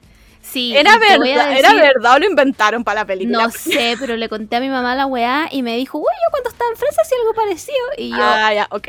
Sí. 0.51 0.75
¿Era 0.75 0.97
verdad, 0.97 1.25
¿Era 1.51 1.69
decir- 1.69 1.79
verdad 1.81 2.15
o 2.15 2.19
lo 2.19 2.25
inventaron 2.25 2.83
para 2.83 3.01
la 3.01 3.05
película? 3.05 3.43
No 3.45 3.51
sé, 3.51 3.95
pero 3.99 4.17
le 4.17 4.27
conté 4.27 4.57
a 4.57 4.59
mi 4.59 4.69
mamá 4.69 4.95
la 4.95 5.05
weá 5.05 5.47
y 5.51 5.61
me 5.63 5.77
dijo, 5.77 5.97
güey, 5.99 6.13
yo 6.25 6.31
cuando 6.31 6.49
estaba 6.49 6.69
en 6.71 6.77
Francia 6.77 7.01
hacía 7.03 7.17
algo 7.21 7.33
parecido. 7.33 7.77
Y 7.97 8.09
yo, 8.09 8.17
Ah, 8.19 8.53
ya, 8.53 8.67
ok, 8.71 8.87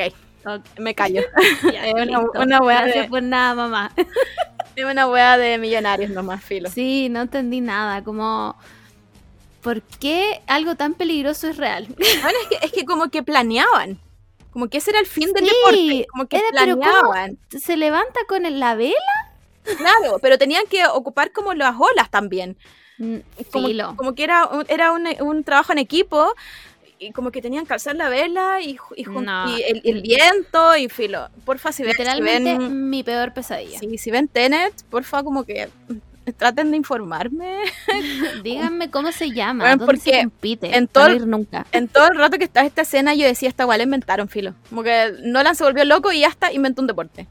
me 0.79 0.93
callo. 0.93 1.21
ya, 1.73 1.87
es 1.87 1.93
una- 1.93 2.19
una 2.19 2.59
weá 2.61 2.81
Gracias 2.81 3.05
de- 3.05 3.09
por 3.09 3.23
nada, 3.23 3.55
mamá. 3.55 3.91
Es 4.75 4.83
una 4.85 5.05
weá 5.07 5.37
de 5.37 5.59
millonarios 5.59 6.09
nomás, 6.09 6.43
filo. 6.43 6.67
Sí, 6.67 7.07
no 7.07 7.21
entendí 7.21 7.61
nada. 7.61 8.03
Como, 8.03 8.57
¿por 9.61 9.83
qué 9.83 10.41
algo 10.47 10.73
tan 10.75 10.95
peligroso 10.95 11.47
es 11.47 11.57
real? 11.57 11.85
Bueno, 11.87 12.37
es 12.41 12.47
que, 12.59 12.65
es 12.65 12.71
que 12.71 12.83
como 12.83 13.09
que 13.11 13.21
planeaban. 13.21 13.99
Como 14.51 14.67
que 14.69 14.79
ese 14.79 14.89
era 14.89 14.99
el 14.99 15.05
fin 15.05 15.31
del 15.31 15.45
Sí, 15.45 15.51
deporte. 15.55 16.07
Como 16.09 16.25
que 16.27 16.37
era, 16.37 16.47
pero 16.57 16.77
planeaban. 16.79 17.37
¿Se 17.49 17.77
levanta 17.77 18.19
con 18.27 18.41
la 18.59 18.73
vela? 18.73 18.95
Claro, 19.63 20.19
pero 20.21 20.37
tenían 20.37 20.65
que 20.69 20.85
ocupar 20.85 21.31
como 21.31 21.53
las 21.53 21.75
olas 21.79 22.09
también. 22.09 22.57
Mm, 22.97 23.17
Como, 23.51 23.67
Filo. 23.67 23.93
como 23.95 24.13
que 24.15 24.23
era, 24.23 24.45
un, 24.45 24.65
era 24.69 24.91
un, 24.91 25.07
un 25.21 25.43
trabajo 25.43 25.71
en 25.71 25.79
equipo. 25.79 26.33
Y 26.99 27.11
como 27.11 27.31
que 27.31 27.41
tenían 27.41 27.65
que 27.65 27.73
alzar 27.73 27.95
la 27.97 28.07
vela 28.07 28.61
y, 28.61 28.77
y, 28.95 29.03
jun- 29.03 29.25
No. 29.25 29.49
y 29.57 29.61
el, 29.63 29.81
el 29.83 30.01
viento 30.01 30.77
y 30.77 30.87
filo. 30.87 31.27
Porfa, 31.43 31.71
si 31.73 31.83
ven, 31.83 31.91
si 31.91 31.97
Literalmente 31.97 32.57
ven, 32.57 32.89
mi 32.89 33.03
peor 33.03 33.33
pesadilla. 33.33 33.77
sí, 33.79 33.97
si 33.97 34.09
ven 34.09 34.29
Tenet, 34.29 34.73
porfa, 34.89 35.21
como 35.21 35.43
que 35.43 35.67
traten 36.37 36.71
de 36.71 36.77
informarme. 36.77 37.57
Díganme 38.43 38.89
cómo 38.89 39.11
se 39.11 39.31
llama, 39.31 39.65
Bueno, 39.65 39.77
dónde 39.85 39.97
se 39.99 40.11
porque 40.11 40.23
compite. 40.23 40.77
en 40.77 40.87
todo- 40.87 41.09
no 41.09 41.15
ir 41.15 41.27
nunca. 41.27 41.65
En 41.73 41.89
todo 41.89 42.07
el 42.09 42.17
rato 42.17 42.37
que 42.37 42.45
está 42.45 42.61
esta 42.65 42.83
escena, 42.83 43.13
yo 43.15 43.25
decía, 43.25 43.49
esta 43.49 43.65
la 43.65 43.83
inventaron, 43.83 44.29
filo. 44.29 44.53
Como 44.69 44.83
que 44.83 45.13
Nolan 45.23 45.55
se 45.55 45.63
volvió 45.65 45.83
loco 45.83 46.11
y 46.13 46.23
hasta 46.23 46.53
inventó 46.53 46.81
un 46.81 46.87
deporte. 46.87 47.27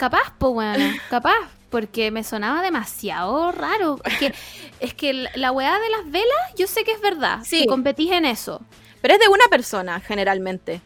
Capaz, 0.00 0.32
pues 0.38 0.52
bueno, 0.54 0.84
capaz. 1.10 1.36
Porque 1.68 2.10
me 2.10 2.24
sonaba 2.24 2.62
demasiado 2.62 3.52
raro. 3.52 3.98
Es 4.06 4.16
que, 4.18 4.34
es 4.80 4.94
que 4.94 5.12
la- 5.12 5.52
weá 5.52 5.78
de 5.78 5.90
las 5.90 6.10
velas, 6.10 6.54
yo 6.56 6.66
sé 6.66 6.84
que 6.84 6.92
es 6.92 7.00
verdad. 7.02 7.40
Sí. 7.44 7.60
Que 7.60 7.66
competís 7.66 8.10
en 8.12 8.24
eso. 8.24 8.62
Pero 9.02 9.12
es 9.14 9.20
de 9.20 9.28
una 9.28 9.44
persona, 9.50 10.00
generalmente. 10.00 10.80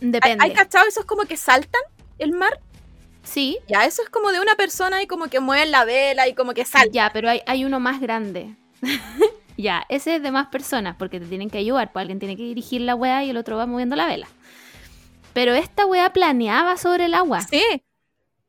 ¿Hay, 0.00 0.10
Depende. 0.10 0.44
hay 0.44 0.52
cachado 0.54 0.86
esos 0.88 1.04
como 1.04 1.24
que 1.24 1.36
saltan 1.36 1.82
el 2.18 2.32
mar? 2.32 2.58
Sí, 3.22 3.58
Ya, 3.68 3.84
eso 3.84 4.02
es 4.02 4.08
como 4.08 4.32
de 4.32 4.40
una 4.40 4.54
persona 4.56 5.02
y 5.02 5.06
como 5.06 5.28
que 5.28 5.38
mueven 5.38 5.70
la 5.70 5.84
vela 5.84 6.26
y 6.28 6.34
como 6.34 6.54
que 6.54 6.64
saltan. 6.64 6.90
ya, 6.92 7.10
pero 7.12 7.28
hay, 7.28 7.42
hay 7.46 7.64
uno 7.66 7.78
más 7.80 8.00
grande. 8.00 8.56
ya, 9.58 9.84
ese 9.90 10.16
es 10.16 10.22
de 10.22 10.32
más 10.32 10.46
personas 10.48 10.96
porque 10.98 11.20
te 11.20 11.26
tienen 11.26 11.50
que 11.50 11.58
ayudar. 11.58 11.92
Pues 11.92 12.00
alguien 12.02 12.18
tiene 12.18 12.34
que 12.36 12.42
dirigir 12.44 12.80
la 12.80 12.94
weá 12.94 13.22
y 13.24 13.30
el 13.30 13.36
otro 13.36 13.58
va 13.58 13.66
moviendo 13.66 13.94
la 13.94 14.06
vela. 14.06 14.26
Pero 15.32 15.54
esta 15.54 15.86
weá 15.86 16.12
planeaba 16.12 16.76
sobre 16.76 17.06
el 17.06 17.14
agua. 17.14 17.40
Sí, 17.42 17.62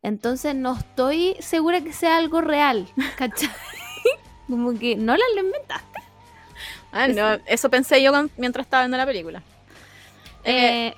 Entonces 0.02 0.54
no 0.56 0.76
estoy 0.78 1.36
segura 1.40 1.82
que 1.82 1.94
sea 1.94 2.18
algo 2.18 2.42
real. 2.42 2.88
¿Cachai? 3.18 3.50
Como 4.50 4.78
que 4.78 4.96
no 4.96 5.16
la 5.16 5.24
lo 5.36 5.42
inventaste. 5.46 6.00
Ah, 6.92 7.08
no, 7.08 7.40
eso 7.48 7.70
pensé 7.70 8.04
yo 8.04 8.12
mientras 8.38 8.66
estaba 8.68 8.84
viendo 8.84 8.98
la 8.98 9.06
película. 9.06 9.42
Eh, 10.44 10.94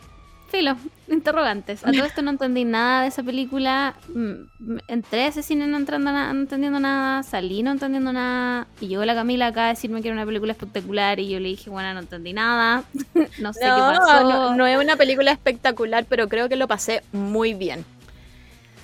filo, 0.56 0.76
interrogantes. 1.08 1.86
A 1.86 1.92
todo 1.92 2.06
esto 2.06 2.22
no 2.22 2.32
entendí 2.32 2.66
nada 2.66 3.04
de 3.04 3.08
esa 3.08 3.24
película. 3.24 3.96
Mm, 4.14 4.78
Entré 4.88 5.24
a 5.24 5.28
ese 5.28 5.44
cine 5.44 5.68
no, 5.68 5.78
entrando 5.78 6.12
no 6.12 6.32
entendiendo 6.32 6.80
nada, 6.80 7.24
salí 7.24 7.64
no 7.64 7.72
entendiendo 7.72 8.14
nada. 8.14 8.68
Y 8.82 8.88
llegó 8.88 9.06
la 9.06 9.16
Camila 9.16 9.48
acá 9.48 9.66
a 9.66 9.70
decirme 9.70 10.02
que 10.02 10.08
era 10.10 10.16
una 10.16 10.26
película 10.26 10.52
espectacular. 10.52 11.20
Y 11.20 11.30
yo 11.30 11.40
le 11.40 11.50
dije, 11.50 11.70
bueno, 11.70 11.94
no 11.94 12.00
entendí 12.00 12.34
nada. 12.34 12.84
no 13.40 13.54
sé 13.54 13.60
qué 13.62 13.68
pasó. 13.68 14.24
no, 14.24 14.56
no 14.56 14.68
es 14.68 14.78
una 14.78 14.96
película 14.96 15.32
espectacular, 15.32 16.06
pero 16.08 16.28
creo 16.30 16.50
que 16.50 16.56
lo 16.56 16.68
pasé 16.68 17.04
muy 17.12 17.54
bien. 17.54 17.86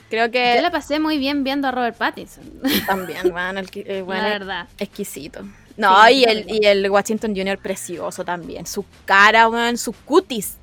Creo 0.09 0.29
que. 0.29 0.53
Yo 0.55 0.61
la 0.61 0.71
pasé 0.71 0.99
muy 0.99 1.17
bien 1.17 1.43
viendo 1.43 1.69
a 1.69 1.71
Robert 1.71 1.97
Pattinson. 1.97 2.43
También, 2.85 3.31
bueno, 3.31 3.61
el, 3.61 3.69
eh, 3.73 4.01
bueno, 4.01 4.23
la 4.23 4.29
verdad. 4.29 4.67
exquisito. 4.77 5.41
No, 5.77 6.05
Sí, 6.05 6.15
y, 6.15 6.23
el, 6.25 6.45
y 6.49 6.65
el 6.65 6.89
Washington 6.89 7.33
Jr. 7.35 7.57
precioso 7.57 8.25
también. 8.25 8.65
Su 8.67 8.85
cara, 9.05 9.47
weón, 9.47 9.77
su 9.77 9.93
cutis. 9.93 10.57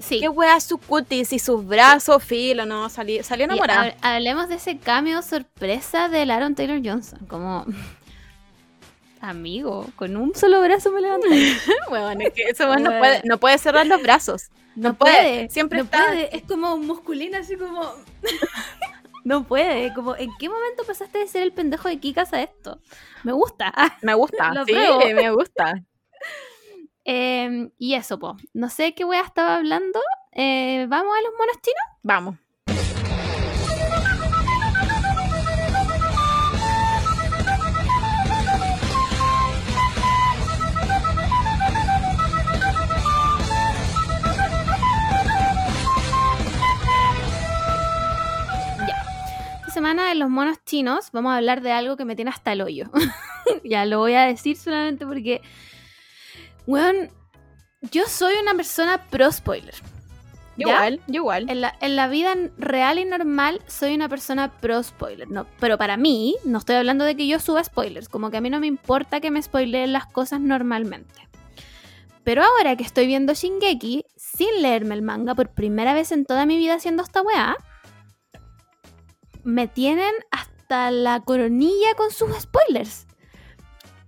Sí. 0.00 0.18
Qué 0.20 0.28
wea 0.28 0.58
su 0.60 0.78
cutis 0.78 1.32
y 1.32 1.38
sus 1.38 1.64
brazos, 1.66 2.24
filo, 2.24 2.66
no, 2.66 2.88
salí, 2.88 3.22
salió 3.22 3.44
Y 3.44 3.50
enamorada. 3.50 3.84
hab- 3.86 3.94
hablemos 4.02 4.48
de 4.48 4.56
ese 4.56 4.78
cameo 4.78 5.22
sorpresa 5.22 6.08
del 6.08 6.30
Aaron 6.30 6.54
Taylor 6.54 6.80
Johnson. 6.84 7.18
Como. 7.28 7.64
Amigo, 9.20 9.86
con 9.96 10.16
un 10.16 10.34
solo 10.34 10.62
brazo 10.62 10.90
me 10.90 11.02
levanté. 11.02 11.28
Weón, 11.90 12.22
es 12.22 12.32
que 12.32 12.44
weón 12.64 12.82
no 12.82 12.90
puede, 12.98 13.20
no 13.24 13.38
puede 13.38 13.58
cerrar 13.58 13.86
los 13.86 14.02
brazos. 14.02 14.48
No, 14.76 14.94
puede. 14.94 15.50
Siempre 15.50 15.78
no 15.78 15.84
está. 15.84 16.06
puede. 16.06 16.34
Es 16.34 16.42
como 16.44 16.78
musculina, 16.78 17.38
así 17.40 17.56
como. 17.56 17.82
no 19.24 19.44
puede. 19.44 19.92
Como, 19.92 20.16
¿en 20.16 20.30
qué 20.38 20.48
momento 20.48 20.84
pasaste 20.86 21.18
de 21.18 21.26
ser 21.26 21.42
el 21.42 21.52
pendejo 21.52 21.88
de 21.88 21.98
Kikas 21.98 22.32
a 22.32 22.40
esto? 22.40 22.80
Me 23.22 23.32
gusta. 23.32 23.74
Me 24.00 24.14
gusta, 24.14 24.52
sí, 24.66 24.72
me 25.14 25.30
gusta. 25.32 25.74
Eh, 27.12 27.72
y 27.76 27.94
eso, 27.94 28.20
po. 28.20 28.36
No 28.54 28.68
sé 28.68 28.94
qué 28.94 29.04
wea 29.04 29.22
estaba 29.22 29.56
hablando. 29.56 29.98
Eh, 30.30 30.86
¿Vamos 30.88 31.12
a 31.12 31.22
los 31.22 31.32
monos 31.36 31.56
chinos? 31.60 31.82
Vamos. 32.04 32.36
Esta 49.58 49.72
semana 49.72 50.12
en 50.12 50.20
los 50.20 50.30
monos 50.30 50.64
chinos 50.64 51.10
vamos 51.12 51.32
a 51.32 51.38
hablar 51.38 51.60
de 51.60 51.72
algo 51.72 51.96
que 51.96 52.04
me 52.04 52.14
tiene 52.14 52.30
hasta 52.30 52.52
el 52.52 52.60
hoyo. 52.60 52.88
ya 53.64 53.84
lo 53.84 53.98
voy 53.98 54.14
a 54.14 54.26
decir 54.26 54.56
solamente 54.56 55.04
porque. 55.04 55.42
Weón, 56.70 57.10
yo 57.90 58.06
soy 58.06 58.34
una 58.40 58.54
persona 58.54 59.04
pro 59.10 59.32
spoiler. 59.32 59.74
Yo 60.56 60.68
igual, 60.68 61.00
yo 61.08 61.14
igual. 61.16 61.50
En 61.50 61.62
la, 61.62 61.74
en 61.80 61.96
la 61.96 62.06
vida 62.06 62.32
real 62.58 63.00
y 63.00 63.04
normal 63.04 63.60
soy 63.66 63.92
una 63.92 64.08
persona 64.08 64.52
pro 64.60 64.80
spoiler. 64.80 65.28
No, 65.28 65.48
pero 65.58 65.78
para 65.78 65.96
mí, 65.96 66.36
no 66.44 66.58
estoy 66.58 66.76
hablando 66.76 67.04
de 67.04 67.16
que 67.16 67.26
yo 67.26 67.40
suba 67.40 67.64
spoilers, 67.64 68.08
como 68.08 68.30
que 68.30 68.36
a 68.36 68.40
mí 68.40 68.50
no 68.50 68.60
me 68.60 68.68
importa 68.68 69.18
que 69.20 69.32
me 69.32 69.42
spoileen 69.42 69.92
las 69.92 70.06
cosas 70.06 70.40
normalmente. 70.40 71.28
Pero 72.22 72.44
ahora 72.44 72.76
que 72.76 72.84
estoy 72.84 73.08
viendo 73.08 73.34
Shingeki, 73.34 74.04
sin 74.14 74.62
leerme 74.62 74.94
el 74.94 75.02
manga 75.02 75.34
por 75.34 75.52
primera 75.52 75.92
vez 75.92 76.12
en 76.12 76.24
toda 76.24 76.46
mi 76.46 76.56
vida 76.56 76.74
haciendo 76.74 77.02
esta 77.02 77.20
weá, 77.20 77.56
me 79.42 79.66
tienen 79.66 80.14
hasta 80.30 80.92
la 80.92 81.18
coronilla 81.18 81.96
con 81.96 82.12
sus 82.12 82.30
spoilers. 82.38 83.08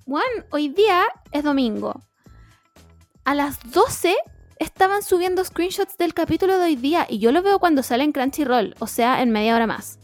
Juan, 0.05 0.47
hoy 0.51 0.69
día 0.69 1.03
es 1.33 1.43
domingo. 1.43 2.01
A 3.25 3.35
las 3.35 3.59
12 3.73 4.17
estaban 4.59 5.03
subiendo 5.03 5.45
screenshots 5.45 5.97
del 5.97 6.15
capítulo 6.15 6.59
de 6.59 6.65
hoy 6.67 6.77
día 6.77 7.07
y 7.09 7.19
yo 7.19 7.33
lo 7.33 7.43
veo 7.43 7.59
cuando 7.59 7.83
sale 7.83 8.05
en 8.05 8.13
Crunchyroll, 8.13 8.75
o 8.79 8.87
sea, 8.87 9.23
en 9.23 9.31
media 9.31 9.55
hora 9.55 9.67
más. 9.67 9.99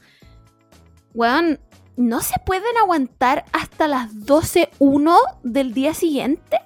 Weón, 1.14 1.58
¿no 1.96 2.20
se 2.20 2.38
pueden 2.44 2.76
aguantar 2.80 3.44
hasta 3.52 3.88
las 3.88 4.12
12.1 4.12 5.16
del 5.42 5.74
día 5.74 5.94
siguiente? 5.94 6.60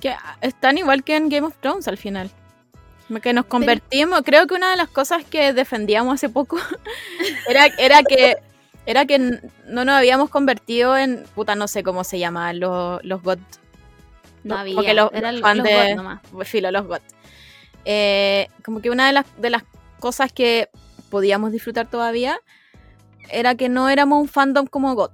Que 0.00 0.16
están 0.40 0.78
igual 0.78 1.04
que 1.04 1.16
en 1.16 1.28
Game 1.28 1.46
of 1.46 1.56
Thrones 1.60 1.86
al 1.86 1.98
final. 1.98 2.30
Que 3.22 3.32
nos 3.32 3.46
convertimos. 3.46 4.22
Creo 4.24 4.46
que 4.46 4.54
una 4.54 4.70
de 4.70 4.76
las 4.76 4.88
cosas 4.88 5.24
que 5.24 5.52
defendíamos 5.52 6.14
hace 6.14 6.28
poco 6.28 6.58
era, 7.48 7.66
era 7.78 8.02
que 8.02 8.36
era 8.86 9.04
que 9.04 9.18
no 9.66 9.84
nos 9.84 9.94
habíamos 9.94 10.30
convertido 10.30 10.96
en. 10.96 11.24
Puta, 11.34 11.54
no 11.54 11.68
sé 11.68 11.82
cómo 11.82 12.02
se 12.02 12.18
llama, 12.18 12.52
los, 12.52 13.04
los 13.04 13.22
GOT. 13.22 13.38
No 14.44 14.54
No, 14.54 14.60
había, 14.60 14.74
porque 14.74 14.94
los 14.94 15.10
eran 15.12 15.38
fans 15.40 15.58
los 15.58 15.66
de- 15.66 15.94
nomás. 15.94 16.20
Filo, 16.44 16.70
los 16.70 16.86
GOT. 16.86 17.02
Eh, 17.84 18.48
como 18.64 18.80
que 18.80 18.90
una 18.90 19.06
de 19.06 19.12
las, 19.12 19.26
de 19.40 19.50
las 19.50 19.62
cosas 20.00 20.32
que 20.32 20.68
podíamos 21.10 21.52
disfrutar 21.52 21.88
todavía 21.88 22.40
era 23.30 23.54
que 23.54 23.68
no 23.68 23.88
éramos 23.88 24.20
un 24.20 24.28
fandom 24.28 24.66
como 24.66 24.94
GOT. 24.94 25.12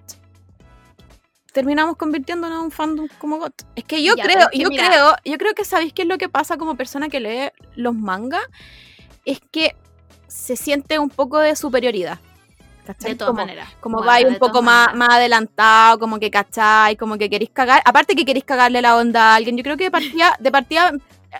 Terminamos 1.52 1.96
convirtiéndonos 1.96 2.58
en 2.58 2.64
un 2.66 2.70
fandom 2.70 3.08
como 3.18 3.38
GOT. 3.38 3.62
Es 3.76 3.84
que 3.84 4.02
yo 4.02 4.14
Ya, 4.14 4.24
creo, 4.24 4.38
es 4.40 4.48
que 4.48 4.58
yo 4.58 4.68
mira- 4.68 4.88
creo, 4.88 5.14
yo 5.24 5.38
creo 5.38 5.54
que 5.54 5.64
sabéis 5.64 5.92
qué 5.92 6.02
es 6.02 6.08
lo 6.08 6.18
que 6.18 6.28
pasa 6.28 6.56
como 6.58 6.76
persona 6.76 7.08
que 7.08 7.18
lee 7.20 7.50
los 7.76 7.94
mangas, 7.94 8.42
es 9.24 9.40
que 9.50 9.74
se 10.28 10.56
siente 10.56 10.98
un 10.98 11.08
poco 11.08 11.38
de 11.38 11.56
superioridad. 11.56 12.18
¿Cachai? 12.86 13.10
De 13.12 13.16
todas 13.16 13.30
Como- 13.32 13.40
maneras. 13.42 13.68
como 13.80 13.96
Bueno, 13.98 14.06
vais 14.06 14.26
un 14.26 14.36
poco 14.36 14.62
más, 14.62 14.86
maneras. 14.86 14.96
más 14.96 15.16
adelantado, 15.18 15.98
como 15.98 16.18
que 16.18 16.30
cachai, 16.30 16.96
como 16.96 17.18
que 17.18 17.28
queréis 17.28 17.50
cagar. 17.50 17.82
Aparte 17.84 18.14
que 18.16 18.24
queréis 18.24 18.44
cagarle 18.44 18.80
la 18.80 18.96
onda 18.96 19.32
a 19.32 19.34
alguien. 19.36 19.56
Yo 19.56 19.62
creo 19.62 19.76
que 19.76 19.84
de 19.84 19.90
partida, 19.90 20.36
de 20.38 20.50
partida 20.50 20.92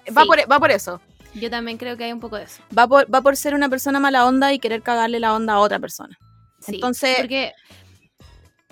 eh, 0.05 0.11
va, 0.11 0.25
por, 0.25 0.39
va 0.51 0.59
por 0.59 0.71
eso. 0.71 1.01
Yo 1.35 1.51
también 1.51 1.77
creo 1.79 1.97
que 1.97 2.05
hay 2.05 2.13
un 2.13 2.21
poco 2.21 2.37
de 2.37 2.45
eso. 2.45 2.63
Va 2.77 2.87
por, 2.89 3.13
va 3.13 3.21
por 3.23 3.37
ser 3.37 3.55
una 3.55 3.69
persona 3.69 4.01
mala 4.01 4.27
onda 4.27 4.53
y 4.53 4.59
querer 4.59 4.83
cagarle 4.83 5.21
la 5.21 5.35
onda 5.35 5.55
a 5.55 5.59
otra 5.61 5.79
persona. 5.79 6.19
Sí, 6.61 6.75
Entonces- 6.77 7.17
Porque 7.19 7.53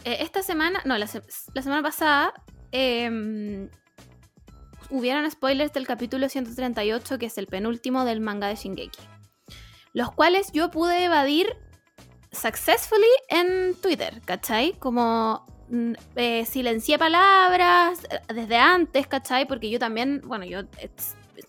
eh, 0.05 0.17
esta 0.21 0.43
semana, 0.43 0.81
no, 0.85 0.97
la, 0.99 1.09
la 1.55 1.63
semana 1.63 1.83
pasada, 1.83 2.33
em, 2.73 3.69
hubieron 4.91 5.31
spoilers 5.31 5.73
del 5.73 5.87
capítulo 5.87 6.29
138, 6.29 7.19
que 7.19 7.27
es 7.27 7.39
el 7.39 7.47
penúltimo 7.47 8.05
del 8.05 8.21
manga 8.21 8.49
de 8.49 8.57
Shingeki. 8.57 8.99
Los 9.93 10.11
cuales 10.13 10.51
yo 10.53 10.71
pude 10.71 11.05
evadir 11.05 11.55
successfully 12.35 13.07
en 13.29 13.75
Twitter, 13.81 14.21
¿cachai? 14.25 14.73
Como 14.79 15.47
mm, 15.69 15.93
eh, 16.17 16.45
silencié 16.47 16.99
palabras 16.99 18.01
eh, 18.11 18.21
desde 18.33 18.57
antes, 18.57 19.07
¿cachai? 19.07 19.47
Porque 19.47 19.71
yo 19.71 19.79
también, 19.79 20.23
bueno, 20.25 20.45
yo 20.45 20.61
eh, 20.79 20.91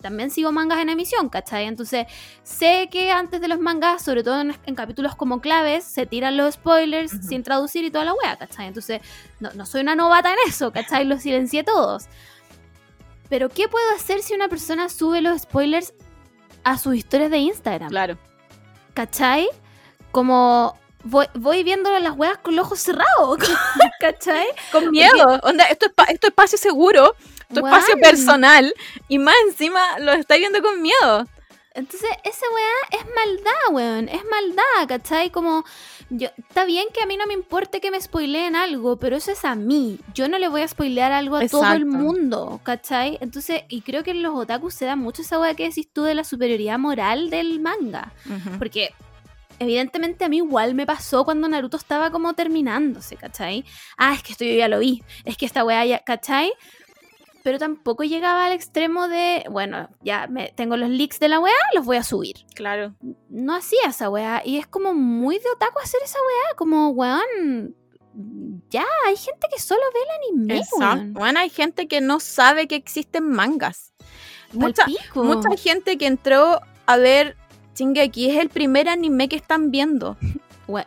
también 0.00 0.30
sigo 0.30 0.52
mangas 0.52 0.78
en 0.80 0.88
emisión, 0.88 1.28
¿cachai? 1.28 1.66
Entonces 1.66 2.06
sé 2.42 2.88
que 2.90 3.10
antes 3.10 3.40
de 3.40 3.48
los 3.48 3.58
mangas, 3.58 4.02
sobre 4.02 4.22
todo 4.22 4.40
en, 4.40 4.54
en 4.66 4.74
capítulos 4.74 5.14
como 5.16 5.40
claves, 5.40 5.84
se 5.84 6.06
tiran 6.06 6.36
los 6.36 6.54
spoilers 6.54 7.12
sin 7.28 7.42
traducir 7.42 7.84
y 7.84 7.90
toda 7.90 8.04
la 8.04 8.14
wea, 8.14 8.36
¿cachai? 8.36 8.66
Entonces 8.66 9.00
no, 9.40 9.50
no 9.54 9.66
soy 9.66 9.82
una 9.82 9.94
novata 9.94 10.30
en 10.32 10.38
eso, 10.48 10.72
¿cachai? 10.72 11.04
Los 11.04 11.22
silencié 11.22 11.64
todos. 11.64 12.06
Pero 13.28 13.48
¿qué 13.48 13.68
puedo 13.68 13.90
hacer 13.94 14.22
si 14.22 14.34
una 14.34 14.48
persona 14.48 14.88
sube 14.88 15.20
los 15.20 15.42
spoilers 15.42 15.94
a 16.64 16.78
sus 16.78 16.94
historias 16.94 17.30
de 17.30 17.38
Instagram? 17.38 17.88
Claro. 17.88 18.18
¿Cachai? 18.94 19.48
Como 20.16 20.74
voy, 21.04 21.26
voy 21.34 21.62
viendo 21.62 21.90
las 21.98 22.16
weas 22.16 22.38
con 22.38 22.56
los 22.56 22.64
ojos 22.64 22.80
cerrados, 22.80 23.36
¿cachai? 24.00 24.46
Con 24.72 24.90
miedo. 24.90 25.38
Onda, 25.42 25.64
esto 25.64 25.86
es, 25.86 25.92
pa- 25.92 26.04
esto 26.04 26.26
es 26.26 26.30
espacio 26.30 26.56
seguro, 26.56 27.14
tu 27.52 27.60
espacio 27.66 27.96
personal. 27.98 28.72
Y 29.08 29.18
más 29.18 29.34
encima 29.46 29.98
lo 29.98 30.12
estáis 30.12 30.40
viendo 30.40 30.62
con 30.62 30.80
miedo. 30.80 31.26
Entonces, 31.74 32.08
esa 32.24 32.46
weá 32.54 32.98
es 32.98 33.06
maldad, 33.14 33.72
weón. 33.72 34.08
Es 34.08 34.22
maldad, 34.24 34.88
¿cachai? 34.88 35.28
Como, 35.28 35.66
yo, 36.08 36.28
está 36.48 36.64
bien 36.64 36.86
que 36.94 37.02
a 37.02 37.06
mí 37.06 37.18
no 37.18 37.26
me 37.26 37.34
importe 37.34 37.82
que 37.82 37.90
me 37.90 38.00
spoileen 38.00 38.56
algo, 38.56 38.96
pero 38.96 39.16
eso 39.16 39.30
es 39.32 39.44
a 39.44 39.54
mí. 39.54 40.00
Yo 40.14 40.26
no 40.30 40.38
le 40.38 40.48
voy 40.48 40.62
a 40.62 40.68
spoilear 40.68 41.12
algo 41.12 41.36
a 41.36 41.46
todo 41.46 41.60
el 41.74 41.84
mundo, 41.84 42.60
¿cachai? 42.62 43.18
Entonces, 43.20 43.64
y 43.68 43.82
creo 43.82 44.02
que 44.02 44.12
en 44.12 44.22
los 44.22 44.34
otakus 44.34 44.72
se 44.72 44.86
da 44.86 44.96
mucho 44.96 45.20
esa 45.20 45.38
weá 45.38 45.52
que 45.52 45.64
decís 45.68 45.86
tú 45.92 46.04
de 46.04 46.14
la 46.14 46.24
superioridad 46.24 46.78
moral 46.78 47.28
del 47.28 47.60
manga. 47.60 48.14
Porque 48.58 48.94
evidentemente 49.58 50.24
a 50.24 50.28
mí 50.28 50.38
igual 50.38 50.74
me 50.74 50.86
pasó 50.86 51.24
cuando 51.24 51.48
Naruto 51.48 51.76
estaba 51.76 52.10
como 52.10 52.34
terminándose, 52.34 53.16
¿cachai? 53.16 53.64
Ah, 53.96 54.14
es 54.14 54.22
que 54.22 54.32
esto 54.32 54.44
yo 54.44 54.54
ya 54.54 54.68
lo 54.68 54.78
vi, 54.78 55.02
es 55.24 55.36
que 55.36 55.46
esta 55.46 55.64
weá 55.64 55.84
ya, 55.84 56.00
¿cachai? 56.00 56.52
Pero 57.42 57.58
tampoco 57.58 58.02
llegaba 58.02 58.46
al 58.46 58.52
extremo 58.52 59.06
de, 59.06 59.44
bueno, 59.48 59.88
ya 60.02 60.26
me, 60.26 60.48
tengo 60.56 60.76
los 60.76 60.90
leaks 60.90 61.20
de 61.20 61.28
la 61.28 61.38
weá, 61.38 61.54
los 61.74 61.84
voy 61.84 61.96
a 61.96 62.02
subir. 62.02 62.44
Claro. 62.56 62.96
No 63.28 63.54
hacía 63.54 63.88
esa 63.88 64.10
weá. 64.10 64.42
Y 64.44 64.56
es 64.56 64.66
como 64.66 64.94
muy 64.94 65.38
de 65.38 65.48
otaku 65.54 65.78
hacer 65.78 66.00
esa 66.02 66.18
weá. 66.18 66.56
Como, 66.56 66.88
weón, 66.88 67.76
ya, 68.68 68.84
hay 69.06 69.16
gente 69.16 69.46
que 69.48 69.60
solo 69.60 69.80
ve 69.94 70.00
el 70.00 70.38
anime, 70.38 70.58
Exacto. 70.58 71.20
Bueno, 71.20 71.38
hay 71.38 71.50
gente 71.50 71.86
que 71.86 72.00
no 72.00 72.18
sabe 72.18 72.66
que 72.66 72.74
existen 72.74 73.30
mangas. 73.30 73.92
Mucha, 74.52 74.86
mucha 75.14 75.56
gente 75.56 75.98
que 75.98 76.06
entró 76.06 76.60
a 76.86 76.96
ver 76.96 77.36
Shingeki 77.76 78.30
es 78.30 78.38
el 78.38 78.48
primer 78.48 78.88
anime 78.88 79.28
que 79.28 79.36
están 79.36 79.70
viendo. 79.70 80.16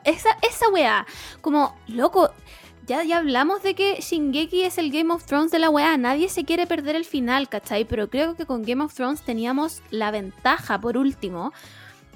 Esa, 0.03 0.30
esa 0.41 0.68
weá, 0.74 1.07
como, 1.40 1.74
loco, 1.88 2.32
ya, 2.86 3.03
ya 3.03 3.20
hablamos 3.20 3.64
de 3.64 3.76
que 3.76 4.02
Shingeki 4.02 4.64
es 4.64 4.78
el 4.78 4.91
Game 4.91 5.14
of 5.14 5.24
Thrones 5.24 5.52
de 5.52 5.60
la 5.60 5.70
weá. 5.70 5.95
Nadie 5.95 6.28
se 6.28 6.44
quiere 6.44 6.68
perder 6.68 6.98
el 6.98 7.06
final, 7.06 7.48
¿cachai? 7.48 7.86
Pero 7.86 8.10
creo 8.10 8.36
que 8.36 8.45
con 8.45 8.64
Game 8.64 8.84
of 8.84 8.94
Thrones 8.94 9.22
teníamos 9.22 9.82
la 9.90 10.11
ventaja, 10.11 10.82
por 10.82 10.98
último, 10.98 11.53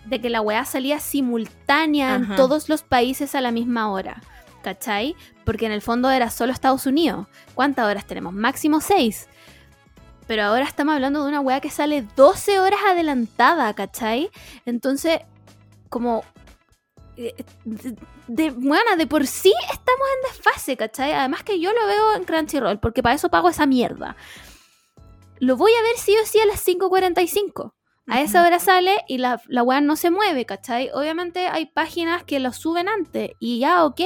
de 0.06 0.20
que 0.20 0.30
la 0.30 0.42
weá 0.42 0.66
salía 0.66 1.00
simultánea 1.00 2.16
en 2.16 2.36
todos 2.36 2.68
los 2.68 2.84
países 2.84 3.36
a 3.36 3.40
la 3.40 3.52
misma 3.52 3.92
hora, 3.92 4.22
¿cachai? 4.62 5.16
Porque 5.46 5.68
en 5.68 5.72
el 5.72 5.82
fondo 5.82 6.10
era 6.10 6.30
solo 6.30 6.52
Estados 6.52 6.86
Unidos. 6.86 7.28
¿Cuántas 7.54 7.86
horas 7.86 8.06
tenemos? 8.06 8.34
Máximo 8.34 8.82
6. 8.82 9.30
Pero 10.28 10.44
ahora 10.44 10.66
estamos 10.66 10.96
hablando 10.96 11.24
de 11.24 11.30
una 11.30 11.42
weá 11.42 11.60
que 11.60 11.70
sale 11.70 12.06
12 12.16 12.60
horas 12.60 12.80
adelantada, 12.88 13.74
¿cachai? 13.74 14.30
Entonces, 14.66 15.20
como 15.90 16.24
eh, 17.16 17.34
de, 17.66 17.96
de, 18.28 18.52
bueno, 18.52 18.96
de 18.98 19.06
por 19.06 19.28
sí 19.28 19.54
estamos 19.72 20.08
en 20.16 20.32
desfase, 20.32 20.78
¿cachai? 20.78 21.14
Además 21.14 21.44
que 21.44 21.60
yo 21.60 21.72
lo 21.72 21.86
veo 21.86 22.16
en 22.16 22.24
Crunchyroll, 22.24 22.80
porque 22.80 23.04
para 23.04 23.16
eso 23.16 23.30
pago 23.30 23.50
esa 23.50 23.66
mierda. 23.66 24.16
Lo 25.40 25.58
voy 25.58 25.72
a 25.74 25.82
ver 25.84 25.98
sí 25.98 26.16
o 26.22 26.26
sí 26.26 26.40
a 26.40 26.46
las 26.46 26.66
5.45. 26.66 27.74
A 28.08 28.22
esa 28.22 28.46
hora 28.46 28.60
sale 28.60 28.98
y 29.08 29.18
la, 29.18 29.42
la 29.48 29.64
weá 29.64 29.80
no 29.80 29.96
se 29.96 30.12
mueve, 30.12 30.46
¿cachai? 30.46 30.90
Obviamente 30.94 31.48
hay 31.48 31.68
páginas 31.68 32.24
que 32.24 32.40
lo 32.40 32.52
suben 32.52 32.90
antes 32.90 33.32
y 33.40 33.60
ya, 33.60 33.86
ok. 33.86 34.02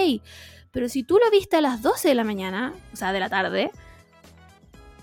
Pero 0.71 0.89
si 0.89 1.03
tú 1.03 1.17
lo 1.17 1.31
viste 1.31 1.57
a 1.57 1.61
las 1.61 1.81
12 1.81 2.09
de 2.09 2.15
la 2.15 2.23
mañana, 2.23 2.75
o 2.93 2.95
sea, 2.95 3.11
de 3.11 3.19
la 3.19 3.29
tarde, 3.29 3.71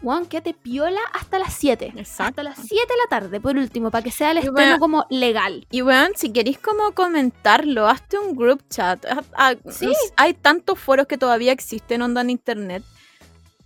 weón, 0.05 0.27
quédate 0.27 0.55
piola 0.55 1.01
hasta 1.13 1.39
las 1.39 1.55
7. 1.55 1.95
Exacto. 1.97 2.23
Hasta 2.25 2.43
las 2.45 2.57
7 2.59 2.75
de 2.75 2.97
la 3.03 3.09
tarde, 3.09 3.41
por 3.41 3.57
último, 3.57 3.91
para 3.91 4.05
que 4.05 4.11
sea 4.11 4.31
el 4.31 4.39
estreno 4.39 4.79
como 4.79 5.07
legal. 5.11 5.67
Y 5.71 5.83
weón, 5.83 6.13
si 6.15 6.31
queréis 6.33 6.59
como 6.59 6.93
comentarlo, 6.93 7.89
hazte 7.89 8.19
un 8.19 8.37
group 8.37 8.63
chat. 8.69 9.05
Ah, 9.07 9.23
ah, 9.35 9.55
Sí. 9.71 9.93
Hay 10.17 10.35
tantos 10.35 10.79
foros 10.79 11.07
que 11.07 11.19
todavía 11.19 11.53
existen 11.53 12.03
onda 12.03 12.21
en 12.21 12.31
internet. 12.31 12.83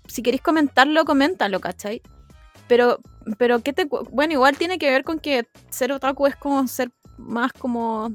Si 0.06 0.22
queréis 0.22 0.40
comentarlo, 0.42 1.04
coméntalo, 1.04 1.60
¿cachai? 1.60 2.00
Pero, 2.68 3.00
pero 3.38 3.60
¿qué 3.62 3.72
te 3.72 3.86
Bueno, 4.10 4.32
igual 4.34 4.56
tiene 4.56 4.78
que 4.78 4.90
ver 4.90 5.04
con 5.04 5.18
que 5.18 5.46
ser 5.70 5.92
otaku 5.92 6.26
es 6.26 6.36
como 6.36 6.66
ser 6.68 6.90
más 7.18 7.52
como 7.52 8.12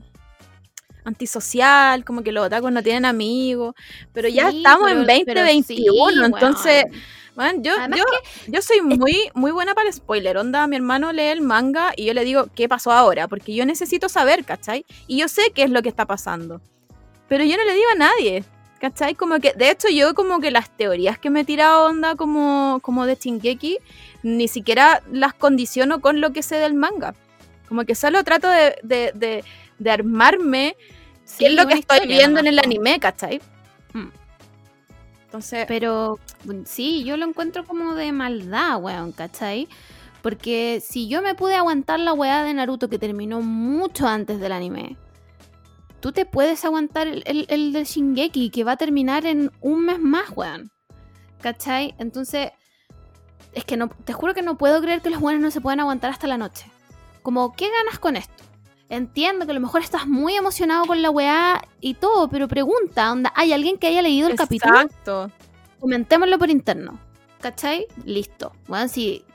antisocial, 1.06 2.06
como 2.06 2.24
que 2.24 2.32
los 2.32 2.46
otakus 2.46 2.72
no 2.72 2.82
tienen 2.82 3.06
amigos, 3.06 3.74
pero 4.14 4.30
ya 4.30 4.50
estamos 4.50 4.90
pero- 4.90 5.02
en 5.02 5.26
pero 5.26 5.42
2021, 5.42 6.12
sí, 6.14 6.26
entonces. 6.26 6.86
Yo, 7.36 7.74
yo, 7.96 8.04
yo 8.48 8.62
soy 8.62 8.82
muy, 8.82 9.30
muy 9.34 9.52
buena 9.52 9.74
para 9.74 9.88
el 9.88 9.94
spoiler. 9.94 10.38
Onda, 10.38 10.68
mi 10.68 10.76
hermano 10.76 11.12
lee 11.12 11.24
el 11.24 11.42
manga 11.42 11.94
y 11.96 12.06
yo 12.06 12.14
le 12.14 12.24
digo, 12.24 12.48
¿qué 12.56 12.70
pasó 12.70 12.92
ahora? 12.92 13.28
Porque 13.28 13.54
yo 13.54 13.66
necesito 13.66 14.10
saber, 14.10 14.46
¿cachai? 14.46 14.86
Y 15.08 15.18
yo 15.20 15.28
sé 15.28 15.52
qué 15.54 15.64
es 15.64 15.70
lo 15.70 15.82
que 15.82 15.90
está 15.90 16.06
pasando. 16.06 16.62
Pero 17.28 17.44
yo 17.44 17.58
no 17.58 17.64
le 17.64 17.74
digo 17.74 17.88
a 17.94 17.96
nadie, 17.96 18.44
¿cachai? 18.80 19.16
Como 19.16 19.40
que, 19.40 19.54
de 19.54 19.72
hecho, 19.72 19.90
yo 19.90 20.14
como 20.14 20.40
que 20.40 20.52
las 20.52 20.76
teorías 20.76 21.18
que 21.18 21.30
me 21.30 21.42
he 21.42 21.46
tirado 21.46 21.88
onda 21.88 22.16
como, 22.16 22.80
como 22.82 23.06
de 23.06 23.16
Shingeki, 23.16 23.80
ni 24.24 24.48
siquiera 24.48 25.02
las 25.12 25.34
condiciono 25.34 26.02
con 26.02 26.22
lo 26.22 26.32
que 26.32 26.44
sé 26.44 26.58
del 26.58 26.74
manga. 26.74 27.16
Como 27.68 27.86
que 27.86 27.96
solo 27.96 28.24
trato 28.24 28.50
de, 28.50 28.76
de, 28.84 29.12
de, 29.16 29.44
de 29.80 29.92
armarme 29.92 30.76
Sí, 31.26 31.38
qué 31.40 31.46
es 31.48 31.54
lo 31.54 31.68
que 31.68 31.76
estoy 31.76 32.08
viendo 32.08 32.40
en 32.40 32.48
el 32.48 32.60
anime, 32.60 33.00
¿cachai? 33.00 33.42
Pero 35.68 36.20
mm, 36.46 36.64
sí, 36.66 37.04
yo 37.04 37.18
lo 37.18 37.26
encuentro 37.26 37.66
como 37.66 37.96
de 37.96 38.12
maldad, 38.12 38.82
weón, 38.82 39.12
¿cachai? 39.12 39.68
Porque 40.22 40.82
si 40.86 41.08
yo 41.08 41.22
me 41.22 41.36
pude 41.36 41.56
aguantar 41.56 42.00
la 42.00 42.14
weá 42.14 42.44
de 42.44 42.54
Naruto 42.54 42.90
que 42.90 43.00
terminó 43.00 43.42
mucho 43.42 44.08
antes 44.08 44.40
del 44.40 44.52
anime, 44.54 44.98
tú 46.00 46.12
te 46.12 46.26
puedes 46.26 46.64
aguantar 46.64 47.08
el, 47.08 47.46
el, 47.50 47.74
Shingeki 47.74 48.50
que 48.50 48.64
va 48.64 48.74
a 48.74 48.78
terminar 48.78 49.26
en 49.26 49.52
un 49.62 49.86
mes 49.86 50.00
más, 50.00 50.30
weón. 50.36 50.72
¿Cachai? 51.42 51.94
Entonces, 51.98 52.52
es 53.54 53.66
que 53.66 53.76
no, 53.76 53.90
te 53.90 54.14
juro 54.14 54.34
que 54.34 54.42
no 54.42 54.58
puedo 54.58 54.82
creer 54.82 55.02
que 55.02 55.10
los 55.10 55.22
weones 55.22 55.42
no 55.42 55.52
se 55.52 55.62
puedan 55.62 55.82
aguantar 55.82 56.12
hasta 56.12 56.28
la 56.28 56.38
noche. 56.38 56.66
Como, 57.22 57.54
¿qué 57.54 57.70
ganas 57.70 58.00
con 58.00 58.16
esto? 58.16 58.33
Entiendo 58.94 59.46
que 59.46 59.52
a 59.52 59.56
lo 59.56 59.60
mejor 59.60 59.82
estás 59.82 60.06
muy 60.06 60.36
emocionado 60.36 60.86
con 60.86 61.02
la 61.02 61.10
weá 61.10 61.60
y 61.82 61.96
todo, 61.96 62.30
pero 62.30 62.48
pregunta, 62.48 63.12
onda, 63.12 63.34
¿hay 63.36 63.52
alguien 63.52 63.80
que 63.80 63.88
haya 63.88 64.04
leído 64.04 64.28
el 64.28 64.36
capítulo? 64.36 64.82
exacto. 64.82 65.32
comentémoslo 65.80 66.38
por 66.38 66.52
interno. 66.52 67.00
¿Cachai? 67.42 67.88
Listo. 68.06 68.54
Bueno, 68.68 68.88
si. 68.88 69.26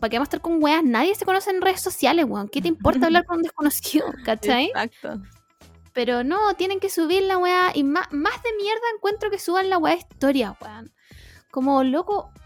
¿Para 0.00 0.10
qué 0.10 0.16
vamos 0.16 0.26
a 0.26 0.30
estar 0.30 0.40
con 0.40 0.60
weas? 0.60 0.82
Nadie 0.82 1.14
se 1.14 1.24
conoce 1.24 1.50
en 1.50 1.62
redes 1.62 1.80
sociales, 1.80 2.26
weón. 2.28 2.48
¿Qué 2.48 2.60
te 2.60 2.66
importa 2.66 3.06
hablar 3.06 3.24
con 3.24 3.36
un 3.36 3.44
desconocido? 3.44 4.06
¿Cachai? 4.24 4.66
Exacto. 4.66 5.22
Pero 5.92 6.24
no, 6.24 6.54
tienen 6.54 6.80
que 6.80 6.90
subir 6.90 7.22
la 7.22 7.38
wea. 7.38 7.70
Y 7.72 7.84
más, 7.84 8.12
más 8.12 8.42
de 8.42 8.50
mierda 8.56 8.82
encuentro 8.96 9.30
que 9.30 9.38
suban 9.38 9.70
la 9.70 9.78
wea 9.78 9.94
de 9.94 10.00
historia, 10.00 10.56
weón. 10.60 10.92
Como, 11.52 11.84
loco, 11.84 12.32
¿por 12.34 12.43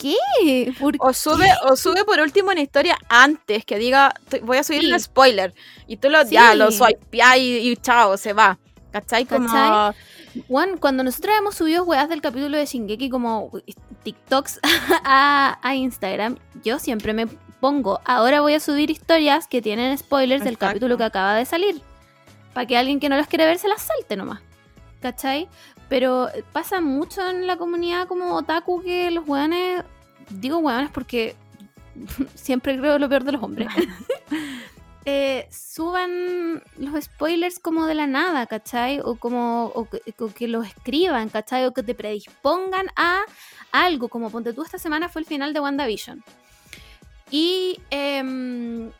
qué? 0.00 0.72
¿Por 0.78 0.94
O 0.98 1.12
sube, 1.12 1.48
o 1.68 1.76
sube 1.76 2.04
por 2.04 2.20
último 2.20 2.50
una 2.50 2.60
historia 2.60 2.96
antes 3.08 3.64
que 3.64 3.78
diga, 3.78 4.14
"Te- 4.28 4.40
voy 4.40 4.56
a 4.58 4.62
subir 4.64 4.80
Sí. 4.82 4.92
un 4.92 4.98
spoiler. 5.00 5.52
Y 5.86 5.96
tú 5.96 6.08
lo, 6.08 6.22
Sí. 6.24 6.30
ya, 6.34 6.54
lo 6.54 6.70
swipeás 6.72 7.36
y, 7.38 7.58
y 7.70 7.76
chao, 7.76 8.16
se 8.16 8.32
va. 8.32 8.58
¿Cachai? 8.92 9.24
Como, 9.26 9.46
¿Cachai? 9.46 9.94
Juan, 10.48 10.78
cuando 10.78 11.02
nosotros 11.04 11.34
hemos 11.38 11.54
subido 11.56 11.84
weas 11.84 12.08
del 12.08 12.20
capítulo 12.20 12.56
de 12.56 12.64
Shingeki 12.66 13.10
como 13.10 13.50
TikToks 14.04 14.60
a, 15.04 15.58
a 15.62 15.74
Instagram, 15.74 16.38
yo 16.64 16.78
siempre 16.78 17.12
me 17.12 17.26
pongo, 17.60 18.00
ahora 18.04 18.40
voy 18.40 18.54
a 18.54 18.60
subir 18.60 18.90
historias 18.90 19.46
que 19.48 19.60
tienen 19.60 19.96
spoilers 19.98 20.42
del 20.44 20.56
capítulo 20.58 20.96
que 20.96 21.04
acaba 21.04 21.34
de 21.34 21.44
salir. 21.44 21.82
Para 22.54 22.66
que 22.66 22.76
alguien 22.76 22.98
que 23.00 23.08
no 23.08 23.16
las 23.16 23.26
quiere 23.28 23.44
ver 23.46 23.58
se 23.58 23.68
las 23.68 23.82
salte 23.82 24.16
nomás. 24.16 24.40
¿Cachai? 25.00 25.48
Pero 25.90 26.28
pasa 26.52 26.80
mucho 26.80 27.28
en 27.28 27.46
la 27.46 27.58
comunidad 27.58 28.08
como 28.08 28.36
otaku 28.36 28.82
que 28.82 29.10
los 29.10 29.28
weones, 29.28 29.84
digo 30.30 30.56
weones 30.58 30.90
porque 30.90 31.36
siempre 32.34 32.78
creo 32.78 32.98
lo 32.98 33.08
peor 33.08 33.24
de 33.24 33.32
los 33.32 33.42
hombres. 33.42 33.68
eh, 35.04 35.48
suban 35.50 36.62
los 36.78 37.04
spoilers 37.04 37.58
como 37.58 37.86
de 37.86 37.96
la 37.96 38.06
nada, 38.06 38.46
¿cachai? 38.46 39.00
O 39.00 39.16
como 39.16 39.66
o 39.74 39.88
que, 39.90 40.00
o 40.20 40.28
que 40.28 40.48
los 40.48 40.66
escriban, 40.66 41.28
¿cachai? 41.28 41.66
O 41.66 41.74
que 41.74 41.82
te 41.82 41.94
predispongan 41.94 42.86
a 42.96 43.22
algo, 43.72 44.08
como 44.08 44.30
ponte 44.30 44.52
tú 44.52 44.62
esta 44.62 44.78
semana 44.78 45.08
fue 45.08 45.22
el 45.22 45.26
final 45.26 45.52
de 45.52 45.60
WandaVision. 45.60 46.22
Y 47.32 47.80
em, 47.90 48.90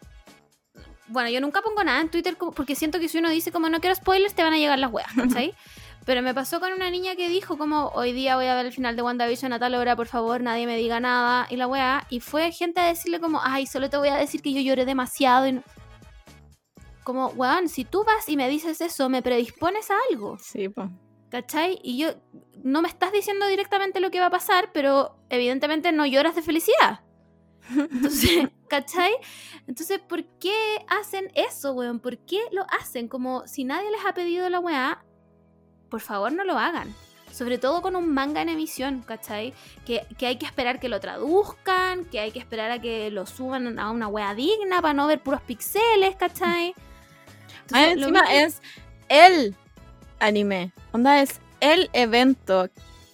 bueno, 1.09 1.29
yo 1.31 1.41
nunca 1.41 1.63
pongo 1.63 1.83
nada 1.85 2.01
en 2.01 2.09
Twitter 2.09 2.37
porque 2.37 2.75
siento 2.75 2.99
que 2.99 3.09
si 3.09 3.19
uno 3.19 3.31
dice 3.31 3.53
como 3.53 3.69
no 3.69 3.81
quiero 3.81 3.95
spoilers 3.95 4.35
te 4.35 4.43
van 4.43 4.55
a 4.55 4.59
llegar 4.59 4.79
las 4.79 4.93
weas, 4.93 5.13
¿cachai? 5.15 5.55
Pero 6.11 6.23
me 6.23 6.35
pasó 6.35 6.59
con 6.59 6.73
una 6.73 6.91
niña 6.91 7.15
que 7.15 7.29
dijo 7.29 7.57
como 7.57 7.91
hoy 7.95 8.11
día 8.13 8.35
voy 8.35 8.47
a 8.47 8.57
ver 8.57 8.67
el 8.67 8.73
final 8.73 8.97
de 8.97 9.03
WandaVision 9.03 9.53
a 9.53 9.61
tal 9.61 9.77
hora, 9.77 9.95
por 9.95 10.09
favor, 10.09 10.41
nadie 10.41 10.67
me 10.67 10.77
diga 10.77 10.99
nada 10.99 11.47
y 11.49 11.55
la 11.55 11.69
wea. 11.69 12.05
Y 12.11 12.19
fue 12.19 12.51
gente 12.51 12.81
a 12.81 12.87
decirle 12.87 13.21
como, 13.21 13.39
ay, 13.41 13.65
solo 13.65 13.89
te 13.89 13.97
voy 13.97 14.09
a 14.09 14.17
decir 14.17 14.43
que 14.43 14.53
yo 14.53 14.61
lloré 14.61 14.85
demasiado 14.85 15.47
y 15.47 15.53
no- 15.53 15.63
Como, 17.05 17.29
weón, 17.29 17.69
si 17.69 17.85
tú 17.85 18.03
vas 18.03 18.29
y 18.29 18.37
me 18.37 18.49
dices 18.49 18.81
eso, 18.81 19.09
me 19.09 19.23
predispones 19.23 19.89
a 19.93 19.95
algo, 20.11 20.37
sí, 20.41 20.69
po. 20.69 20.91
¿cachai? 21.29 21.79
Y 21.85 21.99
yo, 21.99 22.09
no 22.65 22.83
me 22.83 22.89
estás 22.89 23.13
diciendo 23.13 23.47
directamente 23.47 24.01
lo 24.01 24.11
que 24.11 24.19
va 24.19 24.27
a 24.27 24.31
pasar, 24.31 24.73
pero 24.73 25.15
evidentemente 25.29 25.93
no 25.93 26.07
lloras 26.07 26.35
de 26.35 26.43
felicidad. 26.43 27.05
Entonces, 27.71 28.49
¿cachai? 28.69 29.13
Entonces, 29.69 30.01
¿por 30.01 30.25
qué 30.41 30.85
hacen 30.89 31.31
eso, 31.37 31.71
weón? 31.73 32.01
¿Por 32.01 32.19
qué 32.19 32.41
lo 32.51 32.67
hacen? 32.81 33.07
Como 33.07 33.47
si 33.47 33.63
nadie 33.63 33.93
les 33.93 34.05
ha 34.05 34.13
pedido 34.13 34.49
la 34.51 34.59
weá, 34.59 35.05
por 35.91 36.01
favor 36.01 36.33
no 36.33 36.45
lo 36.45 36.59
hagan. 36.59 36.95
Sobre 37.33 37.59
todo 37.59 37.81
con 37.81 37.95
un 37.95 38.13
manga 38.13 38.43
en 38.43 38.49
emisión, 38.49 39.03
¿cachai? 39.07 39.55
Que, 39.87 40.05
que 40.19 40.27
hay 40.27 40.37
que 40.37 40.47
esperar 40.47 40.81
que 40.81 40.89
lo 40.89 40.99
traduzcan, 40.99 42.05
que 42.07 42.19
hay 42.19 42.33
que 42.33 42.41
esperar 42.41 42.73
a 42.73 42.81
que 42.81 43.11
lo 43.11 43.25
suban 43.27 43.79
a 43.79 43.91
una 43.91 44.09
wea 44.09 44.35
digna 44.35 44.83
para 44.83 44.95
no 44.95 45.07
ver 45.07 45.21
puros 45.21 45.41
pixeles, 45.43 46.17
¿cachai? 46.17 46.75
Entonces, 47.63 47.93
encima 47.93 48.23
mismo- 48.23 48.35
es 48.37 48.61
el 49.09 49.55
anime. 50.19 50.73
Onda 50.93 51.23
es 51.23 51.41
el 51.61 51.89
evento 51.93 52.69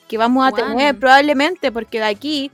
que 0.08 0.16
vamos 0.16 0.46
a 0.46 0.52
tener 0.52 0.98
probablemente 0.98 1.70
porque 1.70 1.98
de 1.98 2.04
aquí 2.06 2.50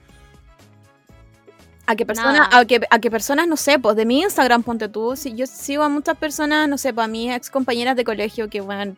a 1.86 1.94
que 1.96 2.06
personas, 2.06 2.48
a 2.52 2.64
que, 2.64 2.80
a 2.90 2.98
que 2.98 3.10
personas, 3.10 3.46
no 3.46 3.56
sé, 3.56 3.78
pues 3.78 3.96
de 3.96 4.04
mi 4.04 4.22
Instagram, 4.22 4.62
ponte 4.62 4.88
tú, 4.88 5.14
si 5.16 5.34
yo 5.34 5.46
sigo 5.46 5.82
a 5.82 5.88
muchas 5.88 6.16
personas, 6.16 6.68
no 6.68 6.78
sé, 6.78 6.92
pues 6.94 7.04
a 7.04 7.08
mis 7.08 7.30
ex 7.32 7.50
compañeras 7.50 7.96
de 7.96 8.04
colegio 8.04 8.48
que 8.48 8.60
bueno, 8.60 8.96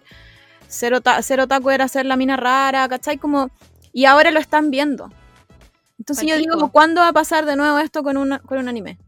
ser 0.75 1.41
otaku 1.41 1.71
era 1.71 1.89
ser 1.89 2.07
la 2.07 2.17
mina 2.17 2.37
rara, 2.37 2.89
¿cachai? 2.89 3.19
Como, 3.19 3.51
y 3.93 4.05
ahora 4.05 4.31
lo 4.31 4.41
están 4.41 4.71
viendo. 4.71 5.11
Entonces 5.99 6.27
yo 6.27 6.37
digo. 6.37 6.71
¿cuándo 6.71 7.01
va 7.01 7.09
a 7.09 7.13
pasar 7.13 7.47
de 7.47 7.57
nuevo 7.57 7.79
esto 7.79 8.03
con, 8.03 8.17
una, 8.17 8.41
con 8.41 8.59
un 8.59 8.69
anime? 8.69 8.99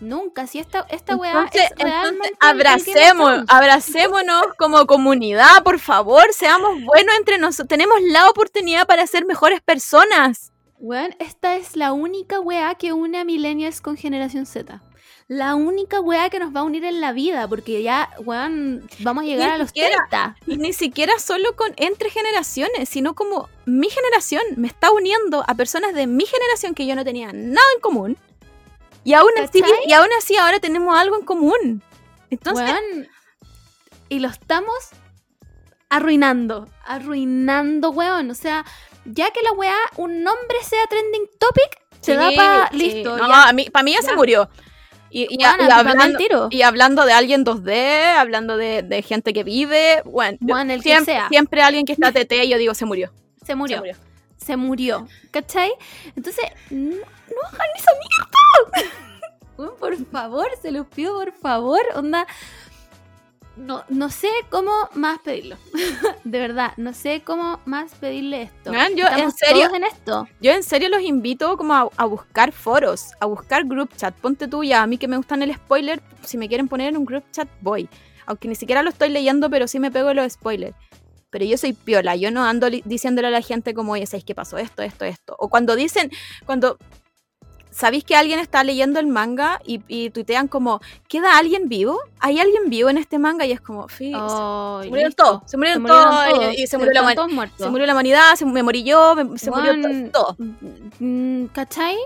Nunca, 0.00 0.48
si 0.48 0.58
esta, 0.58 0.84
esta 0.90 1.14
weá 1.14 1.30
Entonces, 1.30 1.70
es 1.78 2.32
abracemos, 2.40 3.44
abracémonos 3.46 4.42
como 4.58 4.84
comunidad, 4.86 5.62
por 5.62 5.78
favor, 5.78 6.24
seamos 6.32 6.82
buenos 6.84 7.14
entre 7.16 7.38
nosotros. 7.38 7.68
Tenemos 7.68 7.98
la 8.02 8.28
oportunidad 8.28 8.86
para 8.86 9.06
ser 9.06 9.24
mejores 9.26 9.60
personas. 9.60 10.50
Weón, 10.78 11.14
esta 11.20 11.54
es 11.54 11.76
la 11.76 11.92
única 11.92 12.40
weá 12.40 12.74
que 12.74 12.92
une 12.92 13.18
a 13.20 13.24
millennials 13.24 13.80
con 13.80 13.96
generación 13.96 14.44
Z. 14.44 14.82
La 15.28 15.54
única 15.54 16.00
weá 16.00 16.28
que 16.30 16.38
nos 16.38 16.54
va 16.54 16.60
a 16.60 16.62
unir 16.64 16.84
en 16.84 17.00
la 17.00 17.12
vida, 17.12 17.48
porque 17.48 17.82
ya, 17.82 18.10
weón, 18.18 18.88
vamos 19.00 19.24
a 19.24 19.26
llegar 19.26 19.48
Ni 19.48 19.54
a 19.54 19.58
los 19.58 19.68
siquiera- 19.68 19.96
30. 20.10 20.36
Y 20.46 20.56
ni 20.58 20.72
siquiera 20.72 21.18
solo 21.18 21.56
con 21.56 21.72
entre 21.76 22.10
generaciones, 22.10 22.88
sino 22.88 23.14
como 23.14 23.48
mi 23.64 23.88
generación 23.88 24.42
me 24.56 24.68
está 24.68 24.90
uniendo 24.90 25.44
a 25.46 25.54
personas 25.54 25.94
de 25.94 26.06
mi 26.06 26.26
generación 26.26 26.74
que 26.74 26.86
yo 26.86 26.94
no 26.94 27.04
tenía 27.04 27.32
nada 27.32 27.66
en 27.74 27.80
común. 27.80 28.18
Y 29.04 29.14
aún 29.14 29.30
así, 29.42 29.62
y 29.86 29.92
aún 29.94 30.08
así 30.18 30.36
ahora 30.36 30.60
tenemos 30.60 30.96
algo 30.96 31.16
en 31.16 31.24
común. 31.24 31.82
Entonces, 32.30 32.64
Weón, 32.70 33.08
y 34.08 34.20
lo 34.20 34.28
estamos 34.28 34.76
arruinando, 35.88 36.68
arruinando, 36.84 37.90
weón. 37.90 38.30
O 38.30 38.34
sea, 38.34 38.64
ya 39.04 39.30
que 39.30 39.42
la 39.42 39.52
weá, 39.52 39.74
un 39.96 40.22
nombre 40.22 40.56
sea 40.62 40.86
trending 40.88 41.28
topic, 41.38 41.80
se 42.00 42.14
da 42.14 42.30
sí, 42.30 42.36
para 42.36 42.70
sí. 42.70 42.76
listo. 42.76 43.16
No, 43.16 43.28
ya. 43.28 43.48
a 43.48 43.52
mí, 43.52 43.68
para 43.70 43.82
mí 43.82 43.92
ya, 43.92 44.02
se 44.02 44.14
murió. 44.14 44.48
Y, 45.14 45.26
y, 45.28 45.44
hablando, 45.44 46.48
y, 46.50 46.62
hablando, 46.62 47.04
de 47.04 47.12
alguien 47.12 47.44
2D, 47.44 48.16
hablando 48.16 48.56
de, 48.56 49.04
gente 49.06 49.34
que 49.34 49.44
vive, 49.44 50.02
bueno, 50.06 50.38
el 50.70 50.82
siempre, 50.82 51.20
siempre 51.28 51.60
alguien 51.62 51.84
que 51.84 51.92
está 51.92 52.12
TT, 52.12 52.32
yo 52.48 52.56
digo, 52.56 52.74
se 52.74 52.86
murió. 52.86 53.12
Se 53.44 53.54
murió. 53.54 53.82
Se 54.38 54.56
murió. 54.56 55.06
¿Cachai? 55.30 55.70
Entonces, 56.16 56.44
no, 56.70 56.96
hagan 57.46 57.68
esa 57.76 57.90
mierda. 57.92 58.90
por 59.78 59.96
favor, 60.06 60.46
se 60.60 60.70
los 60.70 60.86
pido, 60.86 61.14
por 61.18 61.32
favor. 61.32 61.80
Onda, 61.94 62.26
no, 63.56 63.84
no 63.88 64.10
sé 64.10 64.28
cómo 64.50 64.72
más 64.94 65.20
pedirlo. 65.20 65.56
de 66.24 66.38
verdad, 66.38 66.72
no 66.76 66.94
sé 66.94 67.22
cómo 67.24 67.60
más 67.64 67.94
pedirle 67.94 68.42
esto. 68.42 68.72
yo 68.94 69.06
en 69.08 69.30
serio, 69.32 69.74
en 69.74 69.84
esto. 69.84 70.28
Yo 70.40 70.52
en 70.52 70.62
serio 70.62 70.88
los 70.88 71.02
invito 71.02 71.56
como 71.56 71.90
a, 71.96 72.04
buscar 72.04 72.52
foros, 72.52 73.12
a 73.20 73.26
buscar 73.26 73.64
group 73.64 73.94
chat. 73.96 74.14
Ponte 74.14 74.48
tú 74.48 74.64
ya, 74.64 74.82
a 74.82 74.86
mí 74.86 74.98
que 74.98 75.08
me 75.08 75.16
gustan 75.16 75.42
el 75.42 75.54
spoiler, 75.54 76.02
si 76.24 76.38
me 76.38 76.48
quieren 76.48 76.68
poner 76.68 76.88
en 76.88 76.96
un 76.96 77.04
group 77.04 77.24
chat, 77.30 77.48
voy. 77.60 77.88
Aunque 78.26 78.48
ni 78.48 78.54
siquiera 78.54 78.82
lo 78.82 78.90
estoy 78.90 79.10
leyendo, 79.10 79.50
pero 79.50 79.68
sí 79.68 79.78
me 79.78 79.90
pego 79.90 80.14
los 80.14 80.32
spoilers. 80.32 80.76
Pero 81.30 81.44
yo 81.44 81.56
soy 81.56 81.72
piola, 81.72 82.14
yo 82.14 82.30
no 82.30 82.44
ando 82.44 82.68
diciéndole 82.70 83.28
a 83.28 83.30
la 83.30 83.40
gente 83.40 83.74
como, 83.74 83.92
oye, 83.92 84.06
¿sabéis 84.06 84.24
qué 84.24 84.34
pasó? 84.34 84.58
Esto, 84.58 84.82
esto, 84.82 85.04
esto. 85.06 85.34
O 85.38 85.48
cuando 85.48 85.76
dicen, 85.76 86.10
cuando 86.44 86.78
¿Sabéis 87.72 88.04
que 88.04 88.14
alguien 88.14 88.38
está 88.38 88.62
leyendo 88.62 89.00
el 89.00 89.06
manga 89.06 89.58
y, 89.64 90.10
tuitean 90.10 90.46
como, 90.46 90.80
¿queda 91.08 91.38
alguien 91.38 91.70
vivo? 91.70 91.98
¿Hay 92.20 92.38
alguien 92.38 92.68
vivo 92.68 92.90
en 92.90 92.98
este 92.98 93.18
manga? 93.18 93.46
Y 93.46 93.52
es 93.52 93.62
como, 93.62 93.88
se 93.88 94.10
murieron 94.10 95.12
todos, 95.14 95.42
se 95.46 95.56
murieron, 95.56 95.84
todos, 95.84 96.54
y, 96.54 96.66
se, 96.66 96.76
murió 96.76 96.92
la, 96.92 97.14
se 97.56 97.70
murió 97.70 97.86
la 97.86 97.92
humanidad, 97.94 98.34
se, 98.36 98.44
me 98.44 98.62
morí 98.62 98.84
yo, 98.84 99.14
se 99.36 99.50
murió 99.50 99.72
todo. 100.12 100.36
Mm, 100.98 101.46
¿Cachai? 101.46 101.96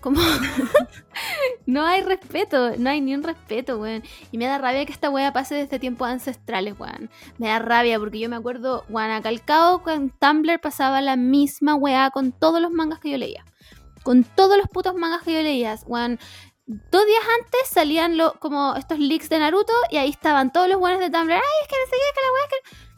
Como 0.00 0.20
no 1.66 1.84
hay 1.84 2.02
respeto, 2.02 2.76
no 2.78 2.90
hay 2.90 3.00
ni 3.00 3.14
un 3.14 3.24
respeto, 3.24 3.78
weón. 3.78 4.02
Y 4.30 4.38
me 4.38 4.46
da 4.46 4.58
rabia 4.58 4.84
que 4.84 4.92
esta 4.92 5.10
weá 5.10 5.32
pase 5.32 5.56
desde 5.56 5.80
tiempos 5.80 6.08
ancestrales, 6.08 6.78
weón. 6.78 7.10
Me 7.38 7.48
da 7.48 7.58
rabia 7.58 7.98
porque 7.98 8.20
yo 8.20 8.28
me 8.28 8.36
acuerdo, 8.36 8.84
weón, 8.88 9.10
a 9.10 9.20
Calcao 9.20 9.82
con 9.82 10.10
Tumblr 10.10 10.60
pasaba 10.60 11.00
la 11.00 11.16
misma 11.16 11.74
weá 11.74 12.10
con 12.10 12.30
todos 12.30 12.60
los 12.60 12.70
mangas 12.70 13.00
que 13.00 13.10
yo 13.10 13.18
leía 13.18 13.44
con 14.02 14.24
todos 14.24 14.56
los 14.56 14.68
putos 14.68 14.94
mangas 14.94 15.22
que 15.22 15.32
yo 15.32 15.42
leía. 15.42 15.76
One, 15.88 16.18
dos 16.66 17.06
días 17.06 17.22
antes 17.38 17.68
salían 17.68 18.16
lo, 18.16 18.34
como 18.34 18.74
estos 18.76 18.98
leaks 18.98 19.28
de 19.28 19.38
Naruto 19.38 19.72
y 19.90 19.96
ahí 19.96 20.10
estaban 20.10 20.52
todos 20.52 20.68
los 20.68 20.78
buenos 20.78 21.00
de 21.00 21.10
Tumblr. 21.10 21.32
Ay, 21.32 21.40
es 21.62 21.68
que 21.68 21.76
no 21.76 21.86
sé 21.86 21.92
qué, 21.92 22.14
que 22.14 22.26
la 22.26 22.32
weá 22.32 22.48
que. 22.48 22.92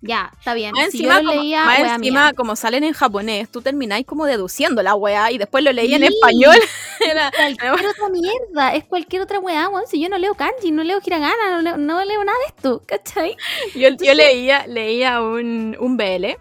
Ya, 0.00 0.30
está 0.38 0.54
bien. 0.54 0.72
Más 0.72 0.90
si 0.90 0.98
encima, 0.98 1.20
yo 1.20 1.22
lo 1.22 1.34
leía, 1.34 1.64
como, 1.64 1.94
encima 1.94 2.32
como 2.32 2.56
salen 2.56 2.84
en 2.84 2.92
japonés, 2.92 3.50
tú 3.50 3.62
termináis 3.62 4.06
como 4.06 4.26
deduciendo 4.26 4.80
la 4.82 4.94
weá 4.94 5.32
y 5.32 5.38
después 5.38 5.64
lo 5.64 5.72
leí 5.72 5.92
en 5.92 6.04
español. 6.04 6.56
Era... 7.00 7.32
cualquier 7.32 7.86
otra 7.88 8.08
mierda, 8.08 8.74
es 8.74 8.84
cualquier 8.84 9.22
otra 9.22 9.40
weá, 9.40 9.68
weón. 9.68 9.86
Si 9.88 10.00
yo 10.00 10.08
no 10.08 10.18
leo 10.18 10.34
kanji, 10.34 10.70
no 10.70 10.84
leo 10.84 11.00
hiragana, 11.04 11.50
no 11.50 11.62
leo, 11.62 11.76
no 11.76 12.04
leo 12.04 12.22
nada 12.22 12.38
de 12.38 12.46
esto, 12.46 12.82
¿cachai? 12.86 13.36
Yo, 13.74 13.88
yo 13.88 14.14
leía, 14.14 14.66
leía 14.66 15.20
un, 15.20 15.76
un 15.80 15.96
BL. 15.96 16.36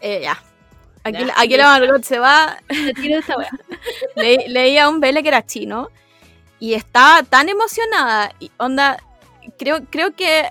Eh, 0.00 0.20
ya, 0.22 0.40
Aquí, 1.04 1.24
aquí 1.36 1.56
la 1.56 1.78
Margot 1.78 2.02
se 2.04 2.18
va. 2.18 2.58
Le, 4.16 4.48
leía 4.48 4.88
un 4.88 5.00
Vele 5.00 5.22
que 5.22 5.28
era 5.28 5.44
chino 5.44 5.88
y 6.58 6.74
estaba 6.74 7.22
tan 7.22 7.48
emocionada. 7.48 8.32
Y 8.38 8.50
onda, 8.56 9.02
creo, 9.58 9.84
creo 9.90 10.14
que 10.14 10.50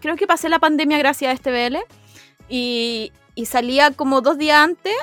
creo 0.00 0.16
que 0.16 0.26
pasé 0.26 0.48
la 0.48 0.58
pandemia 0.58 0.98
gracias 0.98 1.30
a 1.30 1.34
este 1.34 1.50
BL. 1.50 1.78
Y, 2.48 3.12
y 3.34 3.46
salía 3.46 3.92
como 3.92 4.20
dos 4.20 4.38
días 4.38 4.58
antes, 4.58 4.94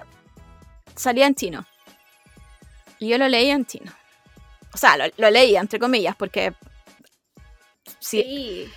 salía 0.96 1.28
en 1.28 1.36
chino. 1.36 1.66
Y 3.00 3.08
yo 3.10 3.18
lo 3.18 3.28
leía 3.28 3.54
en 3.54 3.66
chino. 3.66 3.92
O 4.74 4.78
sea, 4.78 4.98
lo, 4.98 5.30
leía, 5.32 5.62
entre 5.62 5.80
comillas, 5.80 6.16
porque. 6.16 6.54
Sí. 8.00 8.70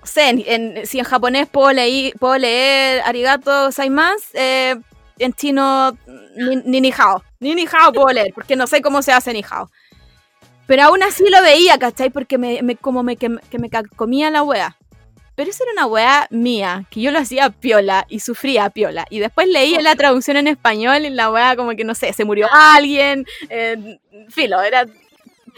No 0.00 0.06
sé, 0.06 0.30
en, 0.30 0.84
si 0.86 0.98
en 0.98 1.04
japonés 1.04 1.48
puedo, 1.48 1.72
leer, 1.72 2.14
puedo 2.18 2.36
leer 2.36 3.02
arigato 3.02 3.70
saimas, 3.70 4.20
eh, 4.34 4.74
en 5.18 5.32
chino 5.32 5.96
ni, 6.36 6.56
ni, 6.56 6.80
ni 6.80 6.92
hao. 6.96 7.22
Ni 7.40 7.54
ni 7.54 7.66
hao 7.66 7.92
puedo 7.92 8.08
leer, 8.08 8.32
porque 8.34 8.56
no 8.56 8.66
sé 8.66 8.82
cómo 8.82 9.02
se 9.02 9.12
hace 9.12 9.32
ni 9.32 9.44
hao. 9.48 9.70
Pero 10.66 10.84
aún 10.84 11.02
así 11.02 11.24
lo 11.28 11.42
veía, 11.42 11.78
¿cachai? 11.78 12.10
Porque 12.10 12.38
me, 12.38 12.76
como 12.76 13.02
me, 13.02 13.16
que, 13.16 13.28
me 13.28 13.70
comía 13.96 14.30
la 14.30 14.42
wea. 14.42 14.76
Pero 15.34 15.50
eso 15.50 15.64
era 15.64 15.72
una 15.72 15.86
wea 15.86 16.26
mía, 16.30 16.84
que 16.90 17.00
yo 17.00 17.10
lo 17.10 17.18
hacía 17.18 17.50
piola 17.50 18.06
y 18.08 18.20
sufría 18.20 18.70
piola. 18.70 19.06
Y 19.10 19.18
después 19.18 19.48
leí 19.48 19.76
la 19.80 19.96
traducción 19.96 20.36
en 20.36 20.46
español 20.46 21.04
y 21.04 21.10
la 21.10 21.30
wea 21.30 21.56
como 21.56 21.74
que, 21.74 21.84
no 21.84 21.94
sé, 21.94 22.12
se 22.12 22.24
murió 22.24 22.48
alguien. 22.50 23.26
Eh, 23.48 23.98
filo, 24.28 24.60
era 24.62 24.86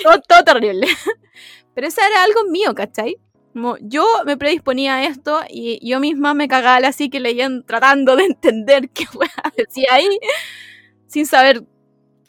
todo, 0.02 0.20
todo 0.26 0.44
terrible. 0.44 0.86
Pero 1.74 1.86
eso 1.88 2.00
era 2.00 2.22
algo 2.22 2.44
mío, 2.44 2.74
¿cachai? 2.74 3.16
Yo 3.80 4.04
me 4.26 4.36
predisponía 4.36 4.96
a 4.96 5.04
esto 5.04 5.42
y 5.48 5.86
yo 5.86 6.00
misma 6.00 6.34
me 6.34 6.48
cagaba 6.48 6.88
así 6.88 7.08
que 7.08 7.20
leían 7.20 7.64
tratando 7.64 8.16
de 8.16 8.24
entender 8.24 8.90
qué 8.94 9.06
decía 9.56 9.88
ahí, 9.92 10.18
sin 11.06 11.26
saber 11.26 11.64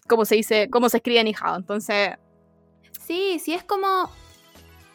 cómo 0.07 0.25
se 0.25 0.35
dice, 0.35 0.69
cómo 0.69 0.89
se 0.89 0.97
escribe 0.97 1.19
en 1.19 1.27
hijado. 1.27 1.57
Entonces. 1.57 2.11
Sí, 3.05 3.39
sí 3.39 3.53
es 3.53 3.63
como. 3.63 4.09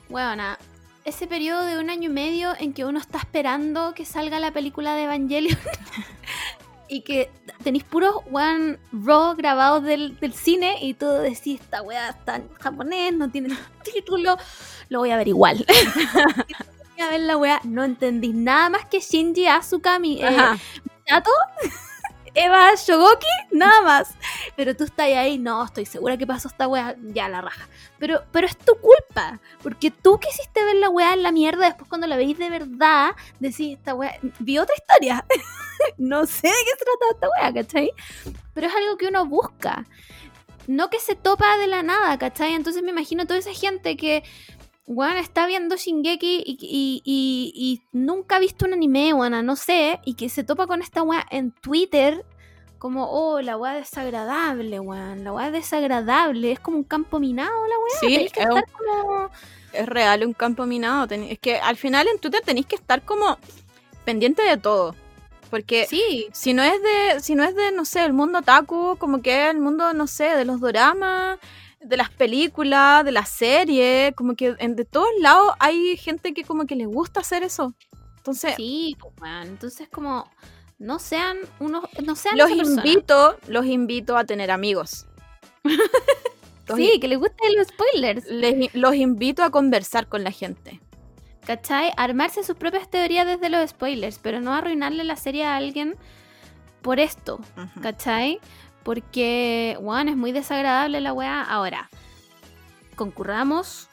Bueno, 0.09 0.57
ese 1.05 1.27
periodo 1.27 1.65
de 1.65 1.79
un 1.79 1.91
año 1.91 2.11
y 2.11 2.13
medio 2.13 2.53
en 2.59 2.73
que 2.73 2.85
uno 2.85 2.99
está 2.99 3.19
esperando 3.19 3.95
que 3.95 4.05
salga 4.05 4.39
la 4.39 4.53
película 4.53 4.95
de 4.95 5.05
Evangelion 5.05 5.59
y 6.91 7.03
que 7.03 7.31
tenéis 7.63 7.85
puros 7.85 8.17
one 8.31 8.79
raw 8.93 9.35
grabados 9.37 9.85
del, 9.85 10.17
cine 10.35 10.79
y 10.83 10.95
todo 10.95 11.21
decís, 11.21 11.61
esta 11.61 11.83
weá 11.83 12.11
está 12.11 12.37
en 12.37 12.53
japonés, 12.55 13.15
no 13.15 13.31
tiene 13.31 13.57
título, 13.85 14.37
lo 14.89 14.99
voy 14.99 15.11
a 15.11 15.17
ver 15.17 15.29
igual. 15.29 15.65
voy 16.97 17.07
a 17.07 17.11
ver 17.11 17.21
la 17.21 17.37
weá, 17.37 17.61
no 17.65 17.85
entendí 17.85 18.33
nada 18.33 18.71
más 18.71 18.85
que 18.87 19.01
Shinji 19.01 19.47
Asuka, 19.47 19.99
mi 19.99 20.21
eh, 20.21 20.37
Eva 22.35 22.75
Shogoki, 22.75 23.27
nada 23.53 23.83
más. 23.83 24.15
Pero 24.57 24.77
tú 24.77 24.85
estás 24.85 25.07
ahí, 25.07 25.39
no, 25.39 25.65
estoy 25.65 25.87
segura 25.87 26.17
que 26.17 26.27
pasó 26.27 26.49
esta 26.49 26.69
weá, 26.69 26.97
ya 27.03 27.29
la 27.29 27.41
raja. 27.41 27.69
Pero, 27.99 28.23
pero 28.31 28.47
es 28.47 28.57
tu 28.57 28.75
culpa, 28.77 29.41
porque 29.63 29.91
tú 29.91 30.19
quisiste 30.19 30.65
ver 30.65 30.77
la 30.77 30.89
weá 30.89 31.15
en 31.15 31.23
la 31.23 31.33
mierda, 31.33 31.67
después 31.67 31.89
cuando 31.89 32.07
la 32.07 32.17
veis 32.17 32.39
de 32.39 32.51
verdad, 32.51 33.11
decís, 33.39 33.79
esta 33.79 33.95
weá, 33.95 34.15
vi 34.39 34.59
otra 34.59 34.75
historia. 34.75 35.25
no 35.99 36.27
sé 36.27 36.49
de 36.49 36.53
qué 36.53 36.71
se 36.79 36.85
trata 36.85 37.15
esta 37.15 37.29
weá, 37.29 37.53
¿cachai? 37.53 37.93
Pero 38.55 38.67
es 38.67 38.75
algo 38.75 38.97
que 38.97 39.07
uno 39.07 39.27
busca. 39.27 39.87
No 40.67 40.89
que 40.89 41.01
se 41.01 41.17
topa 41.17 41.57
de 41.57 41.67
la 41.67 41.83
nada, 41.83 42.19
¿cachai? 42.19 42.55
Entonces 42.55 42.83
me 42.83 42.91
imagino 42.91 43.27
toda 43.27 43.39
esa 43.41 43.53
gente 43.53 43.97
que 43.97 44.23
Juan 44.93 45.19
está 45.19 45.47
viendo 45.47 45.77
Shingeki 45.77 46.43
y, 46.45 47.81
nunca 47.93 48.37
ha 48.37 48.39
visto 48.41 48.67
un 48.67 48.73
anime, 48.73 49.13
bueno, 49.13 49.41
no 49.41 49.55
sé, 49.55 50.01
y 50.05 50.15
que 50.15 50.29
se 50.29 50.43
topa 50.43 50.67
con 50.67 50.83
esta 50.83 51.05
weá 51.05 51.25
en 51.31 51.53
Twitter, 51.53 52.25
como, 52.79 53.09
oh, 53.09 53.41
la 53.41 53.57
weá 53.57 53.75
desagradable, 53.75 54.81
weón, 54.81 55.23
la 55.23 55.33
weá 55.33 55.53
desagradable, 55.53 56.51
es 56.51 56.59
como 56.59 56.79
un 56.79 56.83
campo 56.83 57.21
minado 57.21 57.53
la 57.69 57.79
weá. 57.79 58.01
Sí, 58.01 58.17
es, 58.17 58.33
como... 58.33 59.31
es 59.73 59.87
real 59.87 60.27
un 60.27 60.33
campo 60.33 60.67
minado, 60.67 61.07
es 61.15 61.39
que 61.39 61.55
al 61.59 61.77
final 61.77 62.09
en 62.09 62.19
Twitter 62.19 62.43
tenéis 62.45 62.67
que 62.67 62.75
estar 62.75 63.03
como 63.03 63.39
pendiente 64.05 64.43
de 64.43 64.57
todo. 64.57 64.97
Porque 65.51 65.87
sí. 65.87 66.27
si 66.33 66.53
no 66.53 66.65
es 66.65 66.83
de, 66.83 67.21
si 67.21 67.37
no 67.37 67.45
es 67.45 67.55
de, 67.55 67.71
no 67.71 67.85
sé, 67.85 68.05
el 68.05 68.13
mundo 68.13 68.43
taku, 68.43 68.97
como 68.99 69.23
que 69.23 69.51
el 69.51 69.61
mundo, 69.61 69.93
no 69.95 70.09
sé, 70.09 70.35
de 70.35 70.45
los 70.45 70.61
doramas, 70.61 71.39
de 71.81 71.97
las 71.97 72.11
películas, 72.11 73.05
de 73.05 73.13
las 73.13 73.29
series, 73.29 74.15
como 74.15 74.35
que 74.35 74.55
en, 74.59 74.77
de 74.77 74.85
todos 74.85 75.09
lados 75.21 75.53
hay 75.59 75.97
gente 75.97 76.35
que 76.35 76.45
como 76.45 76.67
que 76.67 76.77
le 76.77 76.87
gusta 76.87 77.21
hacer 77.21 77.43
eso. 77.43 77.75
Entonces, 78.19 78.55
sí, 78.57 78.97
pues, 79.17 79.31
entonces 79.47 79.89
como 79.89 80.31
no 80.79 80.99
sean 80.99 81.39
unos 81.59 81.85
no 82.05 82.15
sean 82.17 82.37
los 82.37 82.51
invito, 82.51 83.37
los 83.49 83.67
invito 83.67 84.17
a 84.17 84.25
tener 84.25 84.51
amigos. 84.51 85.07
sí, 86.77 86.99
que 87.01 87.09
les 87.09 87.19
gusten 87.19 87.57
los 87.57 87.69
spoilers. 87.69 88.27
los 88.75 88.95
invito 88.95 89.43
a 89.43 89.51
conversar 89.51 90.07
con 90.09 90.23
la 90.23 90.31
gente. 90.31 90.81
¿Cachai? 91.47 91.91
Armarse 91.97 92.45
sus 92.45 92.57
propias 92.57 92.91
teorías 92.91 93.27
desde 93.27 93.49
los 93.49 93.71
spoilers, 93.71 94.19
pero 94.19 94.41
no 94.41 94.55
arruinarle 94.55 95.05
la 95.05 95.17
serie 95.17 95.45
a 95.45 95.57
alguien 95.57 95.97
por 96.83 97.01
esto, 97.01 97.41
¿cachai? 97.83 98.41
Porque, 98.91 99.77
weón, 99.79 100.09
es 100.09 100.17
muy 100.17 100.33
desagradable 100.33 101.01
la 101.01 101.13
weá. 101.13 101.43
Ahora, 101.43 101.89
concurramos, 102.97 103.87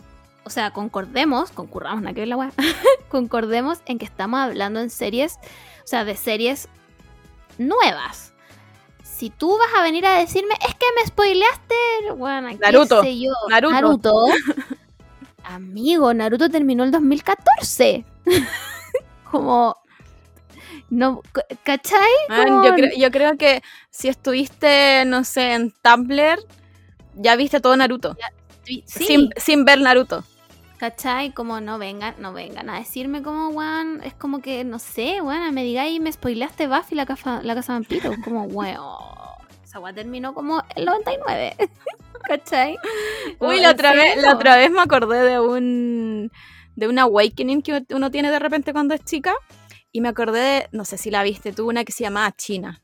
o 0.43 0.49
sea, 0.49 0.71
concordemos, 0.71 1.51
concurramos, 1.51 2.01
no 2.01 2.11
que 2.15 2.25
la 2.25 2.35
weá, 2.35 2.51
concordemos 3.07 3.77
en 3.85 3.99
que 3.99 4.05
estamos 4.05 4.39
hablando 4.39 4.79
en 4.79 4.89
series, 4.89 5.35
o 5.83 5.87
sea, 5.87 6.03
de 6.03 6.15
series 6.15 6.67
nuevas. 7.59 8.33
Si 9.03 9.29
tú 9.29 9.55
vas 9.55 9.69
a 9.77 9.83
venir 9.83 10.03
a 10.07 10.17
decirme, 10.17 10.55
es 10.67 10.73
que 10.73 10.87
me 10.99 11.05
spoileaste, 11.05 11.75
bueno, 12.17 12.49
Naruto. 12.59 13.03
yo? 13.03 13.33
Naruto. 13.49 13.73
Naruto. 13.75 14.13
Amigo, 15.43 16.11
Naruto 16.15 16.49
terminó 16.49 16.83
el 16.83 16.89
2014. 16.89 18.03
Como, 19.31 19.77
no, 20.89 21.21
¿Cachai? 21.63 21.99
yo, 22.97 23.11
creo, 23.11 23.37
que 23.37 23.61
si 23.89 24.07
estuviste, 24.07 25.03
no 25.05 25.23
sé, 25.23 25.53
en 25.53 25.71
Tumblr, 25.81 26.39
ya 27.15 27.35
viste 27.35 27.59
todo 27.59 27.75
Naruto. 27.75 28.15
sin, 28.85 29.29
sin 29.37 29.65
ver 29.65 29.81
Naruto. 29.81 30.23
¿Cachai? 30.77 31.31
Como 31.31 31.59
no 31.59 31.79
vengan, 31.79 32.13
no 32.19 32.33
vengan 32.33 32.69
a 32.69 32.77
decirme 32.77 33.23
como, 33.23 33.49
weón, 33.49 34.01
es 34.03 34.13
como 34.13 34.41
que, 34.41 34.63
no 34.63 34.77
sé, 34.77 35.21
weón, 35.21 35.53
me 35.53 35.63
digáis, 35.63 35.99
me 35.99 36.11
spoileaste 36.11 36.67
Buffy 36.67 36.93
la, 36.93 37.07
casa, 37.07 37.41
la 37.43 37.55
casa 37.55 37.73
vampiro. 37.73 38.11
Como, 38.23 38.43
weón, 38.45 38.77
esa 39.63 39.79
weón 39.79 39.95
terminó 39.95 40.33
como 40.35 40.63
el 40.75 40.85
99. 40.85 41.55
¿Cachai? 42.27 42.77
Uy, 43.39 43.59
la 43.59 43.71
otra, 43.71 43.93
vez, 43.93 44.21
la 44.21 44.35
otra 44.35 44.55
vez 44.57 44.69
me 44.69 44.81
acordé 44.81 45.23
de 45.23 45.39
un, 45.39 46.31
de 46.75 46.87
un 46.87 46.99
awakening 46.99 47.61
que 47.61 47.85
uno 47.89 48.11
tiene 48.11 48.29
de 48.29 48.39
repente 48.39 48.71
cuando 48.71 48.93
es 48.93 49.03
chica. 49.03 49.33
Y 49.97 50.01
me 50.01 50.09
acordé 50.09 50.39
de, 50.39 50.69
no 50.73 50.85
sé 50.85 50.95
si 50.95 51.09
la 51.09 51.23
viste 51.23 51.51
tú, 51.51 51.67
una 51.67 51.83
que 51.83 51.91
se 51.91 52.03
llamaba 52.03 52.31
China. 52.31 52.83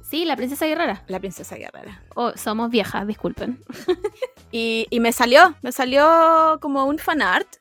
Sí, 0.00 0.24
la 0.24 0.34
princesa 0.34 0.64
guerrera. 0.64 1.04
La 1.08 1.20
princesa 1.20 1.56
guerrera. 1.56 2.02
Oh, 2.14 2.32
somos 2.38 2.70
viejas, 2.70 3.06
disculpen. 3.06 3.62
y, 4.50 4.86
y, 4.88 5.00
me 5.00 5.12
salió, 5.12 5.54
me 5.60 5.72
salió 5.72 6.58
como 6.62 6.86
un 6.86 6.98
fanart. 6.98 7.56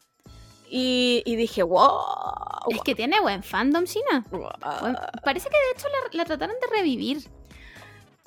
Y, 0.69 1.21
y 1.25 1.35
dije, 1.35 1.63
wow. 1.63 1.99
Es 2.69 2.79
que 2.85 2.95
tiene 2.95 3.19
buen 3.19 3.43
fandom 3.43 3.83
China. 3.83 4.23
parece 5.25 5.49
que 5.49 5.57
de 5.57 5.71
hecho 5.73 5.87
la, 6.13 6.23
trataron 6.23 6.55
de 6.61 6.77
revivir. 6.77 7.29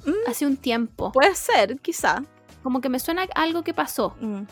Mm. 0.04 0.28
hace 0.28 0.44
un 0.44 0.58
tiempo. 0.58 1.10
Puede 1.10 1.34
ser, 1.34 1.80
quizá. 1.80 2.22
Como 2.62 2.82
que 2.82 2.90
me 2.90 3.00
suena 3.00 3.26
algo 3.34 3.64
que 3.64 3.72
pasó. 3.72 4.14
Mm. 4.20 4.42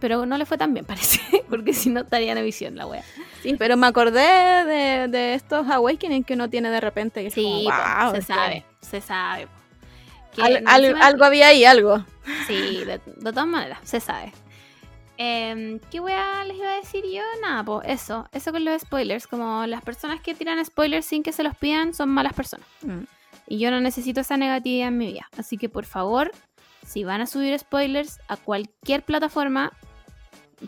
Pero 0.00 0.26
no 0.26 0.38
le 0.38 0.46
fue 0.46 0.58
tan 0.58 0.74
bien, 0.74 0.84
parece. 0.86 1.20
Porque 1.48 1.72
si 1.72 1.90
no 1.90 2.00
estaría 2.00 2.32
en 2.32 2.44
visión 2.44 2.76
la 2.76 2.86
wea. 2.86 3.04
Sí, 3.42 3.54
pero 3.58 3.76
me 3.76 3.86
acordé 3.86 4.20
de, 4.64 5.08
de 5.08 5.34
estos 5.34 5.68
awakening 5.68 6.24
que 6.24 6.34
uno 6.34 6.50
tiene 6.50 6.70
de 6.70 6.80
repente. 6.80 7.30
sí, 7.30 7.66
wow, 7.66 8.14
se 8.14 8.22
sabe 8.22 8.64
se 8.80 9.00
sabe. 9.00 9.48
algo 10.66 11.24
había 11.24 11.48
ahí, 11.48 11.64
algo. 11.64 12.04
Sí, 12.46 12.84
de, 12.84 12.98
todas 12.98 13.46
maneras, 13.46 13.78
se 13.82 14.00
sabe. 14.00 14.32
Eh, 15.18 15.78
¿Qué 15.90 15.98
a 15.98 16.44
les 16.44 16.56
iba 16.56 16.72
a 16.72 16.76
decir 16.76 17.04
yo? 17.04 17.22
Nada, 17.42 17.62
pues 17.62 17.88
eso, 17.88 18.28
eso 18.32 18.52
con 18.52 18.64
los 18.64 18.80
spoilers. 18.80 19.26
Como 19.26 19.66
las 19.66 19.82
personas 19.82 20.20
que 20.20 20.34
tiran 20.34 20.64
spoilers 20.64 21.04
sin 21.04 21.22
que 21.22 21.32
se 21.32 21.42
los 21.42 21.54
pidan 21.56 21.92
son 21.92 22.08
malas 22.08 22.32
personas. 22.32 22.66
Mm. 22.82 23.02
Y 23.46 23.58
yo 23.58 23.70
no 23.70 23.80
necesito 23.80 24.20
esa 24.20 24.36
negatividad 24.36 24.88
en 24.88 24.98
mi 24.98 25.12
vida. 25.12 25.28
Así 25.36 25.58
que 25.58 25.68
por 25.68 25.84
favor, 25.84 26.32
si 26.86 27.04
van 27.04 27.20
a 27.20 27.26
subir 27.26 27.58
spoilers 27.58 28.20
a 28.28 28.36
cualquier 28.36 29.02
plataforma, 29.02 29.72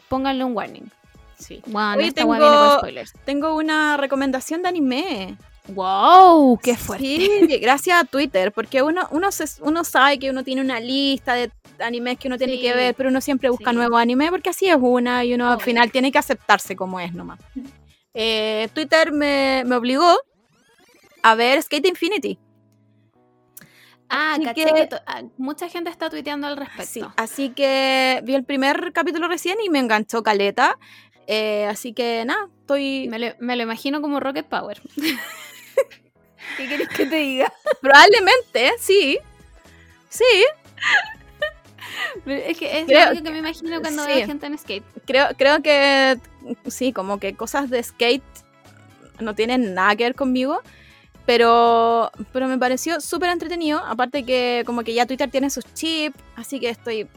pónganle 0.08 0.44
un 0.44 0.54
warning. 0.54 0.90
Sí. 1.38 1.60
Bueno, 1.66 2.12
tengo, 2.12 2.80
tengo 3.24 3.56
una 3.56 3.96
recomendación 3.96 4.62
de 4.62 4.68
anime. 4.68 5.36
¡Wow! 5.68 6.58
¡Qué 6.62 6.76
fuerte! 6.76 7.04
Sí, 7.04 7.58
gracias 7.60 8.00
a 8.00 8.04
Twitter, 8.04 8.52
porque 8.52 8.82
uno, 8.82 9.06
uno, 9.10 9.28
uno 9.60 9.84
sabe 9.84 10.18
que 10.18 10.30
uno 10.30 10.42
tiene 10.42 10.60
una 10.60 10.80
lista 10.80 11.34
de 11.34 11.50
animes 11.78 12.18
que 12.18 12.28
uno 12.28 12.38
tiene 12.38 12.60
que 12.60 12.74
ver, 12.74 12.94
pero 12.94 13.08
uno 13.08 13.20
siempre 13.20 13.50
busca 13.50 13.72
nuevo 13.72 13.96
anime 13.96 14.30
porque 14.30 14.50
así 14.50 14.68
es 14.68 14.76
una 14.78 15.24
y 15.24 15.34
uno 15.34 15.50
al 15.50 15.60
final 15.60 15.90
tiene 15.90 16.12
que 16.12 16.18
aceptarse 16.18 16.76
como 16.76 17.00
es 17.00 17.12
nomás. 17.12 17.38
Eh, 18.14 18.68
Twitter 18.74 19.12
me, 19.12 19.62
me, 19.66 19.76
obligó 19.76 20.16
a 21.22 21.34
ver 21.34 21.62
Skate 21.62 21.86
Infinity. 21.88 22.38
Ah, 24.14 24.36
caché 24.44 24.66
que, 24.66 24.88
ah, 25.06 25.22
mucha 25.38 25.70
gente 25.70 25.88
está 25.88 26.10
tuiteando 26.10 26.46
al 26.46 26.58
respecto. 26.58 26.84
Sí, 26.84 27.02
así 27.16 27.48
que 27.48 28.20
vi 28.24 28.34
el 28.34 28.44
primer 28.44 28.92
capítulo 28.92 29.26
recién 29.26 29.56
y 29.64 29.70
me 29.70 29.78
enganchó 29.78 30.22
caleta. 30.22 30.78
Eh, 31.26 31.66
así 31.66 31.94
que 31.94 32.22
nada, 32.26 32.48
estoy. 32.60 33.08
Me 33.08 33.18
lo, 33.18 33.28
me 33.38 33.56
lo 33.56 33.62
imagino 33.62 34.02
como 34.02 34.20
Rocket 34.20 34.44
Power. 34.44 34.82
¿Qué 36.56 36.66
quieres 36.66 36.88
que 36.90 37.06
te 37.06 37.16
diga? 37.16 37.50
Probablemente, 37.80 38.72
sí. 38.78 39.18
Sí. 40.10 40.44
es 42.26 42.58
que 42.58 42.80
es 42.80 43.16
lo 43.16 43.22
que 43.22 43.30
me 43.30 43.38
imagino 43.38 43.80
cuando 43.80 44.06
veo 44.06 44.26
gente 44.26 44.44
en 44.44 44.58
skate. 44.58 44.84
Creo, 45.06 45.28
creo 45.38 45.62
que 45.62 46.18
sí, 46.66 46.92
como 46.92 47.18
que 47.18 47.34
cosas 47.34 47.70
de 47.70 47.82
skate 47.82 48.22
no 49.20 49.34
tienen 49.34 49.72
nada 49.72 49.96
que 49.96 50.04
ver 50.04 50.14
conmigo. 50.14 50.60
Pero, 51.26 52.10
pero 52.32 52.48
me 52.48 52.58
pareció 52.58 53.00
súper 53.00 53.30
entretenido. 53.30 53.78
Aparte 53.78 54.24
que 54.24 54.62
como 54.66 54.82
que 54.82 54.94
ya 54.94 55.06
Twitter 55.06 55.30
tiene 55.30 55.50
sus 55.50 55.64
chips. 55.74 56.18
Así 56.36 56.60
que 56.60 56.68
estoy... 56.68 57.08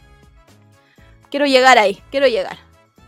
Quiero 1.31 1.45
llegar 1.47 1.77
ahí, 1.77 2.01
quiero 2.11 2.27
llegar. 2.27 2.57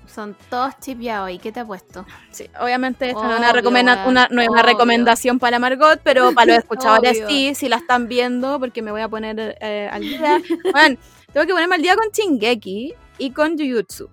Son 0.08 0.36
todos 0.50 0.74
ya 1.00 1.24
hoy. 1.24 1.38
¿Qué 1.38 1.52
te 1.52 1.60
ha 1.60 1.66
puesto? 1.66 2.06
Sí, 2.32 2.50
obviamente 2.60 3.10
esta 3.10 3.22
no, 3.22 3.36
es 3.36 3.64
una 4.08 4.28
no 4.32 4.42
es 4.42 4.50
una 4.50 4.64
recomendación 4.64 5.38
para 5.38 5.60
Margot, 5.60 6.00
pero 6.04 6.34
para 6.34 6.54
los 6.54 6.58
escuchadores 6.64 7.24
sí, 7.28 7.54
si 7.54 7.70
la 7.70 7.76
están 7.76 8.08
viendo, 8.08 8.60
porque 8.60 8.82
me 8.82 8.90
voy 8.90 9.02
a 9.02 9.08
poner 9.08 9.58
eh, 9.62 9.88
al 9.92 10.02
día. 10.02 10.42
bueno, 10.72 10.98
tengo 11.32 11.46
que 11.46 11.54
ponerme 11.54 11.76
al 11.76 11.82
día 11.84 11.96
con 11.96 12.10
Chingeki 12.12 12.96
y 13.20 13.32
con 13.32 13.58
Jujutsu. 13.60 14.10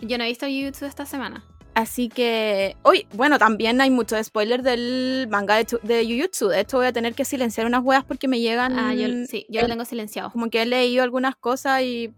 Yo 0.00 0.16
no 0.16 0.24
he 0.24 0.28
visto 0.28 0.46
Jujutsu 0.46 0.86
esta 0.86 1.04
semana. 1.04 1.44
Así 1.78 2.08
que, 2.08 2.76
hoy, 2.82 3.06
bueno, 3.12 3.38
también 3.38 3.80
hay 3.80 3.88
muchos 3.88 4.26
spoilers 4.26 4.64
del 4.64 5.28
manga 5.30 5.54
de, 5.54 5.78
de 5.84 6.04
Jujutsu. 6.04 6.48
De 6.48 6.58
hecho, 6.58 6.78
voy 6.78 6.86
a 6.86 6.92
tener 6.92 7.14
que 7.14 7.24
silenciar 7.24 7.68
unas 7.68 7.84
huevas 7.84 8.04
porque 8.04 8.26
me 8.26 8.40
llegan. 8.40 8.76
Ah, 8.76 8.94
yo, 8.94 9.06
sí, 9.28 9.46
yo 9.48 9.60
lo 9.60 9.68
tengo 9.68 9.84
silenciado. 9.84 10.32
Como 10.32 10.50
que 10.50 10.62
he 10.62 10.66
leído 10.66 11.04
algunas 11.04 11.36
cosas 11.36 11.82
y, 11.82 12.12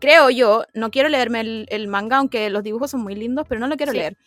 creo 0.00 0.28
yo, 0.28 0.66
no 0.74 0.90
quiero 0.90 1.08
leerme 1.08 1.64
el, 1.66 1.88
manga, 1.88 2.18
aunque 2.18 2.50
los 2.50 2.62
dibujos 2.62 2.90
son 2.90 3.00
muy 3.00 3.14
lindos, 3.14 3.46
pero 3.48 3.58
no 3.58 3.68
lo 3.68 3.78
quiero 3.78 3.94
leer. 3.94 4.18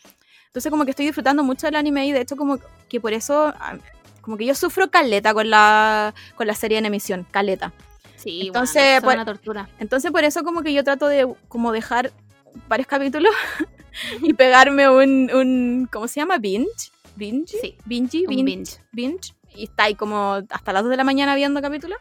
Entonces, 0.48 0.72
como 0.72 0.86
que 0.86 0.90
estoy 0.90 1.06
disfrutando 1.06 1.44
mucho 1.44 1.68
del 1.68 1.76
anime 1.76 2.08
y 2.08 2.12
de 2.12 2.22
hecho, 2.22 2.36
como 2.36 2.58
que 2.90 3.00
por 3.00 3.14
eso, 3.14 3.54
ah, 3.60 3.78
como 4.22 4.38
que 4.38 4.48
yo 4.48 4.56
sufro 4.56 4.90
caleta 4.90 5.36
con 5.36 5.52
la, 5.52 6.16
con 6.36 6.48
la 6.48 6.56
serie 6.56 6.80
en 6.80 6.88
emisión, 6.88 7.28
caleta. 7.30 7.74
Sí, 8.16 8.48
entonces, 8.48 9.04
bueno, 9.04 9.22
una 9.22 9.32
tortura. 9.34 9.70
Entonces, 9.78 10.10
por 10.10 10.24
eso, 10.24 10.44
como 10.44 10.64
que 10.64 10.74
yo 10.74 10.84
trato 10.84 11.06
de 11.06 11.32
como 11.48 11.72
dejar 11.72 12.12
varios 12.68 12.88
capítulos 12.88 13.32
y 14.22 14.34
pegarme 14.34 14.90
un, 14.90 15.30
un, 15.34 15.90
¿cómo 15.92 16.08
se 16.08 16.20
llama? 16.20 16.38
Binge. 16.38 16.92
Binge. 17.16 17.58
Sí. 17.62 17.78
Binge, 17.86 18.26
binge, 18.28 18.78
binge. 18.92 19.34
Y 19.56 19.66
está 19.66 19.84
ahí 19.84 19.96
como 19.96 20.40
hasta 20.50 20.74
las 20.74 20.84
2 20.84 20.92
de 20.92 20.98
la 20.98 21.04
mañana 21.04 21.36
viendo 21.36 21.62
capítulos. 21.62 21.98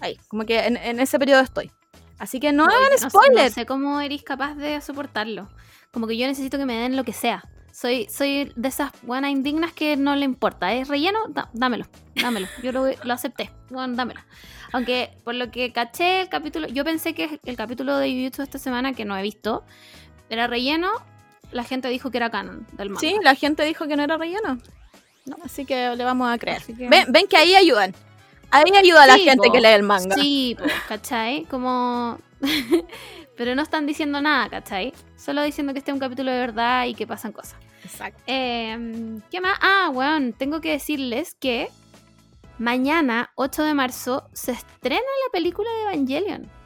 Ahí, 0.00 0.16
como 0.28 0.44
que 0.44 0.60
en, 0.60 1.00
ese 1.00 1.18
periodo 1.18 1.42
estoy. 1.42 1.70
Así 2.18 2.40
que 2.40 2.52
no 2.52 2.64
hagan 2.64 2.98
spoilers. 2.98 3.50
No 3.50 3.54
sé 3.54 3.66
cómo 3.66 4.00
eres 4.00 4.22
capaz 4.22 4.54
de 4.54 4.80
soportarlo. 4.80 5.48
Como 5.92 6.06
que 6.06 6.16
yo 6.16 6.26
necesito 6.26 6.58
que 6.58 6.66
me 6.66 6.74
den 6.74 6.96
lo 6.96 7.04
que 7.04 7.12
sea. 7.12 7.44
Soy, 7.72 8.08
soy 8.10 8.52
de 8.56 8.68
esas 8.68 8.90
buenas 9.02 9.30
indignas 9.30 9.72
que 9.72 9.96
no 9.96 10.16
le 10.16 10.24
importa. 10.24 10.72
¿Es 10.72 10.88
relleno? 10.88 11.18
dámelo, 11.52 11.86
dámelo. 12.16 12.48
Yo 12.62 12.72
lo, 12.72 12.86
lo 13.04 13.12
acepté. 13.12 13.50
Bueno, 13.70 13.94
dámelo. 13.94 14.20
Aunque 14.72 15.10
por 15.24 15.34
lo 15.34 15.50
que 15.50 15.72
caché 15.72 16.22
el 16.22 16.28
capítulo, 16.28 16.66
yo 16.68 16.84
pensé 16.84 17.14
que 17.14 17.40
el 17.44 17.56
capítulo 17.56 17.96
de 17.96 18.12
YouTube 18.12 18.42
esta 18.42 18.58
semana, 18.58 18.92
que 18.92 19.04
no 19.04 19.16
he 19.16 19.22
visto, 19.22 19.64
era 20.30 20.46
relleno, 20.46 20.90
la 21.52 21.64
gente 21.64 21.88
dijo 21.88 22.10
que 22.10 22.18
era 22.18 22.30
canon 22.30 22.66
del 22.72 22.90
manga. 22.90 23.00
Sí, 23.00 23.16
la 23.22 23.34
gente 23.34 23.64
dijo 23.64 23.86
que 23.86 23.96
no 23.96 24.02
era 24.02 24.16
relleno. 24.16 24.58
Así 25.44 25.64
que 25.64 25.94
le 25.94 26.04
vamos 26.04 26.32
a 26.32 26.38
creer. 26.38 26.62
Ven, 26.68 27.26
que 27.28 27.36
ahí 27.36 27.54
ayudan. 27.54 27.94
Ahí 28.50 28.70
ayuda 28.74 29.02
a 29.02 29.06
la 29.06 29.18
gente 29.18 29.50
que 29.52 29.60
lee 29.60 29.68
el 29.68 29.82
manga. 29.82 30.16
Sí, 30.16 30.56
¿cachai? 30.88 31.44
Como... 31.44 32.18
Pero 33.36 33.54
no 33.54 33.62
están 33.62 33.86
diciendo 33.86 34.20
nada, 34.20 34.48
¿cachai? 34.48 34.92
Solo 35.16 35.42
diciendo 35.42 35.72
que 35.72 35.78
este 35.78 35.90
es 35.90 35.94
un 35.94 36.00
capítulo 36.00 36.32
de 36.32 36.38
verdad 36.38 36.86
y 36.86 36.94
que 36.94 37.06
pasan 37.06 37.32
cosas. 37.32 37.56
Exacto. 37.84 38.20
Em, 38.26 39.20
¿Qué 39.30 39.40
más? 39.40 39.56
Ah, 39.60 39.90
bueno, 39.92 40.34
tengo 40.36 40.60
que 40.60 40.72
decirles 40.72 41.36
que 41.38 41.68
mañana, 42.58 43.30
8 43.36 43.62
de 43.62 43.74
marzo, 43.74 44.28
se 44.32 44.52
estrena 44.52 45.00
la 45.00 45.32
película 45.32 45.70
de 45.70 45.82
Evangelion 45.82 46.57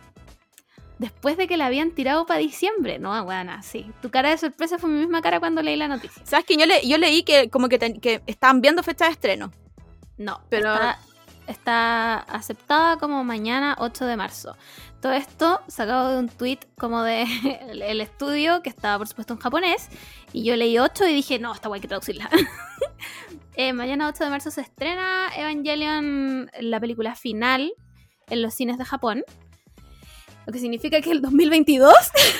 después 1.03 1.37
de 1.37 1.49
que 1.49 1.57
la 1.57 1.67
habían 1.67 1.91
tirado 1.91 2.25
para 2.27 2.39
diciembre. 2.39 2.99
No, 2.99 3.25
bueno, 3.25 3.61
sí. 3.63 3.91
Tu 4.01 4.11
cara 4.11 4.31
de 4.31 4.39
sorpresa 4.39 4.79
fue 4.79 4.89
mi 4.89 5.01
misma 5.01 5.21
cara 5.21 5.41
cuando 5.41 5.61
leí 5.61 5.77
la 5.77 5.89
noticia. 5.89 6.25
¿Sabes 6.25 6.47
que 6.47 6.57
yo, 6.57 6.65
le, 6.65 6.87
yo 6.87 6.97
leí 6.97 7.25
que 7.25 7.51
como 7.51 7.69
que, 7.69 7.79
que 8.01 8.23
estaban 8.27 8.61
viendo 8.61 8.83
fecha 8.83 9.07
de 9.07 9.11
estreno? 9.11 9.53
No, 10.17 10.41
pero 10.49 10.75
está, 11.49 12.19
aceptada 12.19 12.97
como 12.99 13.25
mañana 13.25 13.75
8 13.79 14.07
de 14.07 14.17
marzo. 14.17 14.57
Todo 15.01 15.13
esto 15.13 15.61
sacado 15.67 16.13
de 16.13 16.19
un 16.21 16.29
tweet 16.29 16.61
como 16.79 17.03
de 17.03 17.25
el, 17.71 18.01
estudio, 18.01 18.63
que 18.63 18.71
estaba 18.71 18.99
por 18.99 19.09
supuesto 19.09 19.35
en 19.35 19.41
japonés, 19.41 19.89
y 20.33 20.45
yo 20.45 20.55
leí 20.55 20.79
8 20.79 21.09
y 21.09 21.15
dije, 21.15 21.41
no, 21.41 21.53
está 21.53 21.69
guay 21.69 21.81
que 21.81 21.89
traducirla. 21.89 22.31
Eh, 23.55 23.75
mañana 23.75 24.09
8 24.09 24.25
de 24.25 24.31
marzo 24.31 24.51
se 24.51 24.63
estrena 24.63 25.31
Evangelion, 25.37 26.51
la 26.59 26.81
película 26.81 27.15
final, 27.15 27.75
en 28.31 28.41
los 28.41 28.55
cines 28.55 28.79
de 28.79 28.87
Japón. 28.87 29.25
Lo 30.47 30.53
que 30.53 30.59
significa 30.59 31.01
que 31.01 31.13
el 31.13 31.23
2022 31.23 31.95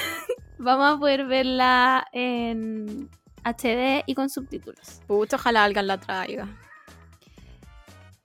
vamos 0.59 0.97
a 0.97 0.99
poder 0.99 1.27
verla 1.27 2.07
en 2.13 3.09
HD 3.45 4.03
y 4.07 4.15
con 4.15 4.31
subtítulos. 4.31 5.01
Pucha, 5.07 5.37
ojalá 5.37 5.65
alguien 5.65 5.87
la 5.87 5.99
traiga. 5.99 6.49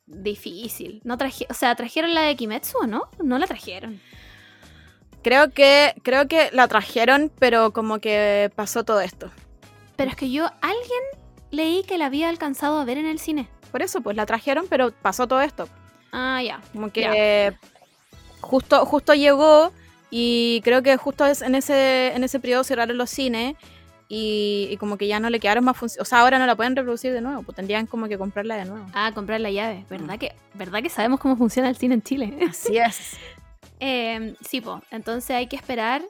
Difícil. 0.05 1.01
No 1.03 1.17
traje, 1.17 1.45
o 1.49 1.53
sea, 1.53 1.75
¿trajeron 1.75 2.13
la 2.13 2.21
de 2.21 2.35
Kimetsu 2.35 2.77
o 2.79 2.87
no? 2.87 3.09
No 3.21 3.37
la 3.37 3.45
trajeron. 3.45 3.99
Creo 5.21 5.51
que, 5.51 5.93
creo 6.03 6.27
que 6.27 6.49
la 6.53 6.67
trajeron, 6.67 7.31
pero 7.37 7.73
como 7.73 7.99
que 7.99 8.51
pasó 8.55 8.83
todo 8.85 9.01
esto. 9.01 9.29
Pero 9.97 10.11
es 10.11 10.15
que 10.15 10.31
yo, 10.31 10.45
alguien 10.61 11.01
leí 11.51 11.83
que 11.83 11.97
la 11.97 12.05
había 12.05 12.29
alcanzado 12.29 12.79
a 12.79 12.85
ver 12.85 12.97
en 12.97 13.05
el 13.05 13.19
cine. 13.19 13.49
Por 13.71 13.81
eso, 13.81 14.01
pues 14.01 14.15
la 14.15 14.25
trajeron, 14.25 14.67
pero 14.69 14.91
pasó 14.91 15.27
todo 15.27 15.41
esto. 15.41 15.67
Ah, 16.13 16.41
ya. 16.41 16.61
Como 16.71 16.91
que 16.91 17.57
justo, 18.41 18.85
justo 18.85 19.13
llegó 19.13 19.71
Y 20.09 20.61
creo 20.63 20.83
que 20.83 20.95
justo 20.97 21.25
en 21.25 21.55
ese, 21.55 22.15
en 22.15 22.23
ese 22.23 22.39
periodo 22.39 22.63
cerraron 22.63 22.97
los 22.97 23.09
cines 23.09 23.55
y, 24.09 24.69
y 24.71 24.77
como 24.77 24.97
que 24.97 25.07
ya 25.07 25.19
no 25.19 25.29
le 25.29 25.39
quedaron 25.39 25.65
más 25.65 25.75
funciones. 25.75 26.07
O 26.07 26.09
sea, 26.09 26.21
ahora 26.21 26.39
no 26.39 26.45
la 26.45 26.55
pueden 26.55 26.75
reproducir 26.75 27.13
de 27.13 27.21
nuevo, 27.21 27.43
pues 27.43 27.55
tendrían 27.55 27.87
como 27.87 28.07
que 28.07 28.17
comprarla 28.17 28.55
de 28.55 28.65
nuevo. 28.65 28.85
Ah, 28.93 29.11
comprar 29.13 29.41
la 29.41 29.51
llave. 29.51 29.85
¿Verdad, 29.89 30.17
que, 30.17 30.33
¿verdad 30.53 30.81
que 30.81 30.89
sabemos 30.89 31.19
cómo 31.19 31.35
funciona 31.35 31.69
el 31.69 31.75
cine 31.75 31.95
en 31.95 32.01
Chile? 32.01 32.37
Así 32.49 32.77
es. 32.77 33.17
Eh, 33.79 34.33
sí, 34.41 34.59
po. 34.59 34.81
Entonces 34.89 35.29
hay 35.35 35.45
que 35.45 35.55
esperar. 35.55 36.01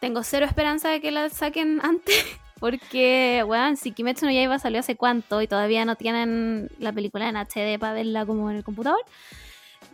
Tengo 0.00 0.22
cero 0.22 0.46
esperanza 0.46 0.88
de 0.88 1.02
que 1.02 1.10
la 1.10 1.28
saquen 1.28 1.80
antes. 1.84 2.24
Porque, 2.58 3.44
weón, 3.46 3.76
si 3.76 3.92
Kimetsu 3.92 4.24
no 4.24 4.32
Yaiba 4.32 4.58
salió 4.58 4.80
hace 4.80 4.96
cuánto 4.96 5.42
y 5.42 5.46
todavía 5.46 5.84
no 5.84 5.96
tienen 5.96 6.70
la 6.78 6.94
película 6.94 7.28
en 7.28 7.36
HD 7.36 7.78
para 7.78 7.92
verla 7.92 8.24
como 8.24 8.50
en 8.50 8.56
el 8.56 8.64
computador, 8.64 9.00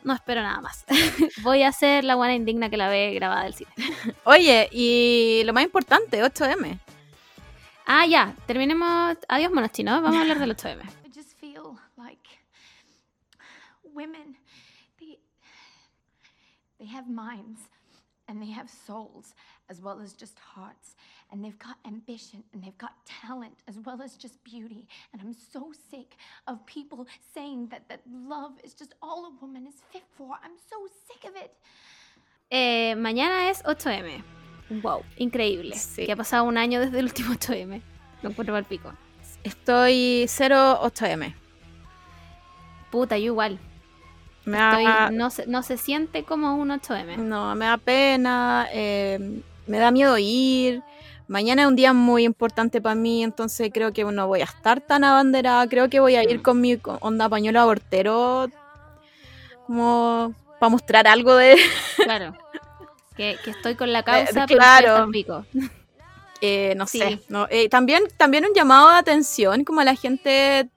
no 0.04 0.14
espero 0.14 0.42
nada 0.42 0.60
más. 0.60 0.84
Voy 1.42 1.62
a 1.62 1.72
ser 1.72 2.04
la 2.04 2.14
buena 2.14 2.34
indigna 2.34 2.70
que 2.70 2.76
la 2.76 2.88
ve 2.88 3.14
grabada 3.14 3.44
del 3.44 3.54
cine. 3.54 3.70
Oye, 4.24 4.68
y 4.72 5.42
lo 5.44 5.52
más 5.52 5.64
importante, 5.64 6.22
8M. 6.22 6.78
Ah, 7.86 8.06
ya, 8.06 8.34
terminemos. 8.46 9.18
Adiós, 9.28 9.52
monos 9.52 9.72
chinos. 9.72 10.02
Vamos 10.02 10.16
a 10.16 10.20
hablar 10.22 10.38
del 10.38 10.56
8M. 10.56 10.82
I 11.04 11.10
just 11.14 11.38
feel 11.38 11.78
like 11.96 12.28
women 13.92 14.36
they 14.98 15.18
they 16.78 16.86
have 16.86 17.08
minds 17.08 17.60
and 18.28 18.40
they 18.40 18.50
have 18.50 18.68
souls 18.70 19.34
as 19.68 19.80
well 19.80 20.00
as 20.00 20.14
just 20.14 20.38
hearts 20.38 20.96
and 21.32 21.42
they've 21.42 21.58
got 21.58 21.76
ambition 21.86 22.44
and 22.52 22.62
they've 22.62 22.76
got 22.78 22.92
talent 23.06 23.54
as 23.66 23.76
well 23.86 24.00
as 24.02 24.16
just 24.16 24.36
beauty 24.44 24.86
and 25.12 25.22
I'm 25.22 25.32
so 25.34 25.72
sick 25.90 26.16
of 26.46 26.64
people 26.66 27.06
saying 27.34 27.68
that 27.70 27.88
that 27.88 28.00
love 28.06 28.52
is 28.62 28.74
just 28.74 28.94
all 29.02 29.24
a 29.26 29.30
woman 29.40 29.66
is 29.66 29.76
fit 29.90 30.04
for. 30.16 30.36
I'm 30.44 30.56
so 30.70 30.76
sick 31.08 31.24
of 31.28 31.34
it. 31.36 31.50
Eh, 32.50 32.94
mañana 32.96 33.48
es 33.50 33.62
8M. 33.64 34.22
Wow, 34.82 35.02
increíble. 35.16 35.74
Sí. 35.74 36.04
Que 36.06 36.12
ha 36.12 36.16
pasado 36.16 36.44
un 36.44 36.56
año 36.58 36.80
desde 36.80 36.98
el 36.98 37.06
último 37.06 37.32
8M. 37.34 37.80
Lo 38.22 38.28
encuentro 38.30 38.54
al 38.56 38.64
pico. 38.64 38.92
Estoy 39.42 40.26
08M. 40.28 41.34
Puta, 42.90 43.16
yo 43.18 43.32
igual. 43.32 43.58
Me 44.44 44.58
Estoy- 44.58 44.84
da, 44.84 45.10
no, 45.10 45.30
se, 45.30 45.46
no 45.46 45.62
se 45.62 45.76
siente 45.76 46.24
como 46.24 46.56
un 46.56 46.70
8M. 46.70 47.16
no, 47.16 47.54
me 47.54 47.64
da 47.66 47.76
pena, 47.78 48.66
eh, 48.72 49.40
me 49.66 49.78
da 49.78 49.90
miedo 49.90 50.18
ir. 50.18 50.82
Mañana 51.32 51.62
es 51.62 51.68
un 51.68 51.76
día 51.76 51.94
muy 51.94 52.24
importante 52.24 52.82
para 52.82 52.94
mí, 52.94 53.24
entonces 53.24 53.70
creo 53.72 53.90
que 53.90 54.04
no 54.04 54.26
voy 54.26 54.42
a 54.42 54.44
estar 54.44 54.82
tan 54.82 55.02
abanderada. 55.02 55.66
Creo 55.66 55.88
que 55.88 55.98
voy 55.98 56.14
a 56.14 56.22
ir 56.22 56.42
con 56.42 56.60
mi 56.60 56.78
onda 57.00 57.26
pañuelo 57.26 57.58
abortero, 57.58 58.50
como 59.66 60.34
para 60.60 60.68
mostrar 60.68 61.06
algo 61.06 61.34
de, 61.34 61.56
Claro. 61.96 62.34
Que, 63.16 63.38
que 63.42 63.50
estoy 63.50 63.76
con 63.76 63.94
la 63.94 64.02
causa, 64.02 64.44
pero 64.46 64.58
claro. 64.60 65.10
pico. 65.10 65.46
Eh, 66.42 66.74
no 66.76 66.86
Sí. 66.86 66.98
sé. 66.98 67.18
No, 67.30 67.46
eh, 67.48 67.70
también, 67.70 68.02
también 68.18 68.44
un 68.44 68.52
llamado 68.52 68.90
de 68.90 68.96
atención, 68.96 69.64
como 69.64 69.80
a 69.80 69.84
la 69.84 69.94
gente, 69.94 70.68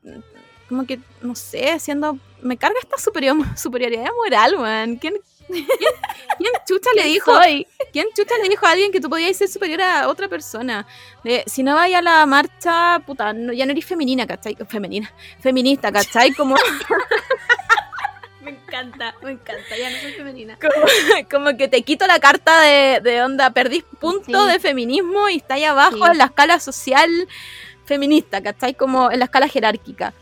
como 0.69 0.85
que, 0.85 1.01
no 1.21 1.35
sé, 1.35 1.77
siendo. 1.81 2.17
Me 2.41 2.55
carga 2.55 2.77
esta 2.81 2.97
superior, 2.97 3.35
superioridad 3.57 4.07
moral, 4.23 4.57
man. 4.57 4.95
¿Quién, 4.95 5.15
quién, 5.47 5.65
quién 6.37 6.51
chucha 6.67 6.89
le 6.95 7.03
dijo? 7.03 7.33
Soy. 7.33 7.67
¿Quién 7.93 8.07
chucha 8.15 8.35
le 8.41 8.49
dijo 8.49 8.65
a 8.65 8.71
alguien 8.71 8.91
que 8.91 8.99
tú 8.99 9.09
podías 9.09 9.35
ser 9.37 9.47
superior 9.47 9.81
a 9.81 10.07
otra 10.07 10.27
persona? 10.27 10.85
Si 11.45 11.63
no 11.63 11.75
vayas 11.75 11.99
a 11.99 12.01
la 12.01 12.25
marcha, 12.25 13.01
puta, 13.05 13.33
no- 13.33 13.53
ya 13.53 13.65
no 13.65 13.71
eres 13.71 13.85
femenina, 13.85 14.25
¿cachai? 14.27 14.55
Femenina. 14.67 15.11
Feminista, 15.39 15.91
¿cachai? 15.91 16.31
Como, 16.33 16.55
Me 18.41 18.51
encanta, 18.51 19.15
me 19.23 19.31
encanta. 19.31 19.75
Ya 19.75 19.89
no 19.89 19.97
soy 19.99 20.11
femenina. 20.13 20.57
como, 20.61 20.85
como 21.31 21.57
que 21.57 21.67
te 21.67 21.81
quito 21.81 22.05
la 22.05 22.19
carta 22.19 22.61
de, 22.61 22.99
de 23.01 23.23
onda, 23.23 23.49
perdís 23.49 23.83
punto 23.99 24.45
Sí. 24.45 24.51
de 24.51 24.59
feminismo 24.59 25.29
y 25.29 25.37
está 25.37 25.55
ahí 25.55 25.63
abajo 25.63 25.97
Sí. 26.05 26.11
en 26.11 26.17
la 26.19 26.25
escala 26.25 26.59
social 26.59 27.09
feminista, 27.85 28.41
¿cachai? 28.43 28.75
Como 28.75 29.09
en 29.11 29.17
la 29.19 29.25
escala 29.25 29.47
jerárquica. 29.47 30.13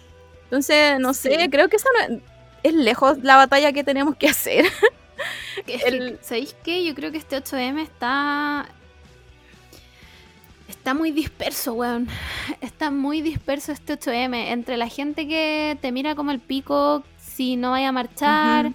Entonces, 0.45 0.99
no 0.99 1.13
sé, 1.13 1.37
Sí. 1.37 1.49
creo 1.49 1.67
que 1.67 1.75
esa 1.75 1.89
no 2.07 2.15
es, 2.15 2.21
es 2.63 2.73
lejos 2.73 3.17
la 3.23 3.35
batalla 3.35 3.73
que 3.73 3.83
tenemos 3.83 4.15
que 4.15 4.29
hacer. 4.29 4.65
El- 5.67 6.19
¿Sabéis 6.21 6.55
qué? 6.63 6.83
Yo 6.83 6.95
creo 6.95 7.11
que 7.11 7.17
este 7.17 7.37
8M 7.37 7.81
está. 7.81 8.67
Está 10.67 10.93
muy 10.93 11.11
disperso, 11.11 11.73
weón. 11.73 12.07
Está 12.61 12.91
muy 12.91 13.21
disperso 13.21 13.71
este 13.71 13.97
8M. 13.97 14.51
Entre 14.51 14.77
la 14.77 14.87
gente 14.87 15.27
que 15.27 15.77
te 15.81 15.91
mira 15.91 16.15
como 16.15 16.31
el 16.31 16.39
pico 16.39 17.03
si 17.17 17.55
no 17.55 17.71
vaya 17.71 17.89
a 17.89 17.91
marchar. 17.91 18.73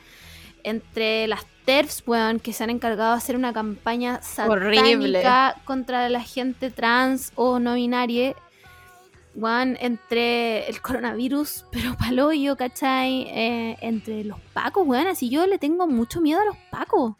Entre 0.64 1.26
las 1.26 1.46
TERFs, 1.64 2.02
weón, 2.06 2.40
que 2.40 2.52
se 2.52 2.64
han 2.64 2.70
encargado 2.70 3.12
de 3.12 3.18
hacer 3.18 3.36
una 3.36 3.52
campaña 3.52 4.20
Horrible. 4.46 4.76
satánica 5.22 5.56
contra 5.64 6.08
la 6.08 6.22
gente 6.22 6.70
trans 6.70 7.32
o 7.34 7.58
no 7.58 7.74
binaria. 7.74 8.34
Weón, 9.40 9.76
entre 9.80 10.68
el 10.68 10.80
coronavirus, 10.82 11.64
pero 11.72 11.96
paloyo, 11.96 12.56
¿cachai? 12.56 13.22
Eh, 13.28 13.76
entre 13.80 14.24
los 14.24 14.40
pacos, 14.52 14.86
weón, 14.86 15.06
así 15.06 15.28
yo 15.30 15.46
le 15.46 15.58
tengo 15.58 15.86
mucho 15.86 16.20
miedo 16.20 16.40
a 16.40 16.44
los 16.44 16.56
pacos. 16.70 17.14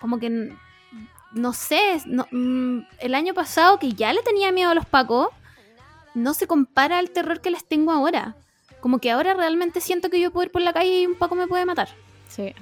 Como 0.00 0.18
que, 0.18 0.52
no 1.32 1.52
sé, 1.52 2.00
no- 2.06 2.26
mm, 2.30 2.80
el 3.00 3.14
año 3.14 3.32
pasado 3.34 3.78
que 3.78 3.92
ya 3.92 4.12
le 4.12 4.22
tenía 4.22 4.52
miedo 4.52 4.70
a 4.70 4.74
los 4.74 4.86
pacos, 4.86 5.28
no 6.14 6.34
se 6.34 6.46
compara 6.46 6.98
al 6.98 7.10
terror 7.10 7.40
que 7.40 7.50
les 7.50 7.64
tengo 7.64 7.90
ahora. 7.92 8.34
Como 8.80 8.98
que 8.98 9.10
ahora 9.10 9.34
realmente 9.34 9.80
siento 9.80 10.10
que 10.10 10.20
yo 10.20 10.30
puedo 10.30 10.44
ir 10.46 10.52
por 10.52 10.62
la 10.62 10.72
calle 10.72 11.00
y 11.00 11.06
un 11.06 11.14
paco 11.14 11.34
me 11.34 11.46
puede 11.46 11.64
matar. 11.64 11.88
Sí. 12.28 12.54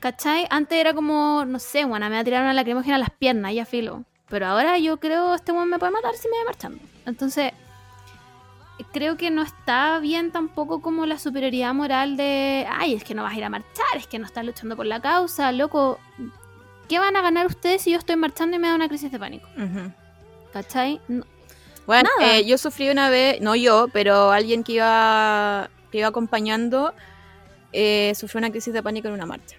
¿Cachai? 0.00 0.46
Antes 0.50 0.78
era 0.78 0.94
como, 0.94 1.44
no 1.46 1.58
sé, 1.58 1.84
bueno, 1.84 2.08
me 2.08 2.14
va 2.14 2.20
a 2.20 2.24
tirar 2.24 2.42
una 2.42 2.52
lacrimógena 2.54 2.96
a 2.96 2.98
las 3.00 3.10
piernas, 3.10 3.52
ya 3.54 3.64
filo. 3.64 4.04
Pero 4.28 4.46
ahora 4.46 4.78
yo 4.78 4.98
creo 4.98 5.34
este 5.34 5.52
weón 5.52 5.68
me 5.68 5.78
puede 5.78 5.92
matar 5.92 6.14
si 6.14 6.28
me 6.28 6.38
va 6.38 6.44
marchando. 6.46 6.78
Entonces, 7.06 7.52
creo 8.92 9.16
que 9.16 9.30
no 9.30 9.42
está 9.42 9.98
bien 10.00 10.30
tampoco 10.32 10.80
como 10.80 11.06
la 11.06 11.18
superioridad 11.18 11.72
moral 11.74 12.16
de, 12.16 12.66
ay, 12.70 12.94
es 12.94 13.04
que 13.04 13.14
no 13.14 13.22
vas 13.22 13.34
a 13.34 13.36
ir 13.38 13.44
a 13.44 13.48
marchar, 13.50 13.96
es 13.96 14.06
que 14.06 14.18
no 14.18 14.26
estás 14.26 14.44
luchando 14.44 14.76
por 14.76 14.86
la 14.86 15.00
causa, 15.00 15.50
loco. 15.52 15.98
¿Qué 16.88 16.98
van 16.98 17.16
a 17.16 17.22
ganar 17.22 17.46
ustedes 17.46 17.82
si 17.82 17.90
yo 17.90 17.98
estoy 17.98 18.16
marchando 18.16 18.56
y 18.56 18.60
me 18.60 18.68
da 18.68 18.74
una 18.74 18.88
crisis 18.88 19.10
de 19.10 19.18
pánico? 19.18 19.48
¿Cachai? 20.52 21.00
No- 21.08 21.24
Bueno, 21.86 22.08
eh, 22.20 22.44
yo 22.46 22.58
sufrí 22.58 22.88
una 22.90 23.10
vez, 23.10 23.40
no 23.40 23.54
yo, 23.56 23.88
pero 23.92 24.30
alguien 24.30 24.62
que 24.64 24.72
iba, 24.74 25.68
que 25.90 25.98
iba 25.98 26.08
acompañando 26.08 26.92
eh, 27.72 28.12
sufrió 28.16 28.38
una 28.38 28.50
crisis 28.50 28.72
de 28.72 28.82
pánico 28.82 29.08
en 29.08 29.14
una 29.14 29.26
marcha. 29.26 29.56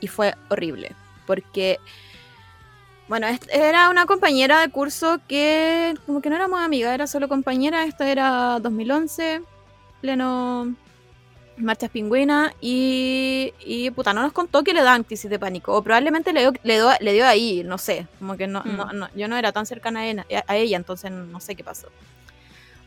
Y 0.00 0.06
fue 0.08 0.34
horrible, 0.48 0.94
porque, 1.26 1.78
bueno, 3.10 3.26
era 3.52 3.90
una 3.90 4.06
compañera 4.06 4.60
de 4.60 4.68
curso 4.70 5.18
que 5.28 5.94
como 6.06 6.20
que 6.22 6.30
no 6.30 6.36
éramos 6.36 6.60
amigas, 6.60 6.94
era 6.94 7.06
solo 7.06 7.28
compañera, 7.28 7.84
esto 7.84 8.04
era 8.04 8.58
2011, 8.60 9.42
pleno 10.00 10.72
marchas 11.56 11.90
pingüinas, 11.90 12.52
y, 12.60 13.52
y 13.66 13.90
puta, 13.90 14.14
no 14.14 14.22
nos 14.22 14.32
contó 14.32 14.62
que 14.64 14.72
le 14.72 14.80
daban 14.82 15.02
crisis 15.04 15.28
de 15.28 15.38
pánico, 15.38 15.74
o 15.76 15.82
probablemente 15.82 16.32
le 16.32 16.40
dio, 16.40 16.52
le 16.62 16.74
dio, 16.74 16.88
le 17.00 17.12
dio 17.12 17.26
ahí, 17.26 17.62
no 17.64 17.76
sé, 17.76 18.06
como 18.18 18.36
que 18.38 18.46
no, 18.46 18.62
Mm. 18.64 18.76
no- 18.76 18.92
no- 18.92 19.08
yo 19.14 19.28
no 19.28 19.36
era 19.36 19.52
tan 19.52 19.66
cercana 19.66 20.00
a 20.00 20.06
ella, 20.06 20.24
a 20.46 20.56
ella, 20.56 20.76
entonces 20.78 21.10
no 21.10 21.38
sé 21.40 21.56
qué 21.56 21.62
pasó. 21.64 21.88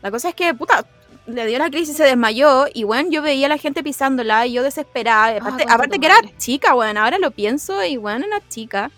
La 0.02 0.10
cosa 0.10 0.30
es 0.30 0.34
que, 0.34 0.52
puta, 0.54 0.84
le 1.26 1.46
dio 1.46 1.58
la 1.58 1.70
crisis, 1.70 1.96
se 1.96 2.02
desmayó 2.04 2.66
y, 2.74 2.82
bueno, 2.84 3.10
yo 3.10 3.22
veía 3.22 3.46
a 3.46 3.50
la 3.50 3.58
gente 3.58 3.82
pisándola 3.84 4.44
y 4.46 4.54
yo 4.54 4.62
desesperada. 4.64 5.36
Aparte, 5.36 5.50
concha 5.62 5.74
aparte 5.74 5.98
que 6.00 6.06
era 6.06 6.16
chica, 6.38 6.74
bueno, 6.74 7.00
ahora 7.04 7.18
lo 7.18 7.30
pienso 7.30 7.84
y, 7.84 7.96
bueno, 7.96 8.26
era 8.26 8.40
chica. 8.48 8.90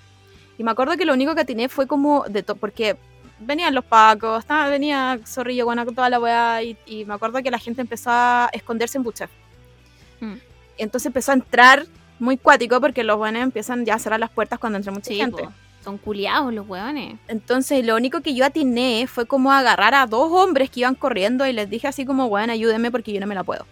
Y 0.58 0.64
me 0.64 0.70
acuerdo 0.70 0.96
que 0.96 1.04
lo 1.04 1.12
único 1.12 1.34
que 1.34 1.42
atiné 1.42 1.68
fue 1.68 1.86
como 1.86 2.24
de 2.28 2.42
todo, 2.42 2.56
porque 2.56 2.96
venían 3.38 3.74
los 3.74 3.84
pacos, 3.84 4.40
estaba, 4.40 4.68
venía 4.68 5.18
Zorrillo, 5.26 5.66
bueno, 5.66 5.84
con 5.84 5.94
toda 5.94 6.08
la 6.08 6.18
weá 6.18 6.62
y, 6.62 6.76
y 6.86 7.04
me 7.04 7.14
acuerdo 7.14 7.42
que 7.42 7.50
la 7.50 7.58
gente 7.58 7.82
empezó 7.82 8.10
a 8.10 8.48
esconderse 8.52 8.96
en 8.98 9.04
buchas. 9.04 9.28
Mm. 10.20 10.34
Entonces 10.78 11.06
empezó 11.06 11.32
a 11.32 11.34
entrar 11.34 11.86
muy 12.18 12.38
cuático 12.38 12.80
porque 12.80 13.04
los 13.04 13.18
buenos 13.18 13.42
empiezan 13.42 13.84
ya 13.84 13.94
a 13.94 13.98
cerrar 13.98 14.20
las 14.20 14.30
puertas 14.30 14.58
cuando 14.58 14.78
entra 14.78 14.92
mucha 14.92 15.08
Sí, 15.08 15.16
gente. 15.16 15.42
po. 15.42 15.52
Son 15.84 15.98
culiados 15.98 16.52
los 16.52 16.66
weones. 16.68 17.16
Entonces 17.28 17.84
lo 17.86 17.94
único 17.94 18.20
que 18.20 18.34
yo 18.34 18.44
atiné 18.44 19.06
fue 19.06 19.26
como 19.26 19.52
agarrar 19.52 19.94
a 19.94 20.06
dos 20.06 20.32
hombres 20.32 20.70
que 20.70 20.80
iban 20.80 20.94
corriendo 20.96 21.46
y 21.46 21.52
les 21.52 21.70
dije 21.70 21.86
así 21.86 22.04
como, 22.04 22.28
bueno, 22.28 22.52
ayúdenme 22.52 22.90
porque 22.90 23.12
yo 23.12 23.20
no 23.20 23.26
me 23.26 23.34
la 23.34 23.44
puedo. 23.44 23.66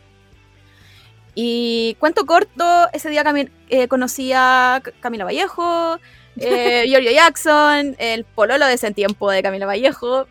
Y 1.35 1.97
cuento 1.99 2.25
corto, 2.27 2.89
ese 2.93 3.11
día 3.11 3.25
eh, 3.69 3.89
conocí 3.89 4.33
a 4.33 4.81
Camila 5.01 5.25
Vallejo, 5.25 5.99
eh, 6.37 6.85
Giorgio 6.89 7.11
Jackson, 7.13 7.97
el 7.99 8.25
pololo 8.25 8.67
de 8.67 8.75
ese 8.75 8.91
tiempo 8.93 9.31
de 9.31 9.43
Camila 9.43 9.67
Vallejo. 9.67 10.27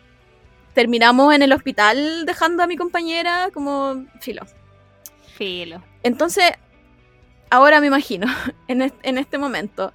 Terminamos 0.74 1.34
en 1.34 1.42
el 1.42 1.52
hospital 1.52 2.26
dejando 2.26 2.62
a 2.62 2.66
mi 2.66 2.76
compañera 2.76 3.50
como 3.54 4.04
filo. 4.20 4.42
Filo. 5.36 5.82
Entonces, 6.02 6.50
ahora 7.50 7.80
me 7.80 7.86
imagino, 7.86 8.26
en 8.68 8.82
est- 8.82 8.96
en 9.02 9.18
este 9.18 9.38
momento, 9.38 9.92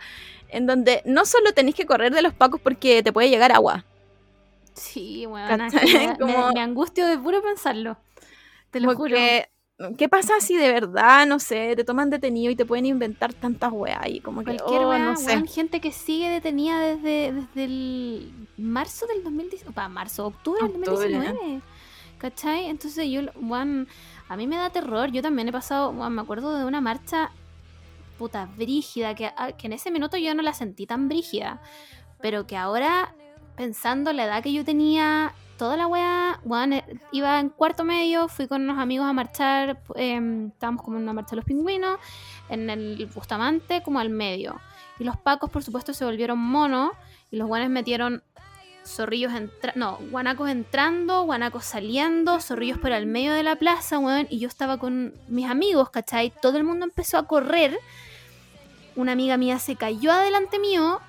en 0.49 0.65
donde 0.65 1.01
no 1.05 1.25
solo 1.25 1.51
tenéis 1.53 1.75
que 1.75 1.85
correr 1.85 2.13
de 2.13 2.21
los 2.21 2.33
pacos 2.33 2.59
porque 2.61 3.03
te 3.03 3.11
puede 3.13 3.29
llegar 3.29 3.51
agua, 3.51 3.85
Sí. 4.73 5.27
¿Cachai? 5.47 6.15
Me, 6.53 6.61
angustio 6.61 7.05
de 7.05 7.17
puro 7.17 7.41
pensarlo. 7.41 7.97
Te 8.71 8.79
lo 8.79 8.87
Como 8.87 8.99
juro. 8.99 9.17
¿Qué 9.97 10.09
pasa 10.09 10.33
si 10.39 10.55
de 10.55 10.71
verdad, 10.71 11.25
no 11.25 11.39
sé, 11.39 11.75
te 11.75 11.83
toman 11.83 12.09
detenido 12.09 12.51
y 12.51 12.55
te 12.55 12.65
pueden 12.65 12.85
inventar 12.85 13.33
tantas 13.33 13.71
weas 13.71 14.07
y 14.07 14.19
como 14.19 14.41
que, 14.41 14.57
Cualquier 14.57 14.81
oh, 14.83 14.89
weá, 14.89 14.99
no 14.99 15.15
sé. 15.15 15.27
weón, 15.27 15.47
gente 15.47 15.79
que 15.79 15.91
sigue 15.91 16.29
detenida 16.29 16.79
desde, 16.79 17.33
desde 17.33 17.63
el 17.63 18.47
marzo 18.57 19.07
del 19.07 19.23
2019, 19.23 19.73
para 19.73 19.89
marzo, 19.89 20.27
octubre 20.27 20.61
del 20.61 20.77
Octubre. 20.77 21.09
2019. 21.09 21.61
¿Cachai? 22.17 22.65
Entonces 22.65 23.09
yo, 23.09 23.21
weón, 23.39 23.87
a 24.27 24.35
mí 24.35 24.45
me 24.45 24.57
da 24.57 24.69
terror. 24.69 25.09
Yo 25.11 25.21
también 25.21 25.47
he 25.47 25.51
pasado, 25.53 25.91
weón, 25.91 26.13
me 26.13 26.21
acuerdo 26.21 26.57
de 26.57 26.65
una 26.65 26.81
marcha 26.81 27.31
puta 28.17 28.49
brígida, 28.57 29.15
que, 29.15 29.31
ah, 29.37 29.53
que 29.53 29.67
en 29.67 29.73
ese 29.73 29.89
minuto 29.89 30.17
yo 30.17 30.35
no 30.35 30.43
la 30.43 30.53
sentí 30.53 30.85
tan 30.85 31.07
brígida, 31.07 31.61
pero 32.21 32.45
que 32.45 32.57
ahora, 32.57 33.15
pensando 33.55 34.11
la 34.11 34.25
edad 34.25 34.43
que 34.43 34.51
yo 34.51 34.65
tenía, 34.65 35.33
toda 35.59 35.75
la 35.75 35.87
weá, 35.87 36.39
weón, 36.45 36.71
eh, 36.71 36.85
iba 37.11 37.37
en 37.37 37.49
cuarto 37.49 37.83
medio, 37.83 38.29
fui 38.29 38.47
con 38.47 38.61
unos 38.61 38.79
amigos 38.79 39.05
a 39.05 39.11
marchar, 39.11 39.81
em, 39.95 40.47
estábamos 40.47 40.81
como 40.83 40.95
en 40.95 41.03
una 41.03 41.11
marcha 41.11 41.31
de 41.31 41.35
los 41.35 41.45
pingüinos, 41.45 41.99
en 42.47 42.69
el 42.69 43.05
Bustamante 43.13 43.83
como 43.83 43.99
al 43.99 44.09
medio. 44.09 44.55
Y 44.99 45.03
los 45.03 45.17
pacos, 45.17 45.49
por 45.49 45.61
supuesto, 45.61 45.93
se 45.93 46.05
volvieron 46.05 46.39
monos 46.39 46.91
y 47.29 47.35
los 47.35 47.47
guanes 47.49 47.69
metieron 47.69 48.23
zorrillos 48.85 49.33
entra 49.33 49.73
no, 49.75 49.99
guanacos 50.09 50.49
entrando, 50.49 51.23
guanacos 51.23 51.65
saliendo, 51.65 52.39
zorrillos 52.39 52.77
por 52.77 52.93
el 52.93 53.05
medio 53.05 53.33
de 53.33 53.43
la 53.43 53.57
plaza, 53.57 53.99
weón, 53.99 54.27
y 54.29 54.39
yo 54.39 54.47
estaba 54.47 54.77
con 54.77 55.13
mis 55.27 55.49
amigos, 55.49 55.89
¿cachai? 55.89 56.31
Todo 56.41 56.57
el 56.57 56.63
mundo 56.63 56.85
empezó 56.85 57.17
a 57.17 57.27
correr. 57.27 57.77
Una 58.95 59.11
amiga 59.11 59.35
mía 59.35 59.59
se 59.59 59.75
cayó 59.75 60.13
adelante 60.13 60.57
mío, 60.57 61.01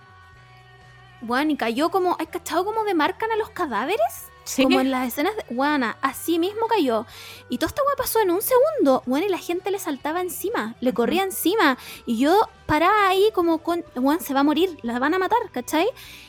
weón, 1.23 1.53
y 1.53 1.57
cayó 1.57 1.91
como, 1.91 2.17
¿hay 2.19 2.27
cachado 2.27 2.65
como 2.65 2.83
demarcan 2.83 3.31
a 3.31 3.37
los 3.37 3.51
cadáveres? 3.51 4.30
Sí. 4.45 4.65
Como 4.65 4.81
en 4.81 4.91
las 4.91 5.07
escenas 5.07 5.37
de 5.37 5.55
Guana, 5.55 5.97
así 6.01 6.39
mismo 6.39 6.67
cayó. 6.67 7.07
Y 7.49 7.59
toda 7.59 7.69
esta 7.69 7.83
weá 7.83 7.95
pasó 7.97 8.21
en 8.21 8.31
un 8.31 8.41
segundo. 8.43 9.03
Bueno, 9.07 9.27
y 9.27 9.29
la 9.29 9.39
gente 9.39 9.71
le 9.71 9.79
saltaba 9.79 10.21
encima, 10.21 10.75
le 10.81 10.93
corría 10.93 11.23
encima. 11.23 11.79
Y 12.07 12.19
yo 12.19 12.49
paraba 12.67 13.09
ahí 13.09 13.31
como 13.35 13.59
con, 13.59 13.85
weón, 13.95 14.21
se 14.21 14.35
va 14.35 14.41
a 14.41 14.45
morir, 14.45 14.77
la 14.83 14.99
van 14.99 15.15
a 15.15 15.19
matar, 15.19 15.39
¿cachai? 15.53 15.87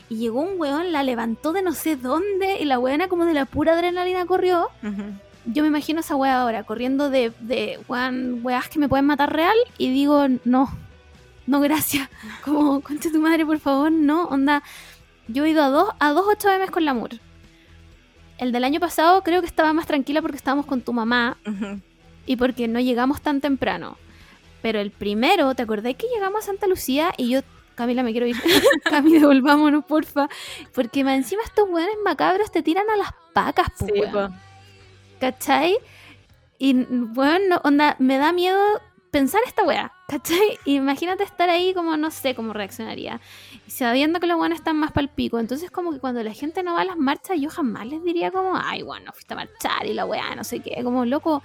Y 0.10 0.18
llegó 0.18 0.42
un 0.42 0.60
weón, 0.60 0.92
la 0.92 1.04
levantó 1.04 1.54
de 1.54 1.62
no 1.62 1.74
sé 1.74 1.96
dónde, 1.96 2.60
y 2.60 2.66
la 2.66 2.80
weona 2.80 3.08
como 3.08 3.26
de 3.26 3.34
la 3.34 3.46
pura 3.46 3.74
adrenalina 3.74 4.26
corrió. 4.26 4.70
Ujú. 4.84 5.04
Yo 5.46 5.64
me 5.64 5.70
imagino 5.70 6.02
esa 6.02 6.16
weá 6.16 6.42
ahora, 6.42 6.64
corriendo 6.64 7.10
de, 7.10 7.34
de 7.40 7.80
weón, 7.88 8.42
weás 8.44 8.68
que 8.68 8.78
me 8.78 8.90
pueden 8.90 9.06
matar 9.06 9.34
real, 9.34 9.56
y 9.78 9.90
digo, 9.90 10.28
no, 10.44 10.70
no 11.48 11.60
gracias. 11.60 12.10
Como, 12.44 12.82
concha 12.82 13.12
tu 13.12 13.20
madre, 13.20 13.46
por 13.46 13.60
favor, 13.60 13.92
no, 13.92 14.26
onda. 14.26 14.62
Yo 15.28 15.46
he 15.46 15.50
ido 15.50 15.64
a 15.64 15.70
dos, 15.70 15.90
a 16.00 16.12
dos 16.12 16.26
8 16.28 16.50
con 16.72 16.86
la 16.86 16.94
MUR. 16.94 17.12
El 18.42 18.52
del 18.52 18.64
año 18.64 18.80
pasado 18.80 19.22
creo 19.22 19.40
que 19.42 19.46
estaba 19.48 19.72
más 19.72 19.86
tranquila 19.86 20.22
porque 20.22 20.36
estábamos 20.38 20.66
con 20.66 20.82
tu 20.82 20.94
mamá 20.94 21.38
y 22.26 22.36
porque 22.38 22.68
no 22.68 22.80
llegamos 22.80 23.22
tan 23.22 23.40
temprano. 23.40 23.98
Pero 24.64 24.80
el 24.80 24.90
primero, 24.90 25.54
¿te 25.54 25.62
acordás 25.62 25.94
que 25.96 26.08
llegamos 26.14 26.44
a 26.44 26.48
Santa 26.48 26.66
Lucía 26.68 27.14
y 27.18 27.30
yo, 27.30 27.42
Camila, 27.76 28.02
me 28.02 28.12
quiero 28.12 28.26
ir? 28.26 28.36
Camila, 28.84 29.20
devolvámonos, 29.20 29.86
porfa. 29.86 30.28
Porque 30.74 31.04
más 31.04 31.18
encima 31.18 31.44
estos 31.46 31.70
weones 31.70 31.96
macabros 32.04 32.52
te 32.52 32.64
tiran 32.64 32.90
a 32.90 32.98
las 32.98 33.10
pacas, 33.32 33.70
po, 33.78 33.86
Sí. 33.86 34.02
¿cachai? 35.20 35.78
Y 36.58 36.74
bueno, 36.74 37.62
onda, 37.64 37.96
me 38.00 38.18
da 38.18 38.34
miedo 38.34 38.60
pensar 39.12 39.42
esta 39.46 39.64
weá, 39.64 39.92
¿cachai? 40.08 40.58
Imagínate 40.66 41.24
estar 41.24 41.50
ahí 41.50 41.74
como 41.74 41.98
no 41.98 42.10
sé 42.12 42.34
cómo 42.34 42.54
reaccionaría. 42.54 43.20
Y 43.68 43.72
sabiendo 43.72 44.20
que 44.20 44.28
los 44.28 44.38
buenos 44.38 44.60
están 44.60 44.78
más 44.78 44.92
pal 44.92 45.10
pico. 45.10 45.40
Entonces 45.40 45.70
como 45.70 45.92
que 45.92 46.00
cuando 46.00 46.24
la 46.24 46.34
gente 46.34 46.64
no 46.64 46.74
va 46.76 46.82
a 46.82 46.86
las 46.86 46.98
marchas, 46.98 47.38
yo 47.40 47.50
jamás 47.50 47.86
les 47.88 48.04
diría 48.04 48.32
como, 48.32 48.54
ay, 48.56 48.82
bueno, 48.84 49.12
fuiste 49.14 49.34
a 49.34 49.38
marchar 49.38 49.86
y 49.86 49.94
la 49.94 50.06
weá, 50.06 50.34
no 50.36 50.44
sé 50.44 50.62
qué. 50.62 50.82
Como 50.84 51.06
loco. 51.06 51.44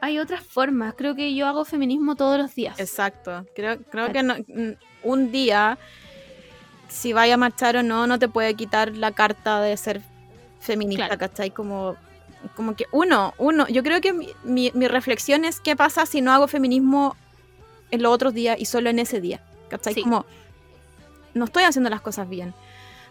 Hay 0.00 0.18
otras 0.18 0.42
formas. 0.44 0.94
Creo 0.96 1.14
que 1.14 1.34
yo 1.34 1.46
hago 1.46 1.64
feminismo 1.64 2.16
todos 2.16 2.36
los 2.38 2.54
días. 2.54 2.78
Exacto. 2.78 3.46
Creo, 3.54 3.78
creo 3.90 4.12
que 4.12 4.22
no- 4.22 4.36
mm, 4.36 4.72
un 5.04 5.32
día, 5.32 5.78
si 6.88 7.12
vaya 7.14 7.34
a 7.34 7.36
marchar 7.38 7.76
o 7.78 7.82
no, 7.82 8.06
no 8.06 8.18
te 8.18 8.28
puede 8.28 8.54
quitar 8.54 8.94
la 8.96 9.12
carta 9.12 9.60
de 9.60 9.74
ser 9.76 10.02
feminista, 10.60 11.06
Claro. 11.06 11.18
¿cachai? 11.18 11.50
Como, 11.50 11.96
como 12.54 12.74
que 12.76 12.86
uno, 12.92 13.34
uno, 13.38 13.66
yo 13.68 13.82
creo 13.82 14.00
que 14.00 14.12
mi, 14.12 14.28
mi- 14.44 14.70
mi 14.74 14.88
reflexión 14.88 15.44
es 15.44 15.60
qué 15.60 15.76
pasa 15.76 16.06
si 16.06 16.20
no 16.20 16.32
hago 16.32 16.48
feminismo 16.48 17.16
en 17.90 18.02
los 18.02 18.12
otros 18.12 18.34
días 18.34 18.56
y 18.58 18.66
solo 18.66 18.90
en 18.90 18.98
ese 18.98 19.20
día, 19.20 19.40
¿cachai? 19.68 19.94
Sí. 19.94 20.02
Como, 20.02 20.26
no 21.34 21.44
estoy 21.44 21.64
haciendo 21.64 21.90
las 21.90 22.00
cosas 22.00 22.28
bien. 22.28 22.54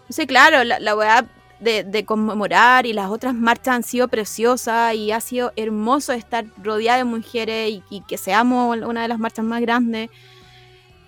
Entonces, 0.01 0.25
claro, 0.27 0.63
la, 0.63 0.79
la 0.79 0.95
weá 0.95 1.25
de, 1.59 1.83
de 1.83 2.05
conmemorar 2.05 2.85
y 2.85 2.93
las 2.93 3.09
otras 3.09 3.33
marchas 3.33 3.75
han 3.75 3.83
sido 3.83 4.07
preciosas 4.07 4.93
y 4.93 5.11
ha 5.11 5.21
sido 5.21 5.53
hermoso 5.55 6.11
estar 6.13 6.45
rodeada 6.61 6.97
de 6.99 7.03
mujeres 7.05 7.71
y, 7.71 7.83
y 7.89 8.01
que 8.01 8.17
seamos 8.17 8.77
una 8.77 9.01
de 9.03 9.07
las 9.07 9.19
marchas 9.19 9.45
más 9.45 9.61
grandes. 9.61 10.09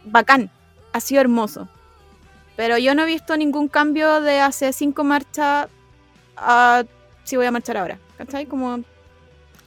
Bacán, 0.05 0.49
ha 0.93 0.99
sido 1.01 1.21
hermoso. 1.21 1.67
Pero 2.55 2.77
yo 2.77 2.95
no 2.95 3.03
he 3.03 3.05
visto 3.05 3.35
ningún 3.37 3.67
cambio 3.67 4.21
de 4.21 4.39
hace 4.39 4.73
cinco 4.73 5.03
marchas 5.03 5.67
a 6.37 6.83
si 7.23 7.35
voy 7.35 7.45
a 7.45 7.51
marchar 7.51 7.77
ahora. 7.77 7.99
¿Cachai? 8.17 8.45
Como 8.45 8.83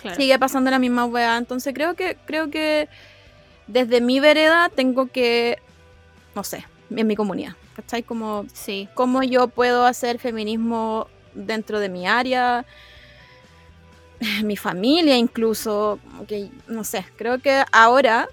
Claro. 0.00 0.16
sigue 0.16 0.38
pasando 0.38 0.70
la 0.70 0.78
misma 0.78 1.04
weá. 1.04 1.36
Entonces 1.36 1.74
creo 1.74 1.94
que, 1.94 2.16
creo 2.26 2.50
que 2.50 2.88
desde 3.66 4.00
mi 4.00 4.18
vereda 4.18 4.70
tengo 4.74 5.06
que, 5.06 5.58
no 6.34 6.42
sé, 6.42 6.64
en 6.94 7.06
mi 7.06 7.14
comunidad. 7.16 7.52
¿Cachai? 7.76 8.02
Como 8.02 8.46
Sí. 8.52 8.88
cómo 8.94 9.22
yo 9.22 9.48
puedo 9.48 9.84
hacer 9.86 10.18
feminismo 10.18 11.06
dentro 11.34 11.78
de 11.80 11.88
mi 11.88 12.06
área, 12.06 12.64
mi 14.42 14.56
familia 14.56 15.16
incluso, 15.16 15.98
que 16.28 16.50
no 16.66 16.82
sé, 16.84 17.04
creo 17.16 17.38
que 17.38 17.62
ahora, 17.72 18.28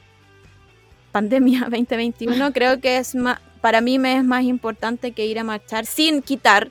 pandemia 1.11 1.61
2021, 1.69 2.51
creo 2.53 2.79
que 2.81 2.97
es 2.97 3.13
más, 3.15 3.39
para 3.61 3.81
mí 3.81 3.99
me 3.99 4.17
es 4.17 4.23
más 4.23 4.43
importante 4.43 5.11
que 5.11 5.25
ir 5.25 5.39
a 5.39 5.43
marchar 5.43 5.85
sin 5.85 6.21
quitar 6.21 6.69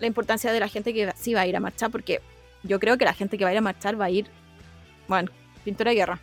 la 0.00 0.06
importancia 0.06 0.50
de 0.52 0.58
la 0.60 0.68
gente 0.68 0.92
que 0.92 1.12
sí 1.16 1.34
va 1.34 1.42
a 1.42 1.46
ir 1.46 1.56
a 1.56 1.60
marchar, 1.60 1.90
porque 1.90 2.20
yo 2.62 2.78
creo 2.80 2.96
que 2.98 3.04
la 3.04 3.14
gente 3.14 3.38
que 3.38 3.44
va 3.44 3.50
a 3.50 3.52
ir 3.52 3.58
a 3.58 3.62
marchar 3.62 4.00
va 4.00 4.06
a 4.06 4.10
ir, 4.10 4.26
bueno, 5.08 5.30
pintura 5.64 5.90
de 5.90 5.96
guerra. 5.96 6.18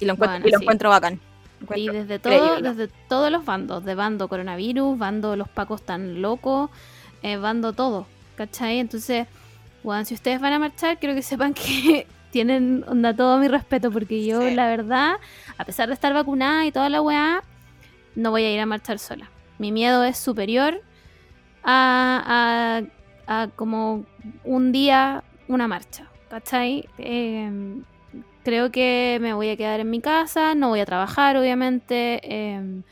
Y 0.00 0.04
lo 0.06 0.12
encuentro, 0.14 0.34
Bueno, 0.40 0.48
y 0.48 0.50
lo 0.52 0.58
sí. 0.58 0.64
encuentro 0.64 0.90
bacán. 0.90 1.20
Y 1.76 1.88
desde, 1.88 2.18
todo, 2.18 2.60
desde 2.62 2.88
todos 3.08 3.30
los 3.30 3.44
bandos, 3.44 3.84
de 3.84 3.94
bando 3.94 4.28
coronavirus, 4.28 4.96
bando 4.98 5.36
los 5.36 5.48
pacos 5.48 5.82
tan 5.82 6.22
locos, 6.22 6.70
eh, 7.22 7.36
bando 7.36 7.74
todo, 7.74 8.06
¿cachai? 8.36 8.78
Entonces, 8.78 9.26
bueno, 9.82 10.04
si 10.06 10.14
ustedes 10.14 10.40
van 10.40 10.54
a 10.54 10.58
marchar, 10.58 10.98
quiero 10.98 11.14
que 11.14 11.20
sepan 11.22 11.52
que 11.52 12.06
tienen 12.30 12.82
onda 12.88 13.14
todo 13.14 13.36
mi 13.38 13.48
respeto, 13.48 13.90
porque 13.90 14.24
yo, 14.24 14.40
Sí. 14.40 14.54
la 14.54 14.68
verdad, 14.68 15.16
a 15.58 15.64
pesar 15.66 15.88
de 15.88 15.94
estar 15.94 16.14
vacunada 16.14 16.64
y 16.64 16.72
toda 16.72 16.88
la 16.88 17.02
weá, 17.02 17.42
no 18.14 18.30
voy 18.30 18.44
a 18.44 18.52
ir 18.54 18.60
a 18.60 18.64
marchar 18.66 18.98
sola. 18.98 19.28
Mi 19.58 19.70
miedo 19.70 20.02
es 20.04 20.16
superior 20.16 20.80
a, 21.62 22.82
a, 23.28 23.42
a 23.42 23.48
como 23.48 24.04
un 24.44 24.72
día 24.72 25.22
una 25.54 25.68
marcha, 25.68 26.08
¿cachai? 26.28 26.88
Em, 26.98 27.82
creo 28.44 28.70
que 28.70 29.18
me 29.20 29.34
voy 29.34 29.50
a 29.50 29.56
quedar 29.56 29.80
en 29.80 29.90
mi 29.90 30.00
casa, 30.00 30.54
no 30.54 30.68
voy 30.68 30.80
a 30.80 30.86
trabajar, 30.86 31.36
obviamente. 31.36 32.20
em, 32.24 32.82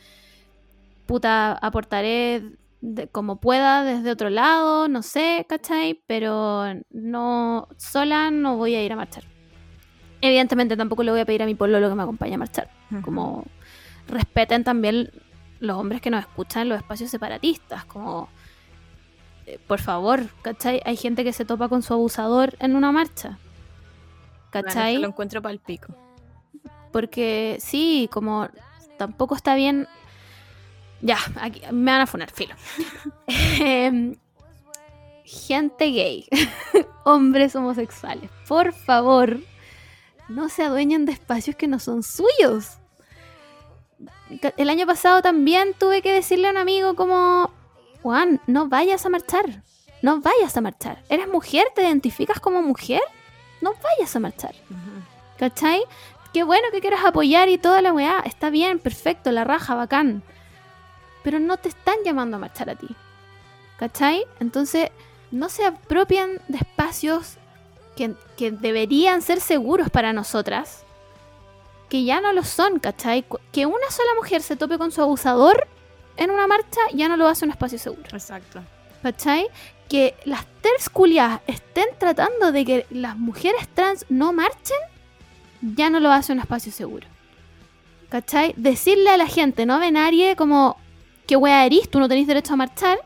puta, 1.06 1.52
aportaré 1.52 2.42
de- 2.80 3.08
como 3.08 3.36
pueda 3.36 3.82
desde 3.84 4.10
otro 4.10 4.30
lado, 4.30 4.88
no 4.88 5.02
sé, 5.02 5.46
¿cachai? 5.48 6.00
Pero 6.06 6.64
no, 6.90 7.68
sola 7.76 8.30
no 8.30 8.56
voy 8.56 8.74
a 8.74 8.84
ir 8.84 8.92
a 8.92 8.96
marchar. 8.96 9.24
Evidentemente 10.20 10.76
tampoco 10.76 11.02
le 11.02 11.10
voy 11.12 11.20
a 11.20 11.24
pedir 11.24 11.42
a 11.42 11.46
mi 11.46 11.54
pueblo 11.54 11.78
que 11.88 11.94
me 11.94 12.02
acompañe 12.02 12.34
a 12.34 12.38
marchar. 12.38 12.68
Como 13.02 13.44
respeten 14.08 14.64
también 14.64 15.10
los 15.60 15.76
hombres 15.76 16.00
que 16.00 16.10
nos 16.10 16.20
escuchan 16.20 16.62
en 16.62 16.68
los 16.70 16.78
espacios 16.78 17.10
separatistas, 17.10 17.84
como 17.84 18.28
por 19.66 19.80
favor, 19.80 20.28
¿cachai? 20.42 20.80
Hay 20.84 20.96
gente 20.96 21.24
que 21.24 21.32
se 21.32 21.44
topa 21.44 21.68
con 21.68 21.82
su 21.82 21.94
abusador 21.94 22.56
en 22.58 22.76
una 22.76 22.92
marcha. 22.92 23.38
Bueno, 24.52 24.66
¿Cachai? 24.66 24.94
eso 24.94 25.02
lo 25.02 25.08
encuentro 25.08 25.42
para 25.42 25.52
el 25.52 25.58
pico. 25.58 25.94
Porque 26.92 27.58
sí, 27.60 28.08
como 28.12 28.48
tampoco 28.96 29.34
está 29.34 29.54
bien. 29.54 29.86
Ya, 31.00 31.18
aquí 31.40 31.62
me 31.70 31.92
van 31.92 32.02
a 32.02 32.06
funar, 32.06 32.30
filo. 32.30 32.54
Em, 33.60 34.16
gente 35.24 35.90
gay, 35.90 36.26
hombres 37.04 37.54
homosexuales, 37.54 38.30
por 38.48 38.72
favor, 38.72 39.38
no 40.28 40.48
se 40.48 40.64
adueñen 40.64 41.04
de 41.04 41.12
espacios 41.12 41.54
que 41.54 41.68
no 41.68 41.78
son 41.78 42.02
suyos. 42.02 42.78
El 44.56 44.70
año 44.70 44.86
pasado 44.86 45.22
también 45.22 45.74
tuve 45.78 46.02
que 46.02 46.12
decirle 46.12 46.48
a 46.48 46.50
un 46.50 46.56
amigo 46.56 46.94
como, 46.94 47.50
Juan, 48.02 48.40
no 48.46 48.68
vayas 48.68 49.04
a 49.06 49.08
marchar, 49.08 49.62
no 50.02 50.20
vayas 50.20 50.56
a 50.56 50.60
marchar. 50.60 51.02
¿Eres 51.08 51.28
mujer? 51.28 51.66
¿Te 51.74 51.82
identificas 51.82 52.40
como 52.40 52.62
mujer? 52.62 53.02
No 53.60 53.74
vayas 53.74 54.14
a 54.14 54.20
marchar. 54.20 54.54
¿Cachai? 55.38 55.82
Qué 56.32 56.42
bueno 56.44 56.68
que 56.70 56.80
quieras 56.80 57.04
apoyar 57.04 57.48
y 57.48 57.58
toda 57.58 57.82
la 57.82 57.92
weá. 57.92 58.20
Está 58.20 58.50
bien, 58.50 58.78
perfecto, 58.78 59.32
la 59.32 59.44
raja, 59.44 59.74
bacán. 59.74 60.22
Pero 61.24 61.40
no 61.40 61.56
te 61.56 61.68
están 61.68 61.96
llamando 62.04 62.36
a 62.36 62.40
marchar 62.40 62.70
a 62.70 62.76
ti. 62.76 62.88
¿Cachai? 63.78 64.24
Entonces, 64.40 64.90
no 65.30 65.48
se 65.48 65.64
apropian 65.64 66.40
de 66.48 66.58
espacios 66.58 67.36
que, 67.96 68.14
que 68.36 68.50
deberían 68.50 69.22
ser 69.22 69.40
seguros 69.40 69.90
para 69.90 70.12
nosotras, 70.12 70.84
que 71.88 72.04
ya 72.04 72.20
no 72.20 72.32
lo 72.32 72.44
son, 72.44 72.78
¿cachai? 72.78 73.24
Que 73.52 73.66
una 73.66 73.90
sola 73.90 74.10
mujer 74.16 74.42
se 74.42 74.56
tope 74.56 74.78
con 74.78 74.92
su 74.92 75.02
abusador 75.02 75.66
en 76.18 76.30
una 76.30 76.46
marcha 76.46 76.80
ya 76.92 77.08
no 77.08 77.16
lo 77.16 77.28
hace 77.28 77.44
un 77.44 77.50
espacio 77.50 77.78
seguro. 77.78 78.08
Exacto. 78.12 78.60
¿Cachai? 79.02 79.46
Que 79.88 80.14
las 80.24 80.44
TERFs 80.60 80.90
culiadas 80.90 81.40
estén 81.46 81.86
tratando 81.98 82.52
de 82.52 82.64
que 82.64 82.86
las 82.90 83.16
mujeres 83.16 83.68
trans 83.72 84.04
no 84.08 84.32
marchen, 84.32 84.76
ya 85.62 85.88
no 85.88 86.00
lo 86.00 86.10
hace 86.10 86.32
un 86.32 86.40
espacio 86.40 86.72
seguro. 86.72 87.06
¿Cachai? 88.08 88.54
Decirle 88.56 89.10
a 89.10 89.16
la 89.16 89.26
gente 89.26 89.64
no 89.64 89.78
venarie 89.78 90.36
como 90.36 90.76
que 91.26 91.36
wea 91.36 91.64
eres, 91.66 91.90
tú 91.90 92.00
no 92.00 92.08
tenés 92.08 92.26
derecho 92.26 92.54
a 92.54 92.56
marchar, 92.56 92.98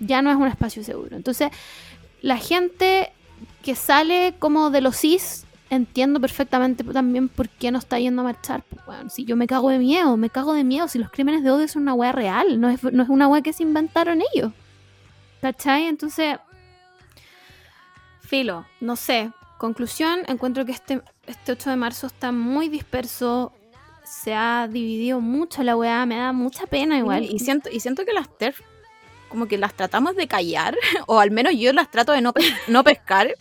ya 0.00 0.22
no 0.22 0.30
es 0.30 0.36
un 0.36 0.46
espacio 0.46 0.84
seguro. 0.84 1.16
Entonces, 1.16 1.50
la 2.20 2.36
gente 2.36 3.12
que 3.62 3.74
sale 3.74 4.34
como 4.38 4.70
de 4.70 4.80
los 4.80 4.96
cis, 4.96 5.44
entiendo 5.70 6.20
perfectamente 6.20 6.82
también 6.84 7.28
por 7.28 7.48
qué 7.48 7.70
no 7.70 7.78
está 7.78 7.98
yendo 7.98 8.22
a 8.22 8.24
marchar. 8.26 8.62
Pues, 8.86 9.12
si 9.12 9.24
yo 9.24 9.36
me 9.36 9.46
cago 9.46 9.70
de 9.70 9.78
miedo, 9.78 10.16
me 10.16 10.30
cago 10.30 10.54
de 10.54 10.64
miedo, 10.64 10.88
si 10.88 10.98
los 10.98 11.10
crímenes 11.10 11.42
de 11.44 11.50
odio 11.50 11.68
son 11.68 11.82
una 11.82 11.94
wea 11.94 12.12
real, 12.12 12.60
no 12.60 12.68
es, 12.70 12.82
no 12.82 13.02
es 13.02 13.08
una 13.08 13.28
wea 13.28 13.42
que 13.42 13.52
se 13.52 13.62
inventaron 13.62 14.22
ellos. 14.34 14.52
¿Cachai? 15.42 15.84
Entonces, 15.86 16.36
filo, 18.20 18.66
no 18.80 18.96
sé. 18.96 19.30
Conclusión, 19.58 20.20
encuentro 20.28 20.64
que 20.64 20.72
este, 20.72 21.02
este 21.26 21.52
8 21.52 21.70
de 21.70 21.76
marzo 21.76 22.06
está 22.06 22.30
muy 22.32 22.68
disperso. 22.68 23.52
Se 24.04 24.34
ha 24.34 24.68
dividido 24.70 25.20
mucho 25.20 25.62
la 25.62 25.76
weá, 25.76 26.06
me 26.06 26.16
da 26.16 26.32
mucha 26.32 26.66
pena 26.66 26.96
igual. 26.96 27.24
Y 27.24 27.40
siento, 27.40 27.68
y 27.70 27.80
siento 27.80 28.04
que 28.04 28.12
las 28.12 28.28
TERF 28.38 28.60
como 29.28 29.46
que 29.46 29.58
las 29.58 29.74
tratamos 29.74 30.16
de 30.16 30.26
callar, 30.26 30.74
o 31.06 31.20
al 31.20 31.30
menos 31.30 31.52
yo 31.54 31.72
las 31.74 31.90
trato 31.90 32.12
de 32.12 32.22
no, 32.22 32.32
pe- 32.32 32.54
no 32.68 32.82
pescar, 32.82 33.34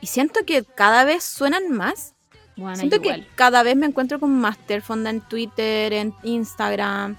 y 0.00 0.06
siento 0.06 0.40
que 0.46 0.64
cada 0.64 1.04
vez 1.04 1.24
suenan 1.24 1.70
más. 1.70 2.14
Bueno, 2.56 2.76
siento 2.76 2.96
igual. 2.96 3.24
que 3.26 3.34
cada 3.36 3.62
vez 3.62 3.76
me 3.76 3.86
encuentro 3.86 4.20
con 4.20 4.38
más 4.38 4.58
TERF 4.58 4.90
onda 4.90 5.10
en 5.10 5.20
Twitter, 5.22 5.92
en 5.92 6.14
Instagram, 6.22 7.16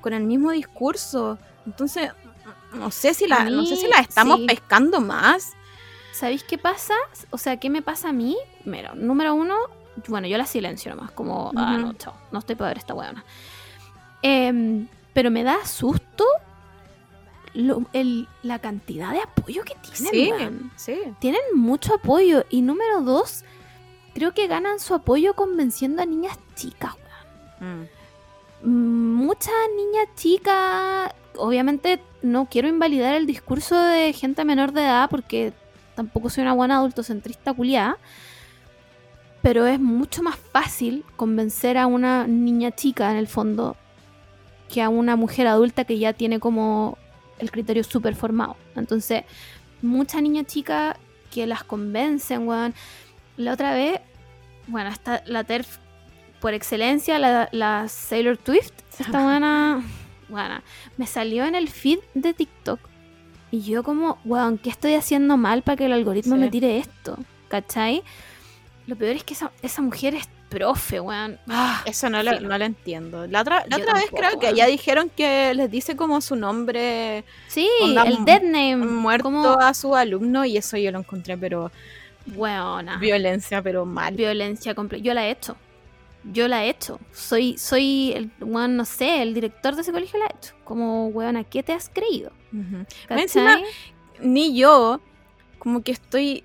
con 0.00 0.12
el 0.12 0.24
mismo 0.24 0.50
discurso. 0.50 1.38
Entonces, 1.64 2.10
no 2.74 2.90
sé 2.90 3.14
si, 3.14 3.26
la, 3.26 3.36
A 3.42 3.44
no 3.44 3.64
sé 3.64 3.74
mí, 3.74 3.80
si 3.80 3.86
las 3.88 4.00
estamos 4.00 4.40
sí. 4.40 4.46
pescando 4.46 5.00
más. 5.00 5.52
¿Sabéis 6.12 6.44
qué 6.44 6.58
pasa? 6.58 6.94
O 7.30 7.38
sea, 7.38 7.56
¿qué 7.58 7.70
me 7.70 7.80
pasa 7.80 8.10
a 8.10 8.12
mí? 8.12 8.36
Mira, 8.64 8.92
número 8.94 9.34
uno, 9.34 9.56
bueno, 10.08 10.26
yo 10.26 10.36
la 10.36 10.46
silencio 10.46 10.94
nomás, 10.94 11.10
como, 11.12 11.52
ah, 11.56 11.72
Ujú. 11.74 11.86
no, 11.86 11.92
chao, 11.94 12.14
no 12.30 12.38
estoy 12.40 12.54
para 12.54 12.68
ver 12.68 12.78
esta 12.78 12.92
weona. 12.94 13.24
Em, 14.20 14.86
pero 15.14 15.30
me 15.30 15.42
da 15.42 15.64
susto 15.64 16.24
lo- 17.54 17.84
el- 17.92 18.28
la 18.42 18.58
cantidad 18.58 19.12
de 19.12 19.20
apoyo 19.20 19.62
que 19.64 19.74
tienen. 20.10 20.70
Sí, 20.76 20.94
sí. 20.94 20.98
Tienen 21.18 21.40
mucho 21.54 21.94
apoyo. 21.94 22.44
Y 22.50 22.62
número 22.62 23.02
dos, 23.02 23.44
creo 24.14 24.32
que 24.34 24.46
ganan 24.46 24.78
su 24.80 24.94
apoyo 24.94 25.34
convenciendo 25.34 26.02
a 26.02 26.06
niñas 26.06 26.38
chicas, 26.54 26.94
weón. 27.60 27.88
Mm, 28.62 29.12
Muchas 29.14 29.52
niñas 29.76 30.06
chicas, 30.16 31.12
obviamente 31.36 32.00
no 32.22 32.46
quiero 32.50 32.68
invalidar 32.68 33.14
el 33.14 33.26
discurso 33.26 33.76
de 33.76 34.12
gente 34.12 34.44
menor 34.44 34.72
de 34.72 34.82
edad 34.82 35.08
porque 35.10 35.52
tampoco 35.96 36.30
soy 36.30 36.42
una 36.42 36.52
buena 36.52 36.76
adultocentrista 36.76 37.52
culiada, 37.54 37.98
pero 39.42 39.66
es 39.66 39.80
mucho 39.80 40.22
más 40.22 40.36
fácil 40.36 41.04
convencer 41.16 41.76
a 41.76 41.86
una 41.86 42.26
niña 42.28 42.70
chica 42.70 43.10
en 43.10 43.16
el 43.16 43.26
fondo 43.26 43.76
que 44.68 44.80
a 44.82 44.88
una 44.88 45.16
mujer 45.16 45.46
adulta 45.48 45.84
que 45.84 45.98
ya 45.98 46.12
tiene 46.12 46.38
como 46.38 46.96
el 47.38 47.50
criterio 47.50 47.84
súper 47.84 48.14
formado. 48.14 48.56
Entonces, 48.76 49.24
mucha 49.80 50.20
niña 50.20 50.44
chica 50.44 50.96
que 51.30 51.46
las 51.46 51.64
convencen, 51.64 52.46
weón. 52.46 52.74
La 53.36 53.52
otra 53.54 53.74
vez, 53.74 54.00
bueno, 54.66 54.90
esta, 54.90 55.22
la 55.26 55.44
TERF 55.44 55.78
por 56.40 56.54
excelencia, 56.54 57.18
la, 57.18 57.48
la 57.52 57.88
Sailor 57.88 58.38
Swift, 58.44 58.72
esta 58.98 59.22
buena, 59.22 59.82
buena, 60.28 60.62
me 60.96 61.06
salió 61.06 61.44
en 61.44 61.54
el 61.54 61.68
feed 61.68 61.98
de 62.14 62.34
TikTok. 62.34 62.80
Y 63.50 63.62
yo 63.62 63.82
como, 63.82 64.18
weón, 64.24 64.58
¿qué 64.58 64.70
estoy 64.70 64.94
haciendo 64.94 65.36
mal 65.36 65.62
para 65.62 65.76
que 65.76 65.86
el 65.86 65.92
algoritmo 65.92 66.34
Sí. 66.36 66.40
me 66.40 66.50
tire 66.50 66.78
esto? 66.78 67.18
¿Cachai? 67.48 68.02
Lo 68.86 68.96
peor 68.96 69.14
es 69.16 69.24
que 69.24 69.34
esa, 69.34 69.52
esa 69.62 69.82
mujer 69.82 70.14
es 70.14 70.28
profe, 70.52 71.00
weón. 71.00 71.38
Ah, 71.48 71.82
Eso 71.86 72.08
no 72.10 72.22
lo, 72.22 72.38
no 72.40 72.58
lo 72.58 72.64
entiendo. 72.64 73.26
La 73.26 73.40
otra, 73.42 73.64
la 73.68 73.76
otra 73.78 73.94
vez 73.94 74.04
tampoco, 74.10 74.16
creo 74.16 74.38
que 74.38 74.54
ya 74.54 74.66
dijeron 74.66 75.10
que 75.10 75.54
les 75.54 75.70
dice 75.70 75.96
como 75.96 76.20
su 76.20 76.36
nombre 76.36 77.24
sí, 77.48 77.68
el 77.80 78.24
dead 78.24 78.42
name. 78.42 78.76
muerto 78.76 79.24
como, 79.24 79.58
a 79.60 79.74
su 79.74 79.94
alumno 79.96 80.44
y 80.44 80.56
eso 80.56 80.76
yo 80.76 80.90
lo 80.92 80.98
encontré, 80.98 81.36
pero 81.36 81.70
weona. 82.34 82.98
violencia, 82.98 83.62
pero 83.62 83.84
mal. 83.84 84.14
violencia 84.14 84.74
completa. 84.74 85.04
Yo 85.04 85.14
la 85.14 85.26
he 85.26 85.30
hecho. 85.30 85.56
Yo 86.24 86.46
la 86.46 86.64
he 86.64 86.68
hecho. 86.70 87.00
Soy, 87.12 87.58
soy 87.58 88.12
el, 88.12 88.30
weón, 88.40 88.76
no 88.76 88.84
sé, 88.84 89.22
el 89.22 89.34
director 89.34 89.74
de 89.74 89.82
ese 89.82 89.90
colegio 89.92 90.18
la 90.20 90.26
he 90.26 90.36
hecho. 90.36 90.54
Como, 90.64 91.08
weón, 91.08 91.36
¿a 91.36 91.44
qué 91.44 91.62
te 91.62 91.72
has 91.72 91.88
creído? 91.88 92.30
¿Cachai? 93.08 93.22
encima, 93.24 93.58
Ni 94.20 94.56
yo, 94.56 95.00
como 95.58 95.82
que 95.82 95.92
estoy 95.92 96.44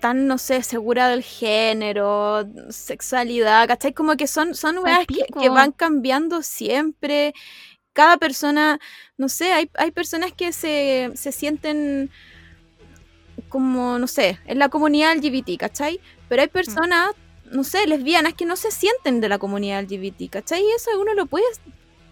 tan, 0.00 0.26
no 0.26 0.38
sé, 0.38 0.62
segura 0.62 1.08
del 1.08 1.22
género, 1.22 2.48
sexualidad, 2.70 3.66
¿cachai? 3.68 3.92
Como 3.92 4.16
que 4.16 4.26
son, 4.26 4.54
son 4.54 4.78
weas 4.78 5.06
que, 5.06 5.48
van 5.48 5.72
cambiando 5.72 6.42
siempre. 6.42 7.34
Cada 7.92 8.16
persona, 8.16 8.78
no 9.16 9.28
sé, 9.28 9.52
hay, 9.52 9.70
hay 9.74 9.90
personas 9.90 10.32
que 10.32 10.52
se, 10.52 11.10
se 11.14 11.32
sienten 11.32 12.10
como, 13.48 13.98
no 13.98 14.06
sé, 14.06 14.38
en 14.46 14.58
la 14.58 14.68
comunidad 14.68 15.16
LGBT, 15.16 15.58
¿cachai? 15.58 16.00
Pero 16.28 16.42
hay 16.42 16.48
personas, 16.48 17.10
no 17.50 17.64
sé, 17.64 17.86
lesbianas 17.86 18.34
que 18.34 18.44
no 18.44 18.56
se 18.56 18.70
sienten 18.70 19.20
de 19.20 19.28
la 19.28 19.38
comunidad 19.38 19.82
LGBT, 19.82 20.30
¿cachai? 20.30 20.62
Y 20.62 20.70
eso 20.72 20.90
uno 21.00 21.14
lo 21.14 21.26
puede, 21.26 21.44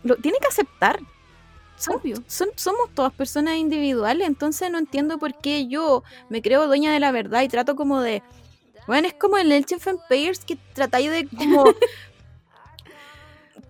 lo 0.02 0.16
tiene 0.16 0.38
que 0.40 0.48
aceptar. 0.48 0.98
Son, 1.76 2.00
somos 2.56 2.90
todas 2.94 3.12
personas 3.12 3.56
individuales, 3.56 4.26
entonces 4.26 4.70
no 4.70 4.78
entiendo 4.78 5.18
por 5.18 5.34
qué 5.38 5.66
yo 5.66 6.02
me 6.30 6.42
creo 6.42 6.66
dueña 6.66 6.92
de 6.92 7.00
la 7.00 7.12
verdad 7.12 7.42
y 7.42 7.48
trato 7.48 7.76
como 7.76 8.00
de... 8.00 8.22
Bueno, 8.86 9.08
es 9.08 9.14
como 9.14 9.36
el 9.36 9.50
Age 9.52 9.74
of 9.74 9.86
Empires 9.86 10.40
que 10.40 10.56
tratáis 10.74 11.10
de 11.10 11.28
como... 11.28 11.64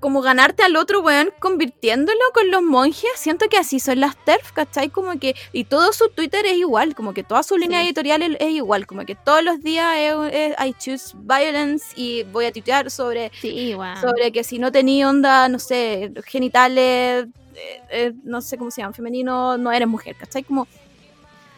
como 0.01 0.21
ganarte 0.21 0.63
al 0.63 0.77
otro 0.77 1.01
weón 1.01 1.31
convirtiéndolo 1.41 2.21
con 2.35 2.51
los 2.51 2.63
monjes. 2.63 3.11
Siento 3.17 3.49
que 3.49 3.57
así 3.59 3.81
son 3.81 4.01
las 4.01 4.17
TERF, 4.25 4.53
¿cachai? 4.53 4.91
Como 4.91 5.19
que... 5.19 5.35
Y 5.53 5.65
todo 5.65 5.93
su 5.93 6.09
Twitter 6.11 6.45
es 6.47 6.55
igual, 6.59 6.95
como 6.95 7.15
que 7.15 7.25
toda 7.25 7.43
su 7.43 7.57
línea 7.57 7.81
Sí. 7.81 7.87
editorial 7.87 8.23
es, 8.23 8.37
es 8.39 8.51
igual, 8.51 8.87
como 8.87 9.05
que 9.07 9.15
todos 9.15 9.43
los 9.43 9.63
días 9.63 9.95
es, 9.97 10.15
es 10.33 10.57
I 10.65 10.75
choose 10.75 11.15
violence 11.17 11.87
y 11.97 12.23
voy 12.25 12.45
a 12.45 12.53
tuitear 12.53 12.91
sobre 12.91 13.33
Sí, 13.41 13.75
weón. 13.75 14.01
sobre 14.01 14.31
que 14.33 14.45
si 14.45 14.59
no 14.59 14.71
tenía 14.71 15.09
onda, 15.09 15.49
no 15.49 15.59
sé, 15.59 16.13
genitales, 16.27 17.27
eh, 17.55 17.81
eh, 17.91 18.13
no 18.23 18.43
sé 18.43 18.59
cómo 18.59 18.71
se 18.71 18.83
llama, 18.83 18.93
femenino, 18.93 19.57
no 19.57 19.73
eres 19.73 19.89
mujer, 19.89 20.15
¿cachai? 20.17 20.45
Como, 20.45 20.69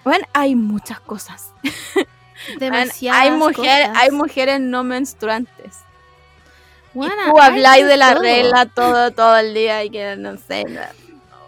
bueno, 0.05 0.25
hay 0.33 0.55
muchas 0.55 1.01
cosas. 1.01 1.51
Demasiadas 2.59 3.21
hay, 3.21 3.31
mujer, 3.33 3.89
cosas. 3.89 3.97
hay 3.97 4.11
mujeres 4.13 4.61
no 4.61 4.85
menstruantes. 4.85 5.79
Y 7.07 7.31
tú 7.31 7.41
habláis 7.41 7.87
de 7.87 7.97
la 7.97 8.13
todo. 8.13 8.23
regla 8.23 8.67
todo, 8.67 9.11
todo 9.13 9.37
el 9.37 9.55
día 9.55 9.85
y 9.85 9.91
que 9.91 10.17
no 10.17 10.37
sé. 10.37 10.65
no. 10.65 10.81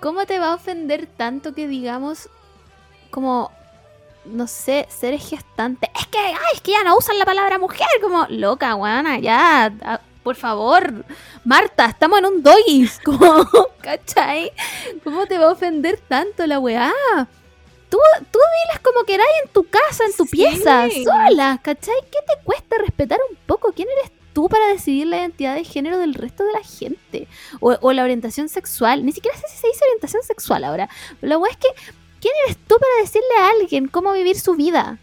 ¿Cómo 0.00 0.24
te 0.26 0.38
va 0.38 0.52
a 0.52 0.54
ofender 0.54 1.06
tanto 1.06 1.52
que 1.54 1.68
digamos 1.68 2.28
como 3.10 3.50
no 4.24 4.46
sé, 4.46 4.86
seres 4.90 5.28
gestantes? 5.28 5.90
Es 5.98 6.06
que, 6.06 6.18
ay, 6.18 6.34
es 6.54 6.60
que 6.60 6.72
ya 6.72 6.84
no 6.84 6.96
usan 6.96 7.18
la 7.18 7.24
palabra 7.24 7.58
mujer 7.58 7.86
como 8.02 8.26
loca, 8.28 8.74
weona, 8.76 9.18
ya, 9.18 9.72
ah, 9.82 10.00
por 10.22 10.36
favor. 10.36 11.04
Marta, 11.44 11.86
estamos 11.86 12.18
en 12.20 12.26
un 12.26 12.42
doggies, 12.42 12.98
como, 13.04 13.46
¿cachai? 13.82 14.52
¿Cómo 15.04 15.26
te 15.26 15.38
va 15.38 15.46
a 15.46 15.52
ofender 15.52 15.98
tanto 16.06 16.46
la 16.46 16.58
weá? 16.58 16.92
Tú, 17.88 17.98
tú 18.30 18.38
diles 18.38 18.80
como 18.84 19.04
queráis 19.04 19.28
en 19.44 19.50
tu 19.52 19.64
casa, 19.68 20.04
en 20.04 20.12
tu 20.16 20.24
Sí. 20.24 20.30
pieza, 20.32 20.86
sola, 21.04 21.58
¿cachai? 21.62 21.94
¿Qué 22.12 22.18
te 22.26 22.42
cuesta 22.44 22.76
respetar 22.78 23.18
un 23.28 23.36
poco? 23.46 23.72
¿Quién 23.72 23.88
eres 23.98 24.12
tú 24.32 24.48
para 24.48 24.66
decidir 24.68 25.06
la 25.06 25.18
identidad 25.18 25.54
de 25.54 25.64
género 25.64 25.98
del 25.98 26.14
resto 26.14 26.44
de 26.44 26.52
la 26.52 26.62
gente? 26.62 27.28
O, 27.60 27.76
o 27.80 27.92
la 27.92 28.02
orientación 28.04 28.48
sexual. 28.48 29.04
Ni 29.04 29.12
siquiera 29.12 29.36
sé 29.36 29.44
si 29.48 29.56
se 29.58 29.66
dice 29.68 29.84
orientación 29.84 30.22
sexual 30.22 30.64
ahora. 30.64 30.88
La 31.20 31.38
weá 31.38 31.50
es 31.52 31.56
que, 31.58 31.68
¿quién 32.20 32.32
eres 32.46 32.56
tú 32.66 32.76
para 32.78 33.02
decirle 33.02 33.28
a 33.40 33.48
alguien 33.50 33.88
cómo 33.88 34.12
vivir 34.12 34.38
su 34.38 34.54
vida? 34.54 34.98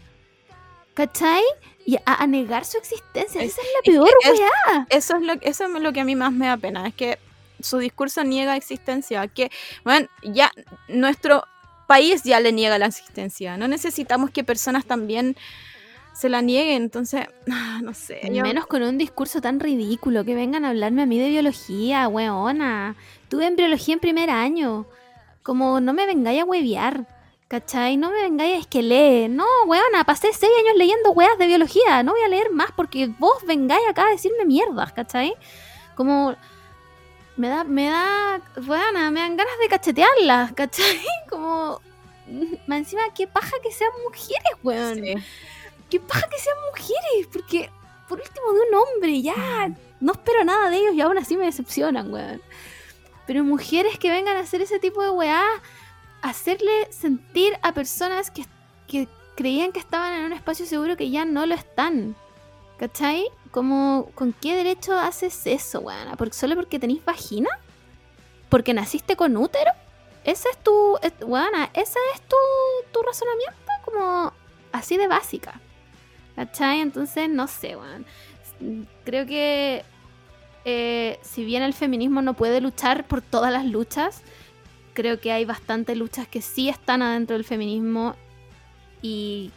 ¿Cachai? 0.94 1.42
Y 1.86 1.96
a, 1.96 2.22
a 2.22 2.26
negar 2.26 2.64
su 2.64 2.76
existencia. 2.78 3.40
Es- 3.42 3.52
Esa 3.52 3.62
es 3.62 3.68
la 3.74 3.92
peor 3.92 4.10
es- 4.24 4.40
weá. 4.40 4.86
Eso 4.90 5.16
es, 5.16 5.22
lo, 5.22 5.32
eso 5.40 5.64
es 5.64 5.82
lo 5.82 5.92
que 5.92 6.00
a 6.00 6.04
mí 6.04 6.14
más 6.16 6.32
me 6.32 6.46
da 6.46 6.56
pena, 6.56 6.86
es 6.88 6.94
que 6.94 7.18
su 7.60 7.78
discurso 7.78 8.22
niega 8.24 8.56
existencia, 8.56 9.26
que, 9.28 9.50
bueno, 9.84 10.06
ya 10.22 10.52
nuestro 10.88 11.44
país 11.88 12.22
ya 12.22 12.38
le 12.40 12.52
niega 12.52 12.78
la 12.78 12.86
existencia, 12.86 13.56
no 13.56 13.66
necesitamos 13.66 14.30
que 14.30 14.44
personas 14.44 14.84
también 14.84 15.36
se 16.18 16.28
la 16.28 16.40
nieguen, 16.42 16.82
entonces, 16.82 17.26
ah, 17.50 17.80
no 17.82 17.94
sé. 17.94 18.20
yo- 18.32 18.42
Menos 18.42 18.66
con 18.66 18.82
un 18.82 18.98
discurso 18.98 19.40
tan 19.40 19.60
ridículo. 19.60 20.24
Que 20.24 20.34
vengan 20.34 20.64
a 20.64 20.70
hablarme 20.70 21.02
a 21.02 21.06
mí 21.06 21.18
de 21.18 21.28
biología, 21.28 22.08
weona. 22.08 22.96
Tuve 23.28 23.46
embriología 23.46 23.94
en 23.94 24.00
primer 24.00 24.30
año. 24.30 24.86
Como 25.42 25.80
no 25.80 25.92
me 25.92 26.06
vengáis 26.06 26.42
a 26.42 26.44
huevear. 26.44 27.06
¿Cachai? 27.46 27.96
No 27.96 28.10
me 28.10 28.20
vengáis 28.22 28.66
a 28.66 28.68
que 28.68 28.82
lee. 28.82 29.28
No, 29.28 29.46
weona, 29.66 30.04
pasé 30.04 30.32
seis 30.34 30.52
años 30.60 30.76
leyendo 30.76 31.12
weas 31.12 31.38
de 31.38 31.46
biología. 31.46 32.02
No 32.02 32.12
voy 32.12 32.20
a 32.22 32.28
leer 32.28 32.50
más 32.50 32.72
porque 32.76 33.06
vos 33.18 33.38
vengáis 33.46 33.88
acá 33.88 34.06
a 34.06 34.10
decirme 34.10 34.44
mierdas, 34.44 34.92
¿cachai? 34.92 35.32
Como. 35.94 36.34
Me 37.36 37.48
da, 37.48 37.64
me 37.64 37.86
da. 37.86 38.40
Weona, 38.66 39.10
me 39.10 39.20
dan 39.20 39.36
ganas 39.36 39.54
de 39.62 39.68
cachetearlas, 39.68 40.52
¿cachai? 40.56 41.00
Como. 41.30 41.80
Más 42.66 42.78
encima, 42.80 43.02
qué 43.14 43.26
paja 43.26 43.52
que 43.62 43.72
sean 43.72 43.90
mujeres, 44.04 44.52
weón. 44.62 45.22
Qué 45.90 46.00
paja 46.00 46.28
que 46.28 46.38
sean 46.38 46.56
mujeres. 46.70 47.28
Porque, 47.32 47.70
por 48.08 48.18
último, 48.18 48.52
de 48.52 48.60
un 48.60 48.74
hombre, 48.74 49.22
ya. 49.22 49.74
No 50.00 50.12
espero 50.12 50.44
nada 50.44 50.70
de 50.70 50.76
ellos 50.78 50.94
y 50.94 51.00
aún 51.00 51.18
así 51.18 51.36
me 51.36 51.46
decepcionan, 51.46 52.12
weón. 52.12 52.40
Pero 53.26 53.44
mujeres 53.44 53.98
que 53.98 54.10
vengan 54.10 54.36
a 54.36 54.40
hacer 54.40 54.62
ese 54.62 54.78
tipo 54.78 55.02
de 55.02 55.10
weá 55.10 55.44
hacerle 56.22 56.88
sentir 56.90 57.58
a 57.62 57.72
personas 57.72 58.30
que, 58.30 58.44
que 58.86 59.08
creían 59.36 59.72
que 59.72 59.80
estaban 59.80 60.14
en 60.14 60.24
un 60.24 60.32
espacio 60.32 60.66
seguro 60.66 60.96
que 60.96 61.10
ya 61.10 61.24
no 61.24 61.46
lo 61.46 61.54
están. 61.54 62.16
¿Cachai? 62.78 63.26
Como, 63.50 64.10
¿con 64.14 64.32
qué 64.32 64.54
derecho 64.54 64.96
haces 64.96 65.46
eso, 65.46 65.80
weón? 65.80 66.16
¿Por, 66.16 66.32
¿Solo 66.32 66.54
porque 66.54 66.78
tenéis 66.78 67.04
vagina? 67.04 67.50
¿Porque 68.48 68.72
naciste 68.72 69.16
con 69.16 69.36
útero? 69.36 69.72
Ese 70.24 70.48
es 70.50 70.58
tu, 70.58 70.98
weana, 71.26 71.70
ese 71.74 71.98
es 72.14 72.20
tu, 72.22 72.36
tu 72.92 73.02
razonamiento, 73.02 73.72
como 73.84 74.32
así 74.72 74.96
de 74.96 75.08
básica. 75.08 75.60
¿Cachai? 76.38 76.78
Entonces, 76.78 77.28
no 77.28 77.48
sé, 77.48 77.74
weón. 77.74 78.06
Creo 79.04 79.26
que 79.26 79.82
eh, 80.64 81.18
si 81.20 81.44
bien 81.44 81.64
el 81.64 81.74
feminismo 81.74 82.22
no 82.22 82.34
puede 82.34 82.60
luchar 82.60 83.08
por 83.08 83.22
todas 83.22 83.52
las 83.52 83.66
luchas, 83.66 84.22
creo 84.94 85.18
que 85.18 85.32
hay 85.32 85.44
bastantes 85.44 85.96
luchas 85.96 86.28
que 86.28 86.40
sí 86.40 86.68
están 86.68 87.02
adentro 87.02 87.34
del 87.34 87.44
feminismo 87.44 88.14
y 89.02 89.50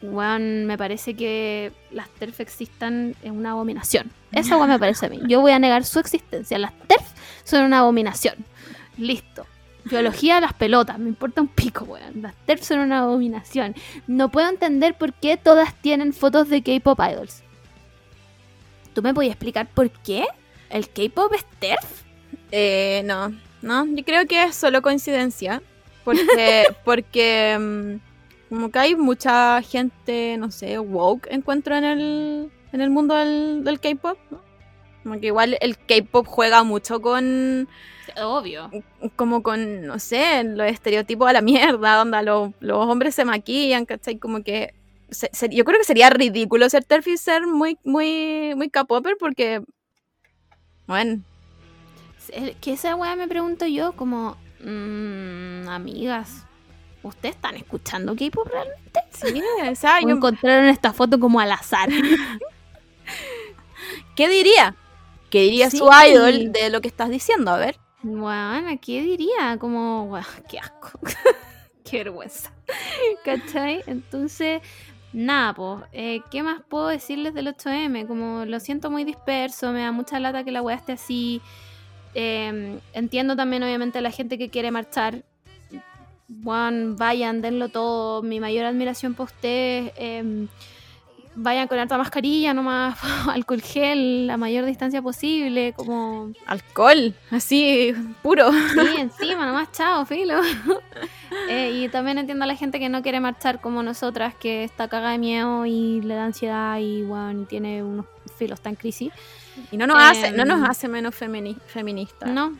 bueno, 0.00 0.66
me 0.66 0.78
parece 0.78 1.12
que 1.12 1.70
las 1.90 2.08
TERF 2.08 2.40
existan 2.40 3.14
es 3.22 3.30
una 3.30 3.50
abominación. 3.50 4.10
Esa 4.32 4.56
me 4.66 4.78
parece 4.78 5.04
a 5.04 5.08
mí. 5.10 5.20
Yo 5.28 5.42
voy 5.42 5.52
a 5.52 5.58
negar 5.58 5.84
su 5.84 5.98
existencia. 5.98 6.58
Las 6.58 6.72
TERF 6.88 7.12
son 7.44 7.64
una 7.64 7.80
abominación. 7.80 8.36
Listo. 8.96 9.46
Biología 9.88 10.40
las 10.40 10.52
pelotas, 10.52 10.98
me 10.98 11.08
importa 11.08 11.40
un 11.40 11.48
pico, 11.48 11.84
weón. 11.84 12.22
Las 12.22 12.34
TERF 12.44 12.62
son 12.62 12.80
una 12.80 13.00
abominación. 13.00 13.74
No 14.06 14.30
puedo 14.30 14.48
entender 14.48 14.94
por 14.94 15.12
qué 15.12 15.36
todas 15.36 15.74
tienen 15.74 16.12
fotos 16.12 16.48
de 16.48 16.62
K-pop 16.62 16.98
idols. 17.08 17.42
¿Tú 18.94 19.02
me 19.02 19.14
puedes 19.14 19.30
explicar 19.30 19.68
por 19.68 19.90
qué? 19.90 20.26
¿El 20.70 20.88
K-pop 20.88 21.32
es 21.34 21.44
TERF? 21.60 22.02
Eh, 22.50 23.02
no. 23.04 23.32
No, 23.62 23.86
yo 23.86 24.04
creo 24.04 24.26
que 24.26 24.42
es 24.44 24.56
solo 24.56 24.82
coincidencia. 24.82 25.62
Porque, 26.04 26.64
porque 26.84 27.56
mm, 27.58 28.54
como 28.54 28.70
que 28.70 28.78
hay 28.78 28.96
mucha 28.96 29.60
gente, 29.62 30.36
no 30.38 30.50
sé, 30.50 30.78
woke 30.78 31.28
encuentro 31.30 31.76
en 31.76 31.84
el, 31.84 32.50
en 32.72 32.80
el 32.80 32.90
mundo 32.90 33.14
del, 33.14 33.80
K-pop. 33.80 34.18
Como 35.06 35.20
que 35.20 35.28
igual 35.28 35.56
el 35.60 35.78
K-pop 35.78 36.26
juega 36.26 36.64
mucho 36.64 37.00
con. 37.00 37.68
Obvio. 38.20 38.68
Como 39.14 39.44
con, 39.44 39.86
no 39.86 40.00
sé, 40.00 40.42
los 40.42 40.66
estereotipos 40.66 41.28
a 41.28 41.32
la 41.32 41.42
mierda, 41.42 41.94
donde 41.94 42.24
los, 42.24 42.88
hombres 42.88 43.14
se 43.14 43.24
maquillan, 43.24 43.86
¿cachai? 43.86 44.18
Como 44.18 44.42
que. 44.42 44.74
yo 45.52 45.64
creo 45.64 45.78
que 45.78 45.84
sería 45.84 46.10
ridículo 46.10 46.68
ser 46.68 46.82
Terfi 46.82 47.16
ser 47.18 47.46
muy, 47.46 47.78
muy, 47.84 48.54
muy 48.56 48.68
K-popper 48.68 49.16
porque. 49.16 49.62
Bueno, 50.88 51.22
que 52.60 52.72
esa 52.72 52.96
weá 52.96 53.14
me 53.14 53.28
pregunto 53.28 53.64
yo, 53.64 53.92
como, 53.92 54.36
mmm, 54.58 55.68
amigas, 55.68 56.44
¿ustedes 57.04 57.36
están 57.36 57.54
escuchando 57.54 58.16
K-pop 58.16 58.48
realmente? 58.48 59.02
Sí, 59.12 59.40
esa, 59.62 60.00
yo... 60.00 60.08
encontraron 60.08 60.66
esta 60.66 60.92
foto 60.92 61.20
como 61.20 61.38
al 61.38 61.52
azar. 61.52 61.90
¿Qué 64.16 64.28
diría? 64.28 64.74
¿Qué 65.36 65.42
diría 65.42 65.70
su 65.70 65.86
idol 66.08 66.50
de 66.50 66.70
lo 66.70 66.80
que 66.80 66.88
estás 66.88 67.10
diciendo? 67.10 67.50
A 67.50 67.58
ver. 67.58 67.76
Bueno, 68.02 68.68
¿qué 68.80 69.02
diría? 69.02 69.58
Como, 69.60 70.18
qué 70.48 70.58
asco. 70.58 70.98
qué 71.84 71.98
vergüenza. 71.98 72.50
¿Cachai? 73.22 73.82
Entonces, 73.86 74.62
nada, 75.12 75.52
pues, 75.52 76.22
¿qué 76.30 76.42
más 76.42 76.62
puedo 76.66 76.88
decirles 76.88 77.34
del 77.34 77.48
8M? 77.48 78.06
Como 78.06 78.46
lo 78.46 78.60
siento 78.60 78.90
muy 78.90 79.04
disperso, 79.04 79.72
me 79.72 79.80
da 79.80 79.92
mucha 79.92 80.18
lata 80.20 80.42
que 80.42 80.52
la 80.52 80.62
weá 80.62 80.76
esté 80.76 80.92
así. 80.92 81.42
Em, 82.14 82.80
entiendo 82.94 83.36
también, 83.36 83.62
obviamente, 83.62 83.98
a 83.98 84.00
la 84.00 84.12
gente 84.12 84.38
que 84.38 84.48
quiere 84.48 84.70
marchar. 84.70 85.22
Juan, 86.44 86.96
vayan, 86.96 87.42
denlo 87.42 87.68
todo. 87.68 88.22
Mi 88.22 88.40
mayor 88.40 88.64
admiración 88.64 89.12
por 89.12 89.26
ustedes. 89.26 89.92
Em, 89.98 90.48
vayan 91.36 91.68
con 91.68 91.78
alta 91.78 91.96
mascarilla, 91.98 92.52
nomás 92.54 92.98
alcohol 93.32 93.62
gel, 93.62 94.26
la 94.26 94.36
mayor 94.36 94.64
distancia 94.64 95.02
posible, 95.02 95.74
como... 95.74 96.32
Alcohol, 96.46 97.14
así, 97.30 97.94
puro. 98.22 98.50
Sí, 98.52 98.96
encima, 98.98 99.46
nomás 99.46 99.70
chao, 99.72 100.04
filo. 100.04 100.40
Eh, 101.48 101.72
y 101.74 101.88
también 101.88 102.18
entiendo 102.18 102.44
a 102.44 102.46
la 102.46 102.54
gente 102.54 102.78
que 102.78 102.88
no 102.88 103.02
quiere 103.02 103.18
marchar 103.20 103.60
como 103.60 103.82
nosotras, 103.82 104.34
que 104.34 104.64
está 104.64 104.88
cagada 104.88 105.12
de 105.12 105.18
miedo 105.18 105.66
y 105.66 106.00
le 106.00 106.14
da 106.14 106.24
ansiedad 106.24 106.78
y, 106.78 107.02
bueno, 107.02 107.44
tiene 107.46 107.82
unos 107.82 108.06
filos, 108.38 108.60
en 108.64 108.76
crisis. 108.76 109.12
Y 109.70 109.76
no 109.76 109.86
nos, 109.86 109.98
hace, 110.00 110.30
no 110.30 110.44
nos 110.44 110.60
em, 110.60 110.64
hace 110.70 110.88
menos 110.88 111.14
feministas. 111.14 112.30
No. 112.30 112.56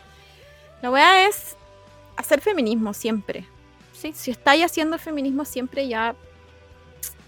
La 0.82 0.90
weá 0.90 1.26
es 1.26 1.56
hacer 2.16 2.40
feminismo 2.40 2.92
siempre. 2.92 3.46
Sí. 3.92 4.12
Si 4.14 4.30
estáis 4.32 4.64
haciendo 4.64 4.98
feminismo 4.98 5.44
siempre 5.44 5.88
ya... 5.88 6.14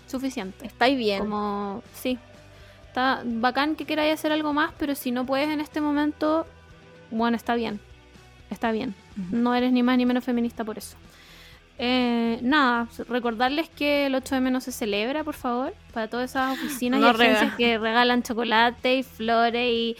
Suficiente. 0.08 0.66
Estáis 0.66 0.98
bien. 0.98 1.20
Como, 1.20 1.82
sí. 1.94 2.18
Está 2.88 3.22
bacán 3.24 3.76
que 3.76 3.84
queráis 3.84 4.14
hacer 4.14 4.32
algo 4.32 4.52
más, 4.52 4.72
pero 4.78 4.94
si 4.94 5.12
no 5.12 5.24
puedes 5.24 5.48
en 5.48 5.60
este 5.60 5.80
momento, 5.80 6.46
bueno, 7.10 7.36
está 7.36 7.54
bien. 7.54 7.78
Está 8.50 8.72
bien. 8.72 8.94
No 9.30 9.54
eres 9.54 9.72
ni 9.72 9.82
más 9.82 9.96
ni 9.98 10.06
menos 10.06 10.24
feminista 10.24 10.64
por 10.64 10.78
eso. 10.78 10.96
Eh, 11.80 12.40
nada, 12.42 12.88
recordarles 13.08 13.68
que 13.68 14.06
el 14.06 14.14
8M 14.14 14.50
no 14.50 14.60
se 14.60 14.72
celebra, 14.72 15.22
por 15.22 15.34
favor, 15.34 15.74
para 15.92 16.08
todas 16.08 16.30
esas 16.30 16.58
oficinas 16.58 17.00
y 17.00 17.04
agencias 17.04 17.54
que 17.54 17.78
regalan 17.78 18.24
chocolate 18.24 18.96
y 18.96 19.02
flores 19.04 19.70
y 19.70 19.96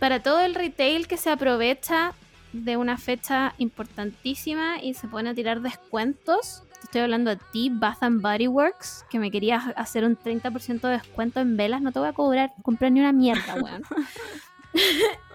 para 0.00 0.20
todo 0.20 0.40
el 0.40 0.56
retail 0.56 1.06
que 1.06 1.16
se 1.16 1.30
aprovecha 1.30 2.12
de 2.52 2.76
una 2.76 2.98
fecha 2.98 3.54
importantísima 3.58 4.82
y 4.82 4.94
se 4.94 5.06
pone 5.06 5.30
a 5.30 5.34
tirar 5.34 5.60
descuentos. 5.60 6.64
Estoy 6.82 7.02
hablando 7.02 7.30
de 7.30 7.38
ti, 7.52 7.70
Bath 7.72 8.02
and 8.02 8.20
Body 8.20 8.48
Works, 8.48 9.04
que 9.10 9.18
me 9.18 9.30
querías 9.30 9.64
hacer 9.76 10.04
un 10.04 10.16
30% 10.18 10.80
de 10.80 10.88
descuento 10.90 11.40
en 11.40 11.56
velas. 11.56 11.80
No 11.80 11.92
te 11.92 11.98
voy 11.98 12.08
a 12.08 12.12
cobrar, 12.12 12.52
comprar 12.62 12.92
ni 12.92 13.00
una 13.00 13.12
mierda, 13.12 13.54
weón. 13.54 13.82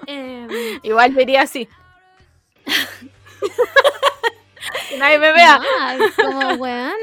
Em, 0.08 0.48
Igual 0.82 1.12
vería 1.14 1.44
así. 1.44 1.68
nadie 4.98 5.20
me 5.20 5.32
vea. 5.32 5.60
como, 6.16 6.54
weón. 6.56 6.96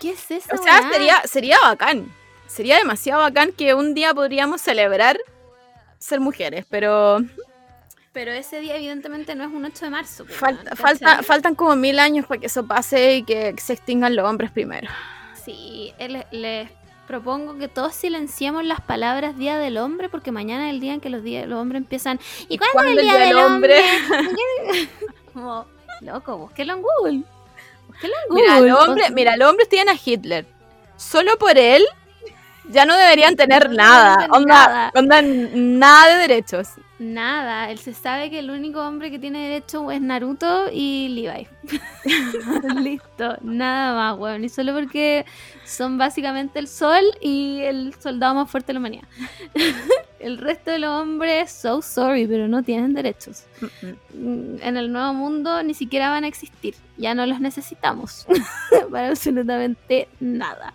¿Qué 0.00 0.10
es 0.10 0.30
eso? 0.30 0.54
O 0.54 0.62
sea, 0.62 0.90
sería, 0.92 1.22
sería 1.22 1.58
bacán. 1.60 2.12
Sería 2.46 2.76
demasiado 2.78 3.22
bacán 3.22 3.52
que 3.52 3.74
un 3.74 3.94
día 3.94 4.14
podríamos 4.14 4.60
celebrar 4.60 5.18
ser 5.98 6.20
mujeres, 6.20 6.64
pero. 6.70 7.18
Pero 8.16 8.32
ese 8.32 8.60
día, 8.60 8.76
evidentemente, 8.76 9.34
no 9.34 9.44
es 9.44 9.52
un 9.52 9.62
8 9.66 9.84
de 9.84 9.90
marzo. 9.90 10.24
Pues, 10.24 10.38
falta, 10.74 11.22
faltan 11.22 11.54
como 11.54 11.76
mil 11.76 11.98
años 11.98 12.24
para 12.24 12.40
que 12.40 12.46
eso 12.46 12.66
pase 12.66 13.16
y 13.16 13.24
que 13.24 13.54
se 13.58 13.74
extingan 13.74 14.16
los 14.16 14.26
hombres 14.26 14.50
primero. 14.50 14.88
Sí, 15.44 15.92
les, 16.30 16.70
propongo 17.06 17.58
que 17.58 17.68
todos 17.68 17.94
silenciemos 17.94 18.64
las 18.64 18.80
palabras 18.80 19.36
Día 19.36 19.58
del 19.58 19.76
Hombre, 19.76 20.08
porque 20.08 20.32
mañana 20.32 20.70
es 20.70 20.74
el 20.74 20.80
día 20.80 20.94
en 20.94 21.02
que 21.02 21.10
los, 21.10 21.22
días, 21.22 21.46
los 21.46 21.60
hombres 21.60 21.82
empiezan. 21.82 22.18
¿Y 22.48 22.56
cuándo, 22.56 22.84
es 22.84 22.96
el 22.96 23.02
Día, 23.02 23.18
del, 23.18 23.36
Hombre? 23.36 23.82
como, 25.34 25.66
Loco, 26.00 26.38
búsquelo 26.38 26.72
en 26.72 26.80
Google. 26.80 27.22
Búsquelo 27.86 28.14
en 28.14 28.28
Google. 28.30 28.42
Mira, 28.42 28.60
los 28.60 28.88
hombres, 28.88 29.12
mira, 29.12 29.50
hombres 29.50 29.68
tienen 29.68 29.94
a 29.94 30.00
Hitler. 30.02 30.46
Solo 30.96 31.36
por 31.36 31.58
él 31.58 31.84
ya 32.70 32.86
no 32.86 32.96
deberían 32.96 33.36
tener 33.36 33.70
nada. 33.70 34.26
onda, 34.30 34.90
onda, 34.94 35.20
nada 35.20 36.14
de 36.14 36.28
derechos. 36.28 36.68
Nada, 36.98 37.70
él 37.70 37.78
se 37.78 37.92
sabe 37.92 38.30
que 38.30 38.38
el 38.38 38.50
único 38.50 38.80
hombre 38.80 39.10
que 39.10 39.18
tiene 39.18 39.48
derecho 39.48 39.90
es 39.90 40.00
Naruto 40.00 40.70
y 40.72 41.08
Levi. 41.08 41.46
Listo, 42.82 43.36
nada 43.42 43.94
más, 43.94 44.18
weón. 44.18 44.44
Y 44.44 44.48
solo 44.48 44.72
porque 44.72 45.26
son 45.64 45.98
básicamente 45.98 46.58
el 46.58 46.68
sol 46.68 47.04
y 47.20 47.60
el 47.60 47.94
soldado 47.98 48.34
más 48.34 48.50
fuerte 48.50 48.68
de 48.68 48.72
la 48.74 48.80
humanidad. 48.80 49.08
el 50.18 50.38
resto 50.38 50.70
de 50.70 50.78
los 50.78 50.90
hombres, 50.90 51.50
so 51.50 51.82
sorry, 51.82 52.26
pero 52.26 52.48
no 52.48 52.62
tienen 52.62 52.94
derechos. 52.94 53.44
En 54.14 54.76
el 54.76 54.92
nuevo 54.92 55.12
mundo 55.12 55.62
ni 55.62 55.74
siquiera 55.74 56.10
van 56.10 56.24
a 56.24 56.28
existir. 56.28 56.74
Ya 56.96 57.14
no 57.14 57.26
los 57.26 57.40
necesitamos 57.40 58.26
para 58.90 59.08
absolutamente 59.08 60.08
nada. 60.20 60.74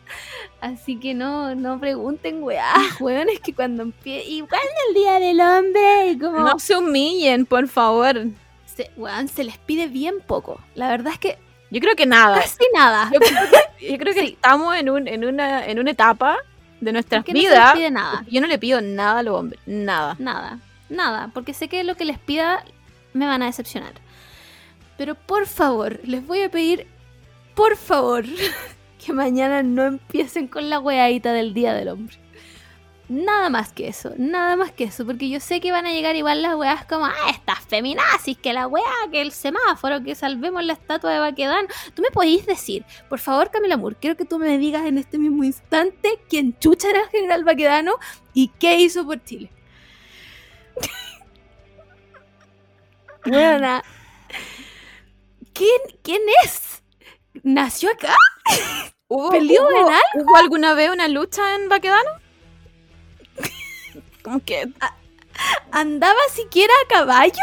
Así 0.59 0.97
que 0.99 1.13
no, 1.13 1.55
no 1.55 1.79
pregunten, 1.79 2.43
weá, 2.43 2.73
weón, 2.99 3.29
es 3.29 3.39
que 3.39 3.53
cuando 3.53 3.83
empiece. 3.83 4.29
¿Y 4.29 4.41
cuándo 4.41 4.67
el 4.89 4.93
día 4.93 5.19
del 5.19 5.39
hombre? 5.41 6.17
Como... 6.19 6.39
No 6.39 6.59
se 6.59 6.77
humillen, 6.77 7.45
por 7.45 7.67
favor. 7.67 8.27
Se, 8.65 8.91
weón, 8.95 9.27
se 9.27 9.43
les 9.43 9.57
pide 9.57 9.87
bien 9.87 10.15
poco. 10.25 10.61
La 10.75 10.89
verdad 10.89 11.13
es 11.13 11.19
que 11.19 11.37
Yo 11.71 11.79
creo 11.79 11.95
que 11.95 12.05
nada. 12.05 12.41
Casi 12.41 12.63
nada. 12.73 13.09
Yo 13.11 13.19
creo 13.19 13.39
que, 13.49 13.87
yo 13.91 13.97
creo 13.97 14.13
que 14.13 14.19
Sí. 14.27 14.33
estamos 14.33 14.75
en, 14.75 14.89
un, 14.89 15.07
en, 15.07 15.25
una, 15.25 15.65
en 15.65 15.79
una 15.79 15.91
etapa 15.91 16.37
de 16.81 16.91
nuestras 16.91 17.23
Que 17.23 17.31
no 17.33 17.39
se 17.39 17.43
les 17.47 17.53
vidas. 17.53 17.73
pide 17.73 17.91
nada. 17.91 18.25
Yo 18.29 18.41
no 18.41 18.47
le 18.47 18.59
pido 18.59 18.81
nada 18.81 19.19
a 19.19 19.23
los 19.23 19.35
hombres, 19.39 19.61
nada. 19.65 20.15
Nada, 20.19 20.59
nada, 20.89 21.29
porque 21.33 21.53
sé 21.53 21.69
que 21.69 21.83
lo 21.83 21.95
que 21.95 22.03
les 22.05 22.19
pida 22.19 22.63
me 23.13 23.25
van 23.27 23.41
a 23.41 23.45
decepcionar. 23.45 23.93
Pero 24.97 25.15
por 25.15 25.47
favor, 25.47 25.99
les 26.03 26.25
voy 26.25 26.41
a 26.41 26.49
pedir, 26.51 26.87
por 27.55 27.77
favor, 27.77 28.25
que 29.05 29.13
mañana 29.13 29.63
no 29.63 29.83
empiecen 29.85 30.47
con 30.47 30.69
la 30.69 30.79
weadita 30.79 31.31
del 31.33 31.53
Día 31.53 31.73
del 31.73 31.87
Hombre. 31.89 32.17
Nada 33.13 33.49
más 33.49 33.73
que 33.73 33.89
eso, 33.89 34.13
nada 34.17 34.55
más 34.55 34.71
que 34.71 34.85
eso, 34.85 35.05
porque 35.05 35.27
yo 35.27 35.41
sé 35.41 35.59
que 35.59 35.73
van 35.73 35.85
a 35.85 35.91
llegar 35.91 36.15
igual 36.15 36.41
las 36.41 36.55
weas 36.55 36.85
como, 36.85 37.07
ah, 37.07 37.13
estas 37.29 37.59
feminazis, 37.59 38.37
que 38.37 38.53
la 38.53 38.67
wea, 38.67 38.85
que 39.11 39.21
el 39.21 39.33
semáforo, 39.33 40.01
que 40.01 40.15
salvemos 40.15 40.63
la 40.63 40.71
estatua 40.71 41.11
de 41.11 41.19
Baquedano. 41.19 41.67
Tú 41.93 42.01
me 42.03 42.09
podéis 42.11 42.45
decir, 42.45 42.85
por 43.09 43.19
favor, 43.19 43.51
Camila 43.51 43.75
Moore, 43.75 43.97
quiero 43.99 44.15
que 44.15 44.23
tú 44.23 44.39
me 44.39 44.57
digas 44.57 44.85
en 44.85 44.97
este 44.97 45.17
mismo 45.17 45.43
instante 45.43 46.21
quién 46.29 46.57
chucha 46.57 46.89
era 46.89 47.01
el 47.01 47.09
general 47.09 47.43
Baquedano 47.43 47.95
y 48.33 48.47
qué 48.59 48.79
hizo 48.79 49.05
por 49.05 49.21
Chile. 49.25 49.51
Buena. 53.25 53.83
¿Quién, 55.53 55.81
¿Quién 56.01 56.21
es? 56.45 56.81
¿Nació 57.43 57.91
acá? 57.91 58.15
¿Hubo, 59.09 59.31
¿Peleó 59.31 59.63
hubo- 59.63 59.69
en 59.71 59.83
algo? 59.85 59.99
¿Hubo 60.31 60.37
alguna 60.37 60.73
vez 60.75 60.91
una 60.91 61.09
lucha 61.09 61.55
en 61.55 61.67
Baquedano? 61.67 62.20
Como 64.31 64.45
que. 64.45 64.71
¿Andaba 65.73 66.19
siquiera 66.33 66.73
a 66.85 66.87
caballo? 66.87 67.33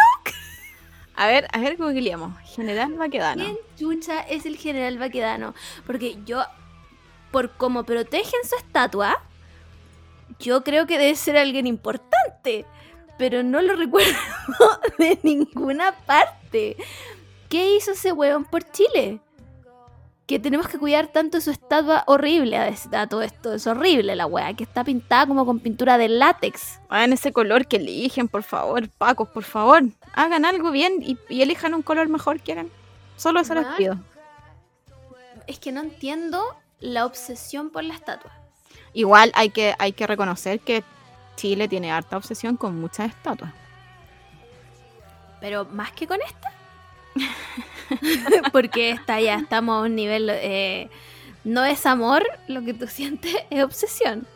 A 1.16 1.27
ver, 1.27 1.47
a 1.52 1.59
ver, 1.59 1.77
googleamos. 1.77 2.32
General 2.48 2.94
Baquedano. 2.94 3.44
¿Quién 3.44 3.59
chucha 3.77 4.20
es 4.20 4.47
el 4.47 4.56
general 4.56 4.97
Baquedano? 4.97 5.55
Porque 5.85 6.16
yo, 6.24 6.43
por 7.31 7.51
cómo 7.51 7.85
protegen 7.85 8.40
su 8.48 8.56
estatua, 8.56 9.23
yo 10.39 10.65
creo 10.65 10.86
que 10.86 10.97
debe 10.97 11.15
ser 11.15 11.36
alguien 11.36 11.66
importante. 11.66 12.65
Pero 13.19 13.43
no 13.43 13.60
lo 13.60 13.77
recuerdo 13.77 14.16
de 14.97 15.19
ninguna 15.23 15.93
parte. 15.93 16.78
¿Qué 17.51 17.77
hizo 17.77 17.93
ese 17.93 18.12
weón 18.12 18.47
por 18.47 18.65
Chile? 18.70 19.20
Que 20.29 20.39
tenemos 20.39 20.69
que 20.69 20.79
cuidar 20.79 21.09
tanto 21.09 21.41
su 21.41 21.51
estatua 21.51 22.05
horrible 22.07 22.57
a, 22.57 23.07
todo 23.09 23.23
esto. 23.23 23.55
Es 23.55 23.67
horrible 23.67 24.15
la 24.15 24.27
wea, 24.27 24.55
que 24.55 24.63
está 24.63 24.85
pintada 24.85 25.27
como 25.27 25.45
con 25.45 25.59
pintura 25.59 25.99
de 25.99 26.09
látex. 26.09 26.79
Hagan 26.89 27.13
ese 27.15 27.33
color 27.33 27.67
que 27.67 27.79
eligen, 27.79 28.29
por 28.29 28.45
favor. 28.45 28.89
Pacos, 28.91 29.29
por 29.31 29.43
favor. 29.43 29.83
Hagan 30.13 30.45
algo 30.45 30.71
bien 30.71 30.99
y, 31.01 31.19
y 31.29 31.43
elijan 31.43 31.75
un 31.75 31.83
color 31.83 32.09
mejor 32.09 32.41
que 32.41 32.53
hagan. 32.53 32.71
Solo 33.17 33.41
eso 33.41 33.55
les 33.55 33.67
pido. 33.79 33.97
Es 35.49 35.59
que 35.59 35.73
no 35.73 35.81
entiendo 35.81 36.45
la 36.79 37.07
obsesión 37.07 37.71
por 37.71 37.83
la 37.83 37.95
estatua. 37.95 38.31
Igual 38.93 39.33
hay 39.35 39.51
que, 39.51 39.75
hay 39.79 39.93
que 39.93 40.07
reconocer 40.07 40.61
que 40.61 40.85
Chile 41.37 41.69
tiene 41.69 41.91
harta 41.91 42.17
obsesión 42.17 42.57
con 42.57 42.81
muchas 42.81 43.11
estatuas. 43.11 43.53
Pero 45.41 45.65
más 45.67 45.93
que 45.93 46.07
con 46.07 46.21
esta. 46.21 46.53
Porque 48.52 48.90
esta 48.90 49.20
ya 49.20 49.36
estamos 49.36 49.78
a 49.78 49.86
un 49.86 49.94
nivel. 49.94 50.28
eh, 50.31 50.89
no 51.44 51.65
es 51.65 51.86
amor, 51.86 52.24
lo 52.48 52.62
que 52.62 52.74
tú 52.74 52.86
sientes 52.89 53.35
es 53.51 53.62
obsesión. 53.65 54.27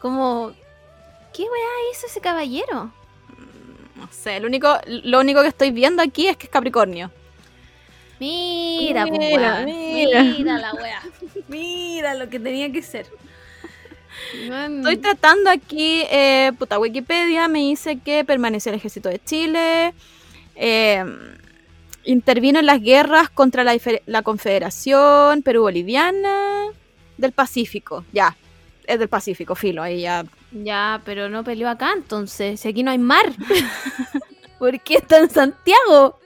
Como. 0.00 0.52
¿Qué 1.32 1.42
weá 1.42 1.90
hizo 1.92 2.06
ese 2.06 2.20
caballero? 2.20 2.92
No 3.96 4.08
sé, 4.12 4.38
lo 4.40 4.46
único, 4.46 4.78
lo 4.86 5.18
único 5.20 5.42
que 5.42 5.48
estoy 5.48 5.70
viendo 5.70 6.02
aquí 6.02 6.28
es 6.28 6.36
que 6.36 6.46
es 6.46 6.50
Capricornio. 6.52 7.10
Mira, 8.20 9.06
pues, 9.06 9.18
Mira, 9.18 9.36
weá. 9.36 9.64
mira. 9.66 10.22
mira 10.22 10.58
la 10.58 10.74
weá. 10.74 11.02
Mira 11.48 12.14
lo 12.14 12.28
que 12.28 12.38
tenía 12.38 12.70
que 12.70 12.82
ser. 12.82 13.06
Estoy 14.32 14.96
tratando 14.98 15.50
aquí, 15.50 16.04
eh, 16.10 16.52
puta, 16.58 16.78
Wikipedia 16.78 17.48
me 17.48 17.58
dice 17.60 17.98
que 17.98 18.24
permaneció 18.24 18.70
el 18.70 18.76
ejército 18.76 19.08
de 19.08 19.18
Chile, 19.22 19.92
eh, 20.54 21.04
intervino 22.04 22.58
en 22.58 22.66
las 22.66 22.80
guerras 22.80 23.30
contra 23.30 23.64
la, 23.64 24.22
Confederación 24.22 25.42
Perú-Boliviana 25.42 26.66
del 27.16 27.32
Pacífico, 27.32 28.04
ya, 28.12 28.36
es 28.86 28.98
del 28.98 29.08
Pacífico, 29.08 29.54
filo, 29.54 29.82
ahí 29.82 30.02
ya. 30.02 30.24
Ya, 30.52 31.00
pero 31.04 31.28
no 31.28 31.42
peleó 31.42 31.68
acá 31.68 31.92
entonces. 31.96 32.60
Si 32.60 32.68
aquí 32.68 32.82
no 32.82 32.90
hay 32.90 32.98
mar. 32.98 33.32
¿Por 34.58 34.80
qué 34.80 34.94
está 34.94 35.18
en 35.18 35.28
Santiago? 35.28 36.20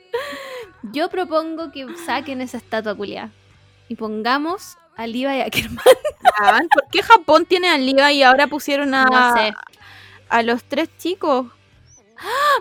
Yo 0.93 1.09
propongo 1.09 1.73
que 1.73 1.87
saquen 2.05 2.41
esa 2.41 2.59
estatua 2.59 2.95
culiada. 2.95 3.31
Y 3.89 3.97
pongamos 3.97 4.77
a 4.97 5.07
Levi 5.07 5.41
Ackerman. 5.41 5.79
Ah, 6.39 6.61
¿Por 6.73 6.89
qué 6.91 7.03
Japón 7.03 7.47
tiene 7.47 7.69
a 7.69 7.79
Liga 7.79 8.13
y 8.13 8.23
ahora 8.23 8.47
pusieron 8.47 8.95
a, 8.95 9.05
No 9.05 9.37
sé. 9.37 9.55
a 10.29 10.43
los 10.43 10.63
tres 10.65 10.89
chicos? 10.99 11.47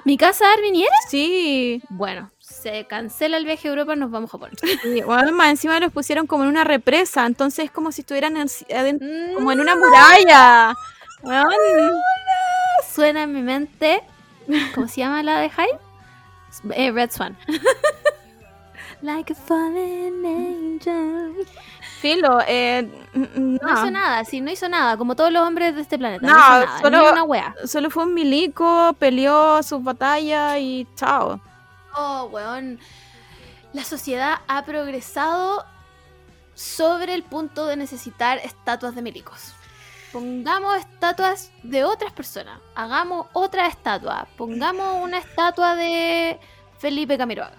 ¿Mi 0.06 0.18
casa 0.18 0.46
de 0.46 0.54
Arviniera? 0.54 0.96
Sí, 1.10 1.82
Bueno, 1.90 2.32
se 2.70 2.86
cancela 2.86 3.38
el 3.38 3.46
viaje 3.46 3.68
a 3.68 3.72
Europa, 3.72 3.96
nos 3.96 4.12
vamos 4.12 4.30
a 4.30 4.32
Japón. 4.34 4.52
sí, 4.62 5.02
encima 5.46 5.80
los 5.80 5.92
pusieron 5.92 6.28
como 6.28 6.44
en 6.44 6.50
una 6.50 6.64
represa, 6.64 7.26
entonces 7.26 7.66
es 7.66 7.72
como 7.72 7.92
si 7.92 8.02
estuvieran 8.02 8.36
en- 8.38 8.48
aden- 8.48 9.00
como 9.36 9.52
en 9.52 9.60
Mm, 9.60 9.62
una 9.62 9.76
muralla. 9.76 10.74
Suena 12.94 13.24
en 13.24 13.34
mi 13.34 13.42
mente. 13.42 14.02
¿Cómo 14.76 14.88
se 14.88 15.02
llama 15.02 15.24
la 15.24 15.40
de 15.40 15.50
Hyde? 15.50 15.80
Eh, 16.74 16.92
Red 16.92 17.12
Swan. 17.12 17.38
like 19.02 19.32
a 19.34 19.36
fallen 19.36 20.26
angel. 20.26 21.46
Filo, 22.00 22.40
eh, 22.48 22.88
No 23.14 23.58
no, 23.62 23.74
hizo 23.74 23.92
nada, 23.92 24.24
sí, 24.24 24.40
no 24.40 24.52
hizo 24.52 24.70
nada, 24.70 24.98
como 24.98 25.16
todos 25.16 25.32
los 25.32 25.42
hombres 25.46 25.76
de 25.76 25.82
este 25.82 25.98
planeta. 25.98 26.26
No, 26.26 26.34
No, 26.34 26.40
hizo 26.40 26.50
nada, 26.66 26.80
solo- 26.82 27.02
ni 27.02 27.08
una 27.12 27.24
wea. 27.24 27.56
solo 27.66 27.90
fue 27.90 28.04
un 28.04 28.14
milico, 28.14 28.96
peleó 29.00 29.62
sus 29.64 29.84
batallas 29.84 30.58
y 30.60 30.88
chao. 30.96 31.40
Oh. 32.00 32.30
La 33.74 33.84
sociedad 33.84 34.36
ha 34.48 34.64
progresado 34.66 35.66
sobre 36.54 37.16
el 37.16 37.24
punto 37.24 37.66
de 37.66 37.76
necesitar 37.76 38.38
estatuas 38.38 38.94
de 38.94 39.02
milicos. 39.02 39.54
Pongamos 40.14 40.78
estatuas 40.78 41.52
de 41.64 41.84
otras 41.84 42.14
personas. 42.14 42.60
Hagamos 42.76 43.28
otra 43.34 43.68
estatua. 43.68 44.28
Pongamos 44.38 45.04
una 45.04 45.18
estatua 45.18 45.76
de 45.76 46.40
Felipe 46.78 47.18
Camiroaga. 47.18 47.58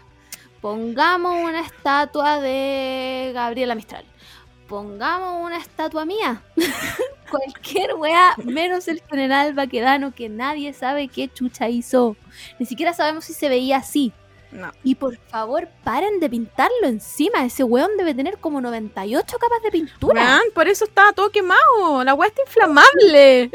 Pongamos 0.60 1.35
una 1.44 1.60
estatua 1.60 2.40
de 2.40 3.32
Gabriela 3.35 3.74
Mistral. 3.74 4.05
Pongamos 4.69 5.44
una 5.44 5.59
estatua 5.59 6.05
mía. 6.05 6.43
Cualquier 7.31 7.94
weá, 7.94 8.35
menos 8.44 8.86
el 8.86 9.02
general 9.02 9.52
Baquedano, 9.55 10.15
que 10.15 10.28
nadie 10.28 10.73
sabe 10.73 11.09
qué 11.09 11.28
chucha 11.28 11.69
hizo. 11.69 12.16
Ni 12.59 12.66
siquiera 12.66 12.93
sabemos 12.93 13.24
si 13.24 13.35
se 13.35 13.48
veía 13.48 13.78
así. 13.78 14.12
No. 14.51 14.73
Y 14.83 14.95
por 14.95 15.16
favor, 15.19 15.69
paren 15.85 16.20
de 16.20 16.31
pintarlo 16.31 16.85
encima. 16.87 17.45
Ese 17.45 17.65
weón 17.65 17.97
debe 17.99 18.15
tener 18.15 18.39
como 18.39 18.61
98 18.62 19.37
capas 19.39 19.62
de 19.62 19.70
pintura. 19.70 20.23
Weón, 20.23 20.43
por 20.55 20.69
eso 20.69 20.85
estaba 20.87 21.12
todo 21.12 21.31
quemado. 21.31 22.03
La 22.03 22.15
weá 22.15 22.29
está 22.29 22.41
inflamable. 22.43 23.51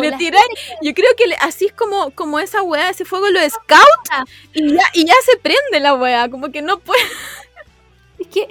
le 0.00 0.12
tiré. 0.18 0.38
Yo 0.82 0.92
creo 0.92 1.10
que 1.16 1.28
le- 1.28 1.36
así 1.36 1.66
es 1.66 1.72
como, 1.72 2.10
como 2.10 2.40
esa 2.40 2.62
weá, 2.62 2.90
ese 2.90 3.04
fuego 3.04 3.28
lo 3.30 3.38
scout 3.48 4.26
y 4.54 4.74
ya, 4.74 4.82
y 4.92 5.04
ya 5.06 5.14
se 5.24 5.36
prende 5.38 5.78
la 5.80 5.94
weá. 5.94 6.28
Como 6.28 6.50
que 6.50 6.62
no 6.62 6.78
puede. 6.78 7.00
Es 8.18 8.28
que, 8.28 8.48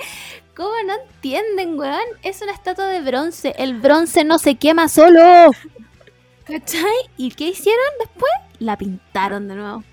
¿cómo 0.55 0.69
no 0.85 0.93
entienden, 0.93 1.77
weón? 1.79 1.99
Es 2.21 2.41
una 2.43 2.51
estatua 2.53 2.85
de 2.85 3.01
bronce. 3.01 3.55
El 3.57 3.73
bronce 3.81 4.23
no 4.23 4.37
se 4.37 4.55
quema 4.55 4.87
solo. 4.89 5.19
¿Cachai? 6.45 6.93
¿Y 7.17 7.31
qué 7.31 7.45
hicieron 7.47 7.83
después? 7.99 8.31
La 8.59 8.77
pintaron 8.77 9.47
de 9.47 9.55
nuevo. 9.55 9.83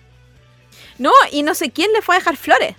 No, 0.98 1.12
y 1.30 1.42
no 1.42 1.54
sé 1.54 1.70
quién 1.70 1.92
le 1.92 2.02
fue 2.02 2.16
a 2.16 2.18
dejar 2.18 2.36
flores. 2.36 2.76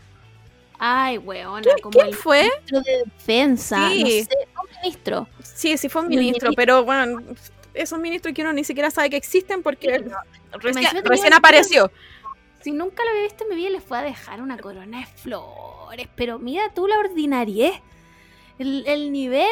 Ay, 0.80 1.18
weona, 1.18 1.62
como 1.82 1.92
¿Quién 1.92 2.08
el 2.08 2.16
fue? 2.16 2.44
ministro 2.44 2.82
de 2.82 3.04
defensa. 3.06 3.90
Sí. 3.90 4.04
No 4.04 4.10
sé, 4.10 4.28
un 4.62 4.82
ministro. 4.82 5.28
Sí, 5.42 5.78
sí 5.78 5.90
fue 5.90 6.02
un 6.02 6.10
ministro, 6.10 6.52
pero 6.56 6.84
bueno, 6.84 7.22
esos 7.74 8.00
ministros 8.00 8.34
que 8.34 8.42
uno 8.42 8.54
ni 8.54 8.64
siquiera 8.64 8.92
sabe 8.92 9.10
que 9.10 9.18
existen 9.18 9.64
porque 9.64 9.96
encima 9.96 10.24
recién, 11.04 11.34
apareció. 11.34 11.92
Si 12.62 12.72
nunca 12.72 13.04
lo 13.04 13.12
había 13.12 13.24
visto 13.24 13.44
en 13.44 13.50
mi 13.50 13.56
vida, 13.56 13.70
les 13.70 13.84
fue 13.84 13.98
a 13.98 14.02
dejar 14.02 14.42
una 14.42 14.58
corona 14.58 15.00
de 15.00 15.06
flores. 15.06 16.08
Pero 16.16 16.40
mira 16.40 16.74
tú 16.74 16.88
la 16.88 16.98
ordinariez. 17.00 17.76
El, 18.60 18.84
el 18.88 19.12
nivel 19.12 19.50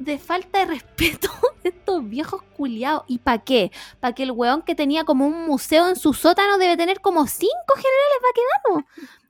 de 0.00 0.18
falta 0.18 0.60
de 0.60 0.64
respeto 0.64 1.30
de 1.62 1.68
estos 1.68 2.08
viejos 2.08 2.42
culiados. 2.56 3.04
¿Y 3.06 3.18
para 3.18 3.38
qué? 3.38 3.70
Para 4.00 4.14
que 4.14 4.24
el 4.24 4.32
weón 4.32 4.62
que 4.62 4.74
tenía 4.74 5.04
como 5.04 5.26
un 5.26 5.46
museo 5.46 5.88
en 5.88 5.96
su 5.96 6.12
sótano 6.14 6.58
debe 6.58 6.76
tener 6.76 7.00
como 7.00 7.26
cinco 7.26 7.74
generales 7.76 8.18
vaquedanos. 8.22 8.84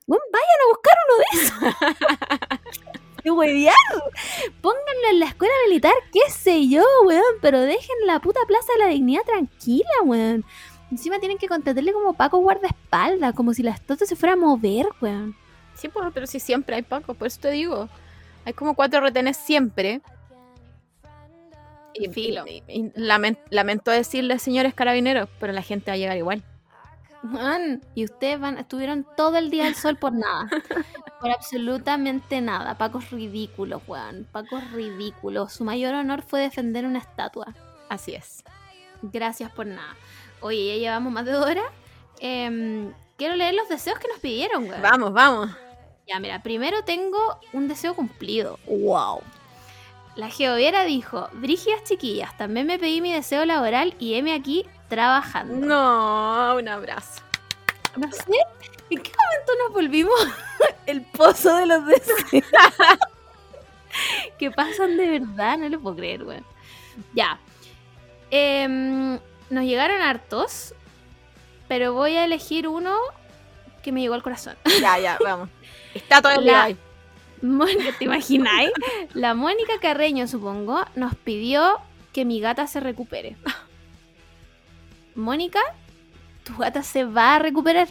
Weón, 0.06 0.22
vayan 0.32 0.60
a 0.62 0.70
buscar 0.70 0.97
uno 1.06 1.16
de 1.18 1.38
esos. 1.38 2.60
¡Qué 3.22 3.30
huevear! 3.30 3.74
Pónganlo 4.62 5.09
en 5.10 5.20
la 5.20 5.26
escuela 5.26 5.52
militar, 5.66 5.92
qué 6.10 6.32
sé 6.32 6.68
yo, 6.68 6.82
weón. 7.05 7.22
Pero 7.42 7.60
dejen 7.60 7.97
la 8.06 8.20
puta 8.20 8.40
Plaza 8.47 8.72
de 8.72 8.78
la 8.78 8.90
Dignidad 8.90 9.24
tranquila, 9.24 9.90
weón. 10.05 10.44
Encima 10.90 11.18
tienen 11.18 11.38
que 11.38 11.48
contratarle 11.48 11.92
como 11.92 12.14
Paco 12.14 12.38
guardaespaldas, 12.38 13.34
como 13.34 13.52
si 13.55 13.62
la 13.62 13.72
estatua 13.72 14.06
se 14.06 14.16
fuera 14.16 14.32
a 14.32 14.36
mover, 14.36 14.86
weón. 15.01 15.36
Sí, 15.74 15.88
pues, 15.88 16.06
pero 16.14 16.26
sí 16.26 16.40
siempre 16.40 16.76
hay 16.76 16.82
pacos, 16.82 17.16
por 17.16 17.26
eso 17.26 17.40
te 17.40 17.51
digo. 17.51 17.88
Hay 18.44 18.52
como 18.55 18.74
cuatro 18.74 19.01
retenes 19.01 19.36
siempre. 19.36 20.01
Y, 22.05 22.09
Filo. 22.12 22.44
y- 22.47 22.62
y 22.68 22.82
lamen- 22.97 23.39
lamento 23.51 23.90
decirles, 23.90 24.43
señores 24.43 24.74
carabineros, 24.74 25.28
pero 25.39 25.52
la 25.52 25.62
gente 25.62 25.90
va 25.90 25.94
a 25.94 25.98
llegar 25.98 26.16
igual. 26.16 26.43
Weón, 27.22 27.82
y 27.94 28.05
ustedes 28.05 28.40
van, 28.40 28.56
estuvieron 28.56 29.06
todo 29.16 29.36
el 29.36 29.51
día 29.51 29.66
al 29.66 29.74
sol 29.74 29.97
por 29.98 30.12
nada. 30.12 30.48
por 31.20 31.31
absolutamente 31.31 32.40
nada. 32.40 32.78
Pacos 32.78 33.10
ridículos, 33.10 33.82
weón. 33.86 34.27
Pacos 34.32 34.70
ridículos. 34.72 35.52
Su 35.52 35.64
mayor 35.64 35.94
honor 35.94 36.22
fue 36.22 36.40
defender 36.40 36.86
una 36.86 36.98
estatua. 36.98 37.55
Así 37.90 38.14
es. 38.14 38.43
Gracias 39.02 39.51
por 39.52 39.66
nada. 39.66 39.94
Oye, 40.40 40.66
ya 40.66 40.74
llevamos 40.77 41.12
más 41.12 41.27
de 41.27 41.32
dos 41.32 41.44
horas. 41.44 41.64
Em, 42.20 42.93
quiero 43.18 43.36
leer 43.36 43.55
los 43.55 43.68
deseos 43.68 43.98
que 43.98 44.09
nos 44.09 44.18
pidieron, 44.18 44.64
weón. 44.68 44.81
Vamos, 44.81 45.12
vamos. 45.12 45.51
Ya, 46.09 46.18
mira, 46.20 46.43
primero 46.43 46.82
tengo 46.85 47.18
un 47.52 47.68
deseo 47.68 47.94
cumplido. 47.94 48.59
¡Wow! 48.66 49.20
La 50.20 50.28
Geoviera 50.28 50.84
dijo, 50.84 51.30
Brígidas 51.32 51.82
chiquillas, 51.84 52.36
también 52.36 52.66
me 52.66 52.78
pedí 52.78 53.01
mi 53.01 53.10
deseo 53.10 53.47
laboral 53.47 53.94
y 53.98 54.16
heme 54.16 54.34
aquí 54.34 54.66
trabajando. 54.90 55.55
No, 55.66 56.56
un 56.59 56.68
abrazo. 56.68 57.22
No 57.97 58.12
sé, 58.12 58.24
¿en 58.90 59.01
qué 59.02 59.12
momento 59.12 59.52
nos 59.64 59.72
volvimos 59.72 60.12
el 60.86 61.01
pozo 61.01 61.56
de 61.56 61.64
los 61.64 61.86
deseos? 61.86 62.44
que 64.38 64.51
pasan 64.51 64.98
de 64.98 65.18
verdad, 65.20 65.56
no 65.56 65.70
lo 65.70 65.80
puedo 65.80 65.97
creer, 65.97 66.22
weón. 66.22 66.44
Ya. 67.14 67.38
Em, 68.30 69.14
nos 69.48 69.64
llegaron 69.64 70.02
hartos, 70.02 70.74
pero 71.66 71.94
voy 71.94 72.16
a 72.16 72.24
elegir 72.26 72.68
uno 72.68 72.94
que 73.82 73.90
me 73.90 74.02
llegó 74.02 74.12
al 74.12 74.22
corazón. 74.22 74.55
Ya, 74.82 74.98
ya, 74.98 75.16
vamos. 75.24 75.48
Está 75.94 76.20
todo 76.20 76.32
el 76.32 76.44
La- 76.44 76.66
día. 76.66 76.76
Mónica, 77.42 77.92
¿te 77.98 78.04
imagináis? 78.04 78.70
La 79.14 79.34
Mónica 79.34 79.74
Carreño, 79.80 80.26
supongo, 80.26 80.84
nos 80.94 81.14
pidió 81.14 81.78
que 82.12 82.24
mi 82.24 82.40
gata 82.40 82.66
se 82.66 82.80
recupere. 82.80 83.36
Mónica, 85.14 85.60
tu 86.44 86.56
gata 86.56 86.82
se 86.82 87.04
va 87.04 87.36
a 87.36 87.38
recuperar. 87.38 87.88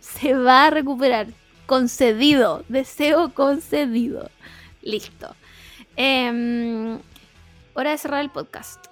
Se 0.00 0.34
va 0.34 0.66
a 0.66 0.70
recuperar. 0.70 1.28
Concedido. 1.66 2.64
Deseo 2.68 3.34
concedido. 3.34 4.30
Listo. 4.82 5.34
Em, 5.96 6.98
hora 7.74 7.90
de 7.90 7.98
cerrar 7.98 8.22
el 8.22 8.30
podcast. 8.30 8.86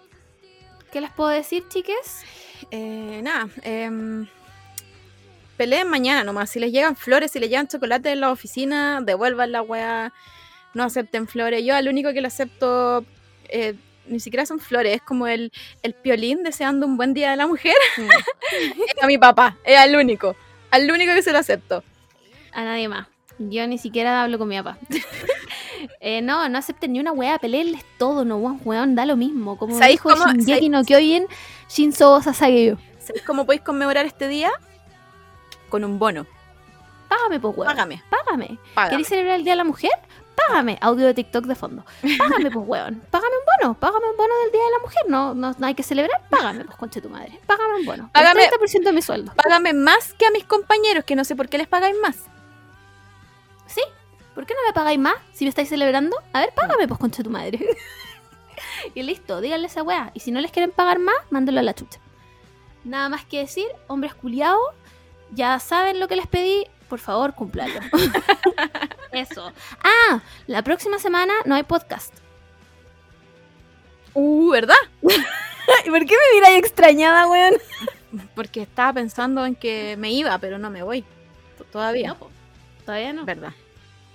¿Qué 0.92 1.00
les 1.00 1.10
puedo 1.10 1.30
decir, 1.30 1.66
chiques? 1.68 2.24
Eh, 2.70 3.20
nada, 3.22 3.48
em, 3.62 4.26
peleen 5.56 5.88
mañana 5.88 6.24
nomás. 6.24 6.50
Si 6.50 6.60
les 6.60 6.72
llegan 6.72 6.96
flores, 6.96 7.32
si 7.32 7.40
les 7.40 7.48
llegan 7.48 7.68
chocolate 7.68 8.10
en 8.10 8.20
la 8.20 8.30
oficina, 8.30 9.00
devuelvan 9.02 9.52
la 9.52 9.62
weá. 9.62 10.12
No 10.74 10.84
acepten 10.84 11.26
flores. 11.26 11.64
Yo 11.64 11.74
al 11.74 11.88
único 11.88 12.12
que 12.12 12.20
lo 12.20 12.28
acepto, 12.28 13.04
eh, 13.48 13.74
ni 14.06 14.20
siquiera 14.20 14.46
son 14.46 14.60
flores, 14.60 14.96
es 14.96 15.02
como 15.02 15.26
el, 15.26 15.52
el 15.82 15.94
piolín 15.94 16.42
deseando 16.42 16.86
un 16.86 16.96
buen 16.96 17.14
día 17.14 17.30
de 17.30 17.36
la 17.36 17.46
mujer. 17.46 17.74
es 17.96 19.02
a 19.02 19.06
mi 19.06 19.18
papá, 19.18 19.56
es 19.64 19.76
al 19.78 19.96
único. 19.96 20.36
Al 20.70 20.90
único 20.90 21.14
que 21.14 21.22
se 21.22 21.32
lo 21.32 21.38
acepto. 21.38 21.82
A 22.52 22.64
nadie 22.64 22.88
más. 22.88 23.06
Yo 23.38 23.66
ni 23.66 23.78
siquiera 23.78 24.22
hablo 24.22 24.38
con 24.38 24.48
mi 24.48 24.56
papá. 24.56 24.78
Eh, 26.00 26.22
no, 26.22 26.48
no 26.48 26.58
acepten 26.58 26.92
ni 26.92 27.00
una 27.00 27.12
weá, 27.12 27.38
peleenles 27.38 27.84
todo, 27.98 28.24
no, 28.24 28.38
weón, 28.38 28.60
weón, 28.64 28.94
da 28.94 29.04
lo 29.04 29.16
mismo. 29.16 29.58
Como 29.58 29.76
¿Sabéis 29.76 30.00
dijo 30.02 30.10
Shingeki 30.14 30.68
no 30.70 30.82
Shinzo 31.68 32.22
Sasageyo. 32.22 32.78
¿Sabes 32.98 33.22
cómo 33.22 33.44
podéis 33.44 33.62
conmemorar 33.62 34.06
este 34.06 34.26
día? 34.26 34.50
Con 35.68 35.84
un 35.84 35.98
bono. 35.98 36.26
Págame, 37.09 37.40
pues, 37.40 37.56
weón. 37.56 37.70
Págame. 37.72 38.02
Págame. 38.10 38.59
págame. 38.74 38.90
¿Queréis 38.90 39.09
celebrar 39.09 39.36
el 39.36 39.44
Día 39.44 39.52
de 39.52 39.56
la 39.59 39.64
Mujer? 39.64 39.90
Págame. 40.48 40.76
Audio 40.80 41.06
de 41.06 41.14
TikTok 41.14 41.44
de 41.47 41.55
fondo. 41.55 41.84
Págame, 42.18 42.51
pues, 42.51 42.66
weón. 42.68 43.02
Págame 43.10 43.34
un 43.36 43.44
bono. 43.68 43.80
Págame 43.80 44.10
un 44.10 44.16
bono 44.16 44.34
del 44.44 44.52
Día 44.52 44.62
de 44.64 44.70
la 44.70 44.78
Mujer. 44.80 45.02
No, 45.09 45.34
no, 45.34 45.55
no 45.59 45.66
hay 45.66 45.74
que 45.74 45.82
celebrar. 45.82 46.20
Págame, 46.30 46.64
pues, 46.64 46.76
conche 46.76 47.01
tu 47.01 47.09
madre. 47.09 47.40
Págame 47.47 47.76
un 47.80 47.84
bono. 47.86 48.10
Págame- 48.12 48.44
El 48.44 48.51
30% 48.51 48.84
de 48.84 48.93
mi 48.93 49.02
sueldo. 49.02 49.32
Págame 49.34 49.72
más 49.72 50.12
que 50.14 50.26
a 50.26 50.30
mis 50.30 50.44
compañeros, 50.44 51.05
que 51.05 51.16
no 51.16 51.24
sé 51.24 51.36
por 51.36 51.48
qué 51.48 51.59
les 51.59 51.68
pagáis 51.68 51.97
más. 52.02 52.16
¿Sí? 53.66 53.80
¿Por 54.34 54.47
qué 54.47 54.55
no 54.55 54.60
me 54.68 54.72
pagáis 54.74 54.98
más 54.98 55.14
si 55.32 55.44
me 55.44 55.48
estáis 55.48 55.68
celebrando? 55.68 56.16
A 56.32 56.40
ver, 56.40 56.52
págame, 56.55 56.86
pues, 56.86 57.01
concha 57.01 57.22
tu 57.22 57.30
madre. 57.30 57.59
y 58.94 59.02
listo, 59.02 59.40
díganle 59.40 59.66
esa 59.68 59.82
weá. 59.82 60.10
Y 60.14 60.20
si 60.20 60.30
no 60.32 60.40
les 60.40 60.51
quieren 60.51 60.70
pagar 60.70 60.98
más, 60.98 61.16
mándenlo 61.30 61.60
a 61.60 61.62
la 61.64 61.74
chucha. 61.74 61.98
Nada 62.84 63.09
más 63.09 63.24
que 63.24 63.38
decir, 63.38 63.66
hombres 63.88 64.14
culiados, 64.14 64.60
ya 65.32 65.59
saben 65.59 66.01
lo 66.01 66.09
que 66.09 66.16
les 66.16 66.27
pedí, 66.27 66.66
por 66.89 66.98
favor, 66.98 67.35
cúmplanlo. 67.35 67.81
Eso. 69.12 69.53
Ah, 69.82 70.20
la 70.47 70.62
próxima 70.62 70.98
semana 70.98 71.32
no 71.44 71.55
hay 71.55 71.62
podcast. 71.62 72.15
Uh, 74.15 74.51
¿verdad? 74.51 74.74
¿Y 75.03 75.90
por 75.90 76.01
qué 76.07 76.15
me 76.15 76.35
miráis 76.35 76.59
extrañada, 76.59 77.27
weón? 77.28 77.55
Porque 78.35 78.62
estaba 78.62 78.93
pensando 78.94 79.44
en 79.44 79.55
que 79.55 79.97
me 79.98 80.11
iba, 80.12 80.39
pero 80.39 80.59
no 80.59 80.70
me 80.70 80.82
voy. 80.82 81.05
Todavía. 81.73 82.09
No. 82.09 82.31
Todavía 82.85 83.12
no. 83.12 83.24
¿Verdad? 83.24 83.53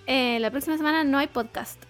Eh, 0.08 0.40
la 0.40 0.50
próxima 0.50 0.78
semana 0.78 1.04
no 1.04 1.18
hay 1.18 1.28
podcast. 1.28 1.82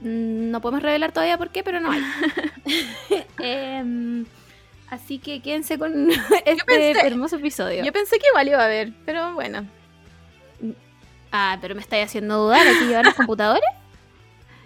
Mm, 0.00 0.50
No 0.50 0.60
podemos 0.60 0.82
revelar 0.82 1.12
todavía 1.12 1.38
por 1.38 1.50
qué, 1.50 1.62
pero 1.62 1.80
no 1.80 1.90
hay. 1.92 2.02
Em, 3.38 4.26
así 4.90 5.18
que 5.18 5.40
quédense 5.40 5.78
con 5.78 6.10
este 6.44 6.64
pensé- 6.66 7.04
hermoso 7.06 7.36
episodio. 7.36 7.84
Yo 7.84 7.92
pensé 7.92 8.18
que 8.18 8.26
igual 8.28 8.48
iba 8.48 8.60
a 8.60 8.64
haber, 8.66 8.92
pero 9.06 9.34
bueno. 9.34 9.66
Ah, 11.32 11.58
pero 11.60 11.74
me 11.74 11.80
estáis 11.80 12.06
haciendo 12.06 12.38
dudar. 12.44 12.66
¿Hay 12.66 12.78
que 12.78 12.86
llevar 12.86 13.04
los 13.04 13.14
computadores? 13.22 13.62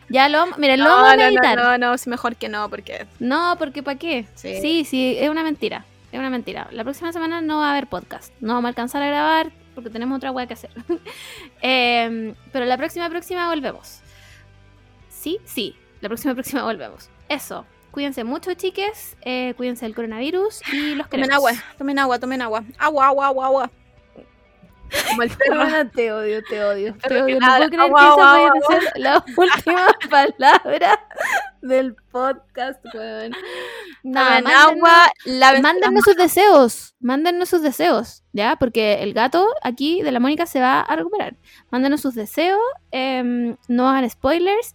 Ya 0.08 0.28
lo 0.28 0.38
vamos. 0.38 0.58
Miren, 0.58 0.80
lo 0.80 0.84
No, 0.86 0.90
vamos 0.96 1.12
a 1.12 1.16
no, 1.16 1.30
no, 1.30 1.54
no, 1.56 1.78
no, 1.78 1.94
es 1.94 2.06
mejor 2.06 2.36
que 2.36 2.48
no, 2.48 2.68
porque 2.70 3.06
No, 3.18 3.56
porque 3.58 3.82
¿para 3.82 3.98
qué? 3.98 4.26
Sí. 4.34 4.60
sí, 4.60 4.84
sí, 4.84 5.16
es 5.18 5.28
una 5.28 5.42
mentira. 5.42 5.84
Es 6.12 6.18
una 6.18 6.30
mentira. 6.30 6.68
La 6.70 6.84
próxima 6.84 7.12
semana 7.12 7.40
no 7.40 7.58
va 7.58 7.68
a 7.68 7.70
haber 7.72 7.86
podcast. 7.86 8.32
No 8.40 8.54
vamos 8.54 8.66
a 8.66 8.68
alcanzar 8.68 9.02
a 9.02 9.08
grabar 9.08 9.50
porque 9.74 9.90
tenemos 9.90 10.16
otra 10.16 10.30
weá 10.30 10.46
que 10.46 10.54
hacer. 10.54 10.70
Em, 11.60 12.34
pero 12.52 12.64
la 12.64 12.76
próxima, 12.76 13.08
próxima 13.10 13.48
volvemos. 13.48 14.00
Sí, 15.08 15.38
sí. 15.44 15.74
La 16.00 16.08
próxima, 16.08 16.34
próxima 16.34 16.62
volvemos. 16.62 17.08
Eso. 17.28 17.66
Cuídense 17.94 18.24
mucho, 18.24 18.52
chiques. 18.54 19.16
Eh, 19.22 19.54
cuídense 19.56 19.84
del 19.86 19.94
coronavirus 19.94 20.60
y 20.72 20.94
los 20.96 21.08
tomen 21.08 21.28
queremos. 21.28 21.34
agua, 21.36 21.52
tomen 21.78 21.98
agua, 22.00 22.18
tomen 22.18 22.42
agua. 22.42 22.64
Agua, 22.76 23.06
agua, 23.06 23.26
agua, 23.28 23.46
agua. 23.46 23.70
Como 25.08 25.22
el 25.22 25.30
perro. 25.30 25.58
Perdona, 25.60 25.90
te 25.90 26.12
odio, 26.12 26.42
te 26.44 26.62
odio. 26.64 26.94
Te 26.98 27.22
odio. 27.22 27.38
No 27.40 27.46
puedo 27.46 27.68
creer 27.68 27.80
Agua, 27.80 28.00
que 28.00 28.06
agua, 28.06 28.16
esa 28.16 28.30
a 28.30 28.46
agua. 28.46 28.80
ser 28.80 28.92
la 28.96 29.24
última 29.36 29.86
palabra 30.10 31.00
del 31.62 31.94
podcast, 32.12 32.84
weón. 32.94 33.32
Nada, 34.02 34.38
Tomen 34.40 34.44
mándennos- 34.54 34.72
agua, 34.72 35.12
Mándennos 35.62 36.04
sus 36.04 36.16
deseos, 36.16 36.94
mándennos 37.00 37.48
sus 37.48 37.62
deseos, 37.62 38.22
¿ya? 38.32 38.56
Porque 38.56 39.02
el 39.04 39.14
gato 39.14 39.48
aquí 39.62 40.02
de 40.02 40.12
la 40.12 40.20
Mónica 40.20 40.46
se 40.46 40.60
va 40.60 40.80
a 40.80 40.96
recuperar. 40.96 41.36
Mándenos 41.70 42.00
sus 42.00 42.14
deseos, 42.14 42.60
em, 42.90 43.56
no 43.68 43.88
hagan 43.88 44.08
spoilers, 44.10 44.74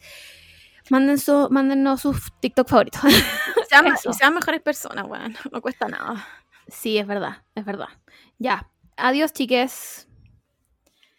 manden 0.89 1.17
su, 1.19 1.47
mándennos 1.51 2.01
sus 2.01 2.31
TikTok 2.39 2.67
favoritos. 2.67 3.01
Sean, 3.69 3.87
Eso. 3.87 4.09
y 4.09 4.13
sean 4.13 4.33
mejores 4.33 4.61
personas, 4.61 5.05
weón. 5.07 5.35
No 5.51 5.61
cuesta 5.61 5.87
nada. 5.87 6.25
sí, 6.67 6.97
es 6.97 7.05
verdad, 7.07 7.43
es 7.55 7.63
verdad. 7.65 7.89
Ya, 8.39 8.67
adiós 8.97 9.31
chiques. 9.33 10.07